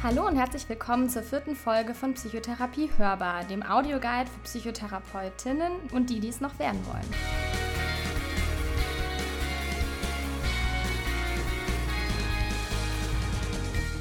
Hallo 0.00 0.28
und 0.28 0.36
herzlich 0.36 0.68
willkommen 0.68 1.08
zur 1.08 1.24
vierten 1.24 1.56
Folge 1.56 1.92
von 1.92 2.14
Psychotherapie 2.14 2.88
Hörbar, 2.98 3.42
dem 3.42 3.64
Audioguide 3.64 4.30
für 4.30 4.40
Psychotherapeutinnen 4.44 5.72
und 5.90 6.08
die, 6.08 6.20
die 6.20 6.28
es 6.28 6.40
noch 6.40 6.56
werden 6.60 6.78
wollen. 6.86 7.04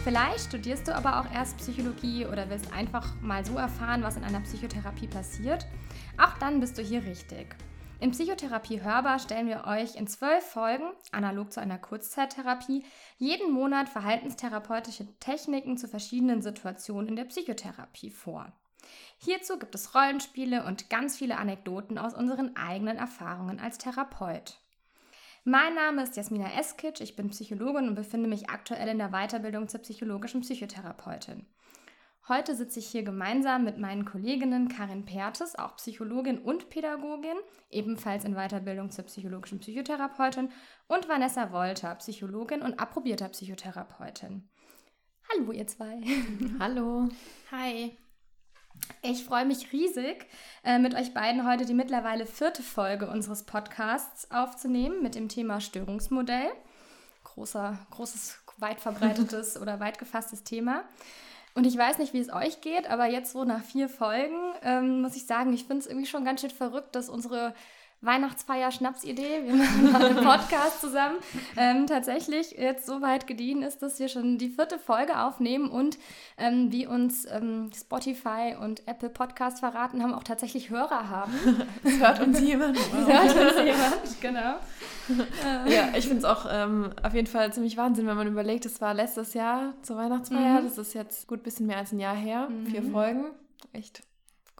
Vielleicht 0.04 0.41
studierst 0.41 0.87
du 0.87 0.95
aber 0.95 1.19
auch 1.19 1.33
erst 1.33 1.57
Psychologie 1.57 2.27
oder 2.27 2.47
willst 2.47 2.71
einfach 2.71 3.19
mal 3.19 3.43
so 3.43 3.57
erfahren, 3.57 4.04
was 4.04 4.18
in 4.18 4.23
einer 4.23 4.41
Psychotherapie 4.41 5.07
passiert. 5.07 5.65
Auch 6.19 6.37
dann 6.37 6.59
bist 6.59 6.77
du 6.77 6.83
hier 6.83 7.04
richtig. 7.05 7.55
In 8.00 8.11
Psychotherapie 8.11 8.84
Hörbar 8.84 9.18
stellen 9.18 9.48
wir 9.48 9.66
euch 9.66 9.95
in 9.95 10.05
zwölf 10.05 10.43
Folgen, 10.43 10.91
analog 11.11 11.52
zu 11.52 11.59
einer 11.59 11.79
Kurzzeittherapie, 11.79 12.86
jeden 13.18 13.51
Monat 13.51 13.89
verhaltenstherapeutische 13.89 15.07
Techniken 15.19 15.78
zu 15.78 15.88
verschiedenen 15.88 16.43
Situationen 16.43 17.10
in 17.10 17.15
der 17.15 17.25
Psychotherapie 17.25 18.11
vor. 18.11 18.52
Hierzu 19.18 19.57
gibt 19.57 19.74
es 19.74 19.96
Rollenspiele 19.96 20.64
und 20.64 20.91
ganz 20.91 21.18
viele 21.18 21.38
Anekdoten 21.38 21.97
aus 21.97 22.14
unseren 22.14 22.55
eigenen 22.55 22.97
Erfahrungen 22.97 23.60
als 23.60 23.79
Therapeut. 23.79 24.60
Mein 25.43 25.74
Name 25.74 26.04
ist 26.04 26.16
Jasmina 26.16 26.52
Eskic, 26.60 27.02
ich 27.02 27.16
bin 27.16 27.29
Psychologin 27.29 27.88
und 27.88 27.96
befinde 27.96 28.29
mich 28.29 28.50
aktuell 28.50 28.89
in 28.89 29.00
der 29.00 29.10
Weiterbildung 29.10 29.69
zur 29.69 29.82
psychologischen 29.82 30.41
Psychotherapeutin. 30.41 31.47
Heute 32.30 32.55
sitze 32.55 32.80
ich 32.80 32.88
hier 32.89 33.03
gemeinsam 33.03 33.63
mit 33.63 33.77
meinen 33.77 34.03
Kolleginnen 34.03 34.67
Karin 34.67 35.05
Pertes, 35.05 35.55
auch 35.55 35.77
Psychologin 35.77 36.39
und 36.39 36.69
Pädagogin, 36.69 37.38
ebenfalls 37.69 38.25
in 38.25 38.35
Weiterbildung 38.35 38.91
zur 38.91 39.05
psychologischen 39.05 39.59
Psychotherapeutin, 39.59 40.49
und 40.88 41.08
Vanessa 41.08 41.53
Wolter, 41.53 41.95
Psychologin 41.95 42.61
und 42.61 42.81
approbierter 42.81 43.30
Psychotherapeutin. 43.30 44.49
Hallo, 45.31 45.53
ihr 45.53 45.67
zwei. 45.67 46.02
Hallo. 46.59 47.07
Hi. 47.52 47.97
Ich 49.03 49.23
freue 49.23 49.45
mich 49.45 49.71
riesig, 49.71 50.25
äh, 50.65 50.80
mit 50.80 50.95
euch 50.95 51.13
beiden 51.13 51.47
heute 51.47 51.65
die 51.65 51.73
mittlerweile 51.73 52.25
vierte 52.25 52.61
Folge 52.61 53.09
unseres 53.09 53.43
Podcasts 53.43 54.30
aufzunehmen 54.31 55.02
mit 55.02 55.15
dem 55.15 55.30
Thema 55.30 55.61
Störungsmodell. 55.61 56.52
Großer, 57.23 57.87
großes, 57.91 58.39
weit 58.57 58.81
verbreitetes 58.81 59.57
oder 59.61 59.80
weit 59.80 59.97
gefasstes 59.97 60.43
Thema. 60.43 60.83
Und 61.58 61.66
ich 61.66 61.75
weiß 61.75 61.97
nicht, 61.97 62.13
wie 62.13 62.19
es 62.19 62.31
euch 62.31 62.61
geht, 62.61 62.88
aber 62.88 63.08
jetzt 63.08 63.31
so 63.31 63.44
nach 63.44 63.63
vier 63.63 63.89
Folgen 63.89 64.38
ähm, 64.61 65.02
muss 65.02 65.16
ich 65.16 65.25
sagen, 65.25 65.52
ich 65.53 65.64
finde 65.64 65.80
es 65.80 65.88
irgendwie 65.88 66.05
schon 66.05 66.23
ganz 66.23 66.41
schön 66.41 66.52
verrückt, 66.52 66.94
dass 66.95 67.09
unsere 67.09 67.55
Weihnachtsfeier-Schnapsidee, 68.01 69.45
wir 69.45 69.55
machen 69.55 69.91
mal 69.91 70.05
einen 70.05 70.23
Podcast 70.23 70.81
zusammen, 70.81 71.17
ähm, 71.55 71.87
tatsächlich 71.87 72.51
jetzt 72.51 72.85
so 72.85 73.01
weit 73.01 73.27
gediehen 73.27 73.63
ist, 73.63 73.81
dass 73.81 73.99
wir 73.99 74.07
schon 74.07 74.37
die 74.37 74.49
vierte 74.49 74.77
Folge 74.77 75.19
aufnehmen 75.19 75.69
und 75.69 75.97
ähm, 76.37 76.71
wie 76.71 76.85
uns 76.85 77.25
ähm, 77.25 77.71
Spotify 77.75 78.55
und 78.59 78.87
Apple 78.87 79.09
Podcast 79.09 79.59
verraten 79.59 80.03
haben, 80.03 80.13
auch 80.13 80.23
tatsächlich 80.23 80.69
Hörer 80.69 81.09
haben. 81.09 81.33
Es 81.83 81.99
hört 81.99 82.19
uns 82.19 82.39
jemand. 82.41 82.77
Wow. 82.77 83.07
hört 83.07 83.35
uns 83.35 83.63
jemand, 83.63 84.21
genau. 84.21 84.55
ja, 85.67 85.89
ich 85.95 86.05
finde 86.07 86.19
es 86.19 86.25
auch 86.25 86.45
ähm, 86.49 86.91
auf 87.01 87.13
jeden 87.13 87.27
Fall 87.27 87.51
ziemlich 87.53 87.77
Wahnsinn, 87.77 88.07
wenn 88.07 88.17
man 88.17 88.27
überlegt, 88.27 88.65
es 88.65 88.81
war 88.81 88.93
letztes 88.93 89.33
Jahr 89.33 89.73
zur 89.81 89.97
Weihnachtsfeier, 89.97 90.61
mhm. 90.61 90.65
das 90.65 90.77
ist 90.77 90.93
jetzt 90.93 91.27
gut 91.27 91.39
ein 91.39 91.43
bisschen 91.43 91.67
mehr 91.67 91.77
als 91.77 91.91
ein 91.91 91.99
Jahr 91.99 92.15
her, 92.15 92.49
mhm. 92.49 92.67
vier 92.67 92.83
Folgen. 92.83 93.25
Echt 93.73 94.03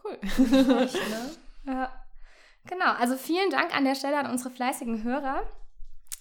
cool. 0.04 0.18
Echt, 0.22 0.94
ne? 0.94 1.30
Ja. 1.66 1.90
Genau, 2.66 2.92
also 2.98 3.16
vielen 3.16 3.50
Dank 3.50 3.74
an 3.74 3.84
der 3.84 3.94
Stelle 3.94 4.18
an 4.18 4.30
unsere 4.30 4.50
fleißigen 4.50 5.02
Hörer. 5.02 5.42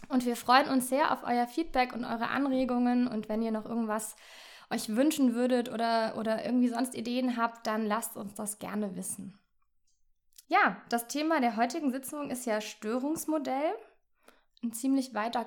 Und 0.09 0.25
wir 0.25 0.35
freuen 0.35 0.69
uns 0.69 0.89
sehr 0.89 1.11
auf 1.11 1.23
euer 1.23 1.47
Feedback 1.47 1.93
und 1.93 2.05
eure 2.05 2.29
Anregungen. 2.29 3.07
Und 3.07 3.27
wenn 3.29 3.41
ihr 3.41 3.51
noch 3.51 3.65
irgendwas 3.65 4.15
euch 4.69 4.95
wünschen 4.95 5.33
würdet 5.33 5.71
oder, 5.71 6.15
oder 6.17 6.45
irgendwie 6.45 6.69
sonst 6.69 6.95
Ideen 6.95 7.37
habt, 7.37 7.67
dann 7.67 7.85
lasst 7.85 8.15
uns 8.17 8.33
das 8.35 8.59
gerne 8.59 8.95
wissen. 8.95 9.37
Ja, 10.47 10.77
das 10.89 11.07
Thema 11.07 11.41
der 11.41 11.57
heutigen 11.57 11.91
Sitzung 11.91 12.29
ist 12.29 12.45
ja 12.45 12.61
Störungsmodell. 12.61 13.73
Ein 14.63 14.71
ziemlich 14.71 15.13
weiter, 15.13 15.45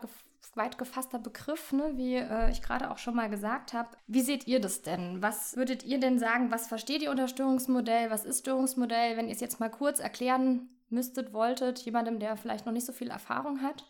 weit 0.55 0.79
gefasster 0.79 1.19
Begriff, 1.19 1.73
ne? 1.73 1.93
wie 1.97 2.17
äh, 2.17 2.51
ich 2.51 2.63
gerade 2.63 2.91
auch 2.91 2.99
schon 2.99 3.17
mal 3.17 3.31
gesagt 3.31 3.73
habe. 3.73 3.89
Wie 4.07 4.21
seht 4.21 4.47
ihr 4.47 4.61
das 4.61 4.83
denn? 4.83 5.23
Was 5.23 5.57
würdet 5.57 5.85
ihr 5.85 5.99
denn 5.99 6.19
sagen? 6.19 6.51
Was 6.51 6.69
versteht 6.69 7.03
ihr 7.03 7.11
unter 7.11 7.29
Störungsmodell? 7.29 8.11
Was 8.11 8.25
ist 8.25 8.41
Störungsmodell? 8.41 9.17
Wenn 9.17 9.29
ihr 9.29 9.35
es 9.35 9.41
jetzt 9.41 9.59
mal 9.59 9.71
kurz 9.71 10.01
erklären 10.01 10.69
müsstet, 10.91 11.33
wolltet, 11.33 11.81
jemandem, 11.81 12.19
der 12.19 12.37
vielleicht 12.37 12.67
noch 12.67 12.73
nicht 12.73 12.87
so 12.87 12.93
viel 12.93 13.11
Erfahrung 13.11 13.63
hat? 13.63 13.85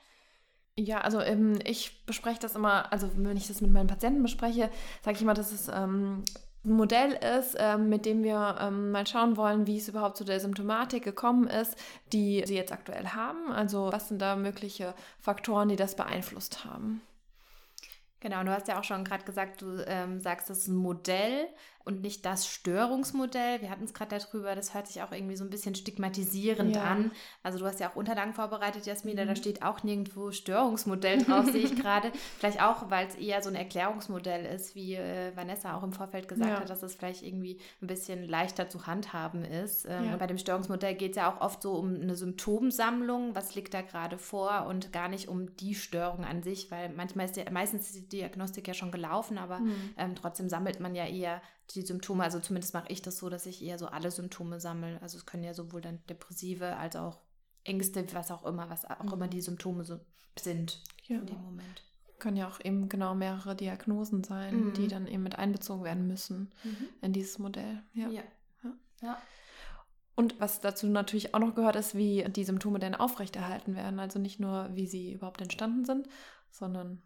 Ja, 0.76 1.00
also 1.00 1.20
ähm, 1.20 1.58
ich 1.64 2.04
bespreche 2.06 2.40
das 2.40 2.54
immer, 2.54 2.92
also 2.92 3.10
wenn 3.16 3.36
ich 3.36 3.48
das 3.48 3.60
mit 3.60 3.70
meinen 3.70 3.88
Patienten 3.88 4.22
bespreche, 4.22 4.70
sage 5.02 5.16
ich 5.16 5.22
immer, 5.22 5.34
dass 5.34 5.52
es 5.52 5.68
ähm, 5.68 6.22
ein 6.64 6.72
Modell 6.72 7.12
ist, 7.38 7.56
ähm, 7.58 7.88
mit 7.88 8.06
dem 8.06 8.22
wir 8.22 8.56
ähm, 8.60 8.90
mal 8.90 9.06
schauen 9.06 9.36
wollen, 9.36 9.66
wie 9.66 9.78
es 9.78 9.88
überhaupt 9.88 10.16
zu 10.16 10.24
der 10.24 10.40
Symptomatik 10.40 11.02
gekommen 11.02 11.48
ist, 11.48 11.76
die 12.12 12.42
sie 12.46 12.56
jetzt 12.56 12.72
aktuell 12.72 13.08
haben. 13.08 13.50
Also 13.50 13.90
was 13.92 14.08
sind 14.08 14.20
da 14.20 14.36
mögliche 14.36 14.94
Faktoren, 15.18 15.68
die 15.68 15.76
das 15.76 15.96
beeinflusst 15.96 16.64
haben. 16.64 17.00
Genau, 18.20 18.44
du 18.44 18.50
hast 18.50 18.68
ja 18.68 18.78
auch 18.78 18.84
schon 18.84 19.04
gerade 19.04 19.24
gesagt, 19.24 19.62
du 19.62 19.82
ähm, 19.86 20.20
sagst, 20.20 20.50
das 20.50 20.58
ist 20.58 20.68
ein 20.68 20.76
Modell 20.76 21.48
und 21.84 22.02
nicht 22.02 22.26
das 22.26 22.46
Störungsmodell. 22.46 23.62
Wir 23.62 23.70
hatten 23.70 23.84
es 23.84 23.94
gerade 23.94 24.18
darüber, 24.18 24.54
das 24.54 24.74
hört 24.74 24.86
sich 24.86 25.02
auch 25.02 25.12
irgendwie 25.12 25.36
so 25.36 25.44
ein 25.44 25.50
bisschen 25.50 25.74
stigmatisierend 25.74 26.76
ja. 26.76 26.84
an. 26.84 27.12
Also 27.42 27.58
du 27.58 27.64
hast 27.64 27.80
ja 27.80 27.90
auch 27.90 27.96
Unterlagen 27.96 28.34
vorbereitet, 28.34 28.86
Jasmina, 28.86 29.24
mhm. 29.24 29.28
da 29.28 29.36
steht 29.36 29.62
auch 29.62 29.82
nirgendwo 29.82 30.30
Störungsmodell 30.30 31.24
drauf, 31.24 31.46
sehe 31.46 31.64
ich 31.64 31.76
gerade. 31.80 32.12
Vielleicht 32.38 32.62
auch, 32.62 32.90
weil 32.90 33.06
es 33.06 33.14
eher 33.14 33.42
so 33.42 33.48
ein 33.48 33.54
Erklärungsmodell 33.54 34.44
ist, 34.44 34.74
wie 34.74 34.94
äh, 34.94 35.34
Vanessa 35.34 35.76
auch 35.76 35.82
im 35.82 35.92
Vorfeld 35.92 36.28
gesagt 36.28 36.50
ja. 36.50 36.60
hat, 36.60 36.70
dass 36.70 36.82
es 36.82 36.94
vielleicht 36.94 37.22
irgendwie 37.22 37.58
ein 37.80 37.86
bisschen 37.86 38.28
leichter 38.28 38.68
zu 38.68 38.86
handhaben 38.86 39.44
ist. 39.44 39.86
Ähm, 39.88 40.04
ja. 40.04 40.16
Bei 40.16 40.26
dem 40.26 40.38
Störungsmodell 40.38 40.94
geht 40.94 41.12
es 41.12 41.16
ja 41.16 41.32
auch 41.32 41.40
oft 41.40 41.62
so 41.62 41.72
um 41.72 41.94
eine 41.94 42.14
Symptomsammlung, 42.14 43.34
was 43.34 43.54
liegt 43.54 43.72
da 43.72 43.80
gerade 43.80 44.18
vor 44.18 44.66
und 44.66 44.92
gar 44.92 45.08
nicht 45.08 45.28
um 45.28 45.56
die 45.56 45.74
Störung 45.74 46.24
an 46.24 46.42
sich, 46.42 46.70
weil 46.70 46.90
manchmal 46.90 47.24
ist 47.26 47.36
ja, 47.36 47.44
meistens 47.50 47.86
ist 47.86 47.96
die 47.96 48.08
Diagnostik 48.08 48.68
ja 48.68 48.74
schon 48.74 48.90
gelaufen, 48.90 49.38
aber 49.38 49.60
mhm. 49.60 49.94
ähm, 49.96 50.14
trotzdem 50.14 50.48
sammelt 50.48 50.78
man 50.80 50.94
ja 50.94 51.06
eher 51.06 51.40
die 51.74 51.82
Symptome, 51.82 52.24
also 52.24 52.40
zumindest 52.40 52.74
mache 52.74 52.88
ich 52.88 53.02
das 53.02 53.18
so, 53.18 53.28
dass 53.28 53.46
ich 53.46 53.62
eher 53.62 53.78
so 53.78 53.86
alle 53.86 54.10
Symptome 54.10 54.60
sammle. 54.60 55.00
Also 55.02 55.18
es 55.18 55.26
können 55.26 55.44
ja 55.44 55.54
sowohl 55.54 55.80
dann 55.80 56.00
Depressive 56.08 56.76
als 56.76 56.96
auch 56.96 57.20
Ängste, 57.64 58.04
was 58.14 58.30
auch 58.30 58.44
immer, 58.44 58.70
was 58.70 58.84
auch 58.84 59.12
immer 59.12 59.28
die 59.28 59.40
Symptome 59.40 59.84
so 59.84 60.00
sind 60.38 60.82
ja. 61.06 61.18
in 61.18 61.26
dem 61.26 61.42
Moment. 61.42 61.84
Können 62.18 62.36
ja 62.36 62.48
auch 62.48 62.60
eben 62.62 62.88
genau 62.88 63.14
mehrere 63.14 63.56
Diagnosen 63.56 64.24
sein, 64.24 64.66
mhm. 64.66 64.72
die 64.74 64.88
dann 64.88 65.06
eben 65.06 65.22
mit 65.22 65.38
einbezogen 65.38 65.84
werden 65.84 66.06
müssen 66.06 66.52
mhm. 66.64 66.88
in 67.00 67.12
dieses 67.12 67.38
Modell. 67.38 67.82
Ja. 67.94 68.08
ja. 68.08 68.22
ja. 68.62 68.72
ja. 69.02 69.22
Und 70.16 70.38
was 70.38 70.60
dazu 70.60 70.86
natürlich 70.86 71.34
auch 71.34 71.38
noch 71.38 71.54
gehört, 71.54 71.76
ist, 71.76 71.94
wie 71.94 72.24
die 72.24 72.44
Symptome 72.44 72.78
denn 72.78 72.94
aufrechterhalten 72.94 73.74
werden. 73.74 73.98
Also 74.00 74.18
nicht 74.18 74.38
nur, 74.38 74.68
wie 74.74 74.86
sie 74.86 75.14
überhaupt 75.14 75.40
entstanden 75.40 75.84
sind, 75.86 76.08
sondern 76.50 77.00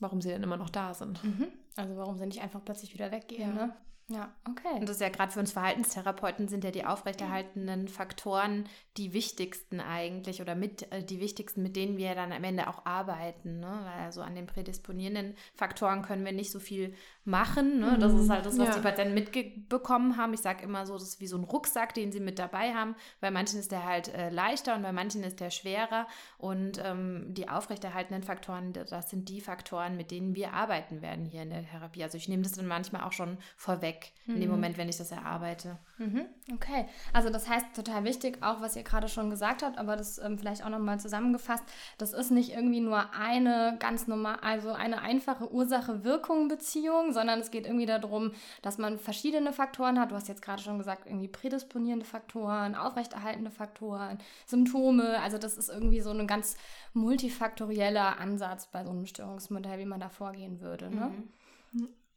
warum 0.00 0.20
sie 0.20 0.30
denn 0.30 0.42
immer 0.42 0.56
noch 0.56 0.70
da 0.70 0.94
sind. 0.94 1.22
Mhm. 1.22 1.46
Also 1.76 1.96
warum 1.96 2.18
sie 2.18 2.26
nicht 2.26 2.42
einfach 2.42 2.64
plötzlich 2.64 2.92
wieder 2.92 3.12
weggehen. 3.12 3.54
Ne? 3.54 3.76
Ja, 4.08 4.32
okay. 4.48 4.74
Und 4.74 4.82
das 4.82 4.96
ist 4.96 5.00
ja 5.00 5.08
gerade 5.08 5.32
für 5.32 5.40
uns 5.40 5.50
Verhaltenstherapeuten 5.50 6.46
sind 6.46 6.62
ja 6.62 6.70
die 6.70 6.84
aufrechterhaltenen 6.84 7.88
Faktoren 7.88 8.68
die 8.96 9.12
wichtigsten 9.12 9.80
eigentlich 9.80 10.40
oder 10.40 10.54
mit 10.54 10.92
äh, 10.92 11.02
die 11.02 11.18
wichtigsten, 11.18 11.60
mit 11.60 11.74
denen 11.74 11.96
wir 11.96 12.14
dann 12.14 12.32
am 12.32 12.44
Ende 12.44 12.68
auch 12.68 12.86
arbeiten. 12.86 13.58
Ne? 13.58 13.66
Weil 13.66 14.04
also 14.04 14.22
an 14.22 14.36
den 14.36 14.46
prädisponierenden 14.46 15.34
Faktoren 15.54 16.02
können 16.02 16.24
wir 16.24 16.30
nicht 16.30 16.52
so 16.52 16.60
viel 16.60 16.94
machen. 17.26 17.80
Ne? 17.80 17.96
Das 17.98 18.12
ist 18.12 18.30
halt 18.30 18.46
das, 18.46 18.58
was 18.58 18.68
ja. 18.68 18.74
die 18.74 18.80
Patienten 18.80 19.14
mitbekommen 19.14 20.16
haben. 20.16 20.32
Ich 20.32 20.40
sage 20.40 20.62
immer 20.62 20.86
so, 20.86 20.94
das 20.94 21.02
ist 21.02 21.20
wie 21.20 21.26
so 21.26 21.36
ein 21.36 21.44
Rucksack, 21.44 21.92
den 21.94 22.12
sie 22.12 22.20
mit 22.20 22.38
dabei 22.38 22.72
haben. 22.72 22.94
Bei 23.20 23.30
manchen 23.30 23.58
ist 23.58 23.72
der 23.72 23.84
halt 23.84 24.14
äh, 24.14 24.30
leichter 24.30 24.74
und 24.76 24.82
bei 24.82 24.92
manchen 24.92 25.24
ist 25.24 25.40
der 25.40 25.50
schwerer. 25.50 26.06
Und 26.38 26.80
ähm, 26.84 27.34
die 27.34 27.48
aufrechterhaltenden 27.48 28.22
Faktoren, 28.22 28.72
das 28.72 29.10
sind 29.10 29.28
die 29.28 29.40
Faktoren, 29.40 29.96
mit 29.96 30.10
denen 30.10 30.34
wir 30.34 30.52
arbeiten 30.52 31.02
werden 31.02 31.24
hier 31.24 31.42
in 31.42 31.50
der 31.50 31.64
Therapie. 31.64 32.04
Also 32.04 32.16
ich 32.16 32.28
nehme 32.28 32.42
das 32.42 32.52
dann 32.52 32.66
manchmal 32.66 33.02
auch 33.02 33.12
schon 33.12 33.38
vorweg 33.56 34.12
mhm. 34.26 34.34
in 34.34 34.40
dem 34.40 34.50
mhm. 34.50 34.56
Moment, 34.56 34.78
wenn 34.78 34.88
ich 34.88 34.96
das 34.96 35.10
erarbeite. 35.10 35.78
Mhm. 35.98 36.26
Okay, 36.54 36.86
also 37.12 37.30
das 37.30 37.48
heißt 37.48 37.74
total 37.74 38.04
wichtig, 38.04 38.38
auch 38.42 38.60
was 38.60 38.76
ihr 38.76 38.84
gerade 38.84 39.08
schon 39.08 39.30
gesagt 39.30 39.62
habt, 39.62 39.78
aber 39.78 39.96
das 39.96 40.18
ähm, 40.18 40.38
vielleicht 40.38 40.64
auch 40.64 40.68
nochmal 40.68 41.00
zusammengefasst, 41.00 41.64
das 41.98 42.12
ist 42.12 42.30
nicht 42.30 42.52
irgendwie 42.52 42.80
nur 42.80 43.12
eine 43.14 43.76
ganz 43.80 44.06
normal, 44.06 44.36
also 44.42 44.72
eine 44.72 45.00
einfache 45.00 45.50
Ursache-Wirkung-Beziehung, 45.52 47.12
sondern 47.16 47.40
es 47.40 47.50
geht 47.50 47.66
irgendwie 47.66 47.86
darum, 47.86 48.32
dass 48.62 48.78
man 48.78 48.98
verschiedene 48.98 49.52
Faktoren 49.52 49.98
hat. 49.98 50.12
Du 50.12 50.14
hast 50.14 50.28
jetzt 50.28 50.42
gerade 50.42 50.62
schon 50.62 50.78
gesagt, 50.78 51.06
irgendwie 51.06 51.28
prädisponierende 51.28 52.04
Faktoren, 52.04 52.74
aufrechterhaltende 52.74 53.50
Faktoren, 53.50 54.18
Symptome. 54.46 55.20
Also 55.20 55.38
das 55.38 55.56
ist 55.56 55.68
irgendwie 55.68 56.00
so 56.00 56.10
ein 56.10 56.26
ganz 56.26 56.56
multifaktorieller 56.92 58.20
Ansatz 58.20 58.66
bei 58.66 58.84
so 58.84 58.90
einem 58.90 59.06
Störungsmodell, 59.06 59.78
wie 59.78 59.86
man 59.86 60.00
da 60.00 60.08
vorgehen 60.08 60.60
würde. 60.60 60.90
Ne? 60.90 61.06
Mhm. 61.06 61.28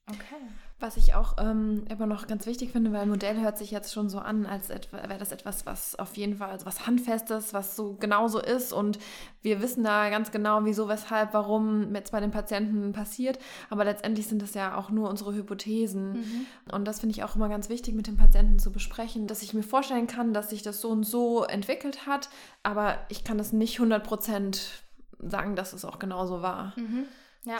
Okay. 0.09 0.35
Was 0.81 0.95
ich 0.95 1.13
auch 1.13 1.35
ähm, 1.39 1.83
immer 1.89 2.05
noch 2.05 2.25
ganz 2.25 2.45
wichtig 2.45 2.71
finde, 2.71 2.93
weil 2.93 3.05
Modell 3.05 3.41
hört 3.41 3.57
sich 3.57 3.69
jetzt 3.69 3.93
schon 3.93 4.07
so 4.07 4.19
an, 4.19 4.45
als 4.45 4.69
wäre 4.69 5.17
das 5.17 5.33
etwas, 5.33 5.65
was 5.65 5.99
auf 5.99 6.15
jeden 6.15 6.37
Fall, 6.37 6.51
also 6.51 6.65
was 6.65 6.87
Handfestes, 6.87 7.53
was 7.53 7.75
so 7.75 7.97
genauso 7.99 8.39
ist 8.39 8.71
und 8.71 8.97
wir 9.41 9.61
wissen 9.61 9.83
da 9.83 10.09
ganz 10.09 10.31
genau, 10.31 10.63
wieso, 10.63 10.87
weshalb, 10.87 11.33
warum 11.33 11.93
jetzt 11.93 12.13
bei 12.13 12.21
den 12.21 12.31
Patienten 12.31 12.93
passiert. 12.93 13.39
Aber 13.69 13.83
letztendlich 13.83 14.27
sind 14.27 14.41
das 14.41 14.53
ja 14.53 14.77
auch 14.77 14.89
nur 14.89 15.09
unsere 15.09 15.33
Hypothesen. 15.33 16.13
Mhm. 16.13 16.45
Und 16.71 16.85
das 16.85 17.01
finde 17.01 17.11
ich 17.11 17.25
auch 17.25 17.35
immer 17.35 17.49
ganz 17.49 17.67
wichtig, 17.67 17.93
mit 17.93 18.07
den 18.07 18.15
Patienten 18.15 18.57
zu 18.57 18.71
besprechen, 18.71 19.27
dass 19.27 19.43
ich 19.43 19.53
mir 19.53 19.63
vorstellen 19.63 20.07
kann, 20.07 20.33
dass 20.33 20.49
sich 20.49 20.61
das 20.61 20.79
so 20.79 20.89
und 20.91 21.03
so 21.03 21.43
entwickelt 21.43 22.05
hat, 22.07 22.29
aber 22.63 22.99
ich 23.09 23.25
kann 23.25 23.37
das 23.37 23.51
nicht 23.51 23.75
100 23.79 24.01
Prozent 24.01 24.83
sagen, 25.19 25.57
dass 25.57 25.73
es 25.73 25.83
auch 25.83 25.99
genauso 25.99 26.41
war. 26.41 26.73
Mhm. 26.77 27.05
Ja, 27.45 27.57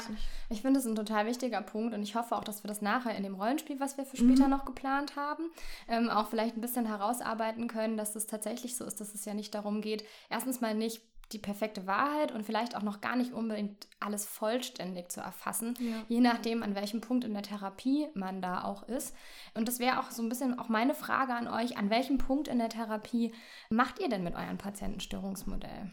ich 0.49 0.61
finde 0.61 0.79
es 0.79 0.85
ein 0.85 0.95
total 0.95 1.25
wichtiger 1.25 1.61
Punkt 1.61 1.93
und 1.93 2.03
ich 2.03 2.15
hoffe 2.15 2.35
auch, 2.35 2.43
dass 2.43 2.63
wir 2.63 2.67
das 2.67 2.81
nachher 2.81 3.15
in 3.15 3.23
dem 3.23 3.35
Rollenspiel, 3.35 3.79
was 3.79 3.97
wir 3.97 4.05
für 4.05 4.17
später 4.17 4.45
mhm. 4.45 4.51
noch 4.51 4.65
geplant 4.65 5.15
haben, 5.15 5.49
ähm, 5.87 6.09
auch 6.09 6.27
vielleicht 6.27 6.57
ein 6.57 6.61
bisschen 6.61 6.85
herausarbeiten 6.85 7.67
können, 7.67 7.95
dass 7.95 8.15
es 8.15 8.27
tatsächlich 8.27 8.75
so 8.75 8.83
ist, 8.83 8.99
dass 8.99 9.13
es 9.13 9.23
ja 9.23 9.33
nicht 9.33 9.55
darum 9.55 9.81
geht, 9.81 10.03
erstens 10.29 10.59
mal 10.59 10.75
nicht 10.75 11.01
die 11.31 11.37
perfekte 11.37 11.85
Wahrheit 11.85 12.31
und 12.31 12.43
vielleicht 12.43 12.75
auch 12.75 12.81
noch 12.81 13.01
gar 13.01 13.15
nicht 13.15 13.33
unbedingt 13.33 13.87
alles 13.99 14.25
vollständig 14.25 15.11
zu 15.11 15.21
erfassen, 15.21 15.75
ja. 15.79 16.03
je 16.07 16.21
nachdem, 16.21 16.63
an 16.63 16.75
welchem 16.75 17.01
Punkt 17.01 17.23
in 17.23 17.33
der 17.33 17.43
Therapie 17.43 18.07
man 18.15 18.41
da 18.41 18.63
auch 18.63 18.83
ist. 18.83 19.15
Und 19.53 19.67
das 19.67 19.79
wäre 19.79 19.99
auch 19.99 20.09
so 20.09 20.23
ein 20.23 20.29
bisschen 20.29 20.57
auch 20.57 20.69
meine 20.69 20.95
Frage 20.95 21.33
an 21.33 21.47
euch, 21.47 21.77
an 21.77 21.89
welchem 21.89 22.17
Punkt 22.17 22.47
in 22.47 22.57
der 22.57 22.69
Therapie 22.69 23.31
macht 23.69 23.99
ihr 23.99 24.09
denn 24.09 24.23
mit 24.23 24.35
eurem 24.35 24.57
Patienten 24.57 24.99
Störungsmodell? 24.99 25.91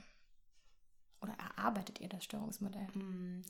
Oder 1.20 1.34
erarbeitet 1.34 2.00
ihr 2.00 2.08
das 2.08 2.24
Störungsmodell? 2.24 2.88
Mhm. 2.94 3.42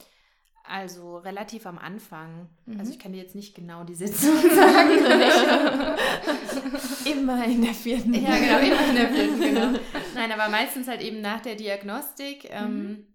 Also 0.68 1.18
relativ 1.18 1.66
am 1.66 1.78
Anfang. 1.78 2.48
Mhm. 2.66 2.80
Also 2.80 2.92
ich 2.92 2.98
kann 2.98 3.12
dir 3.12 3.22
jetzt 3.22 3.34
nicht 3.34 3.54
genau 3.54 3.84
die 3.84 3.94
Sitzung 3.94 4.34
sagen. 4.54 4.90
immer 7.04 7.44
in 7.44 7.62
der 7.62 7.74
vierten. 7.74 8.14
Ja, 8.14 8.36
genau, 8.36 8.58
immer 8.58 8.88
in 8.88 8.94
der 8.96 9.08
vierten, 9.08 9.40
genau. 9.40 9.78
Nein, 10.14 10.32
aber 10.32 10.48
meistens 10.48 10.88
halt 10.88 11.02
eben 11.02 11.20
nach 11.20 11.40
der 11.40 11.54
Diagnostik. 11.54 12.48
Ähm, 12.50 12.82
mhm. 12.82 13.06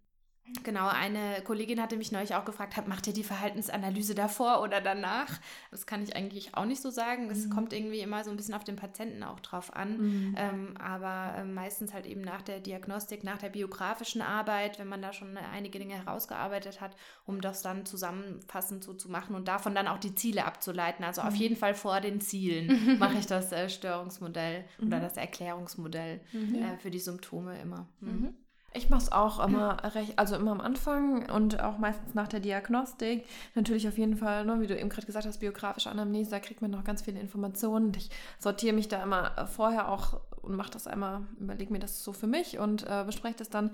Genau, 0.63 0.87
eine 0.87 1.41
Kollegin 1.43 1.81
hatte 1.81 1.95
mich 1.97 2.11
neulich 2.11 2.35
auch 2.35 2.45
gefragt, 2.45 2.87
macht 2.87 3.07
ihr 3.07 3.13
die 3.13 3.23
Verhaltensanalyse 3.23 4.15
davor 4.15 4.61
oder 4.61 4.81
danach? 4.81 5.39
Das 5.71 5.85
kann 5.85 6.03
ich 6.03 6.15
eigentlich 6.15 6.55
auch 6.55 6.65
nicht 6.65 6.81
so 6.81 6.89
sagen. 6.89 7.29
Das 7.29 7.45
mhm. 7.45 7.49
kommt 7.51 7.73
irgendwie 7.73 7.99
immer 7.99 8.23
so 8.23 8.31
ein 8.31 8.37
bisschen 8.37 8.53
auf 8.53 8.63
den 8.63 8.75
Patienten 8.75 9.23
auch 9.23 9.39
drauf 9.39 9.73
an. 9.75 9.97
Mhm. 9.97 10.35
Ähm, 10.37 10.77
aber 10.77 11.37
äh, 11.37 11.43
meistens 11.45 11.93
halt 11.93 12.05
eben 12.05 12.21
nach 12.21 12.41
der 12.41 12.59
Diagnostik, 12.59 13.23
nach 13.23 13.37
der 13.37 13.49
biografischen 13.49 14.21
Arbeit, 14.21 14.77
wenn 14.77 14.87
man 14.87 15.01
da 15.01 15.13
schon 15.13 15.37
einige 15.37 15.79
Dinge 15.79 15.95
herausgearbeitet 15.95 16.81
hat, 16.81 16.95
um 17.25 17.39
das 17.41 17.61
dann 17.61 17.85
zusammenfassend 17.85 18.83
so 18.83 18.93
zu 18.93 19.09
machen 19.09 19.35
und 19.35 19.47
davon 19.47 19.73
dann 19.73 19.87
auch 19.87 19.99
die 19.99 20.15
Ziele 20.15 20.45
abzuleiten. 20.45 21.05
Also 21.05 21.21
mhm. 21.21 21.27
auf 21.27 21.35
jeden 21.35 21.55
Fall 21.55 21.75
vor 21.75 22.01
den 22.01 22.19
Zielen 22.19 22.97
mache 22.99 23.17
ich 23.17 23.25
das 23.25 23.51
äh, 23.51 23.69
Störungsmodell 23.69 24.65
oder 24.79 24.97
mhm. 24.97 25.01
das 25.01 25.17
Erklärungsmodell 25.17 26.21
mhm. 26.33 26.55
äh, 26.55 26.77
für 26.77 26.91
die 26.91 26.99
Symptome 26.99 27.59
immer. 27.61 27.87
Mhm. 28.01 28.35
Ich 28.73 28.89
mache 28.89 29.01
es 29.01 29.11
auch 29.11 29.45
immer 29.45 29.83
recht, 29.95 30.17
also 30.17 30.35
immer 30.37 30.51
am 30.51 30.61
Anfang 30.61 31.29
und 31.29 31.59
auch 31.61 31.77
meistens 31.77 32.13
nach 32.13 32.29
der 32.29 32.39
Diagnostik. 32.39 33.25
Natürlich 33.53 33.87
auf 33.87 33.97
jeden 33.97 34.15
Fall, 34.15 34.45
ne, 34.45 34.61
wie 34.61 34.67
du 34.67 34.79
eben 34.79 34.87
gerade 34.87 35.05
gesagt 35.05 35.25
hast, 35.25 35.39
biografische 35.39 35.89
Anamnese, 35.89 36.31
da 36.31 36.39
kriegt 36.39 36.61
man 36.61 36.71
noch 36.71 36.85
ganz 36.85 37.01
viele 37.01 37.19
Informationen. 37.19 37.91
Ich 37.97 38.09
sortiere 38.39 38.73
mich 38.73 38.87
da 38.87 39.03
immer 39.03 39.47
vorher 39.47 39.89
auch 39.89 40.21
und 40.41 40.55
mache 40.55 40.71
das 40.71 40.87
einmal, 40.87 41.21
überlege 41.39 41.71
mir 41.71 41.79
das 41.79 42.03
so 42.03 42.13
für 42.13 42.27
mich 42.27 42.59
und 42.59 42.83
äh, 42.87 43.03
bespreche 43.05 43.35
das 43.37 43.49
dann 43.49 43.71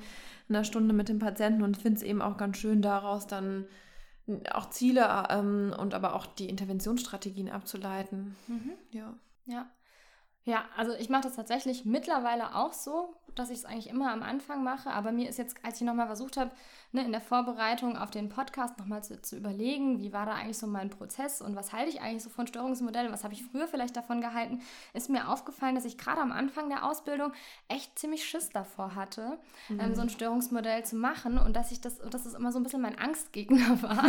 in 0.49 0.55
einer 0.55 0.65
Stunde 0.65 0.93
mit 0.93 1.09
dem 1.09 1.19
Patienten 1.19 1.61
und 1.61 1.77
finde 1.77 1.97
es 1.97 2.03
eben 2.03 2.21
auch 2.21 2.37
ganz 2.37 2.57
schön 2.57 2.81
daraus 2.81 3.27
dann 3.27 3.65
auch 4.51 4.69
Ziele 4.69 5.27
ähm, 5.29 5.73
und 5.77 5.93
aber 5.93 6.15
auch 6.15 6.25
die 6.25 6.49
Interventionsstrategien 6.49 7.49
abzuleiten. 7.49 8.35
Mhm. 8.47 8.73
Ja. 8.91 9.13
Ja. 9.45 9.67
Ja, 10.47 10.63
also 10.77 10.93
ich 10.93 11.09
mache 11.09 11.23
das 11.23 11.35
tatsächlich 11.35 11.83
mittlerweile 11.83 12.55
auch 12.55 12.71
so, 12.71 13.13
dass 13.35 13.49
ich 13.49 13.59
es 13.59 13.65
eigentlich 13.65 13.89
immer 13.89 14.11
am 14.11 14.23
Anfang 14.23 14.63
mache. 14.63 14.89
Aber 14.89 15.11
mir 15.11 15.29
ist 15.29 15.37
jetzt, 15.37 15.57
als 15.63 15.75
ich 15.75 15.85
nochmal 15.85 16.07
versucht 16.07 16.37
habe, 16.37 16.51
ne, 16.91 17.03
in 17.03 17.11
der 17.11 17.21
Vorbereitung 17.21 17.97
auf 17.97 18.11
den 18.11 18.29
Podcast 18.29 18.77
nochmal 18.79 19.03
zu, 19.03 19.21
zu 19.21 19.35
überlegen, 19.35 19.99
wie 19.99 20.13
war 20.13 20.25
da 20.25 20.33
eigentlich 20.33 20.57
so 20.57 20.67
mein 20.67 20.89
Prozess 20.89 21.41
und 21.41 21.55
was 21.55 21.73
halte 21.73 21.89
ich 21.89 22.01
eigentlich 22.01 22.23
so 22.23 22.29
von 22.29 22.47
Störungsmodellen, 22.47 23.11
was 23.11 23.23
habe 23.23 23.33
ich 23.33 23.43
früher 23.43 23.67
vielleicht 23.67 23.95
davon 23.95 24.21
gehalten, 24.21 24.61
ist 24.93 25.09
mir 25.09 25.29
aufgefallen, 25.29 25.75
dass 25.75 25.85
ich 25.85 25.97
gerade 25.97 26.21
am 26.21 26.31
Anfang 26.31 26.69
der 26.69 26.85
Ausbildung 26.85 27.33
echt 27.67 27.97
ziemlich 27.99 28.25
Schiss 28.25 28.49
davor 28.49 28.95
hatte, 28.95 29.37
mhm. 29.69 29.79
ähm, 29.79 29.95
so 29.95 30.01
ein 30.01 30.09
Störungsmodell 30.09 30.85
zu 30.85 30.95
machen 30.95 31.37
und 31.37 31.55
dass 31.55 31.71
ich 31.71 31.81
das, 31.81 31.99
dass 31.99 32.25
es 32.25 32.33
immer 32.33 32.51
so 32.51 32.59
ein 32.59 32.63
bisschen 32.63 32.81
mein 32.81 32.97
Angstgegner 32.97 33.81
war. 33.81 34.05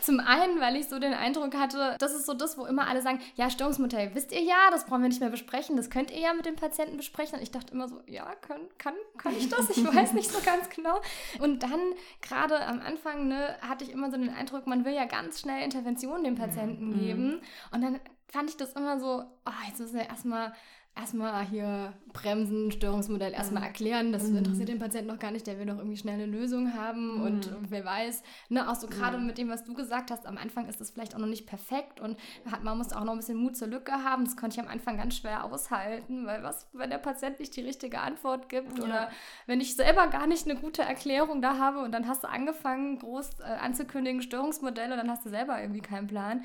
Zum 0.00 0.20
einen, 0.20 0.60
weil 0.60 0.76
ich 0.76 0.88
so 0.88 0.98
den 0.98 1.14
Eindruck 1.14 1.54
hatte, 1.56 1.96
das 1.98 2.14
ist 2.14 2.26
so 2.26 2.34
das, 2.34 2.56
wo 2.56 2.66
immer 2.66 2.86
alle 2.86 3.02
sagen, 3.02 3.20
ja, 3.34 3.50
Störungsmodell 3.50 4.14
wisst 4.14 4.32
ihr 4.32 4.42
ja, 4.42 4.70
das 4.70 4.84
brauchen 4.84 5.02
wir 5.02 5.08
nicht 5.08 5.20
mehr 5.20 5.23
besprechen, 5.30 5.76
das 5.76 5.90
könnt 5.90 6.10
ihr 6.10 6.20
ja 6.20 6.34
mit 6.34 6.46
dem 6.46 6.56
Patienten 6.56 6.96
besprechen. 6.96 7.36
Und 7.36 7.42
ich 7.42 7.50
dachte 7.50 7.72
immer 7.72 7.88
so, 7.88 8.00
ja, 8.06 8.34
kann, 8.36 8.60
kann, 8.78 8.94
kann 9.18 9.36
ich 9.36 9.48
das? 9.48 9.70
Ich 9.70 9.84
weiß 9.84 10.12
nicht 10.12 10.30
so 10.30 10.40
ganz 10.44 10.68
genau. 10.70 11.00
Und 11.40 11.62
dann, 11.62 11.80
gerade 12.20 12.64
am 12.66 12.80
Anfang, 12.80 13.28
ne, 13.28 13.56
hatte 13.60 13.84
ich 13.84 13.90
immer 13.90 14.10
so 14.10 14.16
den 14.16 14.30
Eindruck, 14.30 14.66
man 14.66 14.84
will 14.84 14.94
ja 14.94 15.04
ganz 15.04 15.40
schnell 15.40 15.62
Interventionen 15.62 16.24
dem 16.24 16.34
Patienten 16.36 16.90
mhm. 16.90 16.98
geben. 16.98 17.40
Und 17.72 17.82
dann 17.82 18.00
fand 18.28 18.50
ich 18.50 18.56
das 18.56 18.72
immer 18.72 18.98
so, 18.98 19.24
oh, 19.46 19.68
jetzt 19.68 19.80
müssen 19.80 19.96
wir 19.96 20.08
erstmal 20.08 20.52
erstmal 20.96 21.44
hier 21.44 21.92
bremsen, 22.12 22.70
Störungsmodell 22.70 23.32
erstmal 23.32 23.62
mhm. 23.62 23.66
erklären. 23.66 24.12
Das 24.12 24.22
mhm. 24.24 24.36
interessiert 24.36 24.68
den 24.68 24.78
Patienten 24.78 25.08
noch 25.08 25.18
gar 25.18 25.32
nicht, 25.32 25.46
der 25.46 25.58
will 25.58 25.66
doch 25.66 25.78
irgendwie 25.78 25.96
schnell 25.96 26.14
eine 26.14 26.26
Lösung 26.26 26.74
haben 26.74 27.18
mhm. 27.18 27.22
und 27.22 27.56
wer 27.68 27.84
weiß, 27.84 28.22
ne, 28.48 28.70
auch 28.70 28.76
so 28.76 28.86
gerade 28.86 29.18
mhm. 29.18 29.26
mit 29.26 29.38
dem, 29.38 29.48
was 29.48 29.64
du 29.64 29.74
gesagt 29.74 30.10
hast, 30.10 30.26
am 30.26 30.38
Anfang 30.38 30.68
ist 30.68 30.80
das 30.80 30.90
vielleicht 30.90 31.14
auch 31.14 31.18
noch 31.18 31.26
nicht 31.26 31.46
perfekt 31.46 32.00
und 32.00 32.16
hat, 32.50 32.62
man 32.62 32.78
muss 32.78 32.92
auch 32.92 33.04
noch 33.04 33.12
ein 33.12 33.18
bisschen 33.18 33.38
Mut 33.38 33.56
zur 33.56 33.68
Lücke 33.68 33.92
haben. 33.92 34.24
Das 34.24 34.36
konnte 34.36 34.54
ich 34.58 34.64
am 34.64 34.70
Anfang 34.70 34.96
ganz 34.96 35.16
schwer 35.16 35.44
aushalten, 35.44 36.26
weil 36.26 36.42
was, 36.42 36.68
wenn 36.72 36.90
der 36.90 36.98
Patient 36.98 37.40
nicht 37.40 37.56
die 37.56 37.62
richtige 37.62 38.00
Antwort 38.00 38.48
gibt 38.48 38.78
ja. 38.78 38.84
oder 38.84 39.10
wenn 39.46 39.60
ich 39.60 39.74
selber 39.74 40.06
gar 40.06 40.26
nicht 40.28 40.48
eine 40.48 40.58
gute 40.58 40.82
Erklärung 40.82 41.42
da 41.42 41.58
habe 41.58 41.80
und 41.80 41.92
dann 41.92 42.06
hast 42.06 42.22
du 42.22 42.28
angefangen, 42.28 43.00
groß 43.00 43.40
äh, 43.40 43.44
anzukündigen, 43.44 44.22
Störungsmodelle, 44.22 44.96
dann 44.96 45.10
hast 45.10 45.24
du 45.24 45.30
selber 45.30 45.60
irgendwie 45.60 45.80
keinen 45.80 46.06
Plan. 46.06 46.44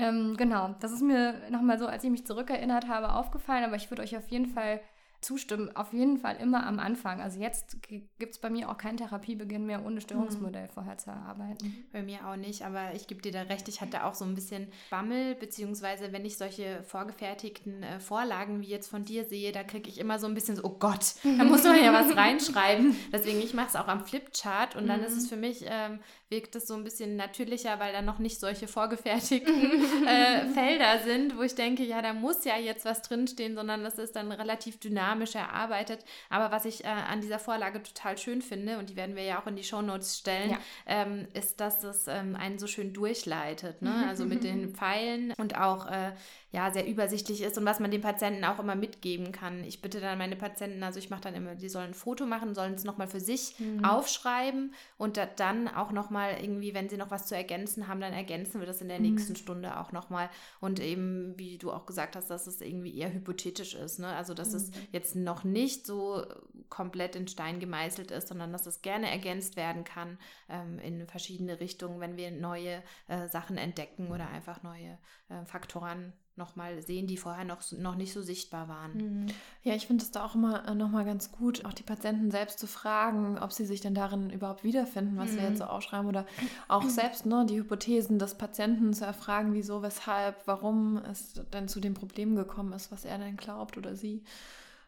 Ähm, 0.00 0.36
genau, 0.36 0.74
das 0.80 0.92
ist 0.92 1.02
mir 1.02 1.34
nochmal 1.50 1.78
so, 1.78 1.86
als 1.86 2.04
ich 2.04 2.10
mich 2.10 2.26
zurückerinnert 2.26 2.88
habe, 2.88 3.14
aufgefallen, 3.14 3.64
aber 3.64 3.76
ich 3.76 3.90
würde 3.90 4.02
euch 4.02 4.16
auf 4.16 4.28
jeden 4.28 4.46
Fall 4.46 4.80
zustimmen, 5.20 5.74
auf 5.76 5.92
jeden 5.92 6.18
Fall 6.18 6.36
immer 6.36 6.66
am 6.66 6.78
Anfang. 6.78 7.20
Also 7.20 7.40
jetzt 7.40 7.82
gibt 7.82 8.32
es 8.32 8.38
bei 8.38 8.48
mir 8.48 8.70
auch 8.70 8.78
keinen 8.78 8.96
Therapiebeginn 8.96 9.66
mehr, 9.66 9.84
ohne 9.84 10.00
Störungsmodell 10.00 10.66
mhm. 10.68 10.70
vorher 10.70 10.96
zu 10.96 11.10
erarbeiten. 11.10 11.84
Bei 11.92 12.02
mir 12.02 12.26
auch 12.26 12.36
nicht, 12.36 12.62
aber 12.62 12.94
ich 12.94 13.06
gebe 13.06 13.20
dir 13.20 13.32
da 13.32 13.42
recht, 13.42 13.68
ich 13.68 13.80
hatte 13.80 14.04
auch 14.04 14.14
so 14.14 14.24
ein 14.24 14.34
bisschen 14.34 14.68
Bammel, 14.88 15.34
beziehungsweise 15.34 16.12
wenn 16.12 16.24
ich 16.24 16.38
solche 16.38 16.82
vorgefertigten 16.84 17.82
äh, 17.82 18.00
Vorlagen 18.00 18.60
wie 18.60 18.68
jetzt 18.68 18.88
von 18.88 19.04
dir 19.04 19.24
sehe, 19.24 19.52
da 19.52 19.62
kriege 19.62 19.90
ich 19.90 19.98
immer 19.98 20.18
so 20.18 20.26
ein 20.26 20.34
bisschen 20.34 20.56
so, 20.56 20.64
oh 20.64 20.76
Gott, 20.78 21.14
da 21.22 21.44
muss 21.44 21.64
man 21.64 21.82
ja 21.82 21.92
was 21.92 22.16
reinschreiben. 22.16 22.96
Deswegen, 23.12 23.40
ich 23.40 23.52
mache 23.52 23.68
es 23.68 23.76
auch 23.76 23.88
am 23.88 24.04
Flipchart 24.04 24.74
und 24.74 24.86
dann 24.86 25.00
mhm. 25.00 25.06
ist 25.06 25.16
es 25.16 25.24
mhm. 25.24 25.28
für 25.28 25.36
mich, 25.36 25.64
ähm, 25.66 26.00
wirkt 26.30 26.54
es 26.54 26.68
so 26.68 26.74
ein 26.74 26.84
bisschen 26.84 27.16
natürlicher, 27.16 27.80
weil 27.80 27.92
da 27.92 28.02
noch 28.02 28.20
nicht 28.20 28.38
solche 28.38 28.68
vorgefertigten 28.68 29.52
äh, 30.06 30.46
Felder 30.46 31.00
sind, 31.04 31.36
wo 31.36 31.42
ich 31.42 31.56
denke, 31.56 31.82
ja, 31.82 32.00
da 32.00 32.12
muss 32.12 32.44
ja 32.44 32.56
jetzt 32.56 32.84
was 32.84 33.02
drinstehen, 33.02 33.56
sondern 33.56 33.82
das 33.82 33.98
ist 33.98 34.14
dann 34.14 34.30
relativ 34.30 34.78
dynamisch 34.78 35.34
erarbeitet. 35.34 36.04
Aber 36.28 36.52
was 36.52 36.66
ich 36.66 36.84
äh, 36.84 36.88
an 36.88 37.20
dieser 37.20 37.40
Vorlage 37.40 37.82
total 37.82 38.16
schön 38.16 38.42
finde, 38.42 38.78
und 38.78 38.90
die 38.90 38.96
werden 38.96 39.16
wir 39.16 39.24
ja 39.24 39.42
auch 39.42 39.46
in 39.48 39.56
die 39.56 39.64
Shownotes 39.64 40.18
stellen, 40.18 40.50
ja. 40.50 40.58
ähm, 40.86 41.26
ist, 41.34 41.58
dass 41.58 41.82
es 41.82 42.06
ähm, 42.06 42.36
einen 42.36 42.60
so 42.60 42.68
schön 42.68 42.92
durchleitet. 42.92 43.82
Ne? 43.82 43.90
Also 44.10 44.24
mit 44.24 44.42
den 44.42 44.74
Pfeilen 44.74 45.32
und 45.36 45.56
auch 45.56 45.86
äh, 45.86 46.12
ja, 46.52 46.72
sehr 46.72 46.86
übersichtlich 46.86 47.42
ist 47.42 47.56
und 47.58 47.64
was 47.64 47.78
man 47.78 47.92
den 47.92 48.00
Patienten 48.00 48.44
auch 48.44 48.58
immer 48.58 48.74
mitgeben 48.74 49.30
kann. 49.30 49.62
Ich 49.62 49.80
bitte 49.80 50.00
dann 50.00 50.18
meine 50.18 50.34
Patienten, 50.34 50.82
also 50.82 50.98
ich 50.98 51.08
mache 51.08 51.20
dann 51.20 51.34
immer, 51.34 51.54
die 51.54 51.68
sollen 51.68 51.90
ein 51.90 51.94
Foto 51.94 52.26
machen, 52.26 52.54
sollen 52.56 52.74
es 52.74 52.82
nochmal 52.82 53.06
für 53.06 53.20
sich 53.20 53.54
mhm. 53.58 53.84
aufschreiben 53.84 54.74
und 54.98 55.20
dann 55.36 55.68
auch 55.68 55.92
nochmal 55.92 56.19
irgendwie, 56.28 56.74
wenn 56.74 56.88
sie 56.88 56.96
noch 56.96 57.10
was 57.10 57.26
zu 57.26 57.34
ergänzen 57.34 57.88
haben, 57.88 58.00
dann 58.00 58.12
ergänzen 58.12 58.60
wir 58.60 58.66
das 58.66 58.80
in 58.80 58.88
der 58.88 58.98
mhm. 58.98 59.14
nächsten 59.14 59.36
Stunde 59.36 59.78
auch 59.78 59.92
nochmal. 59.92 60.28
Und 60.60 60.80
eben, 60.80 61.38
wie 61.38 61.58
du 61.58 61.72
auch 61.72 61.86
gesagt 61.86 62.16
hast, 62.16 62.30
dass 62.30 62.46
es 62.46 62.60
irgendwie 62.60 62.96
eher 62.96 63.12
hypothetisch 63.12 63.74
ist. 63.74 63.98
Ne? 63.98 64.08
Also, 64.08 64.34
dass 64.34 64.50
mhm. 64.50 64.56
es 64.56 64.70
jetzt 64.92 65.16
noch 65.16 65.44
nicht 65.44 65.86
so 65.86 66.24
komplett 66.68 67.16
in 67.16 67.28
Stein 67.28 67.60
gemeißelt 67.60 68.10
ist, 68.10 68.28
sondern 68.28 68.52
dass 68.52 68.66
es 68.66 68.82
gerne 68.82 69.10
ergänzt 69.10 69.56
werden 69.56 69.84
kann 69.84 70.18
ähm, 70.48 70.78
in 70.78 71.06
verschiedene 71.06 71.60
Richtungen, 71.60 72.00
wenn 72.00 72.16
wir 72.16 72.30
neue 72.30 72.82
äh, 73.08 73.28
Sachen 73.28 73.56
entdecken 73.56 74.10
oder 74.10 74.28
einfach 74.28 74.62
neue 74.62 74.98
äh, 75.28 75.44
Faktoren 75.46 76.12
nochmal 76.40 76.82
sehen, 76.82 77.06
die 77.06 77.16
vorher 77.16 77.44
noch, 77.44 77.60
noch 77.78 77.94
nicht 77.94 78.12
so 78.12 78.20
sichtbar 78.20 78.68
waren. 78.68 78.96
Mhm. 78.96 79.26
Ja, 79.62 79.74
ich 79.74 79.86
finde 79.86 80.02
es 80.02 80.10
da 80.10 80.24
auch 80.24 80.34
immer 80.34 80.66
äh, 80.66 80.74
nochmal 80.74 81.04
ganz 81.04 81.30
gut, 81.30 81.64
auch 81.64 81.72
die 81.72 81.84
Patienten 81.84 82.32
selbst 82.32 82.58
zu 82.58 82.66
fragen, 82.66 83.38
ob 83.38 83.52
sie 83.52 83.64
sich 83.64 83.80
denn 83.80 83.94
darin 83.94 84.30
überhaupt 84.30 84.64
wiederfinden, 84.64 85.16
was 85.16 85.30
mhm. 85.32 85.36
wir 85.36 85.42
jetzt 85.44 85.58
so 85.58 85.64
aufschreiben 85.64 86.08
oder 86.08 86.26
auch 86.66 86.88
selbst 86.88 87.26
ne, 87.26 87.46
die 87.48 87.58
Hypothesen 87.58 88.18
des 88.18 88.34
Patienten 88.34 88.92
zu 88.92 89.04
erfragen, 89.04 89.54
wieso, 89.54 89.82
weshalb, 89.82 90.46
warum 90.46 90.96
es 90.96 91.40
denn 91.52 91.68
zu 91.68 91.78
dem 91.78 91.94
Problem 91.94 92.34
gekommen 92.34 92.72
ist, 92.72 92.90
was 92.90 93.04
er 93.04 93.18
denn 93.18 93.36
glaubt 93.36 93.78
oder 93.78 93.94
sie. 93.94 94.24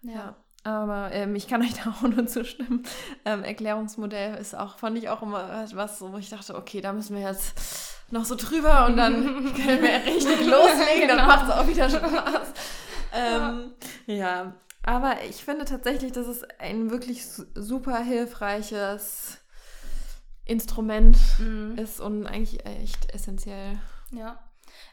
Ja. 0.03 0.13
ja. 0.13 0.37
Aber 0.65 1.11
ähm, 1.13 1.35
ich 1.35 1.49
kann 1.49 1.63
euch 1.63 1.75
da 1.85 1.91
auch 1.91 2.03
nur 2.03 2.27
zustimmen. 2.27 2.85
Ähm, 3.25 3.45
Erklärungsmodell 3.45 4.37
ist 4.37 4.57
auch, 4.57 4.79
fand 4.79 4.99
ich 4.99 5.09
auch 5.09 5.23
immer 5.23 5.67
was, 5.75 6.01
wo 6.01 6.17
ich 6.19 6.31
dachte, 6.31 6.55
okay, 6.55 6.81
da 6.81 6.93
müssen 6.93 7.17
wir 7.17 7.23
jetzt 7.23 7.93
noch 8.11 8.25
so 8.25 8.35
drüber 8.35 8.87
und 8.87 8.97
dann 8.97 9.55
können 9.55 9.83
wir 9.83 10.07
richtig 10.07 10.47
loslegen, 10.47 11.09
genau. 11.09 11.17
dann 11.17 11.27
macht 11.27 11.49
es 11.49 11.55
auch 11.55 11.67
wieder 11.67 11.89
Spaß. 11.89 12.53
ähm, 13.15 13.73
ja. 14.07 14.15
ja, 14.15 14.55
aber 14.83 15.17
ich 15.29 15.37
finde 15.37 15.65
tatsächlich, 15.65 16.13
dass 16.13 16.27
es 16.27 16.45
ein 16.59 16.91
wirklich 16.91 17.25
super 17.27 17.99
hilfreiches 17.99 19.39
Instrument 20.45 21.17
mhm. 21.39 21.79
ist 21.79 22.01
und 22.01 22.27
eigentlich 22.27 22.67
echt 22.67 23.13
essentiell. 23.15 23.79
Ja. 24.11 24.39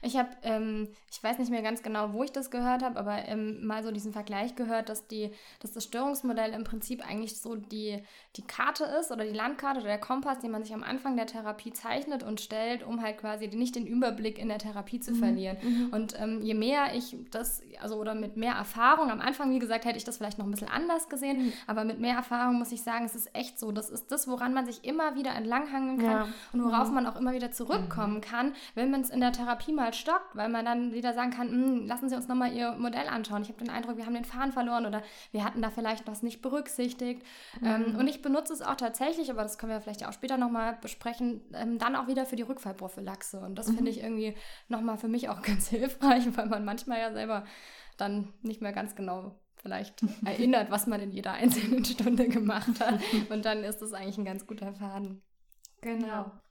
Ich 0.01 0.18
habe, 0.18 0.29
ähm, 0.44 0.88
ich 1.12 1.22
weiß 1.22 1.38
nicht 1.39 1.51
mehr 1.51 1.62
ganz 1.62 1.84
genau, 1.84 2.13
wo 2.13 2.24
ich 2.24 2.32
das 2.32 2.51
gehört 2.51 2.84
habe, 2.84 2.98
aber 2.98 3.27
ähm, 3.27 3.65
mal 3.65 3.84
so 3.84 3.91
diesen 3.91 4.13
Vergleich 4.13 4.56
gehört, 4.56 4.89
dass, 4.89 5.08
die, 5.08 5.32
dass 5.60 5.72
das 5.72 5.84
Störungsmodell 5.84 6.53
im 6.53 6.63
Prinzip 6.63 7.06
eigentlich 7.08 7.39
so 7.39 7.56
die, 7.56 8.01
die 8.38 8.41
Karte 8.44 8.86
ist 9.00 9.12
oder 9.12 9.25
die 9.25 9.34
Landkarte 9.34 9.79
oder 9.79 9.89
der 9.89 10.00
Kompass, 10.00 10.39
den 10.39 10.51
man 10.51 10.63
sich 10.63 10.74
am 10.74 10.84
Anfang 10.84 11.18
der 11.18 11.25
Therapie 11.25 11.74
zeichnet 11.74 12.24
und 12.24 12.39
stellt, 12.39 12.84
um 12.84 13.01
halt 13.01 13.18
quasi 13.18 13.48
nicht 13.48 13.75
den 13.75 13.86
Überblick 13.86 14.39
in 14.39 14.48
der 14.48 14.60
Therapie 14.60 15.00
zu 15.00 15.12
mhm. 15.12 15.15
verlieren. 15.15 15.58
Mhm. 15.62 15.89
Und 15.91 16.20
ähm, 16.20 16.41
je 16.41 16.53
mehr 16.53 16.96
ich 16.96 17.18
das, 17.32 17.62
also 17.82 17.96
oder 17.96 18.15
mit 18.15 18.38
mehr 18.38 18.53
Erfahrung, 18.53 19.12
am 19.12 19.20
Anfang, 19.20 19.51
wie 19.51 19.60
gesagt, 19.60 19.86
hätte 19.86 19.98
ich 19.98 20.06
das 20.06 20.18
vielleicht 20.18 20.38
noch 20.38 20.46
ein 20.46 20.51
bisschen 20.51 20.70
anders 20.70 21.10
gesehen, 21.10 21.48
mhm. 21.48 21.53
aber 21.68 21.84
mit 21.84 22.00
mehr 22.00 22.15
Erfahrung 22.15 22.58
muss 22.58 22.72
ich 22.72 22.84
sagen, 22.84 23.06
es 23.06 23.15
ist 23.15 23.36
echt 23.36 23.60
so. 23.60 23.72
Das 23.72 23.89
ist 23.89 24.12
das, 24.12 24.27
woran 24.27 24.53
man 24.53 24.65
sich 24.65 24.86
immer 24.86 25.15
wieder 25.15 25.36
entlanghangeln 25.36 25.98
kann 25.98 26.12
ja. 26.12 26.27
und 26.53 26.63
worauf 26.63 26.88
mhm. 26.89 26.96
man 26.96 27.08
auch 27.08 27.15
immer 27.15 27.34
wieder 27.34 27.51
zurückkommen 27.51 28.15
mhm. 28.15 28.22
kann, 28.22 28.53
wenn 28.75 28.91
man 28.91 29.01
es 29.01 29.10
in 29.10 29.20
der 29.20 29.34
Therapie 29.34 29.74
mal 29.74 29.88
stockt, 29.96 30.36
weil 30.36 30.50
man 30.50 30.65
dann 30.65 30.93
wieder 30.93 31.13
sagen 31.13 31.31
kann, 31.31 31.50
hm, 31.50 31.88
lassen 31.88 32.10
Sie 32.10 32.15
uns 32.15 32.27
nochmal 32.27 32.53
Ihr 32.53 32.74
Modell 32.74 33.08
anschauen. 33.08 33.41
Ich 33.41 33.50
habe 33.50 33.60
den 33.60 33.69
Eindruck, 33.69 33.98
wir 33.98 34.05
haben 34.05 34.13
den 34.13 34.25
Faden 34.25 34.51
verloren 34.51 34.86
oder 34.86 35.01
wir 35.31 35.43
hatten 35.43 35.62
da 35.62 35.72
vielleicht 35.72 36.08
was 36.08 36.22
nicht 36.22 36.41
berücksichtigt. 36.41 37.25
Ähm, 37.63 37.96
und 37.98 38.08
ich 38.08 38.19
ich 38.19 38.22
benutze 38.22 38.51
es 38.51 38.62
auch 38.62 38.75
tatsächlich, 38.75 39.31
aber 39.31 39.43
das 39.43 39.58
können 39.58 39.72
wir 39.72 39.79
vielleicht 39.79 40.05
auch 40.05 40.12
später 40.12 40.38
nochmal 40.38 40.77
besprechen, 40.81 41.41
ähm, 41.53 41.79
dann 41.79 41.96
auch 41.96 42.08
wieder 42.08 42.25
für 42.25 42.36
die 42.36 42.43
Rückfallprophylaxe. 42.43 43.39
Und 43.39 43.55
das 43.55 43.69
mhm. 43.69 43.75
finde 43.75 43.91
ich 43.91 44.03
irgendwie 44.03 44.36
nochmal 44.67 44.98
für 44.98 45.08
mich 45.08 45.29
auch 45.29 45.41
ganz 45.50 45.69
hilfreich, 45.69 46.25
weil 46.36 46.48
man 46.48 46.65
manchmal 46.65 47.00
ja 47.00 47.13
selber 47.13 47.46
dann 47.96 48.34
nicht 48.41 48.62
mehr 48.62 48.74
ganz 48.74 48.96
genau 48.96 49.39
vielleicht 49.55 50.01
erinnert, 50.25 50.69
was 50.69 50.86
man 50.86 51.00
in 51.00 51.12
jeder 51.12 51.31
einzelnen 51.31 51.86
Stunde 51.86 52.27
gemacht 52.27 52.79
hat. 52.81 53.00
Und 53.29 53.46
dann 53.46 53.63
ist 53.63 53.81
das 53.81 53.93
eigentlich 53.93 54.17
ein 54.17 54.25
ganz 54.25 54.46
guter 54.46 54.74
Faden. 54.74 55.22
Genau. 55.79 56.08
Ja, 56.08 56.41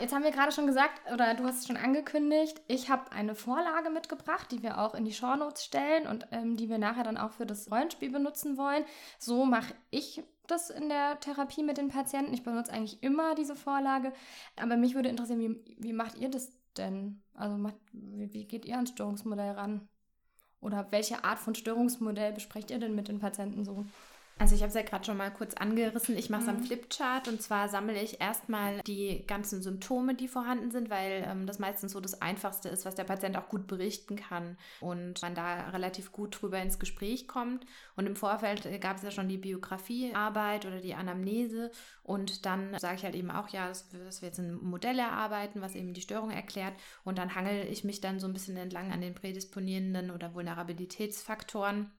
jetzt 0.00 0.14
haben 0.14 0.24
wir 0.24 0.30
gerade 0.30 0.52
schon 0.52 0.66
gesagt, 0.66 1.00
oder 1.12 1.34
du 1.34 1.44
hast 1.44 1.60
es 1.60 1.66
schon 1.66 1.76
angekündigt, 1.76 2.60
ich 2.66 2.88
habe 2.88 3.12
eine 3.12 3.34
Vorlage 3.34 3.90
mitgebracht, 3.90 4.50
die 4.50 4.62
wir 4.62 4.78
auch 4.78 4.94
in 4.94 5.04
die 5.04 5.12
Shownotes 5.12 5.64
stellen 5.64 6.06
und 6.06 6.26
ähm, 6.30 6.56
die 6.56 6.70
wir 6.70 6.78
nachher 6.78 7.04
dann 7.04 7.18
auch 7.18 7.32
für 7.32 7.44
das 7.44 7.70
Rollenspiel 7.70 8.10
benutzen 8.10 8.56
wollen. 8.56 8.84
So 9.18 9.44
mache 9.44 9.74
ich 9.90 10.22
das 10.46 10.70
in 10.70 10.88
der 10.88 11.20
Therapie 11.20 11.62
mit 11.62 11.76
den 11.76 11.88
Patienten. 11.88 12.32
Ich 12.32 12.42
benutze 12.42 12.72
eigentlich 12.72 13.02
immer 13.02 13.34
diese 13.34 13.54
Vorlage. 13.54 14.12
Aber 14.56 14.76
mich 14.76 14.94
würde 14.94 15.10
interessieren, 15.10 15.40
wie, 15.40 15.76
wie 15.78 15.92
macht 15.92 16.16
ihr 16.16 16.30
das 16.30 16.50
denn? 16.76 17.22
Also 17.34 17.56
macht, 17.56 17.76
wie, 17.92 18.32
wie 18.32 18.44
geht 18.46 18.64
ihr 18.64 18.76
ans 18.76 18.90
Störungsmodell 18.90 19.52
ran? 19.52 19.88
Oder 20.60 20.90
welche 20.90 21.24
Art 21.24 21.38
von 21.38 21.54
Störungsmodell 21.54 22.32
besprecht 22.32 22.70
ihr 22.70 22.78
denn 22.78 22.94
mit 22.94 23.08
den 23.08 23.18
Patienten 23.18 23.64
so? 23.64 23.84
Also 24.40 24.54
ich 24.54 24.62
habe 24.62 24.70
es 24.70 24.74
ja 24.74 24.80
gerade 24.80 25.04
schon 25.04 25.18
mal 25.18 25.30
kurz 25.30 25.52
angerissen. 25.52 26.16
Ich 26.16 26.30
mache 26.30 26.40
es 26.40 26.46
mhm. 26.46 26.54
am 26.54 26.62
Flipchart 26.62 27.28
und 27.28 27.42
zwar 27.42 27.68
sammle 27.68 28.00
ich 28.00 28.22
erstmal 28.22 28.80
die 28.86 29.22
ganzen 29.26 29.60
Symptome, 29.60 30.14
die 30.14 30.28
vorhanden 30.28 30.70
sind, 30.70 30.88
weil 30.88 31.26
ähm, 31.28 31.46
das 31.46 31.58
meistens 31.58 31.92
so 31.92 32.00
das 32.00 32.22
Einfachste 32.22 32.70
ist, 32.70 32.86
was 32.86 32.94
der 32.94 33.04
Patient 33.04 33.36
auch 33.36 33.50
gut 33.50 33.66
berichten 33.66 34.16
kann 34.16 34.56
und 34.80 35.20
man 35.20 35.34
da 35.34 35.68
relativ 35.68 36.10
gut 36.10 36.40
drüber 36.40 36.58
ins 36.58 36.78
Gespräch 36.78 37.28
kommt. 37.28 37.66
Und 37.96 38.06
im 38.06 38.16
Vorfeld 38.16 38.64
äh, 38.64 38.78
gab 38.78 38.96
es 38.96 39.02
ja 39.02 39.10
schon 39.10 39.28
die 39.28 39.36
Biografiearbeit 39.36 40.64
oder 40.64 40.80
die 40.80 40.94
Anamnese 40.94 41.70
und 42.02 42.46
dann 42.46 42.78
sage 42.78 42.96
ich 42.96 43.04
halt 43.04 43.16
eben 43.16 43.30
auch, 43.30 43.50
ja, 43.50 43.68
dass 43.68 43.92
wir 43.92 44.28
jetzt 44.28 44.38
ein 44.38 44.54
Modell 44.54 44.98
erarbeiten, 44.98 45.60
was 45.60 45.74
eben 45.74 45.92
die 45.92 46.00
Störung 46.00 46.30
erklärt 46.30 46.72
und 47.04 47.18
dann 47.18 47.34
hangel 47.34 47.66
ich 47.70 47.84
mich 47.84 48.00
dann 48.00 48.18
so 48.18 48.26
ein 48.26 48.32
bisschen 48.32 48.56
entlang 48.56 48.90
an 48.90 49.02
den 49.02 49.14
prädisponierenden 49.14 50.10
oder 50.10 50.32
Vulnerabilitätsfaktoren 50.32 51.90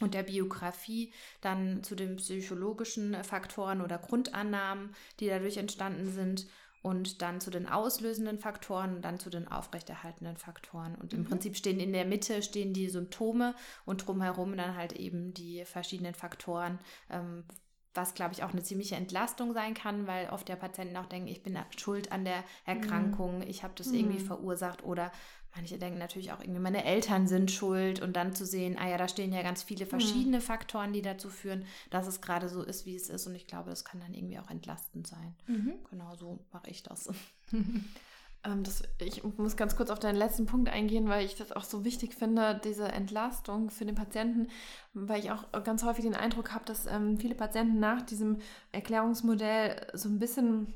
und 0.00 0.14
der 0.14 0.22
Biografie 0.22 1.12
dann 1.40 1.82
zu 1.82 1.94
den 1.94 2.16
psychologischen 2.16 3.22
Faktoren 3.24 3.80
oder 3.80 3.98
Grundannahmen, 3.98 4.94
die 5.20 5.28
dadurch 5.28 5.56
entstanden 5.56 6.10
sind 6.10 6.46
und 6.86 7.20
dann 7.20 7.40
zu 7.40 7.50
den 7.50 7.66
auslösenden 7.66 8.38
Faktoren 8.38 8.94
und 8.94 9.02
dann 9.04 9.18
zu 9.18 9.28
den 9.28 9.48
aufrechterhaltenden 9.48 10.36
Faktoren. 10.36 10.94
Und 10.94 11.12
im 11.14 11.20
mhm. 11.20 11.24
Prinzip 11.24 11.56
stehen 11.56 11.80
in 11.80 11.92
der 11.92 12.04
Mitte 12.04 12.42
stehen 12.42 12.72
die 12.72 12.88
Symptome 12.88 13.56
und 13.84 14.06
drumherum 14.06 14.56
dann 14.56 14.76
halt 14.76 14.92
eben 14.92 15.34
die 15.34 15.64
verschiedenen 15.64 16.14
Faktoren, 16.14 16.78
ähm, 17.10 17.44
was 17.92 18.14
glaube 18.14 18.34
ich 18.34 18.44
auch 18.44 18.52
eine 18.52 18.62
ziemliche 18.62 18.94
Entlastung 18.94 19.52
sein 19.52 19.74
kann, 19.74 20.06
weil 20.06 20.28
oft 20.28 20.48
der 20.48 20.54
Patienten 20.54 20.96
auch 20.96 21.06
denken, 21.06 21.26
ich 21.26 21.42
bin 21.42 21.58
schuld 21.76 22.12
an 22.12 22.24
der 22.24 22.44
Erkrankung, 22.66 23.38
mhm. 23.38 23.48
ich 23.48 23.64
habe 23.64 23.74
das 23.76 23.88
mhm. 23.88 23.94
irgendwie 23.94 24.20
verursacht 24.20 24.84
oder 24.84 25.10
Manche 25.56 25.78
denken 25.78 25.98
natürlich 25.98 26.32
auch 26.32 26.40
irgendwie, 26.40 26.60
meine 26.60 26.84
Eltern 26.84 27.26
sind 27.26 27.50
schuld 27.50 28.02
und 28.02 28.14
dann 28.14 28.34
zu 28.34 28.44
sehen, 28.44 28.76
ah 28.78 28.88
ja, 28.88 28.98
da 28.98 29.08
stehen 29.08 29.32
ja 29.32 29.42
ganz 29.42 29.62
viele 29.62 29.86
verschiedene 29.86 30.38
mhm. 30.38 30.42
Faktoren, 30.42 30.92
die 30.92 31.00
dazu 31.00 31.30
führen, 31.30 31.64
dass 31.88 32.06
es 32.06 32.20
gerade 32.20 32.50
so 32.50 32.62
ist, 32.62 32.84
wie 32.84 32.94
es 32.94 33.08
ist. 33.08 33.26
Und 33.26 33.34
ich 33.34 33.46
glaube, 33.46 33.70
das 33.70 33.84
kann 33.84 34.00
dann 34.00 34.12
irgendwie 34.12 34.38
auch 34.38 34.50
entlastend 34.50 35.06
sein. 35.06 35.34
Mhm. 35.46 35.72
Genau 35.90 36.14
so 36.14 36.40
mache 36.52 36.68
ich 36.68 36.82
das. 36.82 37.08
ähm, 37.52 38.64
das. 38.64 38.82
Ich 38.98 39.24
muss 39.24 39.56
ganz 39.56 39.76
kurz 39.76 39.88
auf 39.88 39.98
deinen 39.98 40.16
letzten 40.16 40.44
Punkt 40.44 40.68
eingehen, 40.68 41.08
weil 41.08 41.24
ich 41.24 41.36
das 41.36 41.52
auch 41.52 41.64
so 41.64 41.86
wichtig 41.86 42.14
finde, 42.14 42.60
diese 42.62 42.88
Entlastung 42.88 43.70
für 43.70 43.86
den 43.86 43.94
Patienten, 43.94 44.48
weil 44.92 45.20
ich 45.20 45.30
auch 45.30 45.50
ganz 45.64 45.84
häufig 45.84 46.04
den 46.04 46.14
Eindruck 46.14 46.52
habe, 46.52 46.66
dass 46.66 46.84
ähm, 46.84 47.18
viele 47.18 47.34
Patienten 47.34 47.80
nach 47.80 48.02
diesem 48.02 48.40
Erklärungsmodell 48.72 49.86
so 49.94 50.10
ein 50.10 50.18
bisschen 50.18 50.74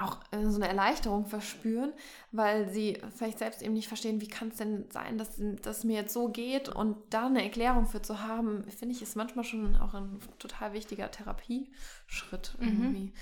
auch 0.00 0.18
äh, 0.30 0.48
so 0.48 0.56
eine 0.56 0.68
Erleichterung 0.68 1.26
verspüren, 1.26 1.92
weil 2.32 2.68
sie 2.68 3.00
vielleicht 3.16 3.38
selbst 3.38 3.62
eben 3.62 3.74
nicht 3.74 3.88
verstehen, 3.88 4.20
wie 4.20 4.28
kann 4.28 4.48
es 4.48 4.56
denn 4.56 4.86
sein, 4.90 5.18
dass 5.18 5.40
das 5.62 5.84
mir 5.84 5.96
jetzt 5.96 6.12
so 6.12 6.28
geht 6.28 6.68
und 6.68 6.96
da 7.10 7.26
eine 7.26 7.42
Erklärung 7.42 7.86
für 7.86 8.02
zu 8.02 8.20
haben, 8.20 8.64
finde 8.70 8.94
ich, 8.94 9.02
ist 9.02 9.16
manchmal 9.16 9.44
schon 9.44 9.76
auch 9.76 9.94
ein 9.94 10.18
total 10.38 10.72
wichtiger 10.72 11.10
Therapieschritt 11.10 12.54
mhm. 12.58 12.66
irgendwie. 12.66 13.04
Mhm. 13.04 13.12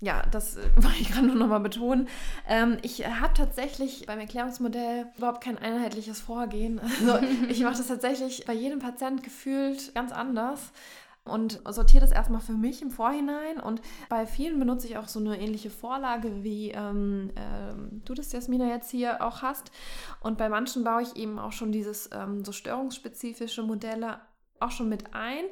Ja, 0.00 0.22
das 0.30 0.56
äh, 0.56 0.62
wollte 0.76 0.98
ich 1.00 1.10
gerade 1.10 1.26
nur 1.26 1.36
nochmal 1.36 1.60
betonen. 1.60 2.08
Ähm, 2.48 2.78
ich 2.82 3.06
habe 3.06 3.32
tatsächlich 3.34 4.06
beim 4.06 4.18
Erklärungsmodell 4.18 5.06
überhaupt 5.16 5.42
kein 5.42 5.58
einheitliches 5.58 6.20
Vorgehen. 6.20 6.80
Also 7.04 7.18
ich 7.48 7.62
mache 7.62 7.76
das 7.76 7.88
tatsächlich 7.88 8.44
bei 8.46 8.52
jedem 8.52 8.78
Patient 8.78 9.22
gefühlt 9.22 9.94
ganz 9.94 10.12
anders 10.12 10.72
und 11.24 11.60
sortiere 11.68 12.02
das 12.02 12.12
erstmal 12.12 12.40
für 12.40 12.52
mich 12.52 12.82
im 12.82 12.90
Vorhinein. 12.90 13.58
Und 13.58 13.80
bei 14.08 14.26
vielen 14.26 14.58
benutze 14.58 14.86
ich 14.86 14.98
auch 14.98 15.08
so 15.08 15.18
eine 15.18 15.40
ähnliche 15.40 15.70
Vorlage, 15.70 16.44
wie 16.44 16.70
ähm, 16.70 17.30
ähm, 17.36 18.02
du 18.04 18.14
das, 18.14 18.32
Jasmina, 18.32 18.68
jetzt 18.68 18.90
hier 18.90 19.24
auch 19.24 19.40
hast. 19.40 19.70
Und 20.20 20.36
bei 20.36 20.48
manchen 20.48 20.84
baue 20.84 21.02
ich 21.02 21.16
eben 21.16 21.38
auch 21.38 21.52
schon 21.52 21.72
dieses 21.72 22.10
ähm, 22.12 22.44
so 22.44 22.52
störungsspezifische 22.52 23.62
Modelle 23.62 24.20
auch 24.60 24.70
schon 24.70 24.88
mit 24.88 25.14
ein 25.14 25.44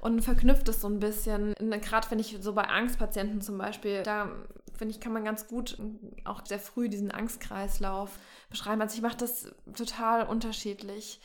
und 0.00 0.22
verknüpft 0.22 0.68
es 0.68 0.80
so 0.80 0.88
ein 0.88 1.00
bisschen. 1.00 1.54
Gerade 1.58 2.06
finde 2.06 2.22
ich 2.22 2.38
so 2.40 2.54
bei 2.54 2.64
Angstpatienten 2.64 3.40
zum 3.40 3.58
Beispiel, 3.58 4.02
da 4.02 4.30
finde 4.76 4.94
ich, 4.94 5.00
kann 5.00 5.12
man 5.12 5.24
ganz 5.24 5.46
gut 5.46 5.78
auch 6.24 6.44
sehr 6.44 6.58
früh 6.58 6.88
diesen 6.88 7.10
Angstkreislauf 7.10 8.18
beschreiben. 8.48 8.80
Also 8.80 8.96
ich 8.96 9.02
mache 9.02 9.16
das 9.16 9.52
total 9.74 10.26
unterschiedlich 10.26 11.20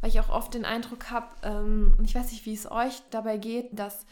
weil 0.00 0.10
ich 0.10 0.20
auch 0.20 0.28
oft 0.28 0.54
den 0.54 0.64
Eindruck 0.64 1.10
habe, 1.10 1.28
ähm, 1.42 1.96
ich 2.02 2.14
weiß 2.14 2.32
nicht, 2.32 2.46
wie 2.46 2.54
es 2.54 2.70
euch 2.70 3.02
dabei 3.10 3.38
geht, 3.38 3.78
dass 3.78 4.06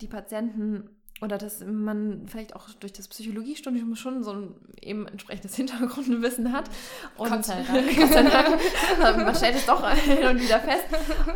die 0.00 0.08
Patienten 0.08 0.88
oder 1.22 1.38
dass 1.38 1.64
man 1.64 2.26
vielleicht 2.26 2.56
auch 2.56 2.68
durch 2.80 2.92
das 2.92 3.06
Psychologiestudium 3.06 3.94
schon 3.94 4.24
so 4.24 4.32
ein 4.32 4.54
eben 4.80 5.06
entsprechendes 5.06 5.54
Hintergrundwissen 5.56 6.52
hat. 6.52 6.68
Und 7.16 7.30
Gott 7.30 7.44
sei 7.44 7.62
Dank. 7.62 7.96
Gott 7.96 8.08
sei 8.12 8.22
Dank. 8.24 9.16
man 9.24 9.34
stellt 9.34 9.54
es 9.54 9.64
doch 9.64 9.88
hin 9.94 10.26
und 10.26 10.42
wieder 10.42 10.58
fest. 10.58 10.84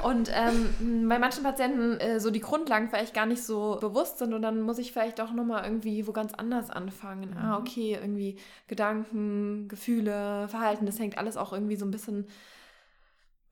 Und 0.02 0.30
ähm, 0.34 1.08
bei 1.08 1.20
manchen 1.20 1.44
Patienten 1.44 2.00
äh, 2.00 2.18
so 2.18 2.30
die 2.30 2.40
Grundlagen 2.40 2.88
vielleicht 2.90 3.14
gar 3.14 3.26
nicht 3.26 3.44
so 3.44 3.78
bewusst 3.80 4.18
sind 4.18 4.34
und 4.34 4.42
dann 4.42 4.60
muss 4.60 4.78
ich 4.78 4.92
vielleicht 4.92 5.20
auch 5.20 5.32
nochmal 5.32 5.64
irgendwie 5.64 6.06
wo 6.06 6.12
ganz 6.12 6.34
anders 6.34 6.68
anfangen. 6.68 7.36
Ah, 7.36 7.40
mhm. 7.40 7.52
Ah, 7.52 7.58
okay, 7.58 7.98
irgendwie 8.00 8.36
Gedanken, 8.66 9.68
Gefühle, 9.68 10.48
Verhalten, 10.48 10.86
das 10.86 10.98
hängt 10.98 11.16
alles 11.16 11.36
auch 11.36 11.52
irgendwie 11.52 11.76
so 11.76 11.86
ein 11.86 11.92
bisschen 11.92 12.26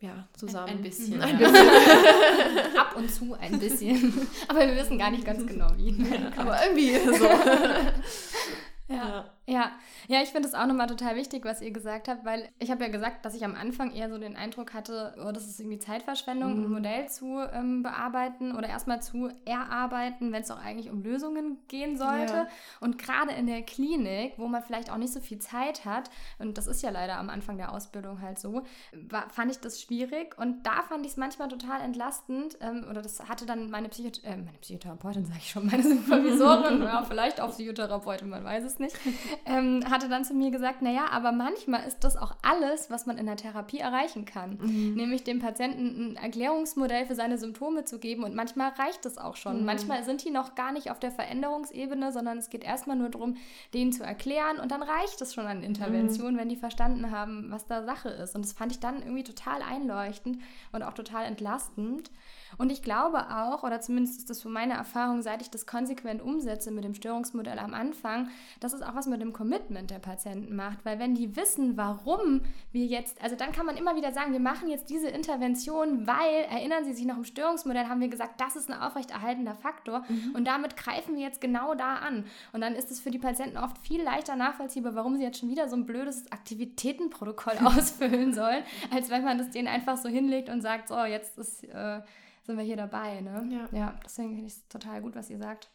ja, 0.04 0.28
zusammen. 0.36 0.68
Ein, 0.68 0.76
ein 0.76 0.82
bisschen. 0.82 1.20
Ein 1.22 1.38
bisschen. 1.38 2.76
Ab 2.76 2.94
und 2.96 3.10
zu 3.10 3.34
ein 3.40 3.58
bisschen. 3.58 4.28
Aber 4.48 4.60
wir 4.60 4.76
wissen 4.76 4.98
gar 4.98 5.10
nicht 5.10 5.24
ganz 5.24 5.46
genau 5.46 5.68
wie. 5.76 5.90
Ja, 5.90 6.30
aber 6.36 6.58
irgendwie 6.64 6.98
so. 7.18 7.24
ja. 8.88 8.96
ja. 8.96 9.24
Ja, 9.46 10.22
ich 10.22 10.30
finde 10.30 10.48
es 10.48 10.54
auch 10.54 10.66
nochmal 10.66 10.86
total 10.86 11.16
wichtig, 11.16 11.44
was 11.44 11.60
ihr 11.60 11.70
gesagt 11.70 12.08
habt, 12.08 12.24
weil 12.24 12.48
ich 12.58 12.70
habe 12.70 12.84
ja 12.84 12.90
gesagt, 12.90 13.24
dass 13.24 13.34
ich 13.34 13.44
am 13.44 13.54
Anfang 13.54 13.92
eher 13.92 14.08
so 14.08 14.18
den 14.18 14.36
Eindruck 14.36 14.72
hatte, 14.72 15.14
oh, 15.22 15.32
das 15.32 15.46
ist 15.46 15.60
irgendwie 15.60 15.78
Zeitverschwendung, 15.78 16.58
mhm. 16.58 16.64
ein 16.64 16.70
Modell 16.70 17.08
zu 17.08 17.40
ähm, 17.52 17.82
bearbeiten 17.82 18.56
oder 18.56 18.68
erstmal 18.68 19.02
zu 19.02 19.30
erarbeiten, 19.44 20.32
wenn 20.32 20.42
es 20.42 20.48
doch 20.48 20.62
eigentlich 20.62 20.90
um 20.90 21.02
Lösungen 21.02 21.58
gehen 21.68 21.98
sollte. 21.98 22.34
Ja. 22.34 22.48
Und 22.80 22.98
gerade 22.98 23.32
in 23.32 23.46
der 23.46 23.62
Klinik, 23.62 24.34
wo 24.38 24.46
man 24.46 24.62
vielleicht 24.62 24.90
auch 24.90 24.96
nicht 24.96 25.12
so 25.12 25.20
viel 25.20 25.38
Zeit 25.38 25.84
hat, 25.84 26.10
und 26.38 26.56
das 26.56 26.66
ist 26.66 26.82
ja 26.82 26.90
leider 26.90 27.18
am 27.18 27.28
Anfang 27.28 27.58
der 27.58 27.72
Ausbildung 27.72 28.22
halt 28.22 28.38
so, 28.38 28.62
war, 28.92 29.28
fand 29.30 29.50
ich 29.50 29.58
das 29.58 29.80
schwierig. 29.80 30.38
Und 30.38 30.64
da 30.64 30.82
fand 30.82 31.04
ich 31.04 31.12
es 31.12 31.16
manchmal 31.18 31.48
total 31.48 31.80
entlastend, 31.82 32.56
ähm, 32.60 32.86
oder 32.88 33.02
das 33.02 33.28
hatte 33.28 33.46
dann 33.46 33.70
meine, 33.70 33.88
Psycho 33.88 34.10
äh, 34.24 34.36
meine 34.36 34.58
Psychotherapeutin, 34.60 35.24
sage 35.26 35.38
ich 35.38 35.50
schon, 35.50 35.66
meine 35.66 35.82
Supervisorin, 35.82 36.82
ja, 36.82 37.02
vielleicht 37.02 37.40
auch 37.40 37.50
Psychotherapeutin, 37.50 38.28
man 38.28 38.44
weiß 38.44 38.64
es 38.64 38.78
nicht, 38.78 38.96
ähm, 39.46 39.84
hatte 39.90 40.08
dann 40.08 40.24
zu 40.24 40.34
mir 40.34 40.50
gesagt, 40.50 40.82
naja, 40.82 41.06
aber 41.10 41.32
manchmal 41.32 41.86
ist 41.86 42.04
das 42.04 42.16
auch 42.16 42.34
alles, 42.42 42.90
was 42.90 43.06
man 43.06 43.18
in 43.18 43.26
der 43.26 43.36
Therapie 43.36 43.78
erreichen 43.78 44.24
kann. 44.24 44.58
Mhm. 44.60 44.94
Nämlich 44.94 45.24
dem 45.24 45.40
Patienten 45.40 46.12
ein 46.12 46.16
Erklärungsmodell 46.16 47.06
für 47.06 47.14
seine 47.14 47.38
Symptome 47.38 47.84
zu 47.84 47.98
geben 47.98 48.24
und 48.24 48.34
manchmal 48.34 48.70
reicht 48.70 49.06
es 49.06 49.18
auch 49.18 49.36
schon. 49.36 49.60
Mhm. 49.60 49.66
Manchmal 49.66 50.04
sind 50.04 50.24
die 50.24 50.30
noch 50.30 50.54
gar 50.54 50.72
nicht 50.72 50.90
auf 50.90 50.98
der 50.98 51.10
Veränderungsebene, 51.10 52.12
sondern 52.12 52.38
es 52.38 52.50
geht 52.50 52.64
erstmal 52.64 52.96
nur 52.96 53.08
darum, 53.08 53.36
denen 53.72 53.92
zu 53.92 54.04
erklären 54.04 54.58
und 54.58 54.70
dann 54.70 54.82
reicht 54.82 55.20
es 55.20 55.34
schon 55.34 55.46
an 55.46 55.62
Intervention, 55.62 56.34
mhm. 56.34 56.38
wenn 56.38 56.48
die 56.48 56.56
verstanden 56.56 57.10
haben, 57.10 57.50
was 57.50 57.66
da 57.66 57.84
Sache 57.84 58.08
ist. 58.08 58.34
Und 58.34 58.44
das 58.44 58.52
fand 58.52 58.72
ich 58.72 58.80
dann 58.80 59.02
irgendwie 59.02 59.24
total 59.24 59.62
einleuchtend 59.62 60.38
und 60.72 60.82
auch 60.82 60.94
total 60.94 61.24
entlastend. 61.24 62.10
Und 62.56 62.70
ich 62.70 62.82
glaube 62.82 63.26
auch, 63.30 63.62
oder 63.62 63.80
zumindest 63.80 64.18
ist 64.18 64.30
das 64.30 64.40
so 64.40 64.48
meine 64.48 64.74
Erfahrung, 64.74 65.22
seit 65.22 65.42
ich 65.42 65.50
das 65.50 65.66
konsequent 65.66 66.22
umsetze 66.22 66.70
mit 66.70 66.84
dem 66.84 66.94
Störungsmodell 66.94 67.58
am 67.58 67.74
Anfang, 67.74 68.28
dass 68.60 68.72
es 68.72 68.82
auch 68.82 68.94
was 68.94 69.06
mit 69.06 69.20
dem 69.20 69.23
Commitment 69.32 69.90
der 69.90 69.98
Patienten 69.98 70.54
macht. 70.54 70.84
Weil 70.84 70.98
wenn 70.98 71.14
die 71.14 71.36
wissen, 71.36 71.76
warum 71.76 72.42
wir 72.72 72.86
jetzt, 72.86 73.20
also 73.22 73.36
dann 73.36 73.52
kann 73.52 73.66
man 73.66 73.76
immer 73.76 73.96
wieder 73.96 74.12
sagen, 74.12 74.32
wir 74.32 74.40
machen 74.40 74.68
jetzt 74.68 74.90
diese 74.90 75.08
Intervention, 75.08 76.06
weil, 76.06 76.44
erinnern 76.50 76.84
Sie 76.84 76.92
sich 76.92 77.06
noch 77.06 77.16
im 77.16 77.24
Störungsmodell, 77.24 77.88
haben 77.88 78.00
wir 78.00 78.08
gesagt, 78.08 78.40
das 78.40 78.56
ist 78.56 78.70
ein 78.70 78.78
aufrechterhaltender 78.78 79.54
Faktor 79.54 80.04
mhm. 80.08 80.34
und 80.34 80.46
damit 80.46 80.76
greifen 80.76 81.16
wir 81.16 81.22
jetzt 81.22 81.40
genau 81.40 81.74
da 81.74 81.96
an. 81.96 82.24
Und 82.52 82.60
dann 82.60 82.74
ist 82.74 82.90
es 82.90 83.00
für 83.00 83.10
die 83.10 83.18
Patienten 83.18 83.56
oft 83.56 83.78
viel 83.78 84.02
leichter 84.02 84.36
nachvollziehbar, 84.36 84.94
warum 84.94 85.16
sie 85.16 85.22
jetzt 85.22 85.38
schon 85.38 85.50
wieder 85.50 85.68
so 85.68 85.76
ein 85.76 85.86
blödes 85.86 86.30
Aktivitätenprotokoll 86.30 87.54
ausfüllen 87.64 88.34
sollen, 88.34 88.62
als 88.92 89.10
wenn 89.10 89.24
man 89.24 89.38
das 89.38 89.50
denen 89.50 89.68
einfach 89.68 89.96
so 89.96 90.08
hinlegt 90.08 90.48
und 90.48 90.60
sagt, 90.60 90.88
so, 90.88 91.04
jetzt 91.04 91.38
ist... 91.38 91.64
Äh, 91.64 92.00
sind 92.44 92.58
wir 92.58 92.64
hier 92.64 92.76
dabei. 92.76 93.20
Ne? 93.20 93.48
Ja. 93.50 93.78
ja, 93.78 94.00
deswegen 94.04 94.34
finde 94.34 94.46
ich 94.46 94.52
es 94.52 94.68
total 94.68 95.00
gut, 95.00 95.16
was 95.16 95.30
ihr 95.30 95.38
sagt. 95.38 95.70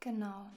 Genau. 0.00 0.50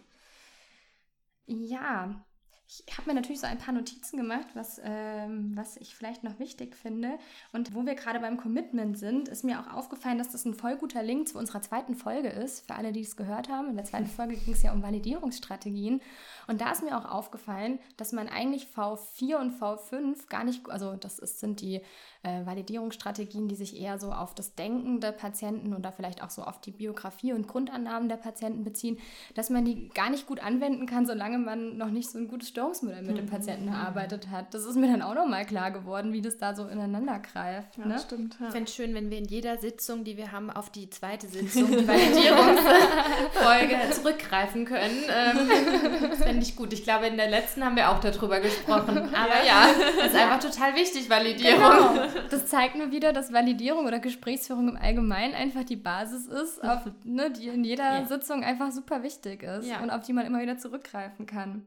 Ja, 1.48 2.26
ich 2.68 2.98
habe 2.98 3.10
mir 3.10 3.14
natürlich 3.14 3.42
so 3.42 3.48
ein 3.48 3.60
paar 3.60 3.74
Notizen 3.74 4.18
gemacht, 4.18 4.48
was, 4.56 4.82
ähm, 4.84 5.52
was 5.56 5.78
ich 5.78 5.96
vielleicht 5.96 6.24
noch 6.24 6.40
wichtig 6.40 6.76
finde. 6.76 7.20
Und 7.54 7.76
wo 7.76 7.86
wir 7.86 7.94
gerade 7.94 8.20
beim 8.20 8.38
Commitment 8.38 8.98
sind, 8.98 9.30
ist 9.30 9.44
mir 9.44 9.60
auch 9.60 9.72
aufgefallen, 9.74 10.18
dass 10.18 10.32
das 10.32 10.46
ein 10.46 10.56
voll 10.56 10.76
guter 10.76 11.04
Link 11.04 11.28
zu 11.28 11.38
unserer 11.38 11.62
zweiten 11.62 11.96
Folge 11.96 12.30
ist, 12.30 12.66
für 12.66 12.74
alle, 12.74 12.92
die 12.92 13.02
es 13.02 13.16
gehört 13.16 13.50
haben. 13.50 13.70
In 13.70 13.76
der 13.76 13.86
zweiten 13.86 14.08
Folge 14.08 14.36
ging 14.36 14.54
es 14.54 14.64
ja 14.64 14.74
um 14.74 14.82
Validierungsstrategien. 14.82 16.02
Und 16.48 16.62
da 16.62 16.72
ist 16.72 16.84
mir 16.84 16.98
auch 16.98 17.06
aufgefallen, 17.06 17.80
dass 17.98 18.12
man 18.12 18.28
eigentlich 18.28 18.68
V4 18.76 19.38
und 19.38 19.60
V5 19.60 20.28
gar 20.30 20.44
nicht, 20.44 20.70
also 20.70 20.94
das 20.94 21.20
ist, 21.20 21.40
sind 21.40 21.62
die 21.62 21.82
äh, 22.26 22.46
Validierungsstrategien, 22.46 23.48
die 23.48 23.56
sich 23.56 23.80
eher 23.80 24.00
so 24.00 24.12
auf 24.12 24.34
das 24.34 24.56
Denken 24.56 25.00
der 25.00 25.12
Patienten 25.12 25.76
oder 25.76 25.92
vielleicht 25.92 26.24
auch 26.24 26.30
so 26.30 26.44
auf 26.44 26.60
die 26.60 26.72
Biografie 26.72 27.34
und 27.34 27.48
Grundannahmen 27.48 28.10
der 28.10 28.18
Patienten 28.18 28.64
beziehen, 28.64 28.98
dass 29.36 29.50
man 29.50 29.66
die 29.66 29.90
gar 29.90 30.10
nicht 30.10 30.26
gut 30.26 30.40
anwenden 30.40 30.88
kann, 30.88 31.06
solange 31.06 31.38
man 31.38 31.78
noch 31.78 31.90
nicht 31.90 32.10
so 32.10 32.18
ein 32.18 32.28
gutes 32.28 32.50
Störungsmodell 32.50 33.04
mit 33.04 33.18
dem 33.18 33.28
Patienten 33.28 33.68
erarbeitet 33.68 34.30
hat. 34.30 34.54
Das 34.54 34.66
ist 34.66 34.76
mir 34.76 34.88
dann 34.88 35.02
auch 35.02 35.16
nochmal 35.16 35.46
klar 35.46 35.72
geworden, 35.72 36.14
wie 36.14 36.22
das 36.22 36.38
da 36.38 36.56
so 36.56 36.68
ineinander 36.68 37.20
greift. 37.20 37.78
Ja, 37.78 37.86
ne? 37.86 38.00
stimmt. 38.00 38.38
Ja. 38.40 38.48
Ich 38.48 38.54
fände 38.54 38.70
es 38.70 38.76
schön, 38.76 38.94
wenn 38.94 39.12
wir 39.12 39.18
in 39.18 39.26
jeder 39.26 39.58
Sitzung, 39.58 40.04
die 40.04 40.18
wir 40.18 40.32
haben, 40.32 40.50
auf 40.50 40.70
die 40.70 40.90
zweite 40.90 41.28
Sitzung, 41.28 41.68
die 41.68 41.88
Validierungsfolge 41.88 43.92
zurückgreifen 43.92 44.66
können. 44.66 45.04
Ähm, 45.10 45.50
das 46.36 46.46
fände 46.46 46.46
ich 46.46 46.56
gut. 46.56 46.74
Ich 46.74 46.84
glaube, 46.84 47.08
in 47.08 47.18
der 47.18 47.30
letzten 47.30 47.64
haben 47.64 47.76
wir 47.76 47.90
auch 47.90 48.00
darüber 48.00 48.40
gesprochen. 48.40 48.98
Aber 49.14 49.46
ja, 49.46 49.68
das 49.98 50.08
ist 50.08 50.16
einfach 50.16 50.40
total 50.40 50.76
wichtig, 50.76 51.10
Validierung. 51.10 51.62
Genau 51.62 52.08
das 52.30 52.48
zeigt 52.48 52.76
nur 52.76 52.92
wieder, 52.92 53.14
dass 53.14 53.32
Validierung 53.32 53.86
oder 53.86 54.00
Gesprächsführung 54.00 54.70
im 54.70 54.78
Allgemeinen 54.78 55.34
einfach 55.34 55.64
die 55.64 55.76
Basis 55.76 56.28
ist, 56.28 56.64
auf, 56.64 56.82
ne, 57.04 57.32
die 57.32 57.48
in 57.48 57.64
jeder 57.64 58.00
ja. 58.00 58.06
Sitzung 58.06 58.44
einfach 58.44 58.72
super 58.72 59.04
wichtig 59.04 59.44
ist 59.44 59.68
ja. 59.68 59.82
und 59.82 59.90
auf 59.90 60.04
die 60.04 60.14
man 60.14 60.26
immer 60.26 60.42
wieder 60.42 60.58
zurückgreifen 60.58 61.26
kann. 61.26 61.66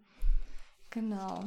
Genau. 0.90 1.44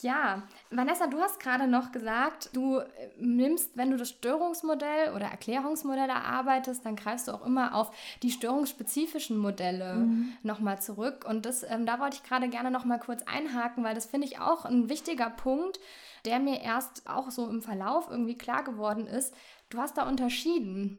Ja, 0.00 0.42
Vanessa, 0.70 1.08
du 1.08 1.20
hast 1.20 1.40
gerade 1.40 1.66
noch 1.66 1.90
gesagt, 1.90 2.50
du 2.52 2.78
äh, 2.78 2.86
nimmst, 3.18 3.76
wenn 3.76 3.90
du 3.90 3.96
das 3.96 4.10
Störungsmodell 4.10 5.12
oder 5.14 5.26
Erklärungsmodell 5.26 6.08
erarbeitest, 6.08 6.84
dann 6.84 6.94
greifst 6.94 7.26
du 7.26 7.32
auch 7.32 7.44
immer 7.44 7.74
auf 7.74 7.90
die 8.22 8.30
störungsspezifischen 8.30 9.36
Modelle 9.36 9.94
mhm. 9.94 10.32
nochmal 10.44 10.80
zurück. 10.80 11.24
Und 11.28 11.46
das, 11.46 11.64
ähm, 11.64 11.84
da 11.84 11.98
wollte 11.98 12.16
ich 12.16 12.22
gerade 12.22 12.48
gerne 12.48 12.70
nochmal 12.70 13.00
kurz 13.00 13.22
einhaken, 13.22 13.82
weil 13.82 13.96
das 13.96 14.06
finde 14.06 14.28
ich 14.28 14.38
auch 14.38 14.64
ein 14.64 14.88
wichtiger 14.88 15.30
Punkt, 15.30 15.80
der 16.24 16.38
mir 16.38 16.60
erst 16.60 17.08
auch 17.08 17.30
so 17.30 17.48
im 17.48 17.60
Verlauf 17.60 18.08
irgendwie 18.08 18.38
klar 18.38 18.62
geworden 18.62 19.06
ist. 19.06 19.34
Du 19.68 19.78
hast 19.78 19.98
da 19.98 20.08
unterschieden. 20.08 20.98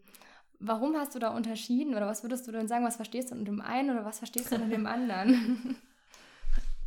Warum 0.59 0.97
hast 0.97 1.15
du 1.15 1.19
da 1.19 1.29
unterschieden? 1.29 1.95
Oder 1.95 2.07
was 2.07 2.23
würdest 2.23 2.47
du 2.47 2.51
denn 2.51 2.67
sagen, 2.67 2.85
was 2.85 2.97
verstehst 2.97 3.31
du 3.31 3.35
unter 3.35 3.45
dem 3.45 3.61
einen 3.61 3.91
oder 3.91 4.03
was 4.03 4.17
verstehst 4.17 4.51
du 4.51 4.55
unter 4.55 4.67
dem 4.67 4.85
anderen? 4.87 5.77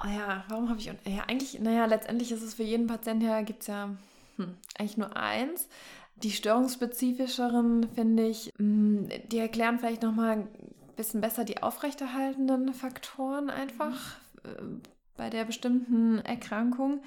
Oh 0.05 0.09
ja, 0.09 0.45
warum 0.49 0.69
habe 0.69 0.81
ich. 0.81 0.87
Ja, 0.87 1.25
eigentlich, 1.29 1.61
naja, 1.61 1.87
letztendlich 1.87 2.33
ist 2.33 2.43
es 2.43 2.55
für 2.55 2.63
jeden 2.63 2.87
Patienten 2.87 3.25
ja, 3.27 3.43
gibt 3.43 3.63
es 3.63 3.69
ja 3.69 3.91
hm, 4.37 4.57
eigentlich 4.79 4.97
nur 4.97 5.17
eins. 5.17 5.69
Die 6.17 6.31
störungsspezifischeren, 6.31 7.89
finde 7.95 8.27
ich, 8.27 8.53
hm, 8.59 9.09
die 9.31 9.39
erklären 9.39 9.79
vielleicht 9.79 10.03
nochmal 10.03 10.39
ein 10.39 10.49
bisschen 10.97 11.21
besser 11.21 11.45
die 11.45 11.63
aufrechterhaltenden 11.63 12.75
Faktoren 12.75 13.51
einfach 13.51 14.19
mhm. 14.45 14.83
bei 15.17 15.31
der 15.31 15.45
bestimmten 15.45 16.19
Erkrankung 16.19 17.03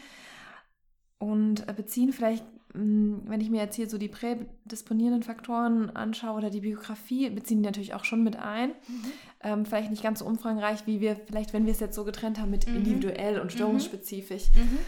und 1.19 1.67
äh, 1.67 1.73
beziehen 1.73 2.13
vielleicht, 2.13 2.45
wenn 2.75 3.41
ich 3.41 3.49
mir 3.49 3.61
jetzt 3.61 3.75
hier 3.75 3.89
so 3.89 3.97
die 3.97 4.07
prädisponierenden 4.07 5.23
Faktoren 5.23 5.89
anschaue 5.95 6.37
oder 6.37 6.49
die 6.49 6.61
Biografie, 6.61 7.29
beziehen 7.29 7.59
die 7.61 7.65
natürlich 7.65 7.93
auch 7.93 8.03
schon 8.03 8.23
mit 8.23 8.37
ein. 8.37 8.69
Mhm. 8.69 9.11
Ähm, 9.41 9.65
vielleicht 9.65 9.91
nicht 9.91 10.03
ganz 10.03 10.19
so 10.19 10.25
umfangreich, 10.25 10.85
wie 10.85 10.99
wir 10.99 11.15
vielleicht, 11.15 11.53
wenn 11.53 11.65
wir 11.65 11.71
es 11.71 11.79
jetzt 11.79 11.95
so 11.95 12.03
getrennt 12.03 12.39
haben 12.39 12.51
mit 12.51 12.67
mhm. 12.67 12.77
individuell 12.77 13.39
und 13.39 13.45
mhm. 13.45 13.57
störungsspezifisch. 13.57 14.49
Mhm. 14.55 14.79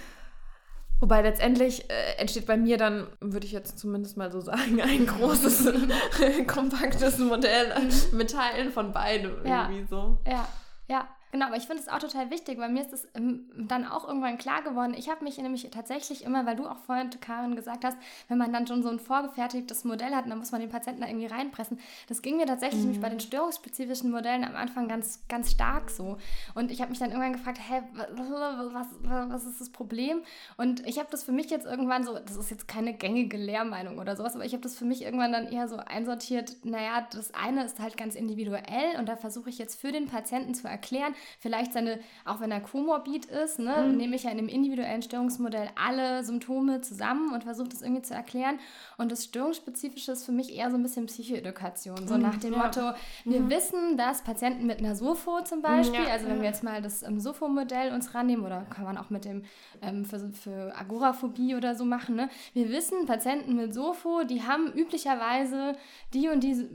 Wobei 0.99 1.21
letztendlich 1.21 1.89
äh, 1.89 2.17
entsteht 2.17 2.47
bei 2.47 2.57
mir 2.57 2.77
dann, 2.77 3.07
würde 3.19 3.45
ich 3.45 3.51
jetzt 3.51 3.77
zumindest 3.77 4.17
mal 4.17 4.31
so 4.31 4.41
sagen, 4.41 4.81
ein 4.81 5.05
großes, 5.05 5.71
kompaktes 6.47 7.19
Modell 7.19 7.67
mhm. 7.79 8.17
mit 8.17 8.31
Teilen 8.31 8.71
von 8.71 8.91
beidem 8.91 9.45
ja. 9.45 9.69
irgendwie 9.69 9.87
so. 9.87 10.17
Ja, 10.27 10.47
ja. 10.87 11.07
Genau, 11.31 11.47
aber 11.47 11.57
ich 11.57 11.67
finde 11.67 11.81
es 11.81 11.89
auch 11.89 11.99
total 11.99 12.29
wichtig, 12.31 12.57
weil 12.57 12.69
mir 12.69 12.81
ist 12.81 12.93
es 12.93 13.07
ähm, 13.13 13.49
dann 13.57 13.85
auch 13.85 14.07
irgendwann 14.07 14.37
klar 14.37 14.61
geworden. 14.61 14.93
Ich 14.97 15.09
habe 15.09 15.25
mich 15.25 15.37
nämlich 15.37 15.69
tatsächlich 15.71 16.23
immer, 16.23 16.45
weil 16.45 16.55
du 16.55 16.65
auch 16.65 16.77
vorhin, 16.77 17.09
Karin, 17.19 17.55
gesagt 17.55 17.83
hast, 17.83 17.97
wenn 18.29 18.37
man 18.37 18.53
dann 18.53 18.65
schon 18.65 18.81
so 18.81 18.89
ein 18.89 18.99
vorgefertigtes 18.99 19.83
Modell 19.83 20.15
hat, 20.15 20.29
dann 20.29 20.37
muss 20.37 20.51
man 20.51 20.61
den 20.61 20.69
Patienten 20.69 21.01
da 21.01 21.07
irgendwie 21.07 21.25
reinpressen. 21.25 21.79
Das 22.07 22.21
ging 22.21 22.37
mir 22.37 22.45
tatsächlich 22.45 22.79
mhm. 22.79 22.91
nämlich 22.91 23.01
bei 23.01 23.09
den 23.09 23.19
störungsspezifischen 23.19 24.09
Modellen 24.09 24.45
am 24.45 24.55
Anfang 24.55 24.87
ganz, 24.87 25.27
ganz 25.27 25.51
stark 25.51 25.89
so. 25.89 26.17
Und 26.55 26.71
ich 26.71 26.79
habe 26.79 26.91
mich 26.91 26.99
dann 26.99 27.09
irgendwann 27.09 27.33
gefragt, 27.33 27.59
hä, 27.59 27.81
was, 27.93 28.29
was, 28.73 29.29
was 29.29 29.45
ist 29.45 29.59
das 29.59 29.69
Problem? 29.69 30.21
Und 30.55 30.87
ich 30.87 30.97
habe 30.97 31.09
das 31.11 31.23
für 31.23 31.33
mich 31.33 31.49
jetzt 31.49 31.65
irgendwann 31.65 32.05
so, 32.05 32.17
das 32.17 32.37
ist 32.37 32.51
jetzt 32.51 32.69
keine 32.69 32.93
gängige 32.93 33.35
Lehrmeinung 33.35 33.99
oder 33.99 34.15
sowas, 34.15 34.35
aber 34.35 34.45
ich 34.45 34.53
habe 34.53 34.63
das 34.63 34.77
für 34.77 34.85
mich 34.85 35.03
irgendwann 35.03 35.33
dann 35.33 35.47
eher 35.47 35.67
so 35.67 35.75
einsortiert, 35.77 36.55
naja, 36.63 37.05
das 37.11 37.33
eine 37.33 37.65
ist 37.65 37.79
halt 37.79 37.97
ganz 37.97 38.15
individuell 38.15 38.97
und 38.97 39.09
da 39.09 39.17
versuche 39.17 39.49
ich 39.49 39.57
jetzt 39.57 39.79
für 39.79 39.91
den 39.91 40.07
Patienten 40.07 40.53
zu 40.53 40.67
erklären, 40.67 41.13
vielleicht 41.39 41.73
seine, 41.73 41.99
auch 42.25 42.39
wenn 42.39 42.51
er 42.51 42.61
komorbid 42.61 43.25
ist, 43.25 43.59
ne, 43.59 43.85
mhm. 43.87 43.97
nehme 43.97 44.15
ich 44.15 44.23
ja 44.23 44.31
in 44.31 44.37
dem 44.37 44.47
individuellen 44.47 45.01
Störungsmodell 45.01 45.69
alle 45.75 46.23
Symptome 46.23 46.81
zusammen 46.81 47.33
und 47.33 47.43
versuche 47.43 47.69
das 47.69 47.81
irgendwie 47.81 48.01
zu 48.01 48.13
erklären. 48.13 48.59
Und 48.97 49.11
das 49.11 49.25
Störungsspezifische 49.25 50.11
ist 50.11 50.25
für 50.25 50.31
mich 50.31 50.55
eher 50.55 50.69
so 50.71 50.77
ein 50.77 50.83
bisschen 50.83 51.05
Psychoedukation. 51.05 52.07
So 52.07 52.15
mhm, 52.15 52.21
nach 52.21 52.37
dem 52.37 52.53
ja. 52.53 52.59
Motto, 52.59 52.91
wir 53.25 53.41
mhm. 53.41 53.49
wissen, 53.49 53.97
dass 53.97 54.23
Patienten 54.23 54.65
mit 54.65 54.79
einer 54.79 54.95
SOFO 54.95 55.41
zum 55.43 55.61
Beispiel, 55.61 56.03
ja, 56.03 56.11
also 56.11 56.27
wenn 56.27 56.39
wir 56.39 56.47
jetzt 56.47 56.63
mal 56.63 56.81
das 56.81 57.03
ähm, 57.03 57.19
SOFO-Modell 57.19 57.93
uns 57.93 58.13
rannehmen 58.13 58.45
oder 58.45 58.61
kann 58.69 58.83
man 58.83 58.97
auch 58.97 59.09
mit 59.09 59.25
dem 59.25 59.43
ähm, 59.81 60.05
für, 60.05 60.19
für 60.31 60.73
Agoraphobie 60.77 61.55
oder 61.55 61.75
so 61.75 61.85
machen, 61.85 62.15
ne? 62.15 62.29
wir 62.53 62.69
wissen, 62.69 63.05
Patienten 63.05 63.55
mit 63.55 63.73
SOFO, 63.73 64.23
die 64.23 64.43
haben 64.43 64.71
üblicherweise 64.73 65.73
die 66.13 66.29
und 66.29 66.43
diese 66.43 66.69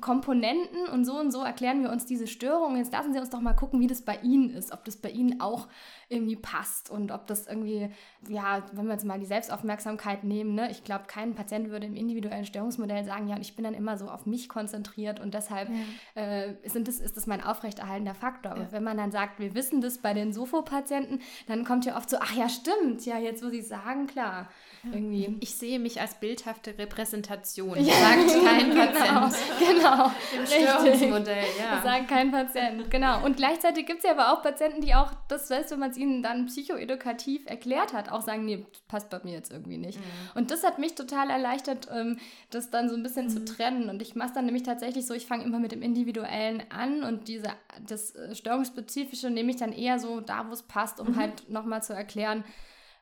Komponenten 0.00 0.88
und 0.92 1.04
so 1.04 1.18
und 1.18 1.30
so 1.30 1.42
erklären 1.42 1.82
wir 1.82 1.90
uns 1.90 2.06
diese 2.06 2.26
Störung. 2.26 2.76
Jetzt 2.76 2.92
lassen 2.92 3.12
Sie 3.12 3.18
uns 3.18 3.30
doch 3.30 3.40
mal 3.40 3.54
gucken, 3.54 3.65
gucken, 3.66 3.80
wie 3.80 3.88
das 3.88 4.02
bei 4.02 4.16
Ihnen 4.22 4.50
ist, 4.50 4.70
ob 4.72 4.84
das 4.84 4.96
bei 4.96 5.10
Ihnen 5.10 5.40
auch 5.40 5.66
irgendwie 6.08 6.36
passt 6.36 6.88
und 6.88 7.10
ob 7.10 7.26
das 7.26 7.48
irgendwie, 7.48 7.90
ja, 8.28 8.64
wenn 8.72 8.86
wir 8.86 8.92
jetzt 8.92 9.04
mal 9.04 9.18
die 9.18 9.26
Selbstaufmerksamkeit 9.26 10.22
nehmen, 10.22 10.54
ne, 10.54 10.70
ich 10.70 10.84
glaube, 10.84 11.04
kein 11.08 11.34
Patient 11.34 11.70
würde 11.70 11.86
im 11.86 11.96
individuellen 11.96 12.44
Störungsmodell 12.44 13.04
sagen, 13.04 13.26
ja, 13.26 13.34
und 13.34 13.40
ich 13.40 13.56
bin 13.56 13.64
dann 13.64 13.74
immer 13.74 13.98
so 13.98 14.08
auf 14.08 14.24
mich 14.24 14.48
konzentriert 14.48 15.18
und 15.18 15.34
deshalb 15.34 15.68
ja. 16.14 16.22
äh, 16.22 16.54
sind 16.64 16.86
das, 16.86 17.00
ist 17.00 17.16
das 17.16 17.26
mein 17.26 17.42
aufrechterhaltender 17.42 18.14
Faktor. 18.14 18.52
Aber 18.52 18.62
ja. 18.62 18.72
wenn 18.72 18.84
man 18.84 18.96
dann 18.96 19.10
sagt, 19.10 19.40
wir 19.40 19.54
wissen 19.54 19.80
das 19.80 19.98
bei 19.98 20.14
den 20.14 20.32
Sofo-Patienten, 20.32 21.20
dann 21.48 21.64
kommt 21.64 21.84
ja 21.86 21.96
oft 21.96 22.08
so, 22.08 22.18
ach 22.20 22.34
ja, 22.34 22.48
stimmt, 22.48 23.04
ja, 23.04 23.18
jetzt 23.18 23.44
wo 23.44 23.48
Sie 23.48 23.62
sagen, 23.62 24.06
klar. 24.06 24.48
Irgendwie. 24.84 25.36
Ich 25.40 25.56
sehe 25.56 25.80
mich 25.80 26.00
als 26.00 26.14
bildhafte 26.14 26.78
Repräsentation, 26.78 27.84
ja. 27.84 27.94
sagt 27.94 28.44
kein 28.44 28.70
genau, 28.70 28.84
Patient. 28.84 29.36
Genau, 29.58 30.12
Im 30.36 30.46
Störungsmodell, 30.46 31.44
ja. 31.58 31.82
Sagt 31.82 32.08
kein 32.08 32.30
Patient, 32.30 32.88
genau. 32.90 33.24
Und 33.24 33.36
gleichzeitig 33.36 33.86
gibt 33.86 33.98
es 33.98 34.04
ja 34.04 34.12
aber 34.12 34.32
auch 34.32 34.42
Patienten, 34.42 34.82
die 34.82 34.94
auch, 34.94 35.10
das 35.26 35.50
weißt 35.50 35.70
du, 35.70 35.74
wenn 35.74 35.80
man 35.80 35.95
es 35.96 36.02
ihnen 36.02 36.22
dann 36.22 36.46
psychoedukativ 36.46 37.46
erklärt 37.46 37.92
hat, 37.92 38.10
auch 38.10 38.22
sagen, 38.22 38.44
nee, 38.44 38.64
passt 38.88 39.10
bei 39.10 39.20
mir 39.24 39.32
jetzt 39.32 39.52
irgendwie 39.52 39.78
nicht. 39.78 39.98
Mhm. 39.98 40.02
Und 40.34 40.50
das 40.50 40.62
hat 40.62 40.78
mich 40.78 40.94
total 40.94 41.30
erleichtert, 41.30 41.88
ähm, 41.92 42.18
das 42.50 42.70
dann 42.70 42.88
so 42.88 42.96
ein 42.96 43.02
bisschen 43.02 43.26
mhm. 43.26 43.30
zu 43.30 43.44
trennen. 43.44 43.88
Und 43.88 44.02
ich 44.02 44.14
mache 44.14 44.28
es 44.28 44.34
dann 44.34 44.44
nämlich 44.44 44.62
tatsächlich 44.62 45.06
so, 45.06 45.14
ich 45.14 45.26
fange 45.26 45.44
immer 45.44 45.58
mit 45.58 45.72
dem 45.72 45.82
Individuellen 45.82 46.62
an 46.70 47.02
und 47.02 47.28
diese, 47.28 47.48
das 47.86 48.14
äh, 48.14 48.34
Störungsspezifische 48.34 49.30
nehme 49.30 49.50
ich 49.50 49.56
dann 49.56 49.72
eher 49.72 49.98
so 49.98 50.20
da, 50.20 50.48
wo 50.48 50.52
es 50.52 50.62
passt, 50.62 51.00
um 51.00 51.12
mhm. 51.12 51.16
halt 51.16 51.48
nochmal 51.48 51.82
zu 51.82 51.94
erklären, 51.94 52.44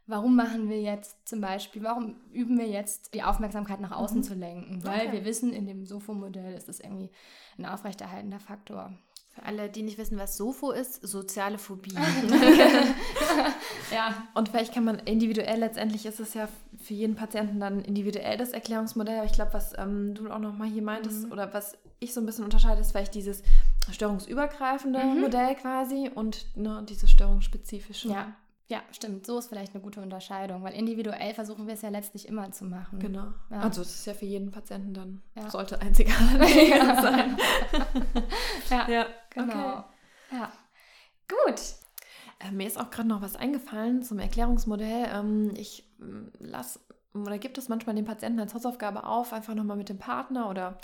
warum 0.06 0.36
machen 0.36 0.68
wir 0.68 0.80
jetzt 0.80 1.28
zum 1.28 1.40
Beispiel, 1.40 1.82
warum 1.82 2.16
üben 2.32 2.58
wir 2.58 2.68
jetzt 2.68 3.14
die 3.14 3.22
Aufmerksamkeit 3.22 3.80
nach 3.80 3.92
außen 3.92 4.18
mhm. 4.18 4.22
zu 4.22 4.34
lenken? 4.34 4.84
Weil 4.84 5.08
okay. 5.08 5.12
wir 5.12 5.24
wissen, 5.24 5.52
in 5.52 5.66
dem 5.66 5.86
Sofo-Modell 5.86 6.54
ist 6.54 6.68
das 6.68 6.80
irgendwie 6.80 7.10
ein 7.58 7.66
aufrechterhaltender 7.66 8.40
Faktor. 8.40 8.92
Für 9.34 9.44
alle, 9.44 9.68
die 9.68 9.82
nicht 9.82 9.98
wissen, 9.98 10.16
was 10.16 10.36
Sofo 10.36 10.70
ist, 10.70 11.04
soziale 11.06 11.58
Phobie. 11.58 11.94
ja, 13.92 14.28
und 14.34 14.48
vielleicht 14.48 14.72
kann 14.72 14.84
man 14.84 15.00
individuell, 15.00 15.58
letztendlich 15.58 16.06
ist 16.06 16.20
es 16.20 16.34
ja 16.34 16.48
für 16.80 16.94
jeden 16.94 17.16
Patienten 17.16 17.58
dann 17.58 17.80
individuell 17.80 18.36
das 18.36 18.52
Erklärungsmodell. 18.52 19.16
Aber 19.16 19.26
ich 19.26 19.32
glaube, 19.32 19.52
was 19.52 19.76
ähm, 19.76 20.14
du 20.14 20.30
auch 20.30 20.38
nochmal 20.38 20.68
hier 20.68 20.82
meintest, 20.82 21.26
mhm. 21.26 21.32
oder 21.32 21.52
was 21.52 21.76
ich 21.98 22.14
so 22.14 22.20
ein 22.20 22.26
bisschen 22.26 22.44
unterscheide, 22.44 22.80
ist 22.80 22.92
vielleicht 22.92 23.14
dieses 23.14 23.42
störungsübergreifende 23.90 25.00
mhm. 25.00 25.22
Modell 25.22 25.56
quasi 25.56 26.10
und 26.14 26.46
ne, 26.56 26.84
dieses 26.88 27.10
störungsspezifische. 27.10 28.08
Ja, 28.08 28.36
ja, 28.66 28.82
stimmt. 28.92 29.26
So 29.26 29.38
ist 29.38 29.48
vielleicht 29.48 29.74
eine 29.74 29.82
gute 29.82 30.00
Unterscheidung, 30.00 30.62
weil 30.62 30.74
individuell 30.74 31.34
versuchen 31.34 31.66
wir 31.66 31.74
es 31.74 31.82
ja 31.82 31.90
letztlich 31.90 32.26
immer 32.28 32.50
zu 32.50 32.64
machen. 32.64 32.98
Genau. 32.98 33.26
Ja. 33.50 33.60
Also 33.60 33.82
es 33.82 33.94
ist 33.94 34.06
ja 34.06 34.14
für 34.14 34.24
jeden 34.24 34.50
Patienten 34.50 34.94
dann, 34.94 35.22
ja. 35.34 35.50
sollte 35.50 35.80
einzigartig 35.80 36.68
ja. 36.70 37.02
sein. 37.02 37.36
ja, 38.70 38.88
ja, 38.88 39.06
genau. 39.30 39.52
Okay. 39.52 39.84
Ja. 40.32 40.52
Gut. 41.28 41.60
Äh, 42.40 42.52
mir 42.52 42.66
ist 42.66 42.78
auch 42.78 42.90
gerade 42.90 43.08
noch 43.08 43.20
was 43.20 43.36
eingefallen 43.36 44.02
zum 44.02 44.18
Erklärungsmodell. 44.18 45.08
Ähm, 45.12 45.52
ich 45.56 45.84
äh, 46.00 46.44
lasse 46.44 46.80
oder 47.14 47.38
gibt 47.38 47.58
es 47.58 47.68
manchmal 47.68 47.94
den 47.94 48.04
Patienten 48.04 48.40
als 48.40 48.54
Hausaufgabe 48.54 49.04
auf, 49.04 49.32
einfach 49.32 49.54
nochmal 49.54 49.76
mit 49.76 49.88
dem 49.88 49.98
Partner 49.98 50.50
oder 50.50 50.78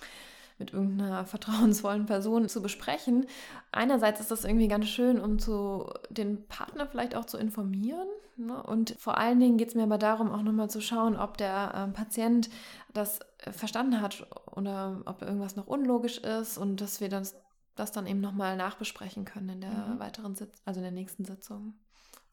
mit 0.60 0.72
irgendeiner 0.72 1.24
vertrauensvollen 1.26 2.06
Person 2.06 2.48
zu 2.48 2.62
besprechen. 2.62 3.26
Einerseits 3.72 4.20
ist 4.20 4.30
das 4.30 4.44
irgendwie 4.44 4.68
ganz 4.68 4.86
schön, 4.86 5.18
um 5.18 5.38
zu 5.38 5.90
den 6.10 6.46
Partner 6.46 6.86
vielleicht 6.86 7.16
auch 7.16 7.24
zu 7.24 7.38
informieren. 7.38 8.08
Ne? 8.36 8.62
Und 8.62 8.94
vor 8.98 9.18
allen 9.18 9.40
Dingen 9.40 9.58
geht 9.58 9.68
es 9.68 9.74
mir 9.74 9.82
aber 9.82 9.98
darum, 9.98 10.30
auch 10.30 10.42
nochmal 10.42 10.70
zu 10.70 10.80
schauen, 10.80 11.16
ob 11.16 11.36
der 11.36 11.72
äh, 11.74 11.92
Patient 11.92 12.48
das 12.92 13.20
äh, 13.38 13.52
verstanden 13.52 14.00
hat 14.00 14.26
oder 14.54 15.02
ob 15.06 15.22
irgendwas 15.22 15.56
noch 15.56 15.66
unlogisch 15.66 16.18
ist 16.18 16.56
und 16.56 16.80
dass 16.80 17.00
wir 17.00 17.08
das, 17.08 17.34
das 17.76 17.92
dann 17.92 18.06
eben 18.06 18.20
nochmal 18.20 18.56
nachbesprechen 18.56 19.24
können 19.24 19.48
in 19.50 19.60
der 19.62 19.70
mhm. 19.70 19.98
weiteren 19.98 20.34
Sitzung, 20.34 20.60
also 20.64 20.78
in 20.78 20.84
der 20.84 20.92
nächsten 20.92 21.24
Sitzung. 21.24 21.74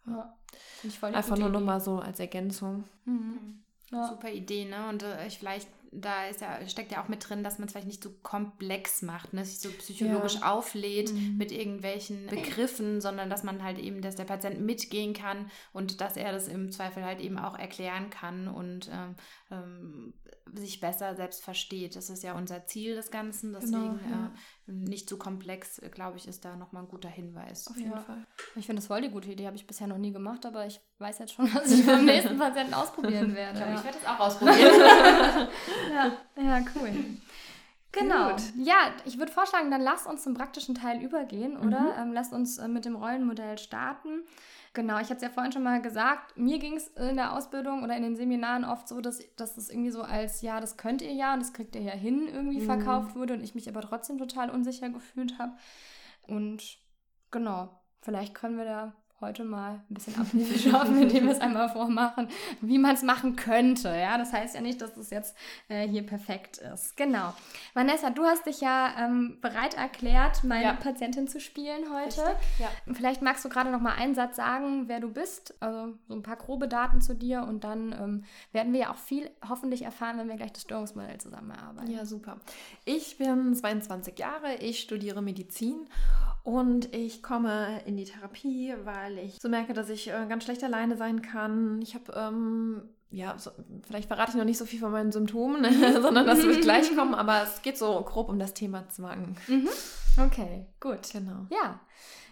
Ja. 0.05 0.33
ja. 0.83 1.07
Einfach 1.09 1.37
nur 1.37 1.49
nochmal 1.49 1.81
so 1.81 1.99
als 1.99 2.19
Ergänzung. 2.19 2.85
Mhm. 3.05 3.63
Ja. 3.91 4.07
Super 4.07 4.29
Idee, 4.29 4.65
ne? 4.65 4.89
Und 4.89 5.03
äh, 5.03 5.27
ich 5.27 5.39
vielleicht 5.39 5.69
da 5.91 6.28
ist 6.28 6.41
ja, 6.41 6.67
steckt 6.67 6.91
ja 6.91 7.04
auch 7.04 7.08
mit 7.08 7.28
drin, 7.28 7.43
dass 7.43 7.60
man 7.60 7.67
es 7.67 7.71
vielleicht 7.71 7.88
nicht 7.88 8.04
so 8.04 8.12
komplex 8.23 9.02
macht, 9.02 9.34
ne? 9.34 9.45
sich 9.45 9.60
so 9.60 9.69
psychologisch 9.69 10.36
ja. 10.36 10.54
auflädt 10.54 11.13
mhm. 11.13 11.38
mit 11.38 11.52
irgendwelchen 11.52 12.28
Begriffen, 12.28 13.02
sondern 13.02 13.30
dass 13.30 13.43
man 13.43 13.63
halt 13.63 13.80
eben, 13.80 14.02
dass 14.02 14.15
der 14.15 14.26
Patient 14.26 14.60
mitgehen 14.62 15.13
kann 15.13 15.50
und 15.73 16.02
dass 16.02 16.17
er 16.17 16.32
das 16.32 16.47
im 16.47 16.71
Zweifel 16.71 17.04
halt 17.04 17.19
eben 17.19 17.38
auch 17.38 17.58
erklären 17.58 18.10
kann 18.10 18.47
und 18.47 18.89
ähm, 18.91 19.15
ähm, 19.52 20.13
sich 20.53 20.79
besser 20.79 21.15
selbst 21.15 21.43
versteht. 21.43 21.95
Das 21.95 22.10
ist 22.10 22.23
ja 22.23 22.33
unser 22.33 22.65
Ziel 22.65 22.95
des 22.95 23.12
Ganzen. 23.12 23.53
Deswegen 23.53 23.99
genau, 23.99 24.10
ja. 24.10 24.31
äh, 24.67 24.71
nicht 24.71 25.10
so 25.10 25.17
komplex, 25.17 25.79
äh, 25.79 25.89
glaube 25.89 26.17
ich, 26.17 26.27
ist 26.27 26.45
da 26.45 26.55
nochmal 26.55 26.83
ein 26.83 26.89
guter 26.89 27.10
Hinweis. 27.10 27.67
Auf 27.67 27.77
jeden 27.77 27.91
ja. 27.91 28.01
Fall. 28.01 28.25
Ich 28.55 28.65
finde 28.65 28.81
das 28.81 28.88
voll 28.88 29.01
die 29.01 29.10
gute 29.10 29.31
Idee. 29.31 29.47
Habe 29.47 29.55
ich 29.55 29.67
bisher 29.67 29.88
noch 29.88 29.97
nie 29.97 30.12
gemacht, 30.12 30.45
aber 30.45 30.65
ich 30.65 30.79
weiß 30.99 31.19
jetzt 31.19 31.33
schon, 31.33 31.45
was 31.53 31.71
ich 31.71 31.86
beim 31.86 32.05
nächsten 32.05 32.38
Patienten 32.38 32.73
ausprobieren 32.73 33.36
werde. 33.36 33.60
Ja. 33.60 33.75
Ich 33.75 33.83
werde 33.83 33.97
es 33.97 34.07
auch 34.07 34.19
ausprobieren. 34.19 34.57
ja. 35.93 36.17
ja, 36.41 36.65
cool. 36.75 36.91
Genau. 37.91 38.32
Gut. 38.32 38.41
Ja, 38.58 38.91
ich 39.06 39.17
würde 39.17 39.32
vorschlagen, 39.32 39.71
dann 39.71 39.82
lasst 39.82 40.08
uns 40.08 40.23
zum 40.23 40.34
praktischen 40.34 40.76
Teil 40.76 41.02
übergehen, 41.02 41.58
oder? 41.58 41.82
Mhm. 41.82 41.93
Ähm, 42.00 42.13
lasst 42.13 42.34
uns 42.34 42.58
äh, 42.58 42.67
mit 42.67 42.86
dem 42.86 42.95
Rollenmodell 42.95 43.58
starten. 43.58 44.23
Genau, 44.73 45.00
ich 45.00 45.06
hatte 45.06 45.15
es 45.15 45.21
ja 45.23 45.30
vorhin 45.30 45.52
schon 45.52 45.63
mal 45.63 45.82
gesagt, 45.82 46.38
mir 46.38 46.60
ging 46.60 46.76
es 46.76 46.89
in 46.89 47.15
der 47.15 47.34
Ausbildung 47.34 47.84
oder 47.84 47.95
in 47.95 48.04
den 48.04 48.15
Seminaren 48.15 48.63
oft 48.63 48.88
so, 48.88 49.02
dass, 49.02 49.19
dass 49.36 49.56
das 49.56 49.69
irgendwie 49.69 49.89
so 49.89 50.04
als, 50.04 50.41
ja, 50.41 50.60
das 50.60 50.78
könnt 50.78 51.02
ihr 51.02 51.13
ja 51.13 51.34
und 51.34 51.39
das 51.39 51.54
kriegt 51.54 51.76
ihr 51.76 51.82
ja 51.82 51.93
hin, 51.93 52.28
irgendwie 52.28 52.60
mhm. 52.60 52.65
verkauft 52.65 53.15
wurde 53.15 53.34
und 53.34 53.43
ich 53.43 53.56
mich 53.56 53.67
aber 53.67 53.82
trotzdem 53.82 54.19
total 54.19 54.52
unsicher 54.52 54.89
gefühlt 54.89 55.39
habe. 55.39 55.54
Und 56.28 56.78
genau, 57.32 57.82
vielleicht 58.02 58.36
können 58.36 58.58
wir 58.58 58.65
da 58.65 58.93
heute 59.19 59.43
mal 59.43 59.82
ein 59.89 59.93
bisschen 59.93 60.15
Abhilfe 60.15 60.60
schaffen, 60.69 61.01
indem 61.01 61.25
wir 61.25 61.32
es 61.32 61.41
einmal 61.41 61.69
vormachen, 61.69 62.30
wie 62.62 62.77
man 62.77 62.93
es 62.95 63.01
machen 63.01 63.36
könnte. 63.36 63.89
Ja, 63.89 64.17
das 64.17 64.32
heißt 64.32 64.56
ja 64.56 64.62
nicht, 64.62 64.82
dass 64.82 64.95
es 64.95 65.10
jetzt 65.10 65.36
äh, 65.69 65.88
hier 65.88 66.06
perfekt 66.06 66.58
ist. 66.58 66.95
Genau. 66.97 67.34
Vanessa, 67.73 68.12
du 68.12 68.23
hast 68.23 68.45
dich 68.45 68.62
ja 68.62 68.93
ähm, 68.99 69.39
bereit 69.41 69.73
erklärt, 69.73 70.43
meine 70.43 70.63
ja. 70.63 70.73
Patientin 70.73 71.27
zu 71.27 71.39
spielen 71.39 71.86
heute. 71.91 72.21
Ja. 72.60 72.69
Vielleicht 72.93 73.21
magst 73.21 73.43
du 73.43 73.49
gerade 73.49 73.71
noch 73.71 73.82
mal 73.82 73.95
einen 73.95 74.13
Satz 74.13 74.36
sagen, 74.36 74.88
wer 74.88 74.99
du 74.99 75.10
bist, 75.10 75.56
also 75.62 75.95
so 76.08 76.13
ein 76.13 76.23
paar 76.23 76.36
grobe 76.36 76.67
Daten 76.67 77.01
zu 77.01 77.15
dir 77.15 77.43
und 77.43 77.63
dann 77.63 77.93
ähm, 77.93 78.23
werden 78.51 78.73
wir 78.73 78.82
ja 78.82 78.91
auch 78.91 78.97
viel 78.97 79.30
hoffentlich 79.47 79.82
erfahren, 79.82 80.17
wenn 80.19 80.27
wir 80.27 80.36
gleich 80.36 80.53
das 80.53 80.62
Störungsmodell 80.63 81.17
zusammen 81.17 81.51
erarbeiten. 81.51 81.91
Ja, 81.91 82.06
super. 82.06 82.38
Ich 82.86 83.17
bin 83.17 83.56
22 83.56 84.17
Jahre, 84.19 84.56
ich 84.60 84.80
studiere 84.80 85.21
Medizin 85.21 85.88
und 86.47 86.95
ich 86.95 87.21
komme 87.21 87.81
in 87.86 87.97
die 87.97 88.05
Therapie, 88.05 88.73
weil 88.86 89.17
ich 89.17 89.38
so 89.41 89.49
merke, 89.49 89.73
dass 89.73 89.89
ich 89.89 90.07
äh, 90.07 90.25
ganz 90.29 90.45
schlecht 90.45 90.63
alleine 90.63 90.95
sein 90.95 91.21
kann. 91.21 91.81
Ich 91.81 91.93
habe, 91.93 92.13
ähm, 92.15 92.83
ja, 93.10 93.38
so, 93.38 93.51
vielleicht 93.86 94.07
verrate 94.07 94.31
ich 94.31 94.38
noch 94.38 94.45
nicht 94.45 94.57
so 94.57 94.65
viel 94.65 94.79
von 94.79 94.93
meinen 94.93 95.12
Symptomen, 95.12 95.65
sondern 96.01 96.25
das 96.25 96.43
wird 96.43 96.62
gleich 96.62 96.95
kommen, 96.95 97.15
aber 97.15 97.43
es 97.43 97.62
geht 97.63 97.77
so 97.77 98.01
grob 98.01 98.29
um 98.29 98.39
das 98.39 98.53
Thema 98.53 98.88
Zwang. 98.88 99.36
Mhm. 99.49 99.67
Okay, 100.25 100.67
gut. 100.79 101.12
Genau. 101.12 101.47
Ja. 101.49 101.81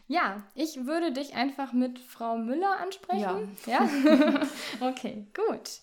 Ja, 0.07 0.43
ich 0.53 0.85
würde 0.85 1.11
dich 1.11 1.35
einfach 1.35 1.73
mit 1.73 1.99
Frau 1.99 2.37
Müller 2.37 2.79
ansprechen. 2.81 3.57
Ja. 3.65 3.83
ja? 3.83 4.41
okay, 4.79 5.27
gut. 5.35 5.81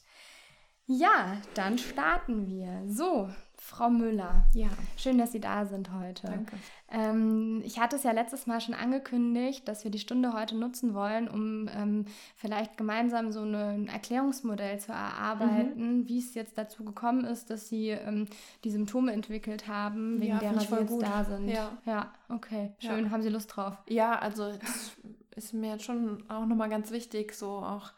Ja, 0.87 1.37
dann 1.53 1.77
starten 1.77 2.47
wir. 2.47 2.83
So, 2.87 3.29
Frau 3.59 3.91
Müller. 3.91 4.47
Ja. 4.55 4.69
Schön, 4.97 5.19
dass 5.19 5.33
Sie 5.33 5.41
da 5.41 5.67
sind 5.67 5.93
heute. 5.93 6.27
Danke. 6.27 6.57
Ähm, 6.93 7.63
ich 7.65 7.81
hatte 7.81 7.97
es 7.97 8.03
ja 8.03 8.13
letztes 8.13 8.47
Mal 8.47 8.61
schon 8.61 8.75
angekündigt, 8.75 9.67
dass 9.67 9.83
wir 9.83 9.91
die 9.91 9.99
Stunde 9.99 10.35
heute 10.35 10.57
nutzen 10.57 10.93
wollen, 10.93 11.27
um 11.27 11.69
ähm, 11.75 12.05
vielleicht 12.37 12.77
gemeinsam 12.77 13.33
so 13.33 13.43
ein 13.43 13.89
Erklärungsmodell 13.89 14.79
zu 14.79 14.93
erarbeiten, 14.93 16.01
mhm. 16.01 16.09
wie 16.09 16.19
es 16.19 16.35
jetzt 16.35 16.59
dazu 16.59 16.85
gekommen 16.85 17.25
ist, 17.25 17.49
dass 17.49 17.69
Sie 17.69 17.89
ähm, 17.89 18.27
die 18.65 18.71
Symptome 18.71 19.13
entwickelt 19.13 19.69
haben, 19.69 20.21
wegen 20.21 20.35
ja, 20.35 20.39
derer 20.39 20.61
Sie 20.61 20.75
jetzt 20.75 20.89
gut. 20.89 21.03
da 21.03 21.25
sind. 21.25 21.49
Ja, 21.49 21.79
ja 21.87 22.13
okay. 22.29 22.73
Schön. 22.79 23.07
Ja. 23.07 23.11
Haben 23.11 23.23
Sie 23.23 23.31
Lust 23.31 23.57
drauf? 23.57 23.79
Ja, 23.89 24.19
also 24.19 24.53
das 24.53 24.93
ist 25.35 25.55
mir 25.55 25.73
jetzt 25.73 25.85
schon 25.85 26.29
auch 26.29 26.45
nochmal 26.45 26.69
ganz 26.69 26.91
wichtig, 26.91 27.35
so 27.35 27.49
auch 27.49 27.93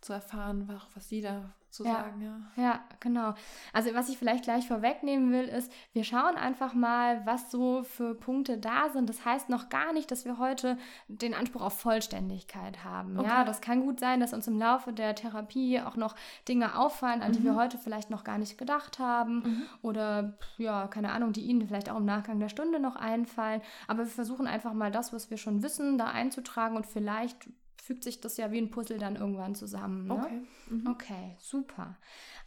zu 0.00 0.12
erfahren, 0.12 0.68
was 0.94 1.08
Sie 1.08 1.20
da 1.20 1.52
zu 1.70 1.84
ja, 1.84 1.92
sagen, 1.92 2.22
ja. 2.22 2.62
Ja, 2.62 2.80
genau. 3.00 3.34
Also 3.72 3.94
was 3.94 4.08
ich 4.08 4.18
vielleicht 4.18 4.44
gleich 4.44 4.66
vorwegnehmen 4.66 5.32
will, 5.32 5.44
ist, 5.44 5.72
wir 5.92 6.04
schauen 6.04 6.36
einfach 6.36 6.74
mal, 6.74 7.24
was 7.26 7.50
so 7.50 7.82
für 7.82 8.14
Punkte 8.14 8.58
da 8.58 8.90
sind. 8.90 9.08
Das 9.08 9.24
heißt 9.24 9.48
noch 9.48 9.68
gar 9.68 9.92
nicht, 9.92 10.10
dass 10.10 10.24
wir 10.24 10.38
heute 10.38 10.78
den 11.08 11.34
Anspruch 11.34 11.62
auf 11.62 11.78
Vollständigkeit 11.78 12.84
haben. 12.84 13.18
Okay. 13.18 13.28
Ja, 13.28 13.44
das 13.44 13.60
kann 13.60 13.82
gut 13.82 14.00
sein, 14.00 14.20
dass 14.20 14.32
uns 14.32 14.46
im 14.48 14.58
Laufe 14.58 14.92
der 14.92 15.14
Therapie 15.14 15.80
auch 15.80 15.96
noch 15.96 16.14
Dinge 16.48 16.78
auffallen, 16.78 17.22
an 17.22 17.32
die 17.32 17.44
wir 17.44 17.52
mhm. 17.52 17.58
heute 17.58 17.78
vielleicht 17.78 18.10
noch 18.10 18.24
gar 18.24 18.38
nicht 18.38 18.58
gedacht 18.58 18.98
haben. 18.98 19.36
Mhm. 19.36 19.62
Oder 19.82 20.38
ja, 20.58 20.88
keine 20.88 21.12
Ahnung, 21.12 21.32
die 21.32 21.42
Ihnen 21.42 21.66
vielleicht 21.66 21.90
auch 21.90 21.98
im 21.98 22.04
Nachgang 22.04 22.40
der 22.40 22.48
Stunde 22.48 22.80
noch 22.80 22.96
einfallen. 22.96 23.62
Aber 23.86 24.00
wir 24.00 24.06
versuchen 24.06 24.46
einfach 24.46 24.72
mal 24.72 24.90
das, 24.90 25.12
was 25.12 25.30
wir 25.30 25.36
schon 25.36 25.62
wissen, 25.62 25.98
da 25.98 26.06
einzutragen 26.06 26.76
und 26.76 26.86
vielleicht 26.86 27.48
fügt 27.82 28.04
sich 28.04 28.20
das 28.20 28.36
ja 28.36 28.50
wie 28.52 28.58
ein 28.58 28.70
Puzzle 28.70 28.98
dann 28.98 29.16
irgendwann 29.16 29.54
zusammen. 29.54 30.06
Ne? 30.06 30.14
Okay. 30.14 30.40
Mhm. 30.68 30.86
Okay, 30.86 31.36
super. 31.38 31.96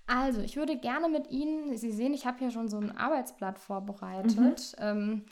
Also, 0.05 0.41
ich 0.41 0.55
würde 0.57 0.77
gerne 0.77 1.07
mit 1.09 1.31
Ihnen, 1.31 1.77
Sie 1.77 1.91
sehen, 1.91 2.13
ich 2.13 2.25
habe 2.25 2.39
hier 2.39 2.51
schon 2.51 2.67
so 2.67 2.77
ein 2.77 2.95
Arbeitsblatt 2.95 3.57
vorbereitet. 3.59 4.35
Mhm. 4.35 4.55
Ähm, 4.77 5.25
äh, 5.25 5.29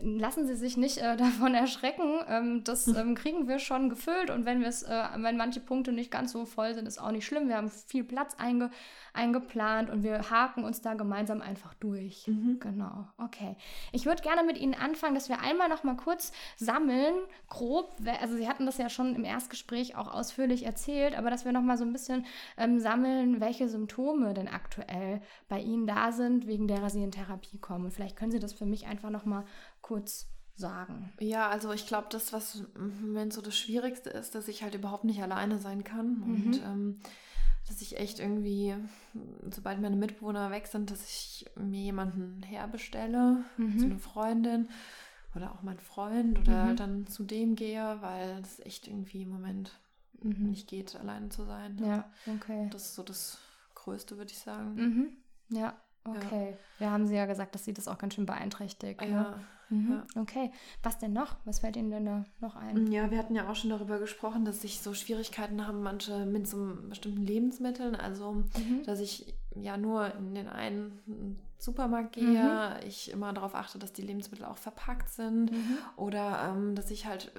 lassen 0.00 0.46
Sie 0.46 0.54
sich 0.54 0.76
nicht 0.76 0.98
äh, 0.98 1.16
davon 1.16 1.54
erschrecken. 1.54 2.20
Ähm, 2.28 2.64
das 2.64 2.86
ähm, 2.96 3.14
kriegen 3.14 3.48
wir 3.48 3.58
schon 3.58 3.88
gefüllt 3.88 4.30
und 4.30 4.44
wenn 4.44 4.60
wir 4.60 4.68
es, 4.68 4.82
äh, 4.82 5.04
wenn 5.16 5.36
manche 5.36 5.60
Punkte 5.60 5.92
nicht 5.92 6.10
ganz 6.10 6.32
so 6.32 6.44
voll 6.44 6.74
sind, 6.74 6.86
ist 6.86 6.98
auch 6.98 7.10
nicht 7.10 7.26
schlimm. 7.26 7.48
Wir 7.48 7.56
haben 7.56 7.70
viel 7.70 8.04
Platz 8.04 8.34
einge 8.38 8.70
eingeplant 9.16 9.90
und 9.90 10.02
wir 10.02 10.30
haken 10.30 10.62
uns 10.62 10.82
da 10.82 10.94
gemeinsam 10.94 11.40
einfach 11.40 11.74
durch. 11.74 12.26
Mhm. 12.26 12.58
Genau. 12.60 13.06
Okay. 13.16 13.56
Ich 13.92 14.06
würde 14.06 14.22
gerne 14.22 14.44
mit 14.44 14.58
Ihnen 14.58 14.74
anfangen, 14.74 15.14
dass 15.14 15.28
wir 15.28 15.40
einmal 15.40 15.68
noch 15.68 15.84
mal 15.84 15.96
kurz 15.96 16.32
sammeln, 16.56 17.14
grob. 17.48 17.96
Also 18.20 18.36
Sie 18.36 18.46
hatten 18.48 18.66
das 18.66 18.78
ja 18.78 18.88
schon 18.88 19.14
im 19.14 19.24
Erstgespräch 19.24 19.96
auch 19.96 20.12
ausführlich 20.12 20.64
erzählt, 20.64 21.16
aber 21.16 21.30
dass 21.30 21.44
wir 21.44 21.52
noch 21.52 21.62
mal 21.62 21.78
so 21.78 21.84
ein 21.84 21.92
bisschen 21.92 22.26
ähm, 22.58 22.78
sammeln, 22.78 23.40
welche 23.40 23.68
Symptome 23.68 24.34
denn 24.34 24.48
aktuell 24.48 25.22
bei 25.48 25.60
Ihnen 25.60 25.86
da 25.86 26.12
sind, 26.12 26.46
wegen 26.46 26.68
der 26.68 26.88
sie 26.90 27.02
in 27.02 27.10
Therapie 27.10 27.58
kommen. 27.58 27.86
Und 27.86 27.92
vielleicht 27.92 28.16
können 28.16 28.32
Sie 28.32 28.38
das 28.40 28.52
für 28.52 28.66
mich 28.66 28.86
einfach 28.86 29.10
noch 29.10 29.24
mal 29.24 29.44
kurz 29.86 30.28
sagen. 30.56 31.12
Ja, 31.20 31.48
also 31.48 31.72
ich 31.72 31.86
glaube, 31.86 32.08
das, 32.10 32.32
was 32.32 32.64
im 32.74 33.06
Moment 33.06 33.32
so 33.32 33.40
das 33.40 33.56
Schwierigste 33.56 34.10
ist, 34.10 34.34
dass 34.34 34.48
ich 34.48 34.62
halt 34.62 34.74
überhaupt 34.74 35.04
nicht 35.04 35.22
alleine 35.22 35.58
sein 35.58 35.84
kann. 35.84 36.18
Mhm. 36.18 36.24
Und 36.24 36.62
ähm, 36.64 37.00
dass 37.68 37.80
ich 37.82 37.98
echt 37.98 38.18
irgendwie, 38.18 38.74
sobald 39.50 39.80
meine 39.80 39.96
Mitbewohner 39.96 40.50
weg 40.50 40.66
sind, 40.66 40.90
dass 40.90 41.04
ich 41.04 41.46
mir 41.56 41.82
jemanden 41.82 42.42
herbestelle, 42.42 43.44
mhm. 43.56 43.78
so 43.78 43.84
eine 43.84 43.98
Freundin 43.98 44.68
oder 45.34 45.52
auch 45.52 45.62
mein 45.62 45.78
Freund 45.78 46.38
oder 46.38 46.64
mhm. 46.64 46.76
dann 46.76 47.06
zu 47.06 47.22
dem 47.22 47.54
gehe, 47.54 47.98
weil 48.00 48.40
es 48.40 48.58
echt 48.60 48.88
irgendwie 48.88 49.22
im 49.22 49.30
Moment 49.30 49.78
mhm. 50.20 50.50
nicht 50.50 50.68
geht, 50.68 50.96
alleine 50.96 51.28
zu 51.28 51.44
sein. 51.44 51.78
Ja, 51.84 52.10
okay. 52.26 52.68
Das 52.72 52.86
ist 52.86 52.94
so 52.96 53.02
das 53.04 53.38
Größte, 53.74 54.16
würde 54.16 54.32
ich 54.32 54.38
sagen. 54.38 54.74
Mhm. 54.74 55.56
Ja, 55.56 55.76
okay. 56.04 56.50
Ja. 56.50 56.56
Wir 56.78 56.90
haben 56.90 57.06
sie 57.06 57.14
ja 57.14 57.26
gesagt, 57.26 57.54
dass 57.54 57.64
sie 57.64 57.74
das 57.74 57.86
auch 57.86 57.98
ganz 57.98 58.14
schön 58.14 58.26
beeinträchtigt. 58.26 59.00
Ne? 59.00 59.40
Mhm. 59.68 59.92
Ja. 59.92 60.20
Okay. 60.20 60.50
Was 60.82 60.98
denn 60.98 61.12
noch? 61.12 61.36
Was 61.44 61.60
fällt 61.60 61.76
Ihnen 61.76 61.90
denn 61.90 62.06
da 62.06 62.24
noch 62.40 62.56
ein? 62.56 62.90
Ja, 62.92 63.10
wir 63.10 63.18
hatten 63.18 63.34
ja 63.34 63.48
auch 63.48 63.56
schon 63.56 63.70
darüber 63.70 63.98
gesprochen, 63.98 64.44
dass 64.44 64.62
sich 64.62 64.80
so 64.80 64.94
Schwierigkeiten 64.94 65.66
haben 65.66 65.82
manche 65.82 66.26
mit 66.26 66.48
so 66.48 66.76
bestimmten 66.88 67.24
Lebensmitteln. 67.24 67.94
Also, 67.94 68.32
mhm. 68.32 68.82
dass 68.84 69.00
ich 69.00 69.34
ja 69.54 69.76
nur 69.76 70.14
in 70.14 70.34
den 70.34 70.48
einen 70.48 71.38
Supermarkt 71.58 72.12
gehe, 72.12 72.24
mhm. 72.24 72.86
ich 72.86 73.10
immer 73.10 73.32
darauf 73.32 73.54
achte, 73.54 73.78
dass 73.78 73.92
die 73.92 74.02
Lebensmittel 74.02 74.44
auch 74.44 74.58
verpackt 74.58 75.08
sind 75.08 75.50
mhm. 75.50 75.78
oder 75.96 76.50
ähm, 76.50 76.74
dass 76.74 76.90
ich 76.90 77.06
halt 77.06 77.32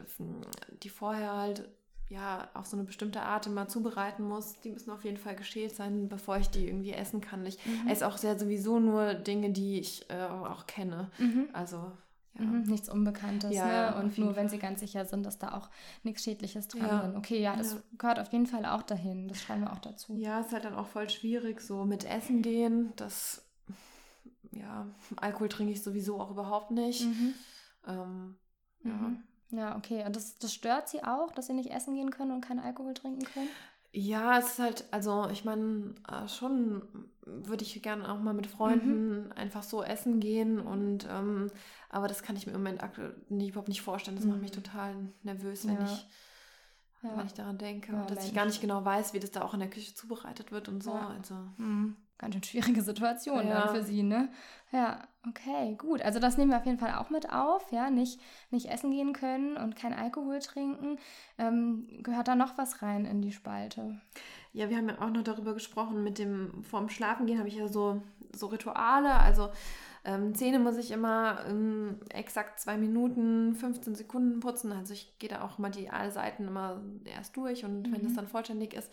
die 0.83 0.89
vorher 0.89 1.35
halt 1.35 1.69
ja 2.09 2.47
auf 2.53 2.65
so 2.65 2.77
eine 2.77 2.85
bestimmte 2.85 3.21
Art 3.21 3.47
immer 3.47 3.67
zubereiten 3.67 4.23
muss. 4.27 4.59
Die 4.61 4.71
müssen 4.71 4.91
auf 4.91 5.03
jeden 5.03 5.17
Fall 5.17 5.35
geschält 5.35 5.75
sein, 5.75 6.07
bevor 6.07 6.37
ich 6.37 6.49
die 6.49 6.67
irgendwie 6.67 6.93
essen 6.93 7.21
kann. 7.21 7.45
Ich 7.45 7.63
mhm. 7.65 7.87
esse 7.87 8.07
auch 8.07 8.17
sehr 8.17 8.39
sowieso 8.39 8.79
nur 8.79 9.13
Dinge, 9.13 9.51
die 9.51 9.79
ich 9.79 10.09
äh, 10.09 10.23
auch 10.23 10.65
kenne. 10.67 11.11
Mhm. 11.19 11.49
Also 11.53 11.91
ja. 12.37 12.45
Mhm, 12.45 12.63
nichts 12.63 12.89
Unbekanntes. 12.89 13.53
Ja, 13.53 13.91
ne? 13.91 13.97
Und 13.97 14.17
nur 14.17 14.35
wenn 14.35 14.49
sie 14.49 14.59
ganz 14.59 14.79
sicher 14.79 15.05
sind, 15.05 15.25
dass 15.25 15.39
da 15.39 15.55
auch 15.55 15.69
nichts 16.03 16.23
Schädliches 16.23 16.67
dran 16.67 16.81
ja. 16.81 16.99
ist. 17.01 17.15
Okay, 17.15 17.41
ja, 17.41 17.55
das 17.55 17.73
ja. 17.73 17.79
gehört 17.97 18.19
auf 18.19 18.31
jeden 18.31 18.47
Fall 18.47 18.65
auch 18.65 18.83
dahin. 18.83 19.27
Das 19.27 19.41
schreiben 19.41 19.61
wir 19.61 19.73
auch 19.73 19.79
dazu. 19.79 20.15
Ja, 20.17 20.39
ist 20.39 20.53
halt 20.53 20.65
dann 20.65 20.75
auch 20.75 20.87
voll 20.87 21.09
schwierig, 21.09 21.61
so 21.61 21.85
mit 21.85 22.03
Essen 22.03 22.41
gehen. 22.41 22.93
Das, 22.95 23.43
ja, 24.51 24.87
Alkohol 25.15 25.49
trinke 25.49 25.73
ich 25.73 25.83
sowieso 25.83 26.19
auch 26.19 26.31
überhaupt 26.31 26.71
nicht. 26.71 27.05
Mhm. 27.05 27.33
Ähm, 27.87 28.35
ja. 28.83 28.91
Mhm. 28.91 29.23
Ja, 29.49 29.77
okay. 29.77 30.05
Und 30.05 30.15
das, 30.15 30.37
das 30.37 30.53
stört 30.53 30.89
sie 30.89 31.03
auch, 31.03 31.31
dass 31.31 31.47
sie 31.47 31.53
nicht 31.53 31.71
essen 31.71 31.95
gehen 31.95 32.11
können 32.11 32.31
und 32.31 32.41
keinen 32.41 32.59
Alkohol 32.59 32.93
trinken 32.93 33.23
können? 33.23 33.47
Ja, 33.99 34.37
es 34.37 34.51
ist 34.51 34.59
halt, 34.59 34.85
also 34.91 35.27
ich 35.31 35.43
meine, 35.43 35.95
äh, 36.07 36.27
schon 36.27 36.83
würde 37.25 37.63
ich 37.63 37.81
gerne 37.81 38.07
auch 38.11 38.19
mal 38.19 38.35
mit 38.35 38.45
Freunden 38.45 39.23
mhm. 39.23 39.31
einfach 39.31 39.63
so 39.63 39.81
essen 39.81 40.19
gehen 40.19 40.59
und 40.59 41.07
ähm, 41.09 41.49
aber 41.89 42.07
das 42.07 42.21
kann 42.21 42.35
ich 42.35 42.45
mir 42.45 42.53
im 42.53 42.59
Moment 42.59 42.83
aktuell 42.83 43.15
nicht, 43.29 43.49
überhaupt 43.49 43.69
nicht 43.69 43.81
vorstellen. 43.81 44.15
Das 44.15 44.25
mhm. 44.25 44.33
macht 44.33 44.41
mich 44.41 44.51
mhm. 44.51 44.63
total 44.63 44.95
nervös, 45.23 45.67
wenn 45.67 45.77
ja. 45.77 45.85
ich 45.85 46.05
ja. 47.01 47.17
wenn 47.17 47.25
ich 47.25 47.33
daran 47.33 47.57
denke. 47.57 47.91
Ja, 47.91 48.03
dass 48.03 48.17
Mensch. 48.17 48.27
ich 48.27 48.35
gar 48.35 48.45
nicht 48.45 48.61
genau 48.61 48.85
weiß, 48.85 49.13
wie 49.13 49.19
das 49.19 49.31
da 49.31 49.41
auch 49.41 49.55
in 49.55 49.61
der 49.61 49.69
Küche 49.69 49.95
zubereitet 49.95 50.51
wird 50.51 50.69
und 50.69 50.83
so. 50.83 50.91
Also. 50.91 51.33
Mhm 51.57 51.95
ganz 52.17 52.33
schön 52.33 52.43
schwierige 52.43 52.81
Situation 52.81 53.45
für 53.71 53.83
sie, 53.83 54.03
ne? 54.03 54.29
Ja, 54.71 55.07
okay, 55.29 55.75
gut. 55.77 56.01
Also 56.01 56.19
das 56.19 56.37
nehmen 56.37 56.51
wir 56.51 56.57
auf 56.57 56.65
jeden 56.65 56.79
Fall 56.79 56.95
auch 56.95 57.09
mit 57.09 57.31
auf, 57.31 57.71
ja, 57.71 57.89
nicht, 57.89 58.19
nicht 58.51 58.67
essen 58.67 58.91
gehen 58.91 59.13
können 59.13 59.57
und 59.57 59.75
kein 59.75 59.93
Alkohol 59.93 60.39
trinken. 60.39 60.97
Ähm, 61.37 61.87
gehört 62.03 62.27
da 62.27 62.35
noch 62.35 62.57
was 62.57 62.81
rein 62.81 63.05
in 63.05 63.21
die 63.21 63.31
Spalte? 63.31 63.99
Ja, 64.53 64.69
wir 64.69 64.77
haben 64.77 64.89
ja 64.89 65.01
auch 65.01 65.09
noch 65.09 65.23
darüber 65.23 65.53
gesprochen, 65.53 66.03
mit 66.03 66.17
dem 66.19 66.63
vorm 66.63 66.89
Schlafen 66.89 67.25
gehen 67.25 67.39
habe 67.39 67.49
ich 67.49 67.55
ja 67.55 67.67
so, 67.67 68.01
so 68.33 68.47
Rituale, 68.47 69.13
also 69.13 69.49
ähm, 70.07 70.33
Zähne 70.33 70.59
muss 70.59 70.77
ich 70.77 70.91
immer 70.91 71.45
ähm, 71.49 71.99
exakt 72.09 72.61
zwei 72.61 72.77
Minuten, 72.77 73.55
15 73.55 73.93
Sekunden 73.93 74.39
putzen. 74.39 74.71
Also 74.71 74.93
ich 74.93 75.19
gehe 75.19 75.29
da 75.29 75.41
auch 75.41 75.57
mal 75.57 75.69
die 75.69 75.89
alle 75.89 76.11
Seiten 76.11 76.47
immer 76.47 76.81
erst 77.03 77.35
durch 77.35 77.65
und 77.65 77.87
mhm. 77.87 77.91
wenn 77.91 78.03
das 78.03 78.13
dann 78.13 78.27
vollständig 78.27 78.73
ist, 78.73 78.89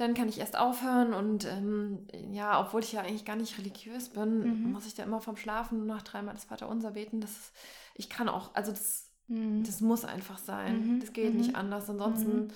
dann 0.00 0.14
kann 0.14 0.30
ich 0.30 0.38
erst 0.38 0.58
aufhören 0.58 1.12
und 1.12 1.44
ähm, 1.44 2.06
ja, 2.32 2.58
obwohl 2.58 2.82
ich 2.82 2.92
ja 2.92 3.02
eigentlich 3.02 3.26
gar 3.26 3.36
nicht 3.36 3.58
religiös 3.58 4.08
bin, 4.08 4.64
mhm. 4.64 4.72
muss 4.72 4.86
ich 4.86 4.94
da 4.94 5.02
immer 5.02 5.20
vom 5.20 5.36
Schlafen 5.36 5.86
nach 5.86 6.00
dreimal 6.00 6.34
das 6.34 6.44
Vaterunser 6.44 6.92
beten. 6.92 7.20
Das 7.20 7.30
ist, 7.30 7.52
ich 7.94 8.08
kann 8.08 8.30
auch, 8.30 8.54
also 8.54 8.70
das, 8.70 9.10
mhm. 9.28 9.62
das 9.62 9.82
muss 9.82 10.06
einfach 10.06 10.38
sein. 10.38 10.94
Mhm. 10.94 11.00
Das 11.00 11.12
geht 11.12 11.34
nicht 11.34 11.50
mhm. 11.50 11.56
anders. 11.56 11.90
Ansonsten 11.90 12.44
mhm. 12.44 12.50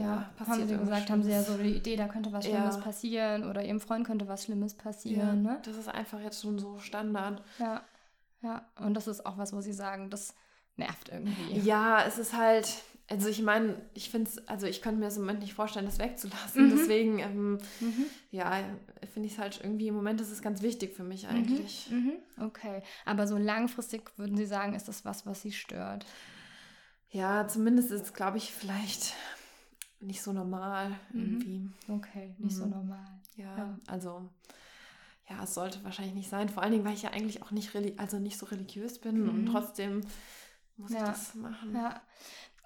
ja, 0.00 0.30
passiert 0.36 0.60
haben 0.60 0.68
Sie 0.68 0.76
gesagt, 0.76 1.10
haben 1.10 1.22
Sie 1.24 1.32
ja 1.32 1.42
so 1.42 1.56
die 1.56 1.74
Idee, 1.74 1.96
da 1.96 2.06
könnte 2.06 2.32
was 2.32 2.44
Schlimmes 2.44 2.76
ja. 2.76 2.80
passieren 2.80 3.50
oder 3.50 3.64
Ihrem 3.64 3.80
Freund 3.80 4.06
könnte 4.06 4.28
was 4.28 4.44
Schlimmes 4.44 4.74
passieren. 4.74 5.44
Ja, 5.44 5.54
ne? 5.54 5.60
Das 5.64 5.76
ist 5.76 5.88
einfach 5.88 6.20
jetzt 6.20 6.42
schon 6.42 6.60
so 6.60 6.78
Standard. 6.78 7.42
Ja, 7.58 7.82
ja. 8.40 8.64
Und 8.78 8.94
das 8.94 9.08
ist 9.08 9.26
auch 9.26 9.36
was, 9.36 9.52
wo 9.52 9.60
Sie 9.60 9.72
sagen, 9.72 10.10
das 10.10 10.36
nervt 10.76 11.08
irgendwie. 11.08 11.58
Ja, 11.58 12.04
es 12.04 12.18
ist 12.18 12.36
halt, 12.36 12.84
also 13.10 13.28
ich 13.28 13.42
meine, 13.42 13.74
ich 13.92 14.08
finde 14.08 14.30
es, 14.30 14.46
also 14.48 14.66
ich 14.66 14.82
könnte 14.82 15.00
mir 15.00 15.06
das 15.06 15.16
im 15.16 15.22
Moment 15.22 15.40
nicht 15.40 15.54
vorstellen, 15.54 15.84
das 15.84 15.98
wegzulassen. 15.98 16.66
Mhm. 16.66 16.70
Deswegen, 16.70 17.18
ähm, 17.18 17.58
mhm. 17.80 18.06
ja, 18.30 18.62
finde 19.12 19.26
ich 19.26 19.34
es 19.34 19.38
halt 19.40 19.60
irgendwie 19.62 19.88
im 19.88 19.94
Moment 19.94 20.20
ist 20.20 20.30
es 20.30 20.42
ganz 20.42 20.62
wichtig 20.62 20.94
für 20.94 21.02
mich 21.02 21.24
mhm. 21.24 21.30
eigentlich. 21.30 21.90
Mhm. 21.90 22.12
Okay, 22.40 22.82
aber 23.04 23.26
so 23.26 23.36
langfristig 23.36 24.16
würden 24.16 24.36
Sie 24.36 24.46
sagen, 24.46 24.74
ist 24.74 24.86
das 24.86 25.04
was, 25.04 25.26
was 25.26 25.42
Sie 25.42 25.50
stört? 25.50 26.06
Ja, 27.10 27.48
zumindest 27.48 27.90
ist 27.90 28.02
es, 28.02 28.14
glaube 28.14 28.38
ich, 28.38 28.52
vielleicht 28.52 29.14
nicht 29.98 30.22
so 30.22 30.32
normal 30.32 30.90
mhm. 31.12 31.20
irgendwie. 31.20 31.70
Okay, 31.88 32.34
nicht 32.38 32.54
so 32.54 32.64
mhm. 32.64 32.70
normal. 32.70 33.20
Ja, 33.34 33.56
ja, 33.56 33.78
also 33.88 34.28
ja, 35.28 35.42
es 35.42 35.54
sollte 35.54 35.82
wahrscheinlich 35.82 36.14
nicht 36.14 36.30
sein. 36.30 36.48
Vor 36.48 36.62
allen 36.62 36.72
Dingen, 36.72 36.84
weil 36.84 36.94
ich 36.94 37.02
ja 37.02 37.10
eigentlich 37.10 37.42
auch 37.42 37.50
nicht, 37.50 37.74
also 37.98 38.20
nicht 38.20 38.38
so 38.38 38.46
religiös 38.46 39.00
bin 39.00 39.28
und 39.28 39.46
trotzdem 39.46 40.02
muss 40.76 40.92
ja. 40.92 40.98
ich 40.98 41.04
das 41.04 41.34
machen. 41.34 41.74
Ja. 41.74 42.00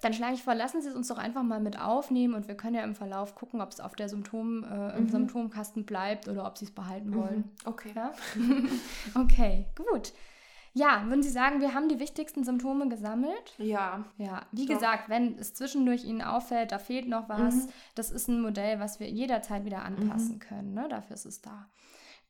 Dann 0.04 0.12
schlage 0.12 0.34
ich 0.34 0.42
vor, 0.42 0.54
lassen 0.54 0.82
Sie 0.82 0.90
es 0.90 0.94
uns 0.94 1.08
doch 1.08 1.16
einfach 1.16 1.42
mal 1.42 1.60
mit 1.60 1.80
aufnehmen 1.80 2.34
und 2.34 2.46
wir 2.46 2.58
können 2.58 2.74
ja 2.74 2.84
im 2.84 2.94
Verlauf 2.94 3.34
gucken, 3.34 3.62
ob 3.62 3.70
es 3.70 3.80
auf 3.80 3.94
der 3.94 4.10
Symptom, 4.10 4.62
äh, 4.62 4.98
im 4.98 5.04
mhm. 5.04 5.08
Symptomkasten 5.08 5.86
bleibt 5.86 6.28
oder 6.28 6.46
ob 6.46 6.58
Sie 6.58 6.66
es 6.66 6.72
behalten 6.72 7.08
mhm. 7.08 7.14
wollen. 7.14 7.50
Okay. 7.64 7.90
Ja? 7.96 8.12
okay, 9.14 9.64
gut. 9.74 10.12
Ja, 10.74 11.04
würden 11.06 11.22
Sie 11.22 11.30
sagen, 11.30 11.62
wir 11.62 11.72
haben 11.72 11.88
die 11.88 12.00
wichtigsten 12.00 12.44
Symptome 12.44 12.90
gesammelt? 12.90 13.54
Ja. 13.56 14.04
Ja, 14.18 14.42
wie 14.52 14.66
doch. 14.66 14.74
gesagt, 14.74 15.08
wenn 15.08 15.38
es 15.38 15.54
zwischendurch 15.54 16.04
Ihnen 16.04 16.20
auffällt, 16.20 16.72
da 16.72 16.78
fehlt 16.78 17.08
noch 17.08 17.30
was, 17.30 17.54
mhm. 17.54 17.68
das 17.94 18.10
ist 18.10 18.28
ein 18.28 18.42
Modell, 18.42 18.80
was 18.80 19.00
wir 19.00 19.08
jederzeit 19.08 19.64
wieder 19.64 19.84
anpassen 19.84 20.34
mhm. 20.34 20.40
können. 20.40 20.74
Ne? 20.74 20.86
Dafür 20.90 21.14
ist 21.14 21.24
es 21.24 21.40
da. 21.40 21.66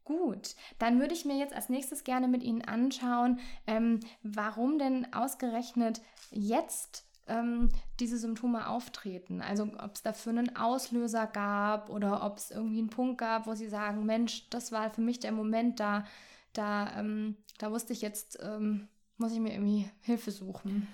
Gut, 0.05 0.55
dann 0.79 1.01
würde 1.01 1.15
ich 1.15 1.25
mir 1.25 1.39
jetzt 1.39 1.55
als 1.55 1.71
nächstes 1.71 2.05
gerne 2.05 2.29
mit 2.29 2.45
Ihnen 2.45 2.63
anschauen, 2.63 3.41
ähm, 3.67 3.99
warum 4.23 4.79
denn 4.79 5.13
ausgerechnet 5.13 6.03
jetzt 6.31 7.05
ähm, 7.27 7.71
diese 8.01 8.19
Symptome 8.19 8.69
auftreten. 8.69 9.41
Also 9.41 9.65
ob 9.79 9.95
es 9.95 10.03
dafür 10.03 10.31
einen 10.31 10.57
Auslöser 10.57 11.27
gab 11.27 11.91
oder 11.91 12.25
ob 12.25 12.39
es 12.39 12.51
irgendwie 12.51 12.79
einen 12.79 12.91
Punkt 12.91 13.19
gab, 13.19 13.47
wo 13.47 13.55
sie 13.55 13.69
sagen, 13.69 14.05
Mensch, 14.05 14.49
das 14.51 14.73
war 14.73 14.91
für 14.91 15.01
mich 15.01 15.21
der 15.21 15.33
Moment, 15.33 15.81
da, 15.81 16.05
da, 16.53 16.99
ähm, 16.99 17.37
da 17.59 17.71
wusste 17.71 17.93
ich 17.93 18.03
jetzt, 18.03 18.39
ähm, 18.43 18.89
muss 19.17 19.33
ich 19.33 19.41
mir 19.41 19.53
irgendwie 19.53 19.91
Hilfe 20.01 20.31
suchen. 20.31 20.89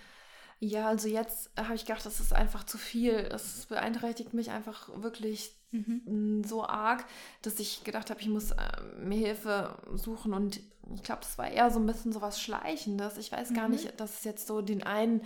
Ja, 0.61 0.89
also 0.89 1.09
jetzt 1.09 1.51
habe 1.59 1.75
ich 1.75 1.87
gedacht, 1.87 2.05
das 2.05 2.21
ist 2.21 2.35
einfach 2.35 2.65
zu 2.65 2.77
viel. 2.77 3.15
Es 3.15 3.65
beeinträchtigt 3.67 4.35
mich 4.35 4.51
einfach 4.51 4.91
wirklich 5.03 5.55
mhm. 5.71 6.45
so 6.45 6.65
arg, 6.67 7.05
dass 7.41 7.59
ich 7.61 7.83
gedacht 7.83 8.11
habe, 8.11 8.21
ich 8.21 8.29
muss 8.29 8.51
äh, 8.51 8.83
mir 8.99 9.17
Hilfe 9.17 9.75
suchen 9.95 10.35
und 10.35 10.61
ich 10.95 11.03
glaube, 11.03 11.21
das 11.23 11.39
war 11.39 11.49
eher 11.49 11.71
so 11.71 11.79
ein 11.79 11.87
bisschen 11.87 12.13
so 12.13 12.21
was 12.21 12.41
Schleichendes. 12.41 13.17
Ich 13.17 13.33
weiß 13.33 13.55
gar 13.55 13.69
mhm. 13.69 13.75
nicht, 13.75 13.99
dass 14.01 14.19
es 14.19 14.25
jetzt 14.25 14.47
so 14.47 14.61
den 14.61 14.83
einen 14.83 15.23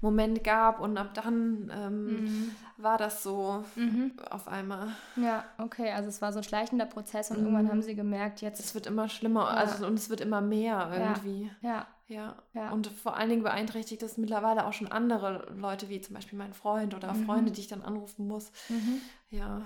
Moment 0.00 0.42
gab 0.44 0.80
und 0.80 0.96
ab 0.96 1.12
dann 1.12 1.70
ähm, 1.74 2.04
mhm. 2.06 2.50
war 2.76 2.96
das 2.96 3.22
so 3.22 3.64
mhm. 3.74 4.12
auf 4.30 4.48
einmal. 4.48 4.88
Ja, 5.16 5.44
okay, 5.58 5.90
also 5.90 6.08
es 6.08 6.22
war 6.22 6.32
so 6.32 6.38
ein 6.38 6.44
schleichender 6.44 6.86
Prozess 6.86 7.30
und 7.30 7.38
irgendwann 7.38 7.64
mhm. 7.64 7.70
haben 7.70 7.82
sie 7.82 7.94
gemerkt, 7.94 8.40
jetzt. 8.40 8.60
Es 8.60 8.74
wird 8.74 8.86
immer 8.86 9.08
schlimmer, 9.08 9.42
ja. 9.42 9.48
also 9.48 9.86
und 9.86 9.94
es 9.94 10.08
wird 10.08 10.20
immer 10.20 10.40
mehr 10.40 10.90
irgendwie. 10.92 11.50
Ja. 11.60 11.68
ja. 11.68 11.86
Ja. 12.08 12.36
Und 12.72 12.86
vor 12.86 13.16
allen 13.16 13.28
Dingen 13.28 13.42
beeinträchtigt 13.42 14.02
das 14.02 14.16
mittlerweile 14.16 14.66
auch 14.66 14.72
schon 14.72 14.90
andere 14.90 15.52
Leute, 15.54 15.88
wie 15.88 16.00
zum 16.00 16.14
Beispiel 16.14 16.38
mein 16.38 16.54
Freund 16.54 16.94
oder 16.94 17.12
mhm. 17.12 17.26
Freunde, 17.26 17.52
die 17.52 17.60
ich 17.60 17.68
dann 17.68 17.82
anrufen 17.82 18.26
muss. 18.26 18.50
Mhm. 18.68 19.00
Ja. 19.30 19.62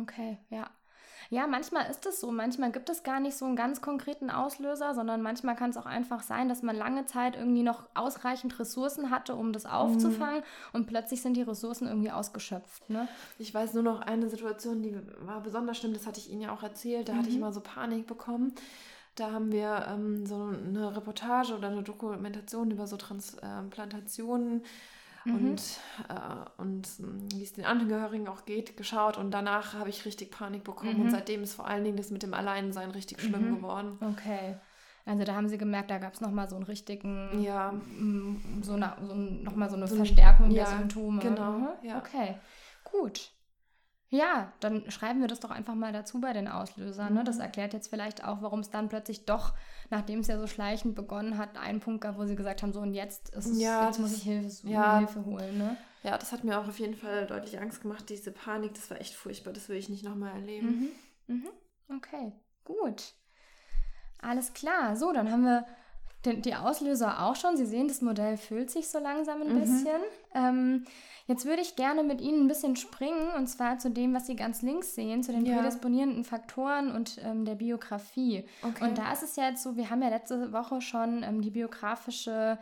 Okay, 0.00 0.38
ja. 0.48 0.70
Ja, 1.30 1.46
manchmal 1.46 1.90
ist 1.90 2.06
es 2.06 2.20
so. 2.20 2.30
Manchmal 2.30 2.70
gibt 2.70 2.88
es 2.88 3.02
gar 3.02 3.20
nicht 3.20 3.36
so 3.36 3.44
einen 3.44 3.56
ganz 3.56 3.80
konkreten 3.80 4.30
Auslöser, 4.30 4.94
sondern 4.94 5.22
manchmal 5.22 5.56
kann 5.56 5.70
es 5.70 5.76
auch 5.76 5.86
einfach 5.86 6.22
sein, 6.22 6.48
dass 6.48 6.62
man 6.62 6.76
lange 6.76 7.06
Zeit 7.06 7.36
irgendwie 7.36 7.62
noch 7.62 7.88
ausreichend 7.94 8.58
Ressourcen 8.58 9.10
hatte, 9.10 9.34
um 9.34 9.52
das 9.52 9.66
aufzufangen 9.66 10.40
mhm. 10.40 10.44
und 10.72 10.86
plötzlich 10.86 11.22
sind 11.22 11.36
die 11.36 11.42
Ressourcen 11.42 11.88
irgendwie 11.88 12.10
ausgeschöpft. 12.10 12.88
Ne? 12.90 13.08
Ich 13.38 13.52
weiß 13.52 13.74
nur 13.74 13.82
noch 13.82 14.00
eine 14.00 14.28
Situation, 14.28 14.82
die 14.82 14.96
war 15.20 15.40
besonders 15.40 15.78
schlimm, 15.78 15.94
das 15.94 16.06
hatte 16.06 16.20
ich 16.20 16.30
Ihnen 16.30 16.42
ja 16.42 16.52
auch 16.52 16.62
erzählt. 16.62 17.08
Da 17.08 17.14
mhm. 17.14 17.18
hatte 17.18 17.28
ich 17.28 17.34
mhm. 17.34 17.42
immer 17.42 17.52
so 17.52 17.60
Panik 17.60 18.06
bekommen. 18.06 18.54
Da 19.16 19.32
haben 19.32 19.50
wir 19.50 19.86
ähm, 19.88 20.26
so 20.26 20.36
eine 20.44 20.94
Reportage 20.94 21.56
oder 21.56 21.68
eine 21.68 21.82
Dokumentation 21.82 22.70
über 22.70 22.86
so 22.86 22.96
Transplantationen 22.96 24.62
mhm. 25.24 25.34
und, 25.34 25.62
äh, 26.08 26.60
und 26.60 26.86
hm, 26.86 27.28
wie 27.32 27.42
es 27.42 27.54
den 27.54 27.64
Angehörigen 27.64 28.28
auch 28.28 28.44
geht, 28.44 28.76
geschaut. 28.76 29.16
Und 29.16 29.30
danach 29.32 29.74
habe 29.74 29.88
ich 29.88 30.04
richtig 30.04 30.30
Panik 30.30 30.64
bekommen. 30.64 30.98
Mhm. 30.98 31.04
Und 31.06 31.10
seitdem 31.10 31.42
ist 31.42 31.54
vor 31.54 31.66
allen 31.66 31.82
Dingen 31.82 31.96
das 31.96 32.10
mit 32.10 32.22
dem 32.22 32.34
Alleinsein 32.34 32.90
richtig 32.90 33.20
schlimm 33.20 33.50
mhm. 33.50 33.56
geworden. 33.56 33.98
Okay. 34.00 34.56
Also 35.06 35.24
da 35.24 35.34
haben 35.34 35.48
sie 35.48 35.56
gemerkt, 35.56 35.90
da 35.90 35.98
gab 35.98 36.14
es 36.14 36.20
nochmal 36.20 36.48
so 36.48 36.56
einen 36.56 36.64
richtigen, 36.64 37.40
ja. 37.40 37.72
so, 38.60 38.72
eine, 38.72 38.92
so 39.06 39.14
nochmal 39.14 39.70
so 39.70 39.76
eine 39.76 39.86
Verstärkung 39.86 40.50
ja, 40.50 40.64
der 40.64 40.78
Symptome. 40.78 41.22
Genau. 41.22 41.52
Mhm. 41.52 41.68
Ja. 41.82 41.98
Okay, 41.98 42.36
gut. 42.82 43.30
Ja, 44.16 44.52
dann 44.60 44.90
schreiben 44.90 45.20
wir 45.20 45.28
das 45.28 45.40
doch 45.40 45.50
einfach 45.50 45.74
mal 45.74 45.92
dazu 45.92 46.20
bei 46.20 46.32
den 46.32 46.48
Auslösern. 46.48 47.14
Ne? 47.14 47.24
Das 47.24 47.36
mhm. 47.36 47.42
erklärt 47.42 47.72
jetzt 47.72 47.88
vielleicht 47.88 48.24
auch, 48.24 48.42
warum 48.42 48.60
es 48.60 48.70
dann 48.70 48.88
plötzlich 48.88 49.24
doch, 49.24 49.52
nachdem 49.90 50.20
es 50.20 50.26
ja 50.26 50.38
so 50.38 50.46
schleichend 50.46 50.94
begonnen 50.94 51.38
hat, 51.38 51.56
einen 51.56 51.80
Punkt 51.80 52.00
gab, 52.00 52.16
wo 52.16 52.24
sie 52.24 52.36
gesagt 52.36 52.62
haben, 52.62 52.72
so 52.72 52.80
und 52.80 52.94
jetzt, 52.94 53.30
ist, 53.30 53.60
ja, 53.60 53.86
jetzt 53.86 53.98
muss 53.98 54.16
ich 54.16 54.22
Hilfe, 54.22 54.50
suchen, 54.50 54.70
ja, 54.70 54.98
Hilfe 54.98 55.24
holen. 55.24 55.58
Ne? 55.58 55.76
Ja, 56.02 56.16
das 56.16 56.32
hat 56.32 56.44
mir 56.44 56.58
auch 56.58 56.68
auf 56.68 56.78
jeden 56.78 56.94
Fall 56.94 57.26
deutlich 57.26 57.60
Angst 57.60 57.82
gemacht, 57.82 58.08
diese 58.08 58.32
Panik, 58.32 58.74
das 58.74 58.90
war 58.90 59.00
echt 59.00 59.14
furchtbar, 59.14 59.52
das 59.52 59.68
will 59.68 59.76
ich 59.76 59.88
nicht 59.88 60.04
nochmal 60.04 60.32
erleben. 60.32 60.90
Mhm. 61.26 61.34
Mhm. 61.34 61.96
Okay, 61.96 62.32
gut. 62.64 63.14
Alles 64.18 64.52
klar. 64.52 64.96
So, 64.96 65.12
dann 65.12 65.30
haben 65.30 65.44
wir 65.44 65.66
den, 66.24 66.42
die 66.42 66.54
Auslöser 66.54 67.22
auch 67.22 67.36
schon. 67.36 67.56
Sie 67.56 67.66
sehen, 67.66 67.88
das 67.88 68.02
Modell 68.02 68.36
füllt 68.36 68.70
sich 68.70 68.88
so 68.88 68.98
langsam 68.98 69.42
ein 69.42 69.54
mhm. 69.54 69.60
bisschen. 69.60 70.00
Ähm, 70.34 70.86
Jetzt 71.26 71.44
würde 71.44 71.62
ich 71.62 71.74
gerne 71.74 72.02
mit 72.04 72.20
Ihnen 72.20 72.44
ein 72.44 72.48
bisschen 72.48 72.76
springen 72.76 73.30
und 73.36 73.48
zwar 73.48 73.78
zu 73.78 73.90
dem, 73.90 74.14
was 74.14 74.26
Sie 74.26 74.36
ganz 74.36 74.62
links 74.62 74.94
sehen, 74.94 75.22
zu 75.22 75.32
den 75.32 75.44
ja. 75.44 75.56
prädisponierenden 75.56 76.24
Faktoren 76.24 76.92
und 76.92 77.18
ähm, 77.24 77.44
der 77.44 77.56
Biografie. 77.56 78.44
Okay. 78.62 78.84
Und 78.84 78.98
da 78.98 79.12
ist 79.12 79.22
es 79.22 79.36
ja 79.36 79.48
jetzt 79.48 79.62
so, 79.62 79.76
wir 79.76 79.90
haben 79.90 80.02
ja 80.02 80.08
letzte 80.08 80.52
Woche 80.52 80.80
schon 80.80 81.22
ähm, 81.24 81.42
die 81.42 81.50
biografische 81.50 82.58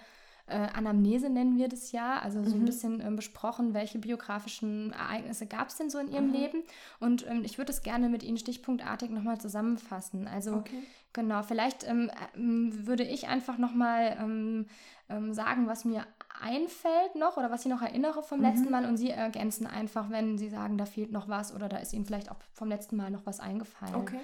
äh, 0.47 0.57
Anamnese 0.57 1.31
nennen 1.31 1.57
wir 1.57 1.69
das 1.69 1.93
ja, 1.93 2.19
also 2.19 2.43
so 2.45 2.55
mhm. 2.55 2.63
ein 2.63 2.65
bisschen 2.67 3.01
ähm, 3.01 3.17
besprochen, 3.17 3.73
welche 3.73 3.99
biografischen 3.99 4.93
Ereignisse 4.93 5.47
gab 5.47 5.69
es 5.69 5.77
denn 5.77 5.89
so 5.89 5.99
in 5.99 6.13
Ihrem 6.13 6.27
mhm. 6.27 6.33
Leben. 6.33 6.63
Und 7.01 7.27
ähm, 7.27 7.45
ich 7.45 7.57
würde 7.57 7.73
es 7.73 7.83
gerne 7.83 8.11
mit 8.11 8.23
Ihnen 8.23 8.37
stichpunktartig 8.37 9.11
nochmal 9.11 9.41
zusammenfassen. 9.41 10.29
Also 10.29 10.57
okay. 10.57 10.83
genau, 11.15 11.43
vielleicht 11.43 11.89
ähm, 11.89 12.11
äh, 12.11 12.87
würde 12.87 13.05
ich 13.05 13.29
einfach 13.29 13.57
nochmal 13.57 14.19
ähm, 14.21 14.67
ähm, 15.09 15.33
sagen, 15.33 15.67
was 15.67 15.87
mir 15.87 16.07
einfällt 16.41 17.15
noch 17.15 17.37
oder 17.37 17.51
was 17.51 17.65
ich 17.65 17.71
noch 17.71 17.83
erinnere 17.83 18.23
vom 18.23 18.39
mhm. 18.39 18.45
letzten 18.45 18.71
Mal 18.71 18.87
und 18.87 18.97
Sie 18.97 19.11
ergänzen 19.11 19.67
einfach, 19.67 20.11
wenn 20.11 20.39
Sie 20.39 20.49
sagen, 20.49 20.79
da 20.79 20.87
fehlt 20.87 21.13
noch 21.13 21.29
was 21.29 21.55
oder 21.55 21.69
da 21.69 21.79
ist 21.79 21.93
Ihnen 21.93 22.07
vielleicht 22.07 22.31
auch 22.31 22.37
vom 22.53 22.69
letzten 22.69 22.97
Mal 22.97 23.11
noch 23.11 23.25
was 23.27 23.41
eingefallen. 23.41 23.95
Okay. 23.95 24.21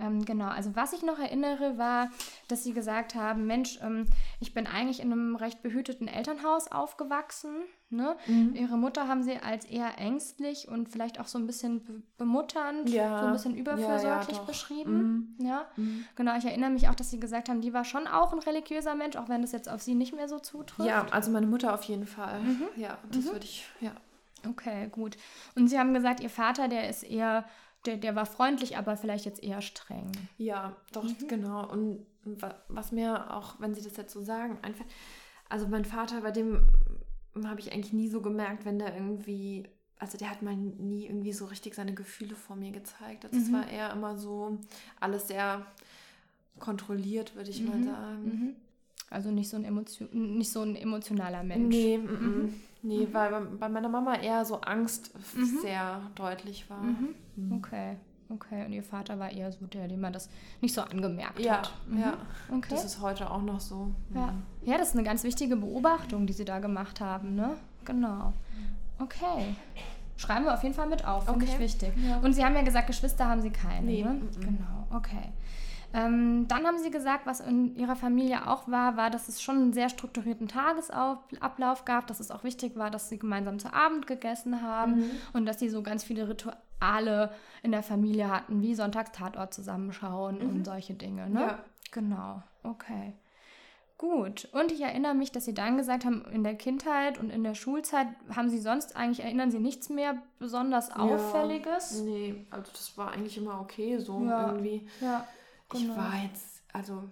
Ähm, 0.00 0.24
genau, 0.24 0.48
also 0.48 0.74
was 0.74 0.92
ich 0.92 1.02
noch 1.02 1.18
erinnere, 1.18 1.78
war, 1.78 2.10
dass 2.48 2.64
sie 2.64 2.72
gesagt 2.72 3.14
haben, 3.14 3.46
Mensch, 3.46 3.78
ähm, 3.82 4.06
ich 4.40 4.54
bin 4.54 4.66
eigentlich 4.66 5.00
in 5.00 5.12
einem 5.12 5.36
recht 5.36 5.62
behüteten 5.62 6.08
Elternhaus 6.08 6.72
aufgewachsen. 6.72 7.56
Ne? 7.90 8.16
Mhm. 8.26 8.54
Ihre 8.54 8.78
Mutter 8.78 9.08
haben 9.08 9.22
sie 9.22 9.36
als 9.38 9.64
eher 9.64 9.98
ängstlich 9.98 10.68
und 10.68 10.88
vielleicht 10.88 11.18
auch 11.18 11.26
so 11.26 11.38
ein 11.38 11.46
bisschen 11.46 11.82
be 11.82 12.02
bemutternd, 12.18 12.88
ja. 12.88 13.20
so 13.20 13.26
ein 13.26 13.32
bisschen 13.32 13.56
überfürsorglich 13.56 14.36
ja, 14.36 14.42
ja, 14.42 14.46
beschrieben. 14.46 15.34
Mhm. 15.38 15.46
Ja, 15.46 15.66
mhm. 15.76 16.04
genau. 16.14 16.36
Ich 16.36 16.44
erinnere 16.44 16.70
mich 16.70 16.88
auch, 16.88 16.94
dass 16.94 17.10
sie 17.10 17.18
gesagt 17.18 17.48
haben, 17.48 17.60
die 17.60 17.72
war 17.72 17.84
schon 17.84 18.06
auch 18.06 18.32
ein 18.32 18.38
religiöser 18.38 18.94
Mensch, 18.94 19.16
auch 19.16 19.28
wenn 19.28 19.42
das 19.42 19.52
jetzt 19.52 19.68
auf 19.68 19.82
sie 19.82 19.94
nicht 19.94 20.14
mehr 20.14 20.28
so 20.28 20.38
zutrifft. 20.38 20.88
Ja, 20.88 21.06
also 21.10 21.30
meine 21.30 21.46
Mutter 21.46 21.74
auf 21.74 21.82
jeden 21.84 22.06
Fall. 22.06 22.40
Mhm. 22.40 22.68
Ja, 22.76 22.98
das 23.10 23.24
mhm. 23.24 23.32
würde 23.32 23.44
ich, 23.44 23.66
ja. 23.80 23.92
Okay, 24.48 24.88
gut. 24.90 25.16
Und 25.54 25.68
Sie 25.68 25.78
haben 25.78 25.92
gesagt, 25.92 26.20
Ihr 26.20 26.30
Vater, 26.30 26.68
der 26.68 26.88
ist 26.88 27.02
eher 27.02 27.44
der, 27.86 27.96
der 27.96 28.14
war 28.14 28.26
freundlich, 28.26 28.76
aber 28.76 28.96
vielleicht 28.96 29.24
jetzt 29.24 29.42
eher 29.42 29.62
streng. 29.62 30.12
Ja, 30.38 30.76
doch, 30.92 31.04
mhm. 31.04 31.28
genau. 31.28 31.70
Und 31.70 32.06
was 32.68 32.92
mir 32.92 33.34
auch, 33.34 33.58
wenn 33.60 33.74
Sie 33.74 33.82
das 33.82 33.96
jetzt 33.96 34.12
so 34.12 34.20
sagen, 34.20 34.58
einfach, 34.62 34.84
also 35.48 35.66
mein 35.66 35.84
Vater, 35.84 36.20
bei 36.20 36.30
dem 36.30 36.66
habe 37.44 37.60
ich 37.60 37.72
eigentlich 37.72 37.92
nie 37.92 38.08
so 38.08 38.20
gemerkt, 38.20 38.64
wenn 38.64 38.78
der 38.78 38.94
irgendwie, 38.94 39.64
also 39.98 40.18
der 40.18 40.30
hat 40.30 40.42
mal 40.42 40.56
nie 40.56 41.06
irgendwie 41.06 41.32
so 41.32 41.46
richtig 41.46 41.74
seine 41.74 41.94
Gefühle 41.94 42.34
vor 42.34 42.56
mir 42.56 42.72
gezeigt. 42.72 43.24
Also 43.24 43.36
mhm. 43.36 43.42
es 43.42 43.52
war 43.52 43.68
eher 43.68 43.92
immer 43.92 44.16
so 44.16 44.58
alles 44.98 45.28
sehr 45.28 45.64
kontrolliert, 46.58 47.34
würde 47.34 47.50
ich 47.50 47.62
mhm. 47.62 47.68
mal 47.68 47.84
sagen. 47.84 48.24
Mhm. 48.24 48.56
Also 49.08 49.30
nicht 49.30 49.48
so 49.48 49.56
ein, 49.56 49.64
Emotion, 49.64 50.08
nicht 50.12 50.52
so 50.52 50.62
ein 50.62 50.76
emotionaler 50.76 51.42
Mensch. 51.42 51.74
Nee, 51.74 51.98
mhm. 51.98 52.54
Nee 52.82 53.06
mhm. 53.06 53.14
weil 53.14 53.40
bei 53.58 53.68
meiner 53.68 53.88
Mama 53.88 54.14
eher 54.16 54.44
so 54.44 54.60
Angst 54.60 55.12
mhm. 55.34 55.58
sehr 55.62 56.00
deutlich 56.14 56.68
war. 56.70 56.82
Mhm. 56.82 57.14
mhm. 57.36 57.52
Okay, 57.52 57.96
okay. 58.28 58.64
Und 58.64 58.72
ihr 58.72 58.82
Vater 58.82 59.18
war 59.18 59.30
eher 59.30 59.52
so 59.52 59.66
der, 59.66 59.88
dem 59.88 60.00
man 60.00 60.12
das 60.12 60.28
nicht 60.60 60.74
so 60.74 60.82
angemerkt 60.82 61.40
ja, 61.40 61.58
hat. 61.58 61.72
Ja, 61.96 62.14
okay. 62.50 62.68
Das 62.70 62.84
ist 62.84 63.00
heute 63.00 63.30
auch 63.30 63.42
noch 63.42 63.60
so. 63.60 63.90
Ja. 64.14 64.34
ja, 64.64 64.78
das 64.78 64.88
ist 64.88 64.94
eine 64.94 65.04
ganz 65.04 65.24
wichtige 65.24 65.56
Beobachtung, 65.56 66.26
die 66.26 66.32
Sie 66.32 66.44
da 66.44 66.58
gemacht 66.58 67.00
haben, 67.00 67.34
ne? 67.34 67.56
Genau. 67.84 68.32
Okay. 68.98 69.56
Schreiben 70.16 70.44
wir 70.44 70.52
auf 70.52 70.62
jeden 70.62 70.74
Fall 70.74 70.86
mit 70.86 71.06
auf, 71.06 71.24
finde 71.24 71.44
okay. 71.44 71.54
ich 71.54 71.58
wichtig. 71.58 71.92
Ja. 72.06 72.18
Und 72.18 72.34
Sie 72.34 72.44
haben 72.44 72.54
ja 72.54 72.60
gesagt, 72.60 72.86
Geschwister 72.86 73.26
haben 73.26 73.40
Sie 73.40 73.50
keine, 73.50 73.86
nee. 73.86 74.04
ne? 74.04 74.20
Genau, 74.38 74.86
okay. 74.90 75.32
Ähm, 75.92 76.46
dann 76.46 76.66
haben 76.66 76.78
sie 76.78 76.90
gesagt, 76.90 77.26
was 77.26 77.40
in 77.40 77.74
ihrer 77.76 77.96
Familie 77.96 78.46
auch 78.46 78.68
war, 78.68 78.96
war, 78.96 79.10
dass 79.10 79.28
es 79.28 79.42
schon 79.42 79.56
einen 79.56 79.72
sehr 79.72 79.88
strukturierten 79.88 80.46
Tagesablauf 80.46 81.84
gab, 81.84 82.06
dass 82.06 82.20
es 82.20 82.30
auch 82.30 82.44
wichtig 82.44 82.76
war, 82.76 82.90
dass 82.90 83.08
sie 83.08 83.18
gemeinsam 83.18 83.58
zu 83.58 83.72
Abend 83.72 84.06
gegessen 84.06 84.62
haben 84.62 84.98
mhm. 84.98 85.10
und 85.32 85.46
dass 85.46 85.58
sie 85.58 85.68
so 85.68 85.82
ganz 85.82 86.04
viele 86.04 86.28
Rituale 86.28 87.32
in 87.62 87.72
der 87.72 87.82
Familie 87.82 88.30
hatten, 88.30 88.62
wie 88.62 88.74
Sonntagstatort 88.74 89.52
zusammenschauen 89.52 90.38
mhm. 90.38 90.50
und 90.50 90.64
solche 90.64 90.94
Dinge. 90.94 91.28
Ne? 91.28 91.40
Ja. 91.40 91.58
Genau, 91.90 92.42
okay. 92.62 93.14
Gut. 93.98 94.48
Und 94.52 94.72
ich 94.72 94.80
erinnere 94.80 95.12
mich, 95.12 95.30
dass 95.30 95.44
Sie 95.44 95.52
dann 95.52 95.76
gesagt 95.76 96.06
haben, 96.06 96.24
in 96.32 96.42
der 96.42 96.54
Kindheit 96.54 97.18
und 97.18 97.28
in 97.28 97.44
der 97.44 97.54
Schulzeit 97.54 98.06
haben 98.34 98.48
Sie 98.48 98.58
sonst 98.58 98.96
eigentlich, 98.96 99.22
erinnern 99.22 99.50
Sie 99.50 99.58
nichts 99.58 99.90
mehr 99.90 100.14
besonders 100.38 100.90
Auffälliges? 100.90 101.98
Ja, 101.98 102.04
nee, 102.04 102.46
also 102.48 102.70
das 102.72 102.96
war 102.96 103.10
eigentlich 103.10 103.36
immer 103.36 103.60
okay 103.60 103.98
so 103.98 104.24
ja. 104.24 104.46
irgendwie. 104.46 104.88
Ja. 105.02 105.26
Genau. 105.70 105.92
Ich 105.92 105.98
war 105.98 106.22
jetzt, 106.22 106.62
also 106.72 107.04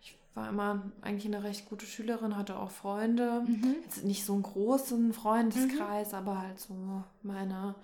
ich 0.00 0.16
war 0.34 0.48
immer 0.48 0.82
eigentlich 1.02 1.26
eine 1.26 1.44
recht 1.44 1.68
gute 1.68 1.86
Schülerin, 1.86 2.36
hatte 2.36 2.58
auch 2.58 2.70
Freunde. 2.70 3.42
Mhm. 3.46 3.76
Jetzt 3.84 4.04
nicht 4.04 4.24
so 4.24 4.32
einen 4.32 4.42
großen 4.42 5.12
Freundeskreis, 5.12 6.12
mhm. 6.12 6.18
aber 6.18 6.40
halt 6.40 6.58
so 6.58 7.04
meine 7.22 7.74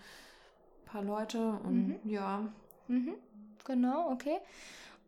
paar 0.86 1.02
Leute 1.02 1.52
und 1.64 1.88
mhm. 2.04 2.10
ja. 2.10 2.42
Mhm. 2.88 3.14
Genau, 3.64 4.10
okay. 4.10 4.38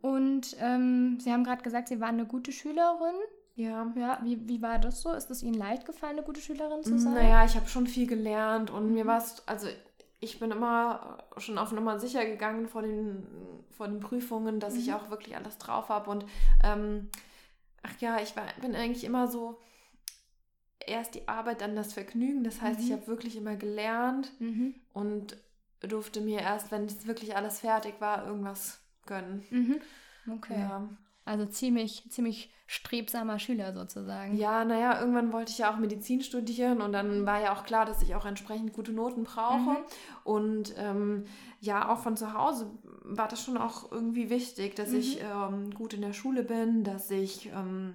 Und 0.02 0.56
ähm, 0.60 1.18
Sie 1.20 1.32
haben 1.32 1.44
gerade 1.44 1.62
gesagt, 1.62 1.88
Sie 1.88 2.00
waren 2.00 2.14
eine 2.14 2.26
gute 2.26 2.52
Schülerin. 2.52 3.14
Ja. 3.56 3.92
Ja, 3.96 4.20
wie, 4.22 4.48
wie 4.48 4.62
war 4.62 4.78
das 4.78 5.02
so? 5.02 5.12
Ist 5.12 5.30
es 5.30 5.42
Ihnen 5.42 5.54
leicht 5.54 5.84
gefallen, 5.84 6.16
eine 6.16 6.22
gute 6.22 6.40
Schülerin 6.40 6.82
zu 6.82 6.98
sein? 6.98 7.14
Naja, 7.14 7.44
ich 7.44 7.56
habe 7.56 7.68
schon 7.68 7.86
viel 7.86 8.06
gelernt 8.06 8.70
und 8.70 8.92
mir 8.92 9.04
mhm. 9.04 9.08
war 9.08 9.18
es, 9.18 9.42
also 9.46 9.66
ich 10.20 10.38
bin 10.38 10.50
immer 10.50 11.18
schon 11.38 11.58
auf 11.58 11.72
Nummer 11.72 11.98
sicher 11.98 12.24
gegangen 12.24 12.68
vor 12.68 12.82
den, 12.82 13.26
vor 13.70 13.88
den 13.88 14.00
Prüfungen, 14.00 14.60
dass 14.60 14.74
mhm. 14.74 14.80
ich 14.80 14.92
auch 14.92 15.10
wirklich 15.10 15.36
alles 15.36 15.56
drauf 15.58 15.88
habe. 15.88 16.10
Und 16.10 16.26
ähm, 16.62 17.08
ach 17.82 17.98
ja, 18.00 18.20
ich 18.20 18.36
war, 18.36 18.44
bin 18.60 18.74
eigentlich 18.74 19.04
immer 19.04 19.28
so 19.28 19.58
erst 20.86 21.14
die 21.14 21.26
Arbeit, 21.26 21.62
dann 21.62 21.74
das 21.74 21.94
Vergnügen. 21.94 22.44
Das 22.44 22.60
heißt, 22.60 22.80
mhm. 22.80 22.86
ich 22.86 22.92
habe 22.92 23.06
wirklich 23.06 23.36
immer 23.36 23.56
gelernt 23.56 24.32
mhm. 24.38 24.74
und 24.92 25.38
durfte 25.80 26.20
mir 26.20 26.40
erst, 26.40 26.70
wenn 26.70 26.84
es 26.84 27.06
wirklich 27.06 27.36
alles 27.36 27.60
fertig 27.60 27.94
war, 28.00 28.26
irgendwas 28.26 28.80
gönnen. 29.06 29.44
Mhm. 29.50 29.80
Okay. 30.30 30.60
Ja. 30.60 30.88
Also 31.30 31.46
ziemlich, 31.46 32.10
ziemlich 32.10 32.52
strebsamer 32.66 33.38
Schüler 33.38 33.72
sozusagen. 33.72 34.36
Ja, 34.36 34.64
naja, 34.64 34.98
irgendwann 34.98 35.32
wollte 35.32 35.52
ich 35.52 35.58
ja 35.58 35.72
auch 35.72 35.76
Medizin 35.76 36.22
studieren 36.22 36.80
und 36.80 36.92
dann 36.92 37.24
war 37.24 37.40
ja 37.40 37.54
auch 37.54 37.62
klar, 37.62 37.86
dass 37.86 38.02
ich 38.02 38.16
auch 38.16 38.26
entsprechend 38.26 38.72
gute 38.72 38.90
Noten 38.90 39.22
brauche. 39.22 39.58
Mhm. 39.58 39.76
Und 40.24 40.74
ähm, 40.76 41.26
ja, 41.60 41.88
auch 41.88 42.00
von 42.00 42.16
zu 42.16 42.34
Hause 42.34 42.68
war 43.04 43.28
das 43.28 43.44
schon 43.44 43.56
auch 43.58 43.92
irgendwie 43.92 44.28
wichtig, 44.28 44.74
dass 44.74 44.90
mhm. 44.90 44.98
ich 44.98 45.20
ähm, 45.20 45.70
gut 45.70 45.94
in 45.94 46.00
der 46.00 46.14
Schule 46.14 46.42
bin, 46.42 46.82
dass 46.82 47.08
ich 47.12 47.46
ähm, 47.54 47.94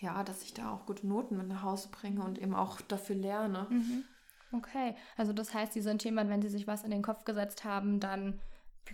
ja, 0.00 0.24
dass 0.24 0.42
ich 0.42 0.52
da 0.52 0.72
auch 0.72 0.84
gute 0.86 1.06
Noten 1.06 1.36
mit 1.36 1.46
nach 1.46 1.62
Hause 1.62 1.90
bringe 1.92 2.24
und 2.24 2.42
eben 2.42 2.56
auch 2.56 2.80
dafür 2.80 3.14
lerne. 3.14 3.68
Mhm. 3.70 4.02
Okay, 4.50 4.96
also 5.16 5.32
das 5.32 5.54
heißt, 5.54 5.74
Sie 5.74 5.80
sind 5.80 6.02
jemand, 6.02 6.28
wenn 6.28 6.42
Sie 6.42 6.48
sich 6.48 6.66
was 6.66 6.82
in 6.82 6.90
den 6.90 7.02
Kopf 7.02 7.24
gesetzt 7.24 7.62
haben, 7.62 8.00
dann 8.00 8.40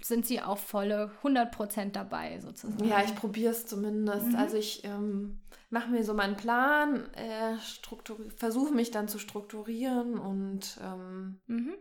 sind 0.03 0.27
sie 0.27 0.41
auch 0.41 0.59
volle 0.59 1.11
100% 1.23 1.93
dabei 1.93 2.41
sozusagen. 2.41 2.85
Ja, 2.85 3.03
ich 3.03 3.15
probiere 3.15 3.53
es 3.53 3.67
zumindest. 3.67 4.29
Mhm. 4.29 4.37
Also 4.37 4.57
ich 4.57 4.85
ähm, 4.85 5.41
mache 5.71 5.91
mir 5.91 6.05
so 6.05 6.15
meinen 6.15 6.37
Plan, 6.37 7.13
äh, 7.15 7.57
versuche 8.37 8.75
mich 8.75 8.91
dann 8.91 9.09
zu 9.09 9.19
strukturieren 9.19 10.19
und 10.19 10.79
ähm, 10.83 11.41
mhm. 11.47 11.75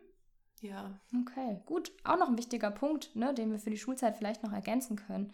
Ja. 0.61 0.99
Okay, 1.21 1.61
gut. 1.65 1.91
Auch 2.03 2.17
noch 2.17 2.29
ein 2.29 2.37
wichtiger 2.37 2.71
Punkt, 2.71 3.15
ne, 3.15 3.33
den 3.33 3.51
wir 3.51 3.59
für 3.59 3.69
die 3.69 3.77
Schulzeit 3.77 4.17
vielleicht 4.17 4.43
noch 4.43 4.51
ergänzen 4.51 4.95
können. 4.95 5.33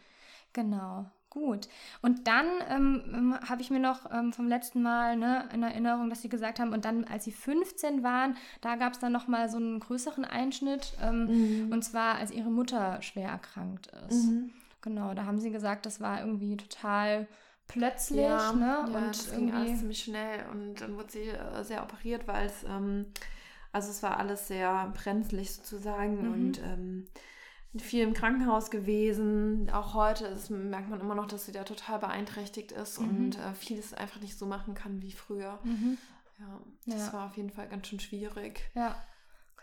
Genau. 0.52 1.10
Gut. 1.34 1.68
Und 2.04 2.28
dann 2.28 2.46
ähm, 2.70 3.02
ähm, 3.12 3.40
habe 3.50 3.64
ich 3.64 3.72
mir 3.72 3.80
noch 3.80 4.12
ähm, 4.12 4.34
vom 4.34 4.48
letzten 4.48 4.84
Mal 4.84 5.18
ne, 5.18 5.50
in 5.52 5.64
Erinnerung, 5.64 6.12
dass 6.12 6.22
Sie 6.22 6.30
gesagt 6.30 6.60
haben, 6.60 6.74
und 6.74 6.86
dann, 6.86 7.06
als 7.06 7.24
Sie 7.24 7.32
15 7.32 8.04
waren, 8.04 8.38
da 8.62 8.76
gab 8.76 8.94
es 8.94 9.00
dann 9.00 9.12
nochmal 9.12 9.50
so 9.50 9.58
einen 9.58 9.80
größeren 9.80 10.26
Einschnitt. 10.26 10.94
Ähm, 11.02 11.66
mhm. 11.66 11.72
Und 11.72 11.84
zwar, 11.84 12.18
als 12.18 12.30
Ihre 12.30 12.52
Mutter 12.52 13.02
schwer 13.02 13.30
erkrankt 13.30 13.90
ist. 14.08 14.26
Mhm. 14.26 14.52
Genau, 14.82 15.16
da 15.16 15.26
haben 15.26 15.40
Sie 15.40 15.50
gesagt, 15.50 15.88
das 15.88 16.00
war 16.00 16.20
irgendwie 16.20 16.56
total 16.56 17.28
plötzlich. 17.68 18.22
Ja, 18.22 18.54
ne? 18.54 18.66
ja 18.66 18.86
und 18.86 18.94
das 18.94 19.32
irgendwie... 19.32 19.46
ging 19.48 19.56
alles 19.56 19.80
ziemlich 19.80 20.04
schnell. 20.04 20.46
Und 20.52 20.82
dann 20.82 20.96
wurde 20.98 21.12
sie 21.12 21.30
äh, 21.30 21.64
sehr 21.64 21.82
operiert, 21.82 22.28
weil 22.28 22.46
es, 22.46 22.64
ähm, 22.64 23.08
also 23.72 23.90
es 23.90 24.04
war 24.04 24.20
alles 24.20 24.48
sehr 24.48 24.94
brenzlig 24.94 25.52
sozusagen. 25.52 26.28
Mhm. 26.28 26.34
Und 26.34 26.60
ähm, 26.60 27.08
viel 27.78 28.04
im 28.04 28.14
Krankenhaus 28.14 28.70
gewesen. 28.70 29.70
Auch 29.72 29.94
heute 29.94 30.28
ist, 30.28 30.50
merkt 30.50 30.90
man 30.90 31.00
immer 31.00 31.16
noch, 31.16 31.28
dass 31.28 31.46
sie 31.46 31.52
da 31.52 31.64
total 31.64 32.00
beeinträchtigt 32.00 32.72
ist 32.72 33.00
mhm. 33.00 33.08
und 33.08 33.40
äh, 33.40 33.54
vieles 33.56 33.94
einfach 33.94 34.22
nicht 34.22 34.38
so 34.38 34.46
machen 34.46 34.74
kann 34.74 35.02
wie 35.02 35.12
früher. 35.12 35.60
Mhm. 35.64 35.98
Ja, 36.40 36.60
das 36.86 37.08
ja. 37.08 37.14
war 37.14 37.26
auf 37.28 37.38
jeden 37.38 37.50
Fall 37.50 37.68
ganz 37.68 37.88
schön 37.88 38.00
schwierig. 38.00 38.70
Ja, 38.76 38.96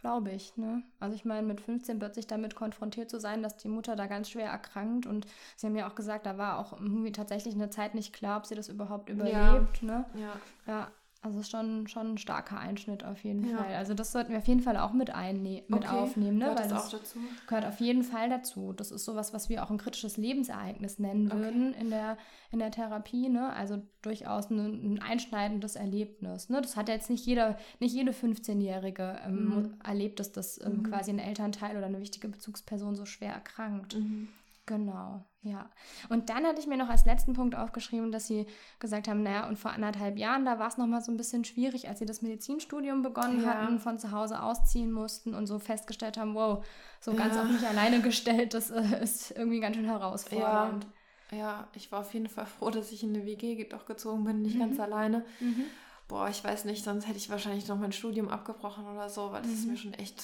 glaube 0.01 0.31
ich. 0.31 0.57
Ne? 0.57 0.83
Also 0.99 1.15
ich 1.15 1.25
meine, 1.25 1.47
mit 1.47 1.61
15 1.61 1.99
plötzlich 1.99 2.27
damit 2.27 2.55
konfrontiert 2.55 3.11
zu 3.11 3.21
sein, 3.21 3.43
dass 3.43 3.57
die 3.57 3.69
Mutter 3.69 3.97
da 3.97 4.07
ganz 4.07 4.31
schwer 4.31 4.51
erkrankt 4.51 5.07
und 5.07 5.27
sie 5.57 5.67
haben 5.67 5.77
ja 5.77 5.89
auch 5.89 5.95
gesagt, 5.95 6.27
da 6.27 6.39
war 6.39 6.59
auch 6.59 6.73
irgendwie 6.73 7.13
tatsächlich 7.13 7.55
eine 7.55 7.71
Zeit 7.71 7.95
nicht 7.95 8.13
klar, 8.13 8.39
ob 8.39 8.47
sie 8.47 8.55
das 8.55 8.69
überhaupt 8.69 9.09
überlebt. 9.09 9.83
Ja. 9.83 9.87
Ne? 9.87 10.05
ja. 10.15 10.33
ja. 10.67 10.91
Also 11.23 11.43
schon, 11.43 11.87
schon 11.87 12.13
ein 12.15 12.19
starker 12.19 12.59
Einschnitt 12.59 13.05
auf 13.05 13.23
jeden 13.25 13.45
ja. 13.45 13.59
Fall. 13.59 13.75
Also 13.75 13.93
das 13.93 14.11
sollten 14.11 14.33
wir 14.33 14.39
auf 14.39 14.49
jeden 14.49 14.63
Fall 14.63 14.79
auch 14.79 14.95
mit, 14.95 15.11
mit 15.39 15.69
okay. 15.71 15.87
aufnehmen. 15.87 16.39
Ne? 16.39 16.45
Gehört 16.45 16.61
Weil 16.61 16.69
das 16.71 16.87
auch 16.87 16.99
dazu? 16.99 17.19
Gehört 17.47 17.67
auf 17.67 17.79
jeden 17.79 18.05
Fall 18.05 18.31
dazu. 18.31 18.73
Das 18.73 18.91
ist 18.91 19.05
sowas, 19.05 19.35
was 19.35 19.51
wir 19.51 19.63
auch 19.63 19.71
ein 19.71 19.77
kritisches 19.77 20.17
Lebensereignis 20.17 20.99
nennen 20.99 21.31
okay. 21.31 21.43
würden 21.43 21.75
in 21.75 21.91
der, 21.91 22.17
in 22.53 22.59
der 22.59 22.71
Therapie. 22.71 23.29
Ne? 23.29 23.53
Also 23.53 23.83
durchaus 24.01 24.49
ein, 24.49 24.95
ein 24.95 25.03
einschneidendes 25.03 25.77
Erlebnis. 25.77 26.49
Ne? 26.49 26.63
Das 26.63 26.79
hat 26.79 26.89
jetzt 26.89 27.11
nicht 27.11 27.27
jeder, 27.27 27.59
nicht 27.81 27.95
jede 27.95 28.13
15-Jährige 28.13 29.21
ähm, 29.27 29.45
mhm. 29.45 29.75
erlebt, 29.85 30.21
dass 30.21 30.33
das 30.33 30.59
ähm, 30.65 30.79
mhm. 30.79 30.83
quasi 30.85 31.11
ein 31.11 31.19
Elternteil 31.19 31.77
oder 31.77 31.87
eine 31.87 32.01
wichtige 32.01 32.29
Bezugsperson 32.29 32.97
so 32.97 33.05
schwer 33.05 33.35
erkrankt. 33.35 33.97
Mhm. 33.97 34.29
Genau, 34.71 35.25
ja. 35.43 35.69
Und 36.11 36.31
dann 36.31 36.47
hatte 36.47 36.61
ich 36.61 36.69
mir 36.69 36.77
noch 36.77 36.89
als 36.89 37.05
letzten 37.05 37.33
Punkt 37.33 37.57
aufgeschrieben, 37.57 38.13
dass 38.13 38.29
Sie 38.29 38.47
gesagt 38.79 39.09
haben, 39.09 39.25
naja, 39.25 39.49
und 39.49 39.59
vor 39.59 39.73
anderthalb 39.73 40.17
Jahren, 40.17 40.45
da 40.45 40.61
war 40.61 40.69
es 40.69 40.79
nochmal 40.79 41.03
so 41.03 41.11
ein 41.11 41.17
bisschen 41.17 41.45
schwierig, 41.45 41.89
als 41.89 41.99
Sie 41.99 42.07
das 42.07 42.23
Medizinstudium 42.23 43.03
begonnen 43.03 43.43
ja. 43.43 43.49
hatten, 43.49 43.81
von 43.81 43.99
zu 43.99 44.13
Hause 44.13 44.41
ausziehen 44.41 44.93
mussten 44.93 45.35
und 45.35 45.49
so 45.49 45.59
festgestellt 45.59 46.19
haben, 46.19 46.37
wow, 46.37 46.65
so 47.01 47.15
ganz 47.15 47.35
ja. 47.35 47.43
auf 47.43 47.49
mich 47.49 47.67
alleine 47.67 48.01
gestellt, 48.01 48.55
das 48.55 48.71
äh, 48.71 49.03
ist 49.03 49.33
irgendwie 49.33 49.59
ganz 49.59 49.75
schön 49.75 49.87
herausfordernd. 49.87 50.87
Ja. 51.33 51.37
ja. 51.37 51.69
ich 51.75 51.91
war 51.91 52.03
auf 52.03 52.15
jeden 52.15 52.29
Fall 52.29 52.47
froh, 52.47 52.71
dass 52.71 52.93
ich 52.93 53.03
in 53.03 53.13
eine 53.13 53.27
WG 53.27 53.65
doch 53.65 53.87
gezogen 53.87 54.23
bin, 54.23 54.43
nicht 54.43 54.55
mhm. 54.55 54.61
ganz 54.61 54.79
alleine. 54.79 55.25
Mhm. 55.41 55.65
Boah, 56.07 56.29
ich 56.29 56.45
weiß 56.45 56.65
nicht, 56.65 56.85
sonst 56.85 57.09
hätte 57.09 57.19
ich 57.19 57.29
wahrscheinlich 57.29 57.67
noch 57.67 57.77
mein 57.77 57.91
Studium 57.91 58.29
abgebrochen 58.29 58.87
oder 58.87 59.09
so, 59.09 59.33
weil 59.33 59.43
das 59.43 59.51
mhm. 59.51 59.57
ist 59.57 59.67
mir 59.67 59.77
schon 59.79 59.95
echt, 59.95 60.23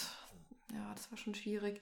ja, 0.72 0.92
das 0.94 1.11
war 1.11 1.18
schon 1.18 1.34
schwierig. 1.34 1.80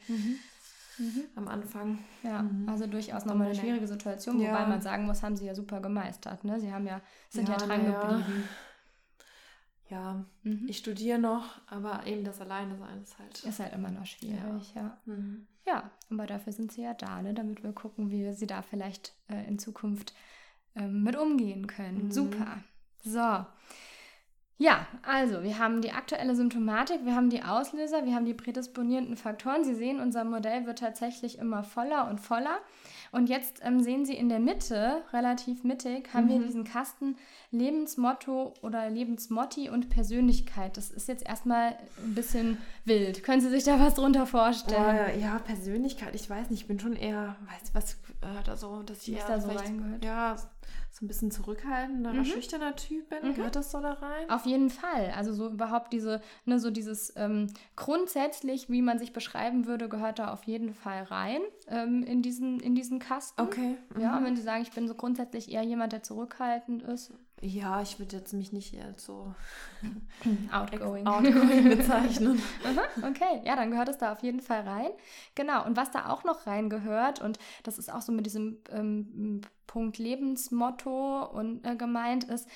Mhm 0.98 1.24
am 1.34 1.48
Anfang. 1.48 1.98
Ja, 2.22 2.42
mhm. 2.42 2.68
also 2.68 2.86
durchaus 2.86 3.24
nochmal 3.24 3.48
eine 3.48 3.56
schwierige 3.56 3.86
Situation, 3.86 4.40
ja. 4.40 4.52
wobei 4.52 4.66
man 4.66 4.80
sagen 4.80 5.06
muss, 5.06 5.22
haben 5.22 5.36
sie 5.36 5.46
ja 5.46 5.54
super 5.54 5.80
gemeistert. 5.80 6.44
Ne? 6.44 6.60
Sie 6.60 6.72
haben 6.72 6.86
ja, 6.86 7.00
sind 7.28 7.48
ja, 7.48 7.56
ja 7.56 7.66
dran 7.66 7.84
ja. 7.84 8.00
geblieben. 8.00 8.48
Ja, 9.90 10.24
mhm. 10.42 10.66
ich 10.66 10.78
studiere 10.78 11.18
noch, 11.18 11.60
aber 11.66 12.06
eben 12.06 12.24
das 12.24 12.40
Alleine-Sein 12.40 13.02
ist 13.02 13.18
halt. 13.18 13.44
Ist 13.44 13.60
halt 13.60 13.74
immer 13.74 13.90
noch 13.90 14.06
schwierig, 14.06 14.74
ja. 14.74 14.82
Ja, 14.82 14.98
mhm. 15.04 15.46
ja 15.66 15.90
aber 16.10 16.26
dafür 16.26 16.52
sind 16.52 16.72
sie 16.72 16.82
ja 16.82 16.94
da, 16.94 17.20
ne? 17.20 17.34
damit 17.34 17.62
wir 17.62 17.72
gucken, 17.72 18.10
wie 18.10 18.22
wir 18.22 18.32
sie 18.32 18.46
da 18.46 18.62
vielleicht 18.62 19.14
äh, 19.28 19.46
in 19.46 19.58
Zukunft 19.58 20.14
ähm, 20.74 21.02
mit 21.02 21.16
umgehen 21.16 21.66
können. 21.66 22.06
Mhm. 22.06 22.12
Super. 22.12 22.58
So. 23.02 23.44
Ja, 24.56 24.86
also 25.02 25.42
wir 25.42 25.58
haben 25.58 25.82
die 25.82 25.90
aktuelle 25.90 26.36
Symptomatik, 26.36 27.04
wir 27.04 27.16
haben 27.16 27.28
die 27.28 27.42
Auslöser, 27.42 28.04
wir 28.04 28.14
haben 28.14 28.24
die 28.24 28.34
prädisponierenden 28.34 29.16
Faktoren. 29.16 29.64
Sie 29.64 29.74
sehen, 29.74 29.98
unser 29.98 30.22
Modell 30.22 30.64
wird 30.64 30.78
tatsächlich 30.78 31.38
immer 31.38 31.64
voller 31.64 32.08
und 32.08 32.20
voller. 32.20 32.58
Und 33.10 33.28
jetzt 33.28 33.60
ähm, 33.62 33.80
sehen 33.80 34.04
Sie 34.04 34.14
in 34.14 34.28
der 34.28 34.40
Mitte, 34.40 35.02
relativ 35.12 35.62
mittig, 35.62 36.12
haben 36.14 36.26
mhm. 36.26 36.28
wir 36.30 36.38
diesen 36.46 36.64
Kasten 36.64 37.16
Lebensmotto 37.50 38.54
oder 38.62 38.90
Lebensmotti 38.90 39.70
und 39.70 39.88
Persönlichkeit. 39.88 40.76
Das 40.76 40.90
ist 40.90 41.06
jetzt 41.08 41.24
erstmal 41.24 41.76
ein 42.04 42.14
bisschen 42.14 42.58
wild. 42.84 43.22
Können 43.22 43.40
Sie 43.40 43.50
sich 43.50 43.64
da 43.64 43.78
was 43.78 43.94
drunter 43.94 44.26
vorstellen? 44.26 44.98
Oh, 45.14 45.20
ja, 45.20 45.38
Persönlichkeit, 45.38 46.14
ich 46.14 46.28
weiß 46.28 46.50
nicht, 46.50 46.62
ich 46.62 46.66
bin 46.66 46.80
schon 46.80 46.96
eher, 46.96 47.36
weißt 47.52 47.68
du, 47.68 47.74
was 47.74 47.94
äh, 48.22 48.42
da 48.44 48.56
so, 48.56 48.82
dass 48.82 49.06
ich 49.06 49.14
eher 49.14 49.26
da 49.26 49.40
so 49.40 49.48
reingehört. 49.48 50.04
Ja, 50.04 50.36
so 50.94 51.04
ein 51.04 51.08
bisschen 51.08 51.32
zurückhaltender, 51.32 52.12
mhm. 52.12 52.24
schüchterner 52.24 52.76
Typ 52.76 53.08
bin. 53.08 53.30
Mhm. 53.30 53.34
Gehört 53.34 53.56
das 53.56 53.72
so 53.72 53.80
da 53.80 53.94
rein? 53.94 54.30
Auf 54.30 54.46
jeden 54.46 54.70
Fall. 54.70 55.12
Also 55.16 55.32
so 55.32 55.48
überhaupt 55.48 55.92
diese, 55.92 56.20
ne, 56.44 56.60
so 56.60 56.70
dieses 56.70 57.12
ähm, 57.16 57.48
grundsätzlich, 57.74 58.70
wie 58.70 58.80
man 58.80 59.00
sich 59.00 59.12
beschreiben 59.12 59.66
würde, 59.66 59.88
gehört 59.88 60.20
da 60.20 60.32
auf 60.32 60.44
jeden 60.44 60.72
Fall 60.72 61.02
rein 61.02 61.40
ähm, 61.66 62.04
in, 62.04 62.22
diesen, 62.22 62.60
in 62.60 62.76
diesen 62.76 63.00
Kasten. 63.00 63.40
Okay. 63.40 63.76
Mhm. 63.92 64.00
Ja, 64.00 64.16
und 64.16 64.24
wenn 64.24 64.36
Sie 64.36 64.42
sagen, 64.42 64.62
ich 64.62 64.70
bin 64.70 64.86
so 64.86 64.94
grundsätzlich 64.94 65.50
eher 65.50 65.64
jemand, 65.64 65.92
der 65.92 66.04
zurückhaltend 66.04 66.84
ist. 66.84 67.12
Ja, 67.40 67.82
ich 67.82 67.98
würde 67.98 68.16
jetzt 68.16 68.32
mich 68.32 68.52
nicht 68.52 68.74
eher 68.74 68.94
so 68.96 69.34
outgoing. 70.52 71.06
outgoing 71.06 71.68
bezeichnen. 71.76 72.40
okay, 73.02 73.42
ja, 73.44 73.56
dann 73.56 73.70
gehört 73.70 73.88
es 73.88 73.98
da 73.98 74.12
auf 74.12 74.22
jeden 74.22 74.40
Fall 74.40 74.60
rein. 74.62 74.90
Genau, 75.34 75.66
und 75.66 75.76
was 75.76 75.90
da 75.90 76.08
auch 76.08 76.24
noch 76.24 76.46
reingehört, 76.46 77.20
und 77.20 77.38
das 77.62 77.78
ist 77.78 77.92
auch 77.92 78.02
so 78.02 78.12
mit 78.12 78.24
diesem 78.26 78.58
ähm, 78.70 79.42
Punkt 79.66 79.98
Lebensmotto 79.98 81.24
und 81.24 81.66
äh, 81.66 81.76
gemeint 81.76 82.24
ist, 82.24 82.48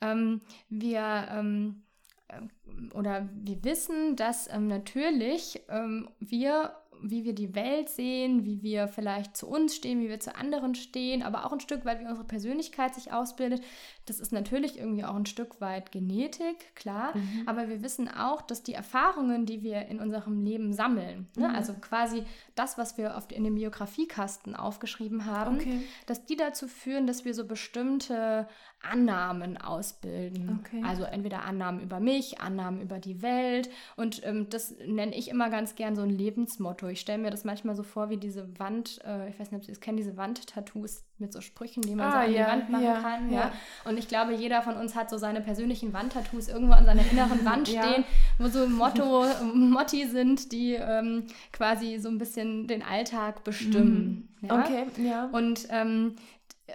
ähm, 0.00 0.40
wir 0.68 1.28
ähm, 1.30 1.82
äh, 2.28 2.94
oder 2.94 3.28
wir 3.32 3.64
wissen, 3.64 4.14
dass 4.14 4.48
ähm, 4.52 4.68
natürlich 4.68 5.62
ähm, 5.68 6.10
wir 6.20 6.74
wie 7.02 7.24
wir 7.24 7.32
die 7.32 7.54
Welt 7.54 7.88
sehen, 7.88 8.44
wie 8.44 8.62
wir 8.62 8.88
vielleicht 8.88 9.36
zu 9.36 9.48
uns 9.48 9.74
stehen, 9.74 10.00
wie 10.00 10.08
wir 10.08 10.20
zu 10.20 10.34
anderen 10.34 10.74
stehen, 10.74 11.22
aber 11.22 11.46
auch 11.46 11.52
ein 11.52 11.60
Stück 11.60 11.84
weit, 11.84 12.00
wie 12.00 12.06
unsere 12.06 12.26
Persönlichkeit 12.26 12.94
sich 12.94 13.12
ausbildet. 13.12 13.62
Das 14.08 14.20
ist 14.20 14.32
natürlich 14.32 14.78
irgendwie 14.78 15.04
auch 15.04 15.14
ein 15.14 15.26
Stück 15.26 15.60
weit 15.60 15.92
Genetik, 15.92 16.74
klar, 16.74 17.16
mhm. 17.16 17.42
aber 17.46 17.68
wir 17.68 17.82
wissen 17.82 18.08
auch, 18.08 18.42
dass 18.42 18.62
die 18.62 18.74
Erfahrungen, 18.74 19.46
die 19.46 19.62
wir 19.62 19.86
in 19.86 20.00
unserem 20.00 20.44
Leben 20.44 20.72
sammeln, 20.72 21.28
ne, 21.36 21.48
mhm. 21.48 21.54
also 21.54 21.74
quasi 21.74 22.24
das, 22.54 22.78
was 22.78 22.96
wir 22.96 23.14
oft 23.16 23.32
in 23.32 23.44
dem 23.44 23.54
Biografiekasten 23.56 24.54
aufgeschrieben 24.54 25.26
haben, 25.26 25.56
okay. 25.56 25.80
dass 26.06 26.24
die 26.24 26.36
dazu 26.36 26.68
führen, 26.68 27.06
dass 27.06 27.24
wir 27.24 27.34
so 27.34 27.46
bestimmte 27.46 28.48
Annahmen 28.80 29.56
ausbilden. 29.56 30.60
Okay. 30.60 30.82
Also 30.86 31.02
entweder 31.02 31.44
Annahmen 31.44 31.80
über 31.80 31.98
mich, 31.98 32.40
Annahmen 32.40 32.80
über 32.80 32.98
die 32.98 33.22
Welt. 33.22 33.68
Und 33.96 34.24
ähm, 34.24 34.48
das 34.50 34.76
nenne 34.86 35.16
ich 35.16 35.28
immer 35.28 35.50
ganz 35.50 35.74
gern 35.74 35.96
so 35.96 36.02
ein 36.02 36.10
Lebensmotto. 36.10 36.86
Ich 36.86 37.00
stelle 37.00 37.18
mir 37.18 37.30
das 37.30 37.44
manchmal 37.44 37.74
so 37.74 37.82
vor 37.82 38.08
wie 38.08 38.18
diese 38.18 38.58
Wand, 38.58 39.00
äh, 39.04 39.30
ich 39.30 39.38
weiß 39.38 39.50
nicht, 39.50 39.58
ob 39.58 39.64
Sie 39.64 39.72
es 39.72 39.80
kennen, 39.80 39.96
diese 39.96 40.16
Wandtattoos 40.16 41.04
mit 41.18 41.32
so 41.32 41.40
Sprüchen, 41.40 41.82
die 41.82 41.96
man 41.96 42.06
ah, 42.06 42.12
so 42.12 42.18
an 42.18 42.32
ja, 42.32 42.44
die 42.44 42.52
Wand 42.52 42.70
machen 42.70 42.84
ja, 42.84 43.00
kann. 43.00 43.32
Ja. 43.32 43.40
ja. 43.40 43.52
Und 43.98 44.04
ich 44.04 44.08
glaube, 44.08 44.32
jeder 44.32 44.62
von 44.62 44.76
uns 44.76 44.94
hat 44.94 45.10
so 45.10 45.18
seine 45.18 45.40
persönlichen 45.40 45.92
Wandtattoos 45.92 46.46
irgendwo 46.46 46.72
an 46.74 46.84
seiner 46.84 47.02
inneren 47.10 47.44
Wand 47.44 47.66
stehen, 47.68 48.04
wo 48.38 48.46
so 48.46 48.68
Motto, 48.68 49.26
Motti 49.54 50.06
sind, 50.06 50.52
die 50.52 50.74
ähm, 50.74 51.24
quasi 51.52 51.98
so 51.98 52.08
ein 52.08 52.18
bisschen 52.18 52.68
den 52.68 52.84
Alltag 52.84 53.42
bestimmen. 53.42 54.28
Mhm. 54.40 54.50
Okay, 54.50 54.86
ja. 55.04 55.24
Und 55.32 55.66
ähm, 55.70 56.14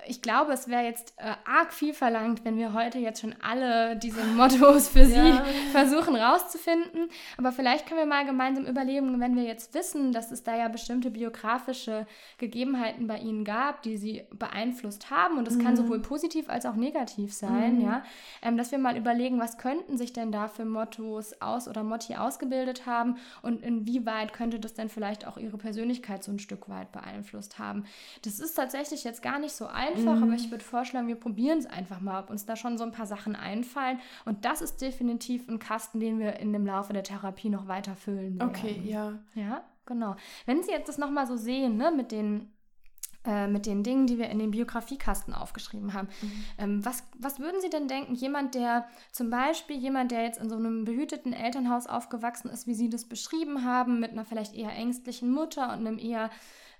ich 0.08 0.22
glaube, 0.22 0.54
es 0.54 0.68
wäre 0.68 0.84
jetzt 0.84 1.14
äh, 1.18 1.34
arg 1.46 1.72
viel 1.72 1.94
verlangt, 1.94 2.44
wenn 2.46 2.58
wir 2.58 2.74
heute 2.74 2.98
jetzt 2.98 3.22
schon 3.22 3.36
alle 3.42 3.96
diese 3.96 4.24
Mottos 4.24 4.90
für 4.90 5.06
Sie 5.06 5.16
ja. 5.16 5.46
versuchen 5.72 6.16
rauszufinden. 6.16 7.10
Aber 7.38 7.52
vielleicht 7.52 7.88
können 7.88 8.00
wir 8.00 8.08
mal 8.08 8.26
gemeinsam 8.26 8.66
überlegen, 8.66 9.20
wenn 9.20 9.36
wir 9.36 9.44
jetzt 9.44 9.74
wissen, 9.74 10.12
dass 10.12 10.32
es 10.32 10.44
da 10.44 10.56
ja 10.56 10.68
bestimmte 10.68 11.12
biografische 11.12 12.08
Gegebenheiten 12.40 13.08
bei 13.08 13.20
Ihnen 13.20 13.46
gab, 13.46 13.84
die 13.84 13.98
Sie 13.98 14.24
beeinflusst 14.32 15.12
haben, 15.12 15.38
und 15.38 15.46
das 15.46 15.56
mhm. 15.56 15.64
kann 15.64 15.76
sowohl 15.76 16.00
positiv 16.02 16.50
als 16.50 16.66
auch 16.66 16.76
negativ 16.76 17.34
sein, 17.34 17.78
mhm. 17.78 17.82
ja, 17.82 18.04
ähm, 18.42 18.58
dass 18.58 18.72
wir 18.72 18.80
mal 18.80 18.98
überlegen, 18.98 19.40
was 19.40 19.58
könnten 19.58 19.98
sich 19.98 20.12
denn 20.12 20.32
da 20.32 20.48
für 20.48 20.66
Mottos 20.66 21.40
aus 21.42 21.68
oder 21.68 21.84
Motti 21.84 22.16
ausgebildet 22.16 22.86
haben 22.88 23.18
und 23.42 23.62
inwieweit 23.62 24.34
könnte 24.34 24.60
das 24.60 24.74
denn 24.74 24.90
vielleicht 24.90 25.28
auch 25.28 25.38
Ihre 25.38 25.58
Persönlichkeit 25.58 26.24
so 26.24 26.32
ein 26.32 26.40
Stück 26.40 26.68
weit 26.68 26.92
beeinflusst 26.92 27.60
haben. 27.60 27.86
Das 28.24 28.40
ist 28.40 28.56
tatsächlich 28.56 29.04
jetzt 29.04 29.22
gar 29.22 29.38
nicht 29.38 29.54
so 29.54 29.68
einfach 29.68 29.83
einfach, 29.84 30.16
mhm. 30.16 30.24
aber 30.24 30.34
ich 30.34 30.50
würde 30.52 30.64
vorschlagen, 30.64 31.08
wir 31.08 31.16
probieren 31.16 31.60
es 31.60 31.66
einfach 31.66 32.00
mal, 32.00 32.22
ob 32.22 32.30
uns 32.30 32.46
da 32.46 32.56
schon 32.56 32.78
so 32.78 32.84
ein 32.84 32.92
paar 32.92 33.06
Sachen 33.06 33.36
einfallen. 33.36 34.00
Und 34.26 34.46
das 34.46 34.62
ist 34.62 34.82
definitiv 34.82 35.48
ein 35.50 35.60
Kasten, 35.60 36.00
den 36.00 36.20
wir 36.20 36.38
in 36.40 36.54
dem 36.54 36.66
Laufe 36.66 36.94
der 36.94 37.04
Therapie 37.04 37.50
noch 37.50 37.68
weiter 37.68 37.96
füllen 37.96 38.40
werden. 38.40 38.50
Okay, 38.50 38.82
ja. 38.86 39.20
Ja, 39.36 39.64
genau. 39.86 40.16
Wenn 40.46 40.64
Sie 40.64 40.72
jetzt 40.72 40.88
das 40.88 40.98
nochmal 40.98 41.28
so 41.28 41.36
sehen, 41.36 41.78
ne, 41.78 41.92
mit 41.92 42.12
den 42.12 42.54
äh, 43.26 43.48
mit 43.48 43.66
den 43.66 43.84
Dingen, 43.84 44.06
die 44.06 44.18
wir 44.18 44.30
in 44.30 44.40
den 44.40 44.52
Biografiekasten 44.52 45.34
aufgeschrieben 45.34 45.94
haben. 45.94 46.10
Mhm. 46.22 46.44
Ähm, 46.58 46.86
was, 46.86 47.04
was 47.18 47.40
würden 47.40 47.62
Sie 47.62 47.70
denn 47.70 47.88
denken, 47.88 48.16
jemand, 48.16 48.54
der 48.54 48.86
zum 49.14 49.30
Beispiel, 49.30 49.78
jemand, 49.78 50.12
der 50.12 50.24
jetzt 50.24 50.42
in 50.42 50.50
so 50.50 50.58
einem 50.58 50.84
behüteten 50.84 51.32
Elternhaus 51.32 51.88
aufgewachsen 51.88 52.50
ist, 52.50 52.68
wie 52.68 52.74
Sie 52.74 52.90
das 52.90 53.06
beschrieben 53.06 53.64
haben, 53.64 54.02
mit 54.02 54.12
einer 54.12 54.26
vielleicht 54.26 54.54
eher 54.54 54.72
ängstlichen 54.72 55.32
Mutter 55.32 55.72
und 55.72 55.88
einem 55.88 56.00
eher 56.00 56.32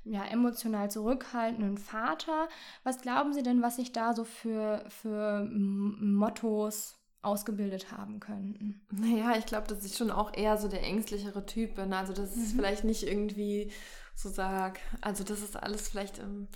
ja, 0.06 0.26
emotional 0.26 0.92
zurückhaltenden 0.92 1.78
Vater, 1.78 2.50
was 2.84 3.02
glauben 3.02 3.34
Sie 3.34 3.44
denn, 3.44 3.62
was 3.62 3.78
sich 3.78 3.92
da 3.92 4.14
so 4.14 4.24
für, 4.26 4.84
für 4.90 5.48
Mottos 5.50 7.00
ausgebildet 7.22 7.92
haben 7.92 8.20
könnten? 8.20 8.86
Naja, 8.92 9.36
ich 9.38 9.46
glaube, 9.46 9.68
dass 9.68 9.86
ich 9.86 9.96
schon 9.96 10.12
auch 10.12 10.34
eher 10.34 10.58
so 10.58 10.68
der 10.68 10.84
ängstlichere 10.84 11.46
Typ 11.46 11.76
bin. 11.76 11.94
Also, 11.94 12.12
das 12.12 12.36
ist 12.36 12.54
mhm. 12.54 12.58
vielleicht 12.58 12.84
nicht 12.84 13.04
irgendwie 13.04 13.72
so 14.16 14.30
sag. 14.30 14.80
Also 15.02 15.24
das 15.24 15.42
ist 15.42 15.56
alles 15.56 15.90
vielleicht, 15.90 16.20
ähm, 16.20 16.48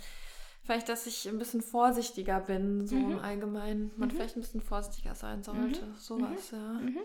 vielleicht, 0.62 0.88
dass 0.88 1.06
ich 1.06 1.28
ein 1.28 1.38
bisschen 1.38 1.62
vorsichtiger 1.62 2.40
bin, 2.40 2.86
so 2.86 2.94
mhm. 2.94 3.12
im 3.12 3.18
Allgemeinen. 3.18 3.90
Man 3.96 4.08
mhm. 4.08 4.12
vielleicht 4.12 4.36
ein 4.36 4.42
bisschen 4.42 4.60
vorsichtiger 4.60 5.14
sein 5.14 5.42
sollte. 5.42 5.86
Mhm. 5.86 5.94
Sowas, 5.96 6.52
mhm. 6.52 6.58
ja. 6.58 6.72
Mhm. 6.72 6.98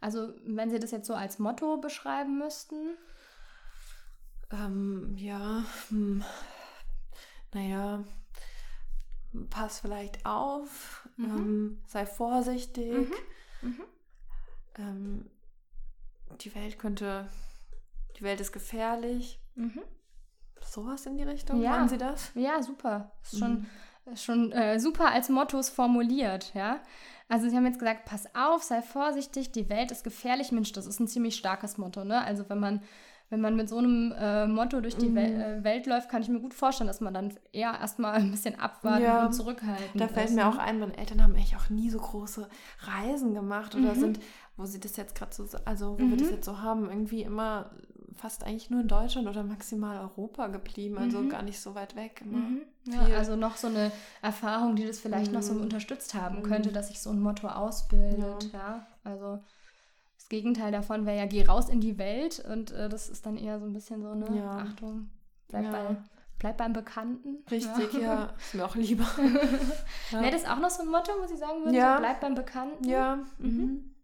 Also 0.00 0.32
wenn 0.44 0.70
Sie 0.70 0.78
das 0.78 0.90
jetzt 0.92 1.06
so 1.06 1.14
als 1.14 1.38
Motto 1.38 1.78
beschreiben 1.78 2.38
müssten? 2.38 2.96
Ähm, 4.50 5.14
ja, 5.16 5.64
hm. 5.88 6.24
naja, 7.52 8.04
pass 9.50 9.80
vielleicht 9.80 10.24
auf, 10.24 11.08
mhm. 11.16 11.24
ähm, 11.24 11.82
sei 11.86 12.06
vorsichtig. 12.06 13.08
Ähm, 14.78 15.28
die 16.40 16.54
Welt 16.54 16.78
könnte, 16.78 17.28
die 18.16 18.22
Welt 18.22 18.40
ist 18.40 18.52
gefährlich. 18.52 19.40
Mhm. 19.54 19.82
Sowas 20.60 21.06
in 21.06 21.16
die 21.16 21.24
Richtung? 21.24 21.60
Ja. 21.60 21.72
Meinen 21.72 21.88
Sie 21.88 21.98
das? 21.98 22.30
Ja, 22.34 22.62
super. 22.62 23.12
Ist 23.22 23.38
schon, 23.38 23.66
mhm. 24.06 24.16
schon 24.16 24.52
äh, 24.52 24.78
super 24.78 25.10
als 25.10 25.28
Mottos 25.28 25.68
formuliert, 25.68 26.52
ja. 26.54 26.80
Also 27.28 27.48
Sie 27.48 27.56
haben 27.56 27.66
jetzt 27.66 27.78
gesagt, 27.78 28.06
pass 28.06 28.34
auf, 28.34 28.62
sei 28.62 28.80
vorsichtig, 28.80 29.52
die 29.52 29.68
Welt 29.68 29.90
ist 29.90 30.04
gefährlich. 30.04 30.52
Mensch, 30.52 30.72
das 30.72 30.86
ist 30.86 30.98
ein 31.00 31.08
ziemlich 31.08 31.36
starkes 31.36 31.76
Motto, 31.76 32.04
ne? 32.04 32.22
Also 32.22 32.48
wenn 32.48 32.60
man 32.60 32.82
wenn 33.30 33.40
man 33.40 33.56
mit 33.56 33.68
so 33.68 33.78
einem 33.78 34.12
äh, 34.18 34.46
Motto 34.46 34.80
durch 34.80 34.96
die 34.96 35.10
mhm. 35.10 35.14
Wel 35.14 35.40
äh, 35.40 35.64
Welt 35.64 35.86
läuft, 35.86 36.08
kann 36.08 36.22
ich 36.22 36.28
mir 36.28 36.40
gut 36.40 36.54
vorstellen, 36.54 36.88
dass 36.88 37.00
man 37.00 37.12
dann 37.12 37.32
eher 37.52 37.78
erstmal 37.78 38.14
ein 38.14 38.30
bisschen 38.30 38.58
abwarten 38.58 39.02
ja, 39.02 39.26
und 39.26 39.32
zurückhalten. 39.32 39.98
Da 39.98 40.08
fällt 40.08 40.30
ist, 40.30 40.34
mir 40.34 40.44
ne? 40.44 40.48
auch 40.48 40.58
ein, 40.58 40.78
meine 40.78 40.96
Eltern 40.96 41.22
haben 41.22 41.34
echt 41.34 41.54
auch 41.56 41.68
nie 41.68 41.90
so 41.90 41.98
große 41.98 42.48
Reisen 42.80 43.34
gemacht 43.34 43.74
oder 43.74 43.94
mhm. 43.94 44.00
sind, 44.00 44.20
wo 44.56 44.64
sie 44.64 44.80
das 44.80 44.96
jetzt 44.96 45.14
gerade 45.14 45.34
so, 45.34 45.46
also 45.64 45.98
wo 45.98 46.02
mhm. 46.02 46.10
wir 46.10 46.16
das 46.16 46.28
mhm. 46.28 46.34
jetzt 46.34 46.46
so 46.46 46.60
haben, 46.60 46.88
irgendwie 46.88 47.22
immer 47.22 47.70
fast 48.18 48.44
eigentlich 48.44 48.70
nur 48.70 48.80
in 48.80 48.88
Deutschland 48.88 49.28
oder 49.28 49.44
maximal 49.44 49.98
Europa 49.98 50.48
geblieben, 50.48 50.98
also 50.98 51.20
mhm. 51.20 51.28
gar 51.28 51.42
nicht 51.42 51.60
so 51.60 51.74
weit 51.74 51.94
weg. 51.96 52.22
Mhm. 52.24 52.62
Ja, 52.84 53.02
also 53.16 53.36
noch 53.36 53.56
so 53.56 53.68
eine 53.68 53.92
Erfahrung, 54.22 54.74
die 54.74 54.86
das 54.86 54.98
vielleicht 54.98 55.28
mhm. 55.30 55.36
noch 55.36 55.42
so 55.42 55.54
mhm. 55.54 55.62
unterstützt 55.62 56.14
haben 56.14 56.42
könnte, 56.42 56.70
mhm. 56.70 56.74
dass 56.74 56.88
sich 56.88 57.00
so 57.00 57.10
ein 57.10 57.20
Motto 57.20 57.46
ausbildet. 57.46 58.50
Ja, 58.52 58.58
ja 58.58 58.86
also 59.04 59.38
das 60.28 60.36
Gegenteil 60.36 60.72
davon 60.72 61.06
wäre 61.06 61.16
ja, 61.16 61.26
geh 61.26 61.44
raus 61.44 61.68
in 61.68 61.80
die 61.80 61.98
Welt 61.98 62.44
und 62.50 62.70
äh, 62.72 62.88
das 62.88 63.08
ist 63.08 63.24
dann 63.26 63.36
eher 63.36 63.58
so 63.58 63.66
ein 63.66 63.72
bisschen 63.72 64.02
so 64.02 64.10
eine 64.10 64.36
ja. 64.36 64.58
Achtung, 64.58 65.10
bleib, 65.48 65.64
ja. 65.64 65.70
bei, 65.70 65.96
bleib 66.38 66.56
beim 66.58 66.72
Bekannten. 66.72 67.44
Richtig, 67.50 67.94
ja, 67.94 68.00
ja. 68.00 68.34
ist 68.38 68.54
mir 68.54 68.64
auch 68.64 68.76
lieber. 68.76 69.06
ja. 70.12 70.20
Wäre 70.20 70.32
das 70.32 70.44
auch 70.44 70.58
noch 70.58 70.70
so 70.70 70.82
ein 70.82 70.88
Motto, 70.88 71.12
wo 71.20 71.26
Sie 71.26 71.36
sagen 71.36 71.64
würden, 71.64 71.74
ja. 71.74 71.96
so, 71.96 72.00
bleib 72.00 72.20
beim 72.20 72.34
Bekannten? 72.34 72.88
Ja. 72.88 73.24
Mhm 73.38 73.94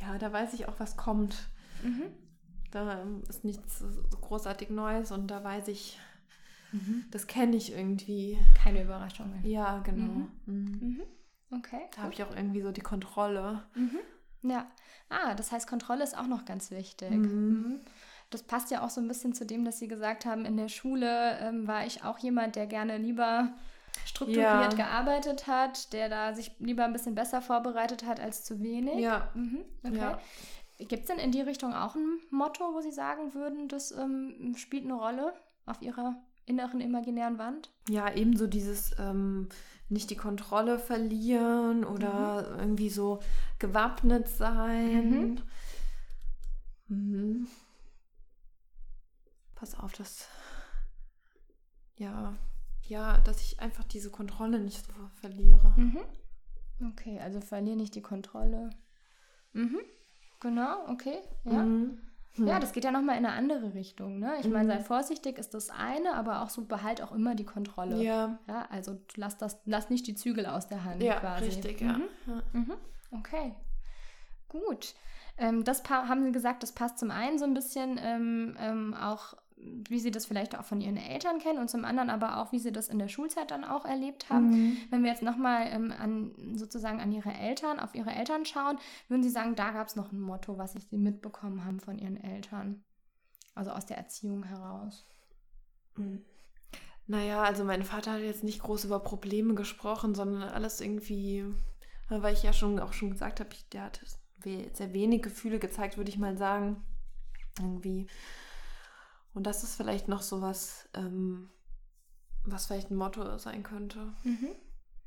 ja, 0.00 0.18
da 0.18 0.32
weiß 0.32 0.54
ich 0.54 0.68
auch, 0.68 0.78
was 0.78 0.96
kommt. 0.96 1.48
Mhm. 1.82 2.04
Da 2.70 3.02
ist 3.28 3.44
nichts 3.44 3.84
großartig 4.20 4.70
Neues 4.70 5.10
und 5.12 5.28
da 5.28 5.42
weiß 5.42 5.68
ich, 5.68 5.98
mhm. 6.72 7.04
das 7.10 7.26
kenne 7.26 7.56
ich 7.56 7.72
irgendwie. 7.72 8.38
Keine 8.54 8.82
Überraschungen. 8.82 9.44
Ja, 9.44 9.78
genau. 9.80 10.26
Mhm. 10.46 11.02
Mhm. 11.50 11.58
mhm. 11.58 11.64
Okay. 11.64 11.82
Da 11.94 12.02
habe 12.02 12.12
ich 12.12 12.22
auch 12.22 12.34
irgendwie 12.34 12.62
so 12.62 12.72
die 12.72 12.80
Kontrolle. 12.80 13.62
Mhm. 13.74 13.98
Ja. 14.42 14.66
Ah, 15.08 15.34
das 15.34 15.52
heißt, 15.52 15.68
Kontrolle 15.68 16.04
ist 16.04 16.16
auch 16.16 16.26
noch 16.26 16.44
ganz 16.44 16.70
wichtig. 16.70 17.10
Das 18.30 18.44
passt 18.44 18.70
ja 18.70 18.82
auch 18.82 18.90
so 18.90 19.00
ein 19.00 19.08
bisschen 19.08 19.34
zu 19.34 19.44
dem, 19.44 19.64
dass 19.64 19.80
Sie 19.80 19.88
gesagt 19.88 20.24
haben, 20.24 20.44
in 20.44 20.56
der 20.56 20.68
Schule 20.68 21.36
ähm, 21.40 21.66
war 21.66 21.84
ich 21.84 22.04
auch 22.04 22.18
jemand, 22.18 22.54
der 22.54 22.68
gerne 22.68 22.96
lieber 22.96 23.52
strukturiert 24.04 24.44
ja. 24.44 24.68
gearbeitet 24.68 25.48
hat, 25.48 25.92
der 25.92 26.08
da 26.08 26.32
sich 26.32 26.52
lieber 26.60 26.84
ein 26.84 26.92
bisschen 26.92 27.16
besser 27.16 27.42
vorbereitet 27.42 28.04
hat 28.06 28.20
als 28.20 28.44
zu 28.44 28.60
wenig. 28.62 29.00
Ja. 29.00 29.30
Mhm. 29.34 29.64
Okay. 29.82 29.96
Ja. 29.96 30.18
Gibt 30.78 31.02
es 31.02 31.06
denn 31.08 31.18
in 31.18 31.32
die 31.32 31.40
Richtung 31.40 31.74
auch 31.74 31.94
ein 31.94 32.20
Motto, 32.30 32.72
wo 32.72 32.80
Sie 32.80 32.92
sagen 32.92 33.34
würden, 33.34 33.68
das 33.68 33.90
ähm, 33.92 34.54
spielt 34.56 34.84
eine 34.84 34.94
Rolle 34.94 35.34
auf 35.66 35.82
Ihrer 35.82 36.16
inneren 36.46 36.80
imaginären 36.80 37.38
Wand? 37.38 37.70
Ja, 37.88 38.12
ebenso 38.14 38.46
dieses 38.46 38.92
ähm, 38.98 39.48
nicht 39.90 40.10
die 40.10 40.16
Kontrolle 40.16 40.78
verlieren 40.78 41.84
oder 41.84 42.50
mhm. 42.52 42.58
irgendwie 42.60 42.90
so 42.90 43.20
gewappnet 43.58 44.28
sein. 44.28 45.10
Mhm. 46.88 46.96
Mhm. 46.96 47.48
Pass 49.54 49.78
auf, 49.78 49.92
das 49.92 50.26
ja, 51.96 52.34
ja, 52.88 53.20
dass 53.20 53.42
ich 53.42 53.60
einfach 53.60 53.84
diese 53.84 54.10
Kontrolle 54.10 54.58
nicht 54.58 54.86
so 54.86 54.92
verliere. 55.20 55.74
Mhm. 55.76 56.00
Okay, 56.92 57.20
also 57.20 57.40
verliere 57.40 57.76
nicht 57.76 57.94
die 57.94 58.00
Kontrolle. 58.00 58.70
Mhm. 59.52 59.80
Genau, 60.40 60.88
okay, 60.88 61.18
ja. 61.44 61.66
Mhm. 62.40 62.46
Ja, 62.46 62.58
das 62.58 62.72
geht 62.72 62.84
ja 62.84 62.90
nochmal 62.90 63.18
in 63.18 63.26
eine 63.26 63.34
andere 63.34 63.74
Richtung. 63.74 64.18
Ne? 64.18 64.32
Ich 64.40 64.48
meine, 64.48 64.68
sei 64.68 64.78
mhm. 64.78 64.84
vorsichtig 64.84 65.38
ist 65.38 65.52
das 65.52 65.68
eine, 65.68 66.14
aber 66.14 66.42
auch 66.42 66.48
so 66.48 66.64
behalt 66.64 67.02
auch 67.02 67.12
immer 67.12 67.34
die 67.34 67.44
Kontrolle. 67.44 68.02
Ja. 68.02 68.38
ja 68.48 68.66
also 68.70 68.98
lass, 69.16 69.36
das, 69.36 69.60
lass 69.66 69.90
nicht 69.90 70.06
die 70.06 70.14
Zügel 70.14 70.46
aus 70.46 70.66
der 70.66 70.84
Hand 70.84 71.02
ja, 71.02 71.20
quasi. 71.20 71.44
Richtig, 71.44 71.80
ja. 71.82 71.92
Mhm. 71.92 72.08
ja. 72.26 72.42
Mhm. 72.52 72.72
Okay, 73.10 73.54
gut. 74.48 74.94
Ähm, 75.36 75.64
das 75.64 75.82
haben 75.90 76.24
Sie 76.24 76.32
gesagt, 76.32 76.62
das 76.62 76.72
passt 76.72 76.98
zum 76.98 77.10
einen 77.10 77.38
so 77.38 77.44
ein 77.44 77.54
bisschen 77.54 78.00
ähm, 78.02 78.56
ähm, 78.58 78.94
auch 78.94 79.34
wie 79.88 79.98
sie 79.98 80.10
das 80.10 80.26
vielleicht 80.26 80.58
auch 80.58 80.64
von 80.64 80.80
ihren 80.80 80.96
Eltern 80.96 81.38
kennen 81.38 81.58
und 81.58 81.68
zum 81.68 81.84
anderen 81.84 82.10
aber 82.10 82.38
auch, 82.38 82.52
wie 82.52 82.58
sie 82.58 82.72
das 82.72 82.88
in 82.88 82.98
der 82.98 83.08
Schulzeit 83.08 83.50
dann 83.50 83.64
auch 83.64 83.84
erlebt 83.84 84.30
haben. 84.30 84.50
Mhm. 84.50 84.76
Wenn 84.90 85.02
wir 85.02 85.10
jetzt 85.10 85.22
nochmal 85.22 85.66
ähm, 85.70 85.92
an 85.92 86.56
sozusagen 86.56 87.00
an 87.00 87.12
ihre 87.12 87.32
Eltern, 87.32 87.78
auf 87.78 87.94
ihre 87.94 88.10
Eltern 88.10 88.44
schauen, 88.44 88.78
würden 89.08 89.22
Sie 89.22 89.30
sagen, 89.30 89.54
da 89.56 89.70
gab 89.72 89.88
es 89.88 89.96
noch 89.96 90.12
ein 90.12 90.20
Motto, 90.20 90.58
was 90.58 90.72
sie 90.72 90.96
mitbekommen 90.96 91.64
haben 91.64 91.80
von 91.80 91.98
ihren 91.98 92.16
Eltern. 92.16 92.82
Also 93.54 93.72
aus 93.72 93.86
der 93.86 93.98
Erziehung 93.98 94.44
heraus. 94.44 95.06
Mhm. 95.96 96.24
Naja, 97.06 97.42
also 97.42 97.64
mein 97.64 97.82
Vater 97.82 98.12
hat 98.12 98.20
jetzt 98.20 98.44
nicht 98.44 98.62
groß 98.62 98.84
über 98.84 99.00
Probleme 99.00 99.54
gesprochen, 99.54 100.14
sondern 100.14 100.42
alles 100.42 100.80
irgendwie, 100.80 101.44
weil 102.08 102.32
ich 102.32 102.44
ja 102.44 102.52
schon 102.52 102.78
auch 102.78 102.92
schon 102.92 103.10
gesagt 103.10 103.40
habe, 103.40 103.50
der 103.72 103.82
hat 103.82 104.00
sehr 104.44 104.92
wenig 104.92 105.22
Gefühle 105.22 105.58
gezeigt, 105.58 105.96
würde 105.96 106.10
ich 106.10 106.18
mal 106.18 106.38
sagen. 106.38 106.84
Irgendwie 107.58 108.06
und 109.34 109.46
das 109.46 109.62
ist 109.62 109.76
vielleicht 109.76 110.08
noch 110.08 110.22
so 110.22 110.42
was, 110.42 110.88
ähm, 110.94 111.50
was 112.44 112.66
vielleicht 112.66 112.90
ein 112.90 112.96
Motto 112.96 113.38
sein 113.38 113.62
könnte. 113.62 114.12
Mhm. 114.24 114.48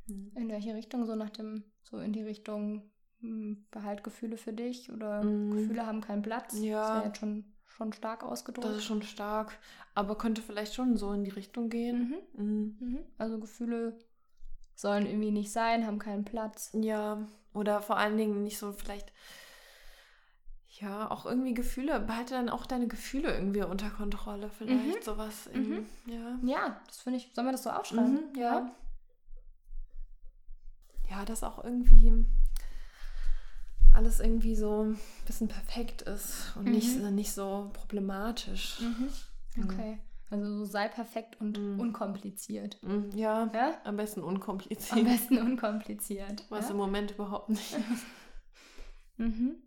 Mhm. 0.08 0.32
In 0.36 0.50
welche 0.50 0.74
Richtung? 0.74 1.06
So 1.06 1.16
nach 1.16 1.30
dem, 1.30 1.64
so 1.82 2.00
in 2.00 2.14
die 2.14 2.22
Richtung, 2.22 2.90
hm, 3.20 3.66
behalt 3.72 4.04
Gefühle 4.04 4.38
für 4.38 4.54
dich 4.54 4.92
oder 4.92 5.24
mhm. 5.24 5.52
Gefühle 5.52 5.86
haben 5.86 6.02
keinen 6.02 6.22
Platz. 6.22 6.60
Ja. 6.60 6.82
Das 6.82 6.96
wäre 6.96 7.06
jetzt 7.06 7.18
schon, 7.20 7.46
schon 7.66 7.94
stark 7.94 8.24
ausgedrückt. 8.24 8.68
Das 8.68 8.78
ist 8.78 8.86
schon 8.86 9.02
stark, 9.02 9.58
aber 9.96 10.18
könnte 10.18 10.42
vielleicht 10.42 10.74
schon 10.74 10.98
so 10.98 11.12
in 11.14 11.24
die 11.24 11.32
Richtung 11.32 11.70
gehen. 11.70 12.22
Mhm. 12.38 12.46
Mhm. 12.46 12.78
Mhm. 12.80 13.00
Also 13.18 13.40
Gefühle 13.40 13.98
sollen 14.76 15.06
irgendwie 15.06 15.32
nicht 15.32 15.52
sein, 15.52 15.86
haben 15.86 16.00
keinen 16.00 16.26
Platz. 16.26 16.72
Ja, 16.74 17.28
oder 17.54 17.82
vor 17.82 17.98
allen 17.98 18.18
Dingen 18.18 18.44
nicht 18.44 18.58
so 18.58 18.72
vielleicht 18.74 19.14
ja, 20.84 21.10
auch 21.10 21.26
irgendwie 21.26 21.54
Gefühle, 21.54 22.00
behalte 22.02 22.34
dann 22.34 22.50
auch 22.50 22.66
deine 22.66 22.88
Gefühle 22.88 23.34
irgendwie 23.34 23.64
unter 23.64 23.90
Kontrolle, 23.90 24.50
vielleicht 24.50 25.00
mhm. 25.00 25.04
sowas. 25.04 25.48
In, 25.48 25.70
mhm. 25.70 25.86
ja. 26.06 26.40
ja, 26.44 26.82
das 26.88 27.02
finde 27.02 27.18
ich, 27.18 27.32
sollen 27.34 27.48
wir 27.48 27.54
das 27.54 27.64
so 27.64 27.70
aufschreiben? 27.70 28.32
Mhm, 28.34 28.40
ja. 28.40 28.72
Ja, 31.10 31.26
dass 31.26 31.44
auch 31.44 31.64
irgendwie 31.64 32.26
alles 33.94 34.20
irgendwie 34.20 34.56
so 34.56 34.84
ein 34.84 35.00
bisschen 35.26 35.48
perfekt 35.48 36.02
ist 36.02 36.54
und 36.56 36.66
nicht, 36.66 36.98
mhm. 37.00 37.16
nicht 37.16 37.32
so 37.32 37.70
problematisch. 37.74 38.82
Mhm. 38.82 39.64
Okay. 39.64 40.00
Also 40.32 40.58
so 40.58 40.66
sei 40.66 40.88
perfekt 40.88 41.40
und 41.40 41.60
mm. 41.60 41.80
unkompliziert. 41.80 42.80
Mm, 42.82 43.16
ja, 43.16 43.52
ja, 43.54 43.76
am 43.84 43.98
besten 43.98 44.24
unkompliziert. 44.24 44.98
Am 44.98 45.04
besten 45.04 45.38
unkompliziert. 45.52 46.44
Was 46.50 46.66
ja? 46.66 46.72
im 46.72 46.78
Moment 46.78 47.12
überhaupt 47.12 47.50
nicht 47.50 47.72
ist. 47.72 48.06
mhm. 49.18 49.58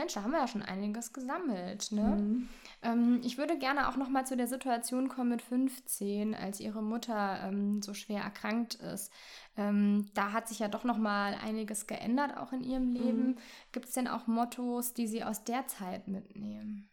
Mensch, 0.00 0.14
da 0.14 0.22
haben 0.22 0.32
wir 0.32 0.38
ja 0.38 0.48
schon 0.48 0.62
einiges 0.62 1.12
gesammelt. 1.12 1.92
Ne? 1.92 2.02
Mhm. 2.02 2.48
Ähm, 2.82 3.20
ich 3.22 3.36
würde 3.36 3.58
gerne 3.58 3.88
auch 3.88 3.96
noch 3.96 4.08
mal 4.08 4.24
zu 4.24 4.36
der 4.36 4.46
Situation 4.46 5.08
kommen 5.08 5.28
mit 5.28 5.42
15, 5.42 6.34
als 6.34 6.58
ihre 6.58 6.82
Mutter 6.82 7.40
ähm, 7.44 7.82
so 7.82 7.92
schwer 7.92 8.22
erkrankt 8.22 8.76
ist. 8.76 9.12
Ähm, 9.58 10.06
da 10.14 10.32
hat 10.32 10.48
sich 10.48 10.58
ja 10.58 10.68
doch 10.68 10.84
noch 10.84 10.96
mal 10.96 11.34
einiges 11.34 11.86
geändert, 11.86 12.36
auch 12.38 12.52
in 12.52 12.62
ihrem 12.62 12.94
Leben. 12.94 13.26
Mhm. 13.26 13.38
Gibt 13.72 13.86
es 13.86 13.92
denn 13.92 14.08
auch 14.08 14.26
Mottos, 14.26 14.94
die 14.94 15.06
Sie 15.06 15.22
aus 15.22 15.44
der 15.44 15.66
Zeit 15.66 16.08
mitnehmen? 16.08 16.89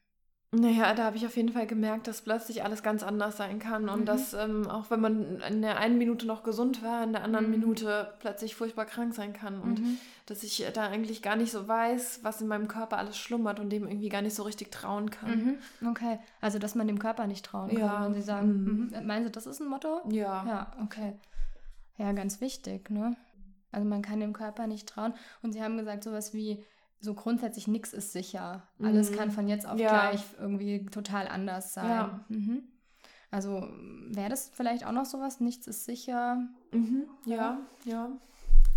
Naja, 0.51 0.93
da 0.93 1.03
habe 1.03 1.17
ich 1.17 1.25
auf 1.25 1.35
jeden 1.35 1.51
Fall 1.51 1.67
gemerkt, 1.67 2.07
dass 2.07 2.21
plötzlich 2.21 2.63
alles 2.63 2.81
ganz 2.81 3.03
anders 3.03 3.35
sein 3.35 3.59
kann 3.59 3.89
und 3.89 4.01
mhm. 4.01 4.05
dass 4.05 4.33
ähm, 4.33 4.65
auch 4.69 4.89
wenn 4.89 5.01
man 5.01 5.41
in 5.41 5.61
der 5.61 5.77
einen 5.77 5.97
Minute 5.97 6.25
noch 6.25 6.43
gesund 6.43 6.81
war, 6.81 7.03
in 7.03 7.11
der 7.11 7.25
anderen 7.25 7.47
mhm. 7.47 7.51
Minute 7.51 8.13
plötzlich 8.19 8.55
furchtbar 8.55 8.85
krank 8.85 9.13
sein 9.13 9.33
kann 9.33 9.59
und 9.59 9.81
mhm. 9.81 9.97
dass 10.25 10.43
ich 10.43 10.65
da 10.73 10.87
eigentlich 10.87 11.21
gar 11.21 11.35
nicht 11.35 11.51
so 11.51 11.67
weiß, 11.67 12.21
was 12.23 12.39
in 12.39 12.47
meinem 12.47 12.69
Körper 12.69 12.97
alles 12.97 13.17
schlummert 13.17 13.59
und 13.59 13.71
dem 13.71 13.85
irgendwie 13.85 14.07
gar 14.07 14.21
nicht 14.21 14.35
so 14.35 14.43
richtig 14.43 14.71
trauen 14.71 15.11
kann. 15.11 15.57
Mhm. 15.81 15.89
Okay, 15.89 16.17
also 16.39 16.59
dass 16.59 16.75
man 16.75 16.87
dem 16.87 16.99
Körper 16.99 17.27
nicht 17.27 17.45
trauen 17.45 17.67
kann, 17.67 17.79
ja. 17.79 18.05
wenn 18.05 18.13
Sie 18.13 18.21
sagen, 18.21 18.47
mhm. 18.47 18.97
Mhm. 18.97 19.05
meinen 19.05 19.25
Sie, 19.25 19.31
das 19.31 19.47
ist 19.47 19.59
ein 19.59 19.67
Motto? 19.67 19.99
Ja. 20.09 20.45
Ja, 20.47 20.71
okay. 20.81 21.15
Ja, 21.97 22.13
ganz 22.13 22.39
wichtig, 22.39 22.89
ne? 22.89 23.17
Also 23.73 23.85
man 23.85 24.01
kann 24.01 24.21
dem 24.21 24.31
Körper 24.31 24.65
nicht 24.65 24.87
trauen 24.87 25.13
und 25.41 25.51
Sie 25.51 25.61
haben 25.61 25.77
gesagt 25.77 26.05
sowas 26.05 26.33
wie 26.33 26.63
so 26.99 27.13
grundsätzlich 27.13 27.67
nichts 27.67 27.93
ist 27.93 28.11
sicher. 28.11 28.63
Alles 28.81 29.11
mhm. 29.11 29.15
kann 29.15 29.31
von 29.31 29.47
jetzt 29.47 29.67
auf 29.67 29.79
ja. 29.79 29.89
gleich 29.89 30.23
irgendwie 30.39 30.85
total 30.85 31.27
anders 31.27 31.73
sein. 31.73 31.89
Ja. 31.89 32.25
Mhm. 32.29 32.63
Also 33.29 33.67
wäre 34.09 34.29
das 34.29 34.49
vielleicht 34.53 34.85
auch 34.85 34.91
noch 34.91 35.05
sowas? 35.05 35.39
Nichts 35.39 35.67
ist 35.67 35.85
sicher. 35.85 36.47
Mhm. 36.71 37.03
Ja, 37.25 37.59
ja. 37.85 38.09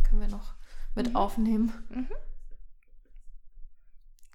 Können 0.08 0.20
wir 0.20 0.28
noch 0.28 0.54
mit 0.94 1.10
mhm. 1.10 1.16
aufnehmen. 1.16 1.72
Mhm. 1.88 2.08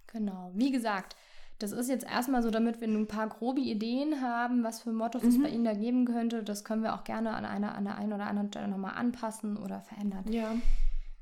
Genau. 0.07 0.51
Wie 0.55 0.71
gesagt, 0.71 1.15
das 1.59 1.71
ist 1.71 1.89
jetzt 1.89 2.05
erstmal 2.05 2.41
so, 2.43 2.51
damit 2.51 2.81
wir 2.81 2.87
ein 2.87 3.07
paar 3.07 3.27
grobe 3.27 3.61
Ideen 3.61 4.21
haben, 4.21 4.63
was 4.63 4.81
für 4.81 4.91
Mottos 4.91 5.23
es 5.23 5.41
bei 5.41 5.49
mhm. 5.49 5.55
Ihnen 5.55 5.65
da 5.65 5.73
geben 5.73 6.05
könnte. 6.05 6.43
Das 6.43 6.63
können 6.63 6.83
wir 6.83 6.95
auch 6.95 7.03
gerne 7.03 7.33
an 7.33 7.45
einer 7.45 7.75
an 7.75 7.85
der 7.85 7.97
einen 7.97 8.13
oder 8.13 8.27
anderen 8.27 8.49
Stelle 8.49 8.67
nochmal 8.67 8.95
anpassen 8.95 9.57
oder 9.57 9.81
verändern. 9.81 10.25
Ja. 10.31 10.53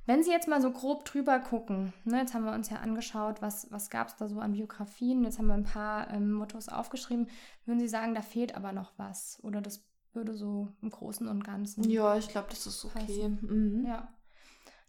Wenn 0.06 0.22
Sie 0.24 0.32
jetzt 0.32 0.47
mal 0.47 0.62
so 0.62 0.72
grob 0.72 1.06
drüber 1.06 1.39
gucken, 1.39 1.93
ne, 2.04 2.20
jetzt 2.20 2.34
haben 2.34 2.43
wir 2.43 2.54
uns 2.54 2.70
ja 2.70 2.78
angeschaut, 2.78 3.41
was, 3.41 3.72
was 3.72 3.89
gab 3.89 4.10
es 4.10 4.16
da 4.18 4.28
so 4.28 4.39
an 4.39 4.51
Biografien, 4.51 5.24
jetzt 5.24 5.39
haben 5.39 5.47
wir 5.47 5.54
ein 5.54 5.64
paar 5.64 6.10
ähm, 6.12 6.34
Mottos 6.34 6.68
aufgeschrieben, 6.68 7.28
würden 7.66 7.80
Sie 7.80 7.88
sagen, 7.88 8.14
da 8.14 8.22
fehlt 8.22 8.56
aber 8.56 8.74
noch 8.74 8.91
was? 8.97 9.39
Oder 9.43 9.62
das 9.62 9.86
würde 10.12 10.34
so 10.34 10.68
im 10.82 10.89
Großen 10.89 11.28
und 11.28 11.43
Ganzen. 11.43 11.89
Ja, 11.89 12.18
ich 12.18 12.28
glaube, 12.28 12.47
das 12.49 12.68
ist 12.68 12.86
okay. 12.86 13.30
Mhm. 13.41 13.86
Ja. 13.88 14.10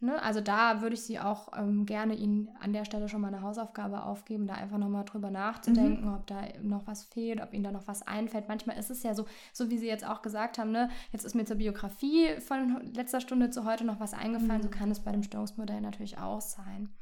Ne? 0.05 0.23
Also 0.23 0.41
da 0.41 0.83
würde 0.83 0.95
ich 0.95 1.03
Sie 1.03 1.19
auch 1.19 1.49
ähm, 1.57 1.87
gerne 1.87 2.15
Ihnen 2.15 2.51
an 2.61 2.73
der 2.75 2.85
Stelle 2.85 3.09
schon 3.09 3.23
mal 3.23 3.29
eine 3.29 3.41
Hausaufgabe 3.41 4.03
aufgeben, 4.03 4.47
da 4.47 4.55
einfach 4.55 4.77
nochmal 4.77 5.05
drüber 5.05 5.31
nachzudenken, 5.31 6.09
mhm. 6.09 6.15
ob 6.15 6.27
da 6.27 6.43
noch 6.63 6.87
was 6.87 7.05
fehlt, 7.05 7.43
ob 7.43 7.55
Ihnen 7.55 7.65
da 7.65 7.73
noch 7.73 7.89
was 7.89 8.07
einfällt. 8.07 8.47
Manchmal 8.47 8.79
ist 8.79 8.91
es 8.91 9.03
ja 9.03 9.15
so, 9.15 9.25
so 9.53 9.71
wie 9.71 9.79
Sie 9.79 9.87
jetzt 9.87 10.07
auch 10.07 10.21
gesagt 10.21 10.59
haben, 10.59 10.73
ne? 10.73 10.91
jetzt 11.13 11.25
ist 11.25 11.35
mir 11.35 11.47
zur 11.47 11.57
Biografie 11.57 12.39
von 12.41 12.93
letzter 12.95 13.21
Stunde 13.21 13.49
zu 13.49 13.65
heute 13.65 13.85
noch 13.85 13.99
was 13.99 14.13
eingefallen, 14.13 14.61
mhm. 14.61 14.65
so 14.65 14.69
kann 14.71 14.91
es 14.91 15.01
bei 15.01 15.11
dem 15.11 15.23
Störungsmodell 15.23 15.81
natürlich 15.81 16.19
auch 16.19 16.43
sein. 16.43 16.95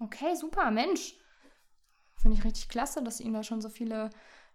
Okay, 0.00 0.34
super, 0.34 0.70
Mensch. 0.70 1.14
Finde 2.16 2.38
ich 2.38 2.44
richtig 2.44 2.70
klasse, 2.70 3.04
dass 3.04 3.20
Ihnen 3.20 3.34
da 3.34 3.42
schon 3.42 3.60
so 3.60 3.68
viele 3.68 4.10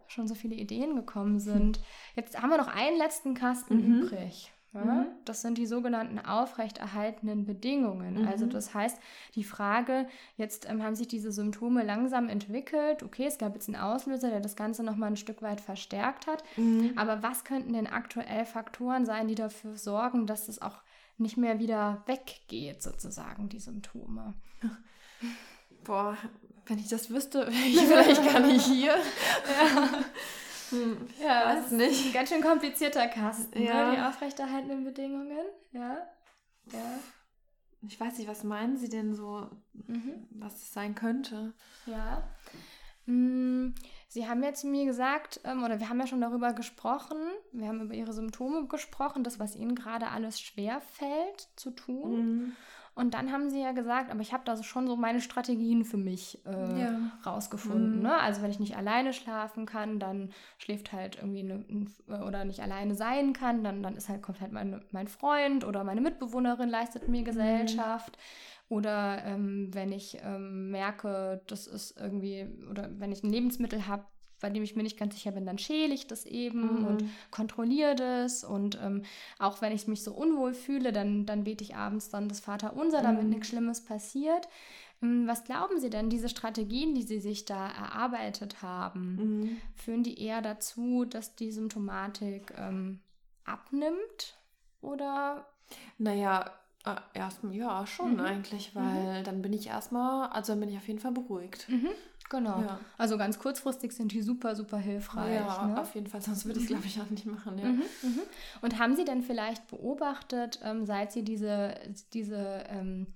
schon 0.08 0.28
so 0.28 0.36
viele 0.36 0.56
Ideen 0.56 0.95
gekommen 0.95 1.39
sind. 1.39 1.80
Jetzt 2.16 2.41
haben 2.41 2.49
wir 2.49 2.58
noch 2.58 2.68
einen 2.68 2.97
letzten 2.97 3.36
Kasten 3.36 3.76
mhm. 3.76 4.02
übrig. 4.02 4.52
Ja? 4.74 4.84
Mhm. 4.84 5.05
Das 5.26 5.41
sind 5.41 5.57
die 5.57 5.65
sogenannten 5.65 6.19
aufrechterhaltenen 6.19 7.45
Bedingungen. 7.45 8.22
Mhm. 8.22 8.28
Also 8.28 8.45
das 8.45 8.74
heißt, 8.74 8.97
die 9.36 9.43
Frage, 9.43 10.07
jetzt 10.38 10.69
ähm, 10.69 10.82
haben 10.82 10.95
sich 10.95 11.07
diese 11.07 11.32
Symptome 11.32 11.84
langsam 11.84 12.30
entwickelt. 12.30 13.03
Okay, 13.03 13.26
es 13.26 13.38
gab 13.38 13.53
jetzt 13.53 13.67
einen 13.67 13.82
Auslöser, 13.82 14.30
der 14.30 14.39
das 14.39 14.55
Ganze 14.55 14.84
nochmal 14.84 15.11
ein 15.11 15.17
Stück 15.17 15.41
weit 15.41 15.61
verstärkt 15.61 16.28
hat. 16.28 16.43
Mhm. 16.57 16.93
Aber 16.95 17.22
was 17.22 17.43
könnten 17.43 17.74
denn 17.74 17.88
aktuell 17.88 18.45
Faktoren 18.45 19.05
sein, 19.05 19.28
die 19.28 19.36
dafür 19.36 19.78
sorgen, 19.78 20.26
dass 20.26 20.47
es 20.47 20.61
auch 20.61 20.82
nicht 21.17 21.38
mehr 21.38 21.59
wieder 21.59 22.03
weggeht, 22.05 22.82
sozusagen, 22.82 23.49
die 23.49 23.59
Symptome? 23.59 24.34
Boah, 25.84 26.17
wenn 26.65 26.80
ich 26.80 26.88
das 26.88 27.09
wüsste, 27.09 27.47
wäre 27.47 27.67
ich 27.67 27.80
vielleicht 27.82 28.24
gar 28.24 28.39
nicht 28.39 28.65
hier. 28.65 28.95
ja. 28.95 29.89
Hm, 30.72 31.07
ja, 31.22 31.45
weiß 31.45 31.72
nicht. 31.72 32.07
Ein 32.07 32.13
ganz 32.13 32.30
schön 32.30 32.41
komplizierter 32.41 33.07
Kasten, 33.07 33.61
ja. 33.61 33.89
ne? 33.89 33.95
die 33.95 34.01
aufrechterhaltenden 34.01 34.84
Bedingungen. 34.84 35.45
Ja. 35.72 35.97
ja. 36.72 36.99
Ich 37.88 37.99
weiß 37.99 38.17
nicht, 38.17 38.28
was 38.28 38.43
meinen 38.43 38.78
Sie 38.78 38.89
denn 38.89 39.13
so, 39.13 39.47
mhm. 39.74 40.28
was 40.32 40.55
es 40.55 40.74
sein 40.74 40.95
könnte? 40.95 41.53
Ja. 41.86 42.24
Hm, 43.05 43.74
Sie 44.07 44.28
haben 44.28 44.43
ja 44.43 44.53
zu 44.53 44.67
mir 44.67 44.86
gesagt, 44.86 45.39
ähm, 45.43 45.63
oder 45.63 45.80
wir 45.80 45.89
haben 45.89 45.99
ja 45.99 46.07
schon 46.07 46.22
darüber 46.22 46.53
gesprochen, 46.53 47.17
wir 47.51 47.67
haben 47.67 47.82
über 47.82 47.93
Ihre 47.93 48.13
Symptome 48.13 48.67
gesprochen, 48.67 49.24
das, 49.24 49.39
was 49.39 49.55
Ihnen 49.55 49.74
gerade 49.74 50.09
alles 50.09 50.39
schwer 50.39 50.82
fällt 50.82 51.49
zu 51.55 51.72
tun. 51.72 52.15
Mhm. 52.15 52.55
Und 52.94 53.14
dann 53.14 53.32
haben 53.32 53.50
sie 53.50 53.62
ja 53.62 53.72
gesagt, 53.72 54.12
aber 54.12 54.20
ich 54.20 54.34
habe 54.34 54.44
da 54.46 54.62
schon 54.62 54.86
so 54.86 54.98
meine 54.98 55.22
Strategien 55.22 55.86
für 55.86 55.98
mich 55.98 56.46
äh, 56.46 56.82
ja. 56.82 57.00
rausgefunden. 57.26 57.98
Mhm. 57.98 58.04
Ne? 58.04 58.20
Also 58.20 58.42
wenn 58.42 58.52
ich 58.52 58.60
nicht 58.60 58.76
alleine 58.76 59.14
schlafen 59.14 59.66
kann, 59.66 59.98
dann 59.98 60.32
schläft 60.58 60.92
halt 60.92 61.16
irgendwie 61.16 61.39
eine, 62.10 62.26
oder 62.26 62.44
nicht 62.44 62.60
alleine 62.62 62.94
sein 62.96 63.32
kann, 63.32 63.64
dann, 63.64 63.82
dann 63.82 63.96
ist 63.96 64.10
halt, 64.10 64.22
kommt 64.22 64.42
halt 64.42 64.52
mein, 64.52 64.84
mein 64.92 65.08
Freund 65.08 65.64
oder 65.64 65.86
meine 65.86 66.02
Mitbewohnerin 66.02 66.70
leistet 66.70 67.08
mir 67.08 67.22
mhm. 67.22 67.26
Gesellschaft. 67.26 68.18
Mhm. 68.18 68.76
Oder 68.76 69.26
ähm, 69.26 69.70
wenn 69.74 69.92
ich 69.92 70.18
ähm, 70.24 70.72
merke, 70.72 71.42
das 71.48 71.68
ist 71.68 72.00
irgendwie, 72.00 72.48
oder 72.70 72.89
wenn 73.00 73.12
ich 73.12 73.22
ein 73.22 73.30
Lebensmittel 73.30 73.88
habe, 73.88 74.06
bei 74.42 74.50
dem 74.50 74.64
ich 74.64 74.76
mir 74.76 74.84
nicht 74.84 75.00
ganz 75.00 75.16
sicher 75.16 75.32
bin, 75.32 75.46
dann 75.46 75.58
schäle 75.58 75.94
ich 75.94 76.08
das 76.08 76.26
eben 76.26 76.80
mhm. 76.80 76.86
und 76.86 77.04
kontrolliere 77.30 77.96
das. 77.96 78.44
Und 78.44 78.78
ähm, 78.82 79.04
auch 79.39 79.62
wenn 79.62 79.72
ich 79.72 79.88
mich 79.88 80.04
so 80.04 80.14
unwohl 80.14 80.54
fühle, 80.54 80.92
dann, 80.92 81.26
dann 81.26 81.44
bete 81.44 81.64
ich 81.64 81.76
abends 81.76 82.10
dann 82.10 82.28
das 82.28 82.39
Vaterunser, 82.42 83.02
damit 83.02 83.24
mhm. 83.24 83.30
nichts 83.30 83.48
Schlimmes 83.48 83.86
passiert. 83.86 84.48
Ähm, 85.02 85.28
was 85.28 85.44
glauben 85.44 85.80
Sie 85.80 85.89
denn, 85.89 86.10
diese 86.10 86.30
Strategien, 86.30 86.94
die 86.96 87.04
Sie 87.04 87.20
sich 87.20 87.46
da 87.46 87.68
erarbeitet 87.68 88.62
haben, 88.62 89.16
mhm. 89.16 89.58
führen 89.76 90.04
die 90.04 90.22
eher 90.22 90.42
dazu, 90.42 91.06
dass 91.06 91.36
die 91.36 91.52
Symptomatik 91.52 92.54
ähm, 92.58 93.00
abnimmt? 93.46 94.38
Oder? 94.82 95.46
Naja, 95.98 96.52
äh, 96.86 96.96
erstmal 97.14 97.56
ja 97.56 97.86
schon 97.86 98.14
mhm. 98.14 98.22
eigentlich, 98.22 98.76
weil 98.76 99.20
mhm. 99.20 99.24
dann 99.24 99.42
bin 99.42 99.54
ich 99.54 99.68
erstmal, 99.68 100.30
also 100.30 100.54
dann 100.54 100.60
bin 100.62 100.70
ich 100.70 100.78
auf 100.78 100.88
jeden 100.88 101.00
Fall 101.00 101.12
beruhigt. 101.12 101.68
Mhm. 102.32 102.38
Genau. 102.38 102.61
Ja. 102.61 102.79
Also 102.97 103.17
ganz 103.17 103.39
kurzfristig 103.39 103.91
sind 103.91 104.11
die 104.11 104.21
super, 104.21 104.55
super 104.55 104.77
hilfreich. 104.77 105.36
Ja, 105.36 105.67
ne? 105.67 105.82
auf 105.82 105.93
jeden 105.95 106.07
Fall, 106.07 106.21
sonst 106.21 106.45
würde 106.45 106.59
ich 106.59 106.65
es, 106.65 106.69
glaube 106.69 106.86
ich, 106.86 106.99
auch 106.99 107.09
nicht 107.09 107.25
machen. 107.25 107.57
Ja. 107.57 107.65
Mhm, 107.65 107.84
mhm. 108.03 108.21
Und 108.61 108.79
haben 108.79 108.95
Sie 108.95 109.03
denn 109.03 109.21
vielleicht 109.21 109.67
beobachtet, 109.67 110.59
ähm, 110.63 110.86
seit 110.86 111.11
Sie 111.11 111.23
diese, 111.23 111.75
diese 112.13 112.63
ähm, 112.69 113.07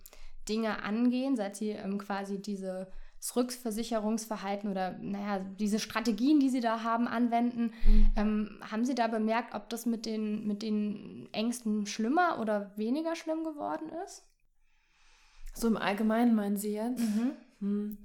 Dinge 0.50 0.84
angehen, 0.84 1.36
seit 1.36 1.56
Sie 1.56 1.70
ähm, 1.70 1.98
quasi 1.98 2.42
diese 2.42 2.88
Rückversicherungsverhalten 3.36 4.70
oder 4.70 4.98
naja, 5.00 5.40
diese 5.60 5.80
Strategien, 5.80 6.40
die 6.40 6.50
Sie 6.50 6.60
da 6.60 6.84
haben, 6.84 7.08
anwenden, 7.08 7.72
mhm. 7.86 8.12
ähm, 8.16 8.60
haben 8.70 8.86
Sie 8.86 8.94
da 8.96 9.08
bemerkt, 9.08 9.56
ob 9.56 9.70
das 9.70 9.86
mit 9.86 10.06
den, 10.06 10.46
mit 10.46 10.62
den 10.62 11.30
Ängsten 11.32 11.86
schlimmer 11.88 12.40
oder 12.40 12.72
weniger 12.76 13.16
schlimm 13.16 13.44
geworden 13.44 13.90
ist? 14.06 14.24
So 15.54 15.68
im 15.68 15.78
Allgemeinen 15.78 16.36
meinen 16.36 16.58
Sie 16.58 16.74
jetzt? 16.74 17.00
Mhm. 17.00 17.32
Hm. 17.62 17.98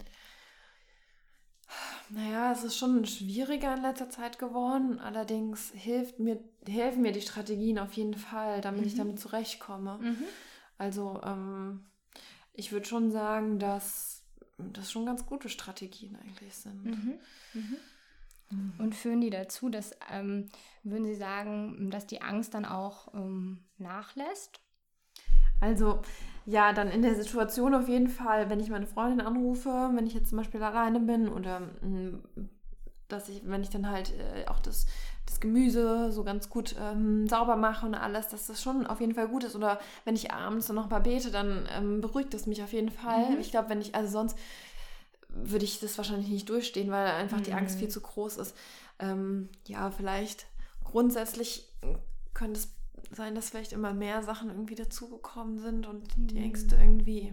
Es 2.52 2.64
ist 2.64 2.76
schon 2.76 3.04
schwieriger 3.04 3.74
in 3.74 3.82
letzter 3.82 4.10
Zeit 4.10 4.38
geworden. 4.38 4.98
Allerdings 4.98 5.70
hilft 5.74 6.18
mir, 6.18 6.38
helfen 6.66 7.02
mir 7.02 7.12
die 7.12 7.20
Strategien 7.20 7.78
auf 7.78 7.92
jeden 7.94 8.14
Fall, 8.14 8.60
damit 8.60 8.82
mhm. 8.82 8.86
ich 8.86 8.94
damit 8.94 9.20
zurechtkomme. 9.20 9.98
Mhm. 9.98 10.24
Also 10.78 11.20
ähm, 11.24 11.90
ich 12.52 12.72
würde 12.72 12.86
schon 12.86 13.10
sagen, 13.10 13.58
dass 13.58 14.22
das 14.58 14.90
schon 14.90 15.06
ganz 15.06 15.26
gute 15.26 15.48
Strategien 15.48 16.16
eigentlich 16.16 16.54
sind. 16.54 16.84
Mhm. 16.84 17.18
mhm. 17.54 17.76
Und 18.78 18.94
führen 18.94 19.20
die 19.20 19.30
dazu, 19.30 19.68
dass, 19.68 19.92
ähm, 20.10 20.48
würden 20.82 21.04
Sie 21.04 21.14
sagen, 21.14 21.90
dass 21.90 22.06
die 22.06 22.20
Angst 22.20 22.54
dann 22.54 22.64
auch 22.64 23.14
ähm, 23.14 23.64
nachlässt? 23.78 24.60
Also 25.60 26.00
ja, 26.46 26.72
dann 26.72 26.88
in 26.88 27.02
der 27.02 27.14
Situation 27.14 27.74
auf 27.74 27.88
jeden 27.88 28.08
Fall, 28.08 28.50
wenn 28.50 28.60
ich 28.60 28.70
meine 28.70 28.86
Freundin 28.86 29.20
anrufe, 29.20 29.90
wenn 29.94 30.06
ich 30.06 30.14
jetzt 30.14 30.30
zum 30.30 30.38
Beispiel 30.38 30.62
alleine 30.62 31.00
bin 31.00 31.28
oder 31.28 31.60
mm, 31.60 32.22
dass 33.08 33.28
ich, 33.28 33.42
wenn 33.44 33.62
ich 33.62 33.70
dann 33.70 33.88
halt 33.90 34.12
äh, 34.18 34.46
auch 34.48 34.60
das, 34.60 34.86
das 35.26 35.40
Gemüse 35.40 36.10
so 36.12 36.24
ganz 36.24 36.48
gut 36.48 36.74
ähm, 36.80 37.28
sauber 37.28 37.56
mache 37.56 37.86
und 37.86 37.94
alles, 37.94 38.28
dass 38.28 38.46
das 38.46 38.62
schon 38.62 38.86
auf 38.86 39.00
jeden 39.00 39.14
Fall 39.14 39.28
gut 39.28 39.44
ist. 39.44 39.56
Oder 39.56 39.78
wenn 40.04 40.14
ich 40.14 40.32
abends 40.32 40.66
dann 40.66 40.76
noch 40.76 40.90
mal 40.90 41.00
bete, 41.00 41.30
dann 41.30 41.68
ähm, 41.72 42.00
beruhigt 42.00 42.32
das 42.34 42.46
mich 42.46 42.62
auf 42.62 42.72
jeden 42.72 42.90
Fall. 42.90 43.30
Mhm. 43.30 43.40
Ich 43.40 43.50
glaube, 43.50 43.68
wenn 43.68 43.80
ich, 43.80 43.94
also 43.94 44.10
sonst 44.10 44.38
würde 45.28 45.64
ich 45.64 45.80
das 45.80 45.96
wahrscheinlich 45.98 46.28
nicht 46.28 46.48
durchstehen, 46.48 46.90
weil 46.90 47.06
einfach 47.06 47.38
mhm. 47.38 47.44
die 47.44 47.52
Angst 47.52 47.78
viel 47.78 47.88
zu 47.88 48.00
groß 48.00 48.38
ist. 48.38 48.56
Ähm, 48.98 49.48
ja, 49.66 49.90
vielleicht 49.90 50.46
grundsätzlich 50.84 51.68
könnte 52.34 52.58
es 52.58 52.68
sein, 53.10 53.34
dass 53.34 53.50
vielleicht 53.50 53.72
immer 53.72 53.92
mehr 53.92 54.22
Sachen 54.22 54.50
irgendwie 54.50 54.74
dazugekommen 54.74 55.58
sind 55.58 55.86
und 55.86 56.04
die 56.16 56.36
mhm. 56.36 56.44
Ängste 56.44 56.76
irgendwie 56.76 57.32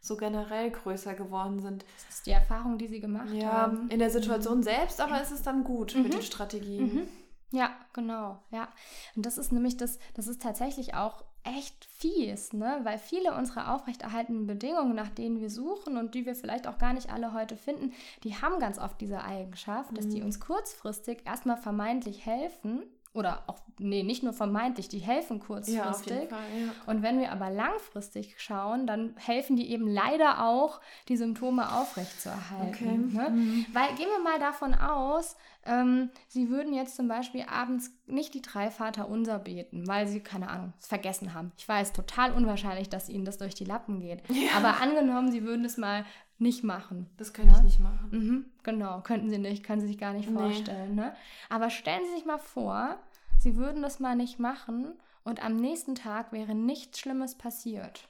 so 0.00 0.16
generell 0.16 0.70
größer 0.70 1.14
geworden 1.14 1.60
sind. 1.60 1.84
Das 2.06 2.16
ist 2.16 2.26
die 2.26 2.32
Erfahrung, 2.32 2.76
die 2.76 2.88
Sie 2.88 3.00
gemacht 3.00 3.32
ja, 3.32 3.52
haben. 3.52 3.88
in 3.88 4.00
der 4.00 4.10
Situation 4.10 4.58
mhm. 4.58 4.62
selbst, 4.64 5.00
aber 5.00 5.22
ist 5.22 5.30
es 5.30 5.42
dann 5.42 5.64
gut 5.64 5.94
mhm. 5.94 6.02
mit 6.02 6.14
den 6.14 6.22
Strategien. 6.22 6.94
Mhm. 6.94 7.08
Ja, 7.52 7.70
genau, 7.92 8.42
ja. 8.50 8.68
Und 9.14 9.26
das 9.26 9.38
ist 9.38 9.52
nämlich 9.52 9.76
das, 9.76 9.98
das 10.14 10.26
ist 10.26 10.42
tatsächlich 10.42 10.94
auch 10.94 11.22
echt 11.44 11.84
fies, 11.84 12.52
ne? 12.52 12.80
Weil 12.82 12.98
viele 12.98 13.34
unserer 13.36 13.74
aufrechterhaltenen 13.74 14.46
Bedingungen, 14.46 14.94
nach 14.94 15.10
denen 15.10 15.40
wir 15.40 15.50
suchen 15.50 15.96
und 15.96 16.14
die 16.14 16.24
wir 16.24 16.34
vielleicht 16.34 16.66
auch 16.66 16.78
gar 16.78 16.94
nicht 16.94 17.12
alle 17.12 17.32
heute 17.34 17.56
finden, 17.56 17.92
die 18.24 18.36
haben 18.36 18.58
ganz 18.58 18.78
oft 18.78 19.00
diese 19.00 19.22
Eigenschaft, 19.22 19.96
dass 19.96 20.08
die 20.08 20.20
Mhm. 20.20 20.26
uns 20.26 20.40
kurzfristig 20.40 21.26
erstmal 21.26 21.56
vermeintlich 21.58 22.24
helfen. 22.24 22.84
Oder 23.14 23.42
auch, 23.46 23.58
nee, 23.78 24.02
nicht 24.02 24.22
nur 24.22 24.32
vermeintlich, 24.32 24.88
die 24.88 24.98
helfen 24.98 25.38
kurzfristig. 25.38 26.22
Ja, 26.22 26.26
Fall, 26.28 26.46
ja. 26.58 26.72
Und 26.86 27.02
wenn 27.02 27.20
wir 27.20 27.30
aber 27.30 27.50
langfristig 27.50 28.36
schauen, 28.38 28.86
dann 28.86 29.14
helfen 29.16 29.54
die 29.56 29.70
eben 29.70 29.86
leider 29.86 30.46
auch, 30.46 30.80
die 31.08 31.18
Symptome 31.18 31.74
aufrechtzuerhalten. 31.74 32.68
Okay. 32.68 33.18
Ne? 33.18 33.30
Mhm. 33.30 33.66
Weil 33.74 33.94
gehen 33.96 34.08
wir 34.08 34.22
mal 34.22 34.38
davon 34.38 34.74
aus, 34.74 35.36
ähm, 35.66 36.10
Sie 36.28 36.48
würden 36.48 36.72
jetzt 36.72 36.96
zum 36.96 37.06
Beispiel 37.06 37.44
abends 37.48 37.90
nicht 38.06 38.32
die 38.32 38.42
drei 38.42 38.70
Vater 38.70 39.08
unser 39.08 39.38
beten, 39.38 39.86
weil 39.86 40.08
Sie, 40.08 40.20
keine 40.20 40.48
Ahnung, 40.48 40.72
es 40.80 40.86
vergessen 40.86 41.34
haben. 41.34 41.52
Ich 41.58 41.68
weiß, 41.68 41.92
total 41.92 42.32
unwahrscheinlich, 42.32 42.88
dass 42.88 43.10
Ihnen 43.10 43.26
das 43.26 43.36
durch 43.36 43.54
die 43.54 43.64
Lappen 43.64 44.00
geht. 44.00 44.22
Ja. 44.30 44.56
Aber 44.56 44.80
angenommen, 44.80 45.30
Sie 45.30 45.44
würden 45.44 45.64
es 45.66 45.76
mal 45.76 46.04
nicht 46.42 46.64
machen. 46.64 47.08
Das 47.16 47.32
kann 47.32 47.48
ich 47.48 47.62
nicht 47.62 47.80
machen. 47.80 48.08
Mhm, 48.10 48.44
genau, 48.62 49.00
könnten 49.00 49.30
Sie 49.30 49.38
nicht, 49.38 49.64
können 49.64 49.80
Sie 49.80 49.86
sich 49.86 49.98
gar 49.98 50.12
nicht 50.12 50.28
Nee. 50.28 50.36
vorstellen. 50.36 50.94
Ne? 50.94 51.14
Aber 51.48 51.70
stellen 51.70 52.02
Sie 52.08 52.14
sich 52.16 52.24
mal 52.26 52.38
vor, 52.38 52.98
Sie 53.38 53.56
würden 53.56 53.82
das 53.82 53.98
mal 54.00 54.14
nicht 54.16 54.38
machen 54.38 54.92
und 55.24 55.42
am 55.44 55.56
nächsten 55.56 55.94
Tag 55.94 56.32
wäre 56.32 56.54
nichts 56.54 56.98
Schlimmes 56.98 57.36
passiert. 57.36 58.08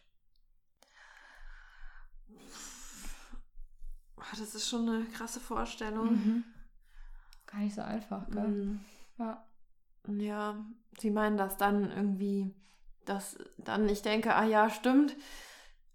Das 4.39 4.55
ist 4.55 4.69
schon 4.69 4.89
eine 4.89 5.05
krasse 5.05 5.41
Vorstellung. 5.41 6.13
Mhm. 6.13 6.45
Gar 7.47 7.61
nicht 7.61 7.75
so 7.75 7.83
einfach, 7.83 8.29
gell? 8.31 8.49
Mhm. 8.49 8.81
Ja. 9.19 9.45
Ja, 10.09 10.57
sie 10.99 11.11
meinen, 11.11 11.37
dass 11.37 11.57
dann 11.59 11.91
irgendwie, 11.91 12.55
dass 13.05 13.39
dann 13.59 13.89
ich 13.89 14.03
denke, 14.03 14.35
ah 14.35 14.45
ja, 14.45 14.69
stimmt, 14.71 15.15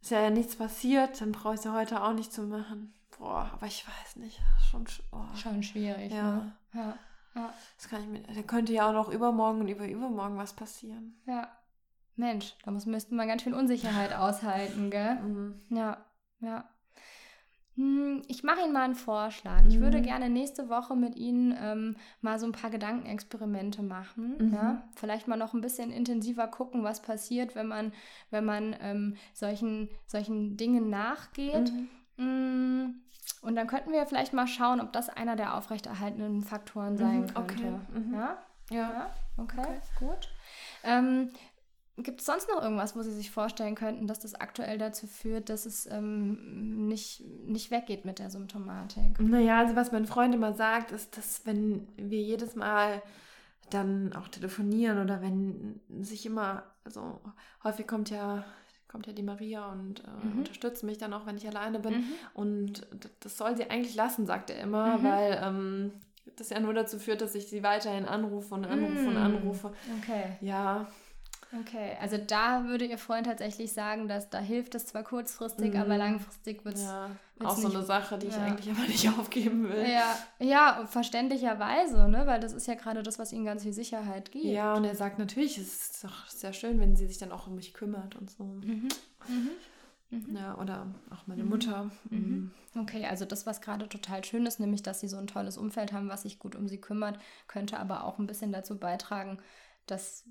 ist 0.02 0.12
ja 0.12 0.30
nichts 0.30 0.56
passiert, 0.56 1.20
dann 1.22 1.32
brauche 1.32 1.54
ich 1.54 1.60
es 1.60 1.66
ja 1.66 1.74
heute 1.74 2.02
auch 2.04 2.14
nicht 2.14 2.32
zu 2.32 2.44
machen. 2.44 2.94
Boah, 3.18 3.50
aber 3.54 3.66
ich 3.66 3.86
weiß 3.88 4.18
nicht, 4.18 4.40
schon, 4.70 4.86
sch- 4.86 5.02
oh, 5.12 5.36
Schon 5.36 5.64
schwierig. 5.64 6.12
Ja. 6.12 6.32
Ne? 6.32 6.54
Ja. 6.74 6.98
Ja. 7.36 7.54
das 7.78 7.88
kann 7.88 8.02
ich 8.02 8.08
mir, 8.08 8.22
da 8.24 8.42
könnte 8.42 8.74
ja 8.74 8.90
auch 8.90 8.94
noch 8.94 9.10
übermorgen 9.10 9.62
und 9.62 9.68
über 9.68 9.88
übermorgen 9.88 10.38
was 10.38 10.54
passieren. 10.54 11.20
ja. 11.26 11.50
Mensch, 12.20 12.56
da 12.66 12.72
muss, 12.72 12.88
müsste 12.88 13.14
man 13.14 13.28
ganz 13.28 13.44
schön 13.44 13.54
Unsicherheit 13.54 14.12
aushalten, 14.12 14.90
gell? 14.90 15.16
Mhm. 15.20 15.62
Ja, 15.70 16.04
ja. 16.40 16.68
Hm, 17.78 18.24
Ich 18.28 18.44
mache 18.44 18.62
Ihnen 18.62 18.74
mal 18.74 18.84
einen 18.84 18.96
Vorschlag. 18.96 19.62
Ich 19.68 19.78
Mhm. 19.78 19.82
würde 19.82 20.02
gerne 20.02 20.30
nächste 20.30 20.68
Woche 20.68 20.96
mit 20.96 21.16
Ihnen 21.16 21.56
ähm, 21.62 21.96
mal 22.22 22.40
so 22.40 22.46
ein 22.48 22.52
paar 22.52 22.70
Gedankenexperimente 22.72 23.84
machen. 23.84 24.36
Mhm. 24.40 24.54
Ja? 24.54 24.84
Vielleicht 24.96 25.28
mal 25.28 25.38
noch 25.38 25.54
ein 25.54 25.62
bisschen 25.62 25.92
intensiver 25.92 26.48
gucken, 26.48 26.84
was 26.84 27.02
passiert, 27.02 27.56
wenn 27.56 27.68
man, 27.68 27.94
wenn 28.32 28.46
man 28.46 28.76
ähm, 28.82 29.16
solchen, 29.34 29.90
solchen 30.08 30.58
Dingen 30.58 30.90
nachgeht. 30.90 31.72
Mhm. 32.18 32.24
Mm, 32.26 32.96
Und 33.42 33.56
dann 33.56 33.68
könnten 33.68 33.92
wir 33.92 34.06
vielleicht 34.08 34.34
mal 34.34 34.48
schauen, 34.48 34.82
ob 34.82 34.92
das 34.92 35.10
einer 35.10 35.36
der 35.36 35.56
aufrechterhaltenden 35.56 36.42
Faktoren 36.44 36.98
sein 36.98 37.22
Mhm, 37.22 37.30
okay. 37.36 37.56
könnte. 37.56 37.82
Mhm. 37.94 38.14
Ja? 38.16 38.38
Ja. 38.72 38.92
Ja, 38.92 39.10
okay, 39.38 39.60
Okay. 39.60 39.80
gut. 40.00 40.30
Ähm, 40.84 41.30
Gibt 42.00 42.20
es 42.22 42.28
sonst 42.28 42.48
noch 42.48 42.62
irgendwas, 42.62 42.96
wo 42.96 43.02
Sie 43.02 43.12
sich 43.12 43.32
vorstellen 43.32 43.74
könnten, 43.74 44.06
dass 44.06 44.20
das 44.20 44.36
aktuell 44.36 44.78
dazu 44.78 45.08
führt, 45.08 45.50
dass 45.50 45.66
es 45.66 45.88
ähm, 45.88 46.88
nicht, 46.88 47.24
nicht 47.48 47.72
weggeht 47.72 48.06
mit 48.06 48.20
der 48.20 48.30
Symptomatik? 48.30 49.20
Naja, 49.20 49.58
also 49.60 49.76
was 49.76 49.92
mein 49.92 50.06
Freund 50.06 50.36
immer 50.36 50.54
sagt, 50.54 50.92
ist, 50.92 51.18
dass 51.18 51.46
wenn 51.46 51.88
wir 51.98 52.22
jedes 52.22 52.56
Mal 52.56 53.02
dann 53.72 54.14
auch 54.14 54.28
telefonieren 54.28 55.02
oder 55.02 55.22
wenn 55.22 55.82
sich 56.02 56.26
immer, 56.26 56.64
also 56.86 57.20
häufig 57.64 57.88
kommt 57.88 58.10
ja, 58.12 58.46
kommt 58.88 59.08
ja 59.08 59.14
die 59.14 59.24
Maria 59.24 59.72
und 59.72 60.02
äh, 60.02 60.26
Mhm. 60.26 60.38
unterstützt 60.40 60.84
mich 60.84 60.98
dann 61.00 61.14
auch, 61.14 61.26
wenn 61.26 61.36
ich 61.38 61.48
alleine 61.48 61.80
bin. 61.80 61.96
Mhm. 61.96 62.14
Und 62.36 62.88
das 63.22 63.38
soll 63.38 63.58
sie 63.58 63.70
eigentlich 63.70 63.96
lassen, 63.96 64.26
sagt 64.28 64.52
er 64.52 64.60
immer, 64.60 65.00
Mhm. 65.00 65.04
weil 65.04 65.40
ähm, 65.44 65.92
das 66.38 66.50
ja 66.52 66.60
nur 66.60 66.74
dazu 66.76 67.00
führt, 67.00 67.22
dass 67.22 67.34
ich 67.36 67.48
sie 67.48 67.64
weiterhin 67.64 68.06
anrufe 68.06 68.54
und 68.54 68.66
anrufe 68.66 69.08
und 69.10 69.16
Mm. 69.16 69.18
anrufe. 69.18 69.74
Okay, 69.98 70.38
Ja, 70.42 70.88
okay. 71.62 71.98
Also 72.02 72.18
da 72.18 72.66
würde 72.66 72.86
Ihr 72.86 72.98
Freund 72.98 73.26
tatsächlich 73.28 73.74
sagen, 73.74 74.08
dass 74.08 74.30
da 74.30 74.40
hilft 74.40 74.76
es 74.76 74.86
zwar 74.88 75.04
kurzfristig, 75.04 75.74
Mhm. 75.74 75.80
aber 75.82 75.98
langfristig 75.98 76.66
wird 76.66 76.76
es 76.76 76.84
ja. 76.84 77.10
wird's 77.38 77.52
auch 77.54 77.58
so 77.58 77.68
nicht- 77.68 77.78
eine 77.78 77.86
Sache, 77.86 78.18
die 78.18 78.28
ich 78.28 78.36
ja. 78.36 78.44
eigentlich 78.44 78.70
aber 78.72 78.88
nicht 78.88 79.08
aufgeben 79.20 79.70
will. 79.70 79.86
Ja, 79.90 80.18
ja, 80.40 80.86
verständlicherweise, 80.88 82.08
ne? 82.10 82.26
weil 82.26 82.40
das 82.40 82.54
ist 82.54 82.68
ja 82.68 82.76
gerade 82.76 83.04
das, 83.04 83.20
was 83.20 83.32
ihnen 83.34 83.46
ganz 83.46 83.64
viel 83.64 83.74
Sicherheit 83.74 84.32
gibt. 84.32 84.46
Ja, 84.46 84.74
und 84.76 84.84
er 84.86 84.96
sagt 84.96 85.20
natürlich, 85.20 85.58
es 85.58 85.92
ist 85.92 86.04
doch 86.04 86.28
sehr 86.28 86.54
schön, 86.54 86.80
wenn 86.80 86.96
sie 86.96 87.08
sich 87.08 87.18
dann 87.18 87.32
auch 87.32 87.48
um 87.48 87.56
mich 87.56 87.74
kümmert 87.74 88.16
und 88.16 88.30
so. 88.30 88.44
Mhm. 88.44 88.88
Mhm. 89.28 89.50
Mhm. 90.10 90.36
Ja, 90.38 90.58
oder 90.58 90.88
auch 91.10 91.28
meine 91.28 91.44
Mhm. 91.44 91.50
Mutter. 91.50 91.92
Mhm. 92.10 92.52
Okay, 92.78 93.06
also 93.06 93.26
das, 93.26 93.46
was 93.46 93.60
gerade 93.60 93.90
total 93.90 94.24
schön 94.24 94.46
ist, 94.46 94.60
nämlich, 94.60 94.84
dass 94.84 95.00
sie 95.02 95.08
so 95.10 95.18
ein 95.18 95.28
tolles 95.28 95.58
Umfeld 95.58 95.92
haben, 95.92 96.10
was 96.10 96.22
sich 96.22 96.40
gut 96.40 96.56
um 96.56 96.68
sie 96.68 96.80
kümmert, 96.80 97.20
könnte 97.48 97.78
aber 97.78 98.06
auch 98.06 98.18
ein 98.20 98.28
bisschen 98.28 98.52
dazu 98.54 98.78
beitragen, 98.78 99.40
dass, 99.86 100.24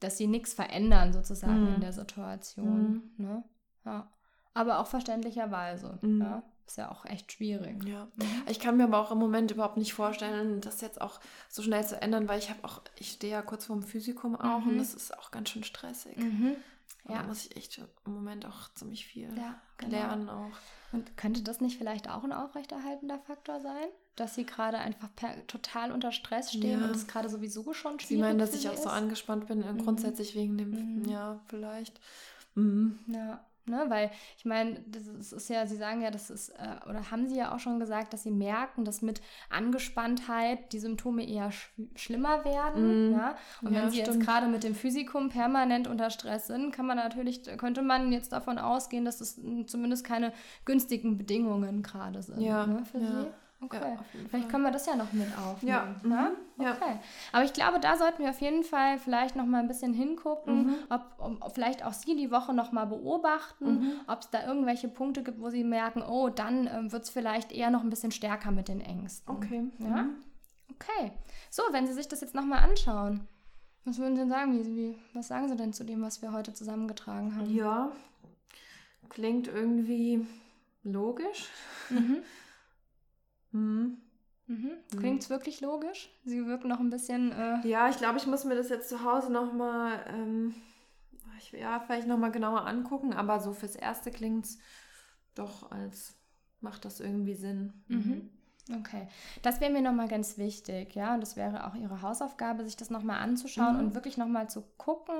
dass 0.00 0.16
sie 0.18 0.26
nichts 0.26 0.52
verändern 0.52 1.12
sozusagen 1.12 1.68
Mhm. 1.68 1.74
in 1.76 1.80
der 1.80 1.92
Situation. 1.92 3.10
Ne? 3.16 3.44
Ja. 3.84 4.10
Aber 4.54 4.78
auch 4.78 4.86
verständlicherweise. 4.86 5.98
Mhm. 6.02 6.20
Ja? 6.22 6.42
Ist 6.66 6.78
ja 6.78 6.90
auch 6.90 7.04
echt 7.04 7.30
schwierig. 7.32 7.84
Ja. 7.84 8.06
Mhm. 8.16 8.42
Ich 8.48 8.58
kann 8.58 8.76
mir 8.76 8.84
aber 8.84 8.98
auch 8.98 9.12
im 9.12 9.18
Moment 9.18 9.50
überhaupt 9.52 9.76
nicht 9.76 9.94
vorstellen, 9.94 10.60
das 10.60 10.80
jetzt 10.80 11.00
auch 11.00 11.20
so 11.48 11.62
schnell 11.62 11.86
zu 11.86 12.00
ändern, 12.02 12.26
weil 12.28 12.38
ich 12.40 12.50
habe 12.50 12.64
auch, 12.64 12.82
ich 12.98 13.12
stehe 13.12 13.32
ja 13.34 13.42
kurz 13.42 13.66
vorm 13.66 13.82
Physikum 13.82 14.34
auch 14.34 14.60
Mhm. 14.60 14.70
und 14.70 14.78
das 14.78 14.92
ist 14.94 15.16
auch 15.16 15.30
ganz 15.30 15.50
schön 15.50 15.62
stressig. 15.64 16.16
Mhm. 16.16 16.56
Da 17.04 17.14
Ja. 17.14 17.22
muss 17.22 17.46
ich 17.46 17.56
echt 17.56 17.80
im 18.04 18.12
Moment 18.14 18.46
auch 18.46 18.68
ziemlich 18.74 19.06
viel 19.06 19.28
Ja, 19.38 19.60
genau. 19.78 19.92
lernen 19.92 20.28
auch. 20.28 20.50
Und 20.92 21.16
könnte 21.16 21.42
das 21.42 21.60
nicht 21.60 21.78
vielleicht 21.78 22.10
auch 22.10 22.24
ein 22.24 22.32
aufrechterhaltender 22.32 23.18
Faktor 23.20 23.60
sein? 23.60 23.86
Dass 24.16 24.34
sie 24.34 24.44
gerade 24.46 24.78
einfach 24.78 25.08
per, 25.14 25.46
total 25.46 25.92
unter 25.92 26.10
Stress 26.10 26.50
stehen 26.52 26.80
Ja. 26.80 26.86
und 26.86 26.96
es 26.96 27.06
gerade 27.06 27.28
sowieso 27.28 27.72
schon 27.74 28.00
schwierig 28.00 28.08
Sie 28.08 28.16
meinen, 28.16 28.38
dass 28.38 28.54
ich 28.54 28.68
auch 28.68 28.74
so 28.76 28.88
ist? 28.88 28.94
angespannt 28.94 29.46
bin, 29.46 29.62
äh, 29.62 29.72
Mhm. 29.72 29.78
grundsätzlich 29.78 30.34
wegen 30.34 30.56
dem, 30.58 30.70
Mhm. 30.70 31.04
ja, 31.08 31.38
vielleicht. 31.46 32.00
Mhm. 32.54 32.98
Ja, 33.08 33.44
ne, 33.66 33.84
weil 33.88 34.10
ich 34.38 34.46
meine, 34.46 34.80
das 34.86 35.06
ist, 35.06 35.32
ist 35.32 35.50
ja, 35.50 35.66
Sie 35.66 35.76
sagen 35.76 36.00
ja, 36.00 36.10
das 36.10 36.30
ist, 36.30 36.48
äh, 36.50 36.88
oder 36.88 37.10
haben 37.10 37.28
Sie 37.28 37.36
ja 37.36 37.54
auch 37.54 37.58
schon 37.58 37.78
gesagt, 37.78 38.14
dass 38.14 38.22
Sie 38.22 38.30
merken, 38.30 38.86
dass 38.86 39.02
mit 39.02 39.20
Angespanntheit 39.50 40.72
die 40.72 40.78
Symptome 40.78 41.28
eher 41.28 41.52
sch 41.52 41.70
schlimmer 41.94 42.44
werden. 42.44 43.08
Mhm. 43.08 43.12
Ja? 43.12 43.36
Und 43.62 43.72
Ja, 43.74 43.82
wenn 43.82 43.90
Sie 43.90 43.98
jetzt 43.98 44.08
stimmt. 44.08 44.24
gerade 44.24 44.46
mit 44.48 44.64
dem 44.64 44.74
Physikum 44.74 45.28
permanent 45.28 45.86
unter 45.88 46.08
Stress 46.10 46.46
sind, 46.46 46.72
kann 46.72 46.86
man 46.86 46.96
natürlich, 46.96 47.42
könnte 47.58 47.82
man 47.82 48.12
jetzt 48.12 48.32
davon 48.32 48.58
ausgehen, 48.58 49.04
dass 49.04 49.20
es 49.20 49.36
mm, 49.36 49.66
zumindest 49.66 50.04
keine 50.04 50.32
günstigen 50.64 51.18
Bedingungen 51.18 51.82
gerade 51.82 52.22
sind 52.22 52.40
Ja, 52.40 52.66
ne, 52.66 52.84
für 52.84 52.98
ja. 52.98 53.22
Sie. 53.24 53.26
Okay. 53.62 53.78
Ja, 53.80 54.04
Vielleicht 54.28 54.48
können 54.50 54.64
wir 54.64 54.70
das 54.70 54.84
ja 54.86 54.96
noch 54.96 55.12
mit 55.14 55.28
aufnehmen. 55.38 55.96
Ja, 56.04 56.08
ne? 56.08 56.36
mhm, 56.56 56.62
ja. 56.62 56.72
Okay. 56.74 56.98
Aber 57.32 57.42
ich 57.44 57.54
glaube, 57.54 57.80
da 57.80 57.96
sollten 57.96 58.22
wir 58.22 58.30
auf 58.30 58.40
jeden 58.42 58.62
Fall 58.64 58.98
vielleicht 58.98 59.34
noch 59.34 59.46
mal 59.46 59.60
ein 59.60 59.66
bisschen 59.68 59.94
hingucken, 59.94 60.66
Mhm. 60.66 60.74
ob, 60.90 61.02
ob, 61.40 61.54
vielleicht 61.54 61.82
auch 61.84 61.94
Sie 61.94 62.14
die 62.16 62.30
Woche 62.30 62.52
noch 62.52 62.70
mal 62.72 62.84
beobachten, 62.84 63.64
Mhm. 63.80 63.92
ob 64.08 64.20
es 64.20 64.30
da 64.30 64.46
irgendwelche 64.46 64.88
Punkte 64.88 65.22
gibt, 65.22 65.40
wo 65.40 65.48
Sie 65.48 65.64
merken, 65.64 66.02
oh, 66.02 66.28
dann 66.28 66.66
ähm, 66.66 66.92
wird 66.92 67.04
es 67.04 67.10
vielleicht 67.10 67.50
eher 67.50 67.70
noch 67.70 67.82
ein 67.82 67.88
bisschen 67.90 68.12
stärker 68.12 68.50
mit 68.50 68.68
den 68.68 68.80
Ängsten. 68.82 69.34
Okay. 69.34 69.64
Ja? 69.78 70.02
Mhm. 70.02 70.16
Okay. 70.72 71.12
So, 71.50 71.62
wenn 71.72 71.86
Sie 71.86 71.94
sich 71.94 72.08
das 72.08 72.20
jetzt 72.20 72.34
noch 72.34 72.44
mal 72.44 72.58
anschauen, 72.58 73.26
was 73.86 73.98
würden 73.98 74.16
Sie 74.16 74.20
denn 74.20 74.30
sagen? 74.30 74.52
Wie, 74.52 74.76
wie, 74.76 74.98
was 75.14 75.28
sagen 75.28 75.48
Sie 75.48 75.56
denn 75.56 75.72
zu 75.72 75.82
dem, 75.84 76.02
was 76.02 76.20
wir 76.20 76.32
heute 76.32 76.52
zusammengetragen 76.52 77.34
haben? 77.34 77.54
Ja, 77.54 77.90
klingt 79.08 79.48
irgendwie 79.48 80.26
logisch. 80.82 81.48
Mhm. 83.56 83.98
Mhm. 84.48 84.70
Mhm. 84.92 84.98
Klingt 84.98 85.22
es 85.22 85.30
wirklich 85.30 85.60
logisch? 85.60 86.10
Sie 86.24 86.46
wirken 86.46 86.68
noch 86.68 86.78
ein 86.80 86.90
bisschen. 86.90 87.32
Äh, 87.32 87.66
Ja, 87.66 87.88
ich 87.88 87.96
glaube, 87.98 88.18
ich 88.18 88.26
muss 88.26 88.44
mir 88.44 88.54
das 88.54 88.68
jetzt 88.68 88.88
zu 88.88 89.02
Hause 89.02 89.32
nochmal, 89.32 90.04
ähm, 90.08 90.54
ich, 91.38 91.50
ja, 91.52 91.80
vielleicht 91.80 92.06
nochmal 92.06 92.30
genauer 92.30 92.66
angucken, 92.66 93.12
aber 93.12 93.40
so 93.40 93.52
fürs 93.52 93.76
Erste 93.76 94.10
klingt 94.10 94.46
es 94.46 94.58
doch, 95.34 95.70
als 95.70 96.14
macht 96.60 96.84
das 96.84 97.00
irgendwie 97.00 97.34
Sinn. 97.34 97.72
Mhm. 97.88 98.30
Okay, 98.80 99.06
das 99.42 99.60
wäre 99.60 99.70
mir 99.72 99.82
nochmal 99.82 100.08
ganz 100.08 100.38
wichtig, 100.38 100.94
ja, 100.96 101.14
und 101.14 101.20
das 101.20 101.36
wäre 101.36 101.66
auch 101.66 101.74
Ihre 101.76 102.02
Hausaufgabe, 102.02 102.64
sich 102.64 102.76
das 102.76 102.90
nochmal 102.90 103.20
anzuschauen 103.20 103.74
Mhm. 103.74 103.80
und 103.80 103.94
wirklich 103.94 104.16
nochmal 104.16 104.48
zu 104.50 104.62
gucken, 104.76 105.14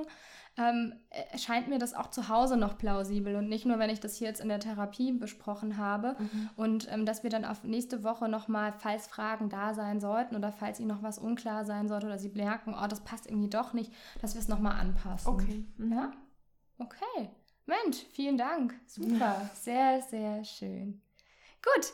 ähm, 0.57 0.93
äh, 1.11 1.37
scheint 1.37 1.67
mir 1.67 1.77
das 1.77 1.93
auch 1.93 2.09
zu 2.09 2.29
Hause 2.29 2.57
noch 2.57 2.77
plausibel 2.77 3.35
und 3.35 3.47
nicht 3.47 3.65
nur, 3.65 3.77
wenn 3.79 3.89
ich 3.91 3.99
das 3.99 4.15
hier 4.15 4.27
jetzt 4.27 4.41
in 4.41 4.49
der 4.49 4.59
Therapie 4.59 5.11
besprochen 5.11 5.77
habe 5.77 6.15
Mhm. 6.19 6.49
und 6.55 6.91
ähm, 6.91 7.05
dass 7.05 7.23
wir 7.23 7.29
dann 7.29 7.45
auf 7.45 7.63
nächste 7.63 8.03
Woche 8.03 8.27
nochmal, 8.27 8.73
falls 8.77 9.07
Fragen 9.07 9.49
da 9.49 9.73
sein 9.73 9.99
sollten 9.99 10.35
oder 10.35 10.51
falls 10.51 10.79
Ihnen 10.79 10.89
noch 10.89 11.03
was 11.03 11.19
unklar 11.19 11.63
sein 11.65 11.87
sollte 11.87 12.07
oder 12.07 12.17
Sie 12.17 12.29
merken, 12.29 12.75
oh, 12.77 12.87
das 12.87 13.01
passt 13.01 13.27
irgendwie 13.27 13.49
doch 13.49 13.73
nicht, 13.73 13.91
dass 14.21 14.33
wir 14.33 14.41
es 14.41 14.47
nochmal 14.47 14.79
anpassen. 14.79 15.31
Okay. 15.31 15.65
Mhm. 15.77 15.93
Ja? 15.93 16.11
Okay. 16.79 17.29
Mensch, 17.65 17.97
vielen 18.13 18.37
Dank. 18.37 18.73
Super. 18.87 19.49
Sehr, 19.53 20.01
sehr 20.01 20.43
schön. 20.43 21.01
Gut. 21.63 21.91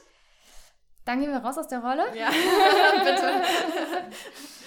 Dann 1.06 1.20
gehen 1.20 1.32
wir 1.32 1.40
raus 1.40 1.58
aus 1.58 1.68
der 1.68 1.80
Rolle. 1.84 2.04
Ja, 2.18 2.30
bitte. 3.04 3.28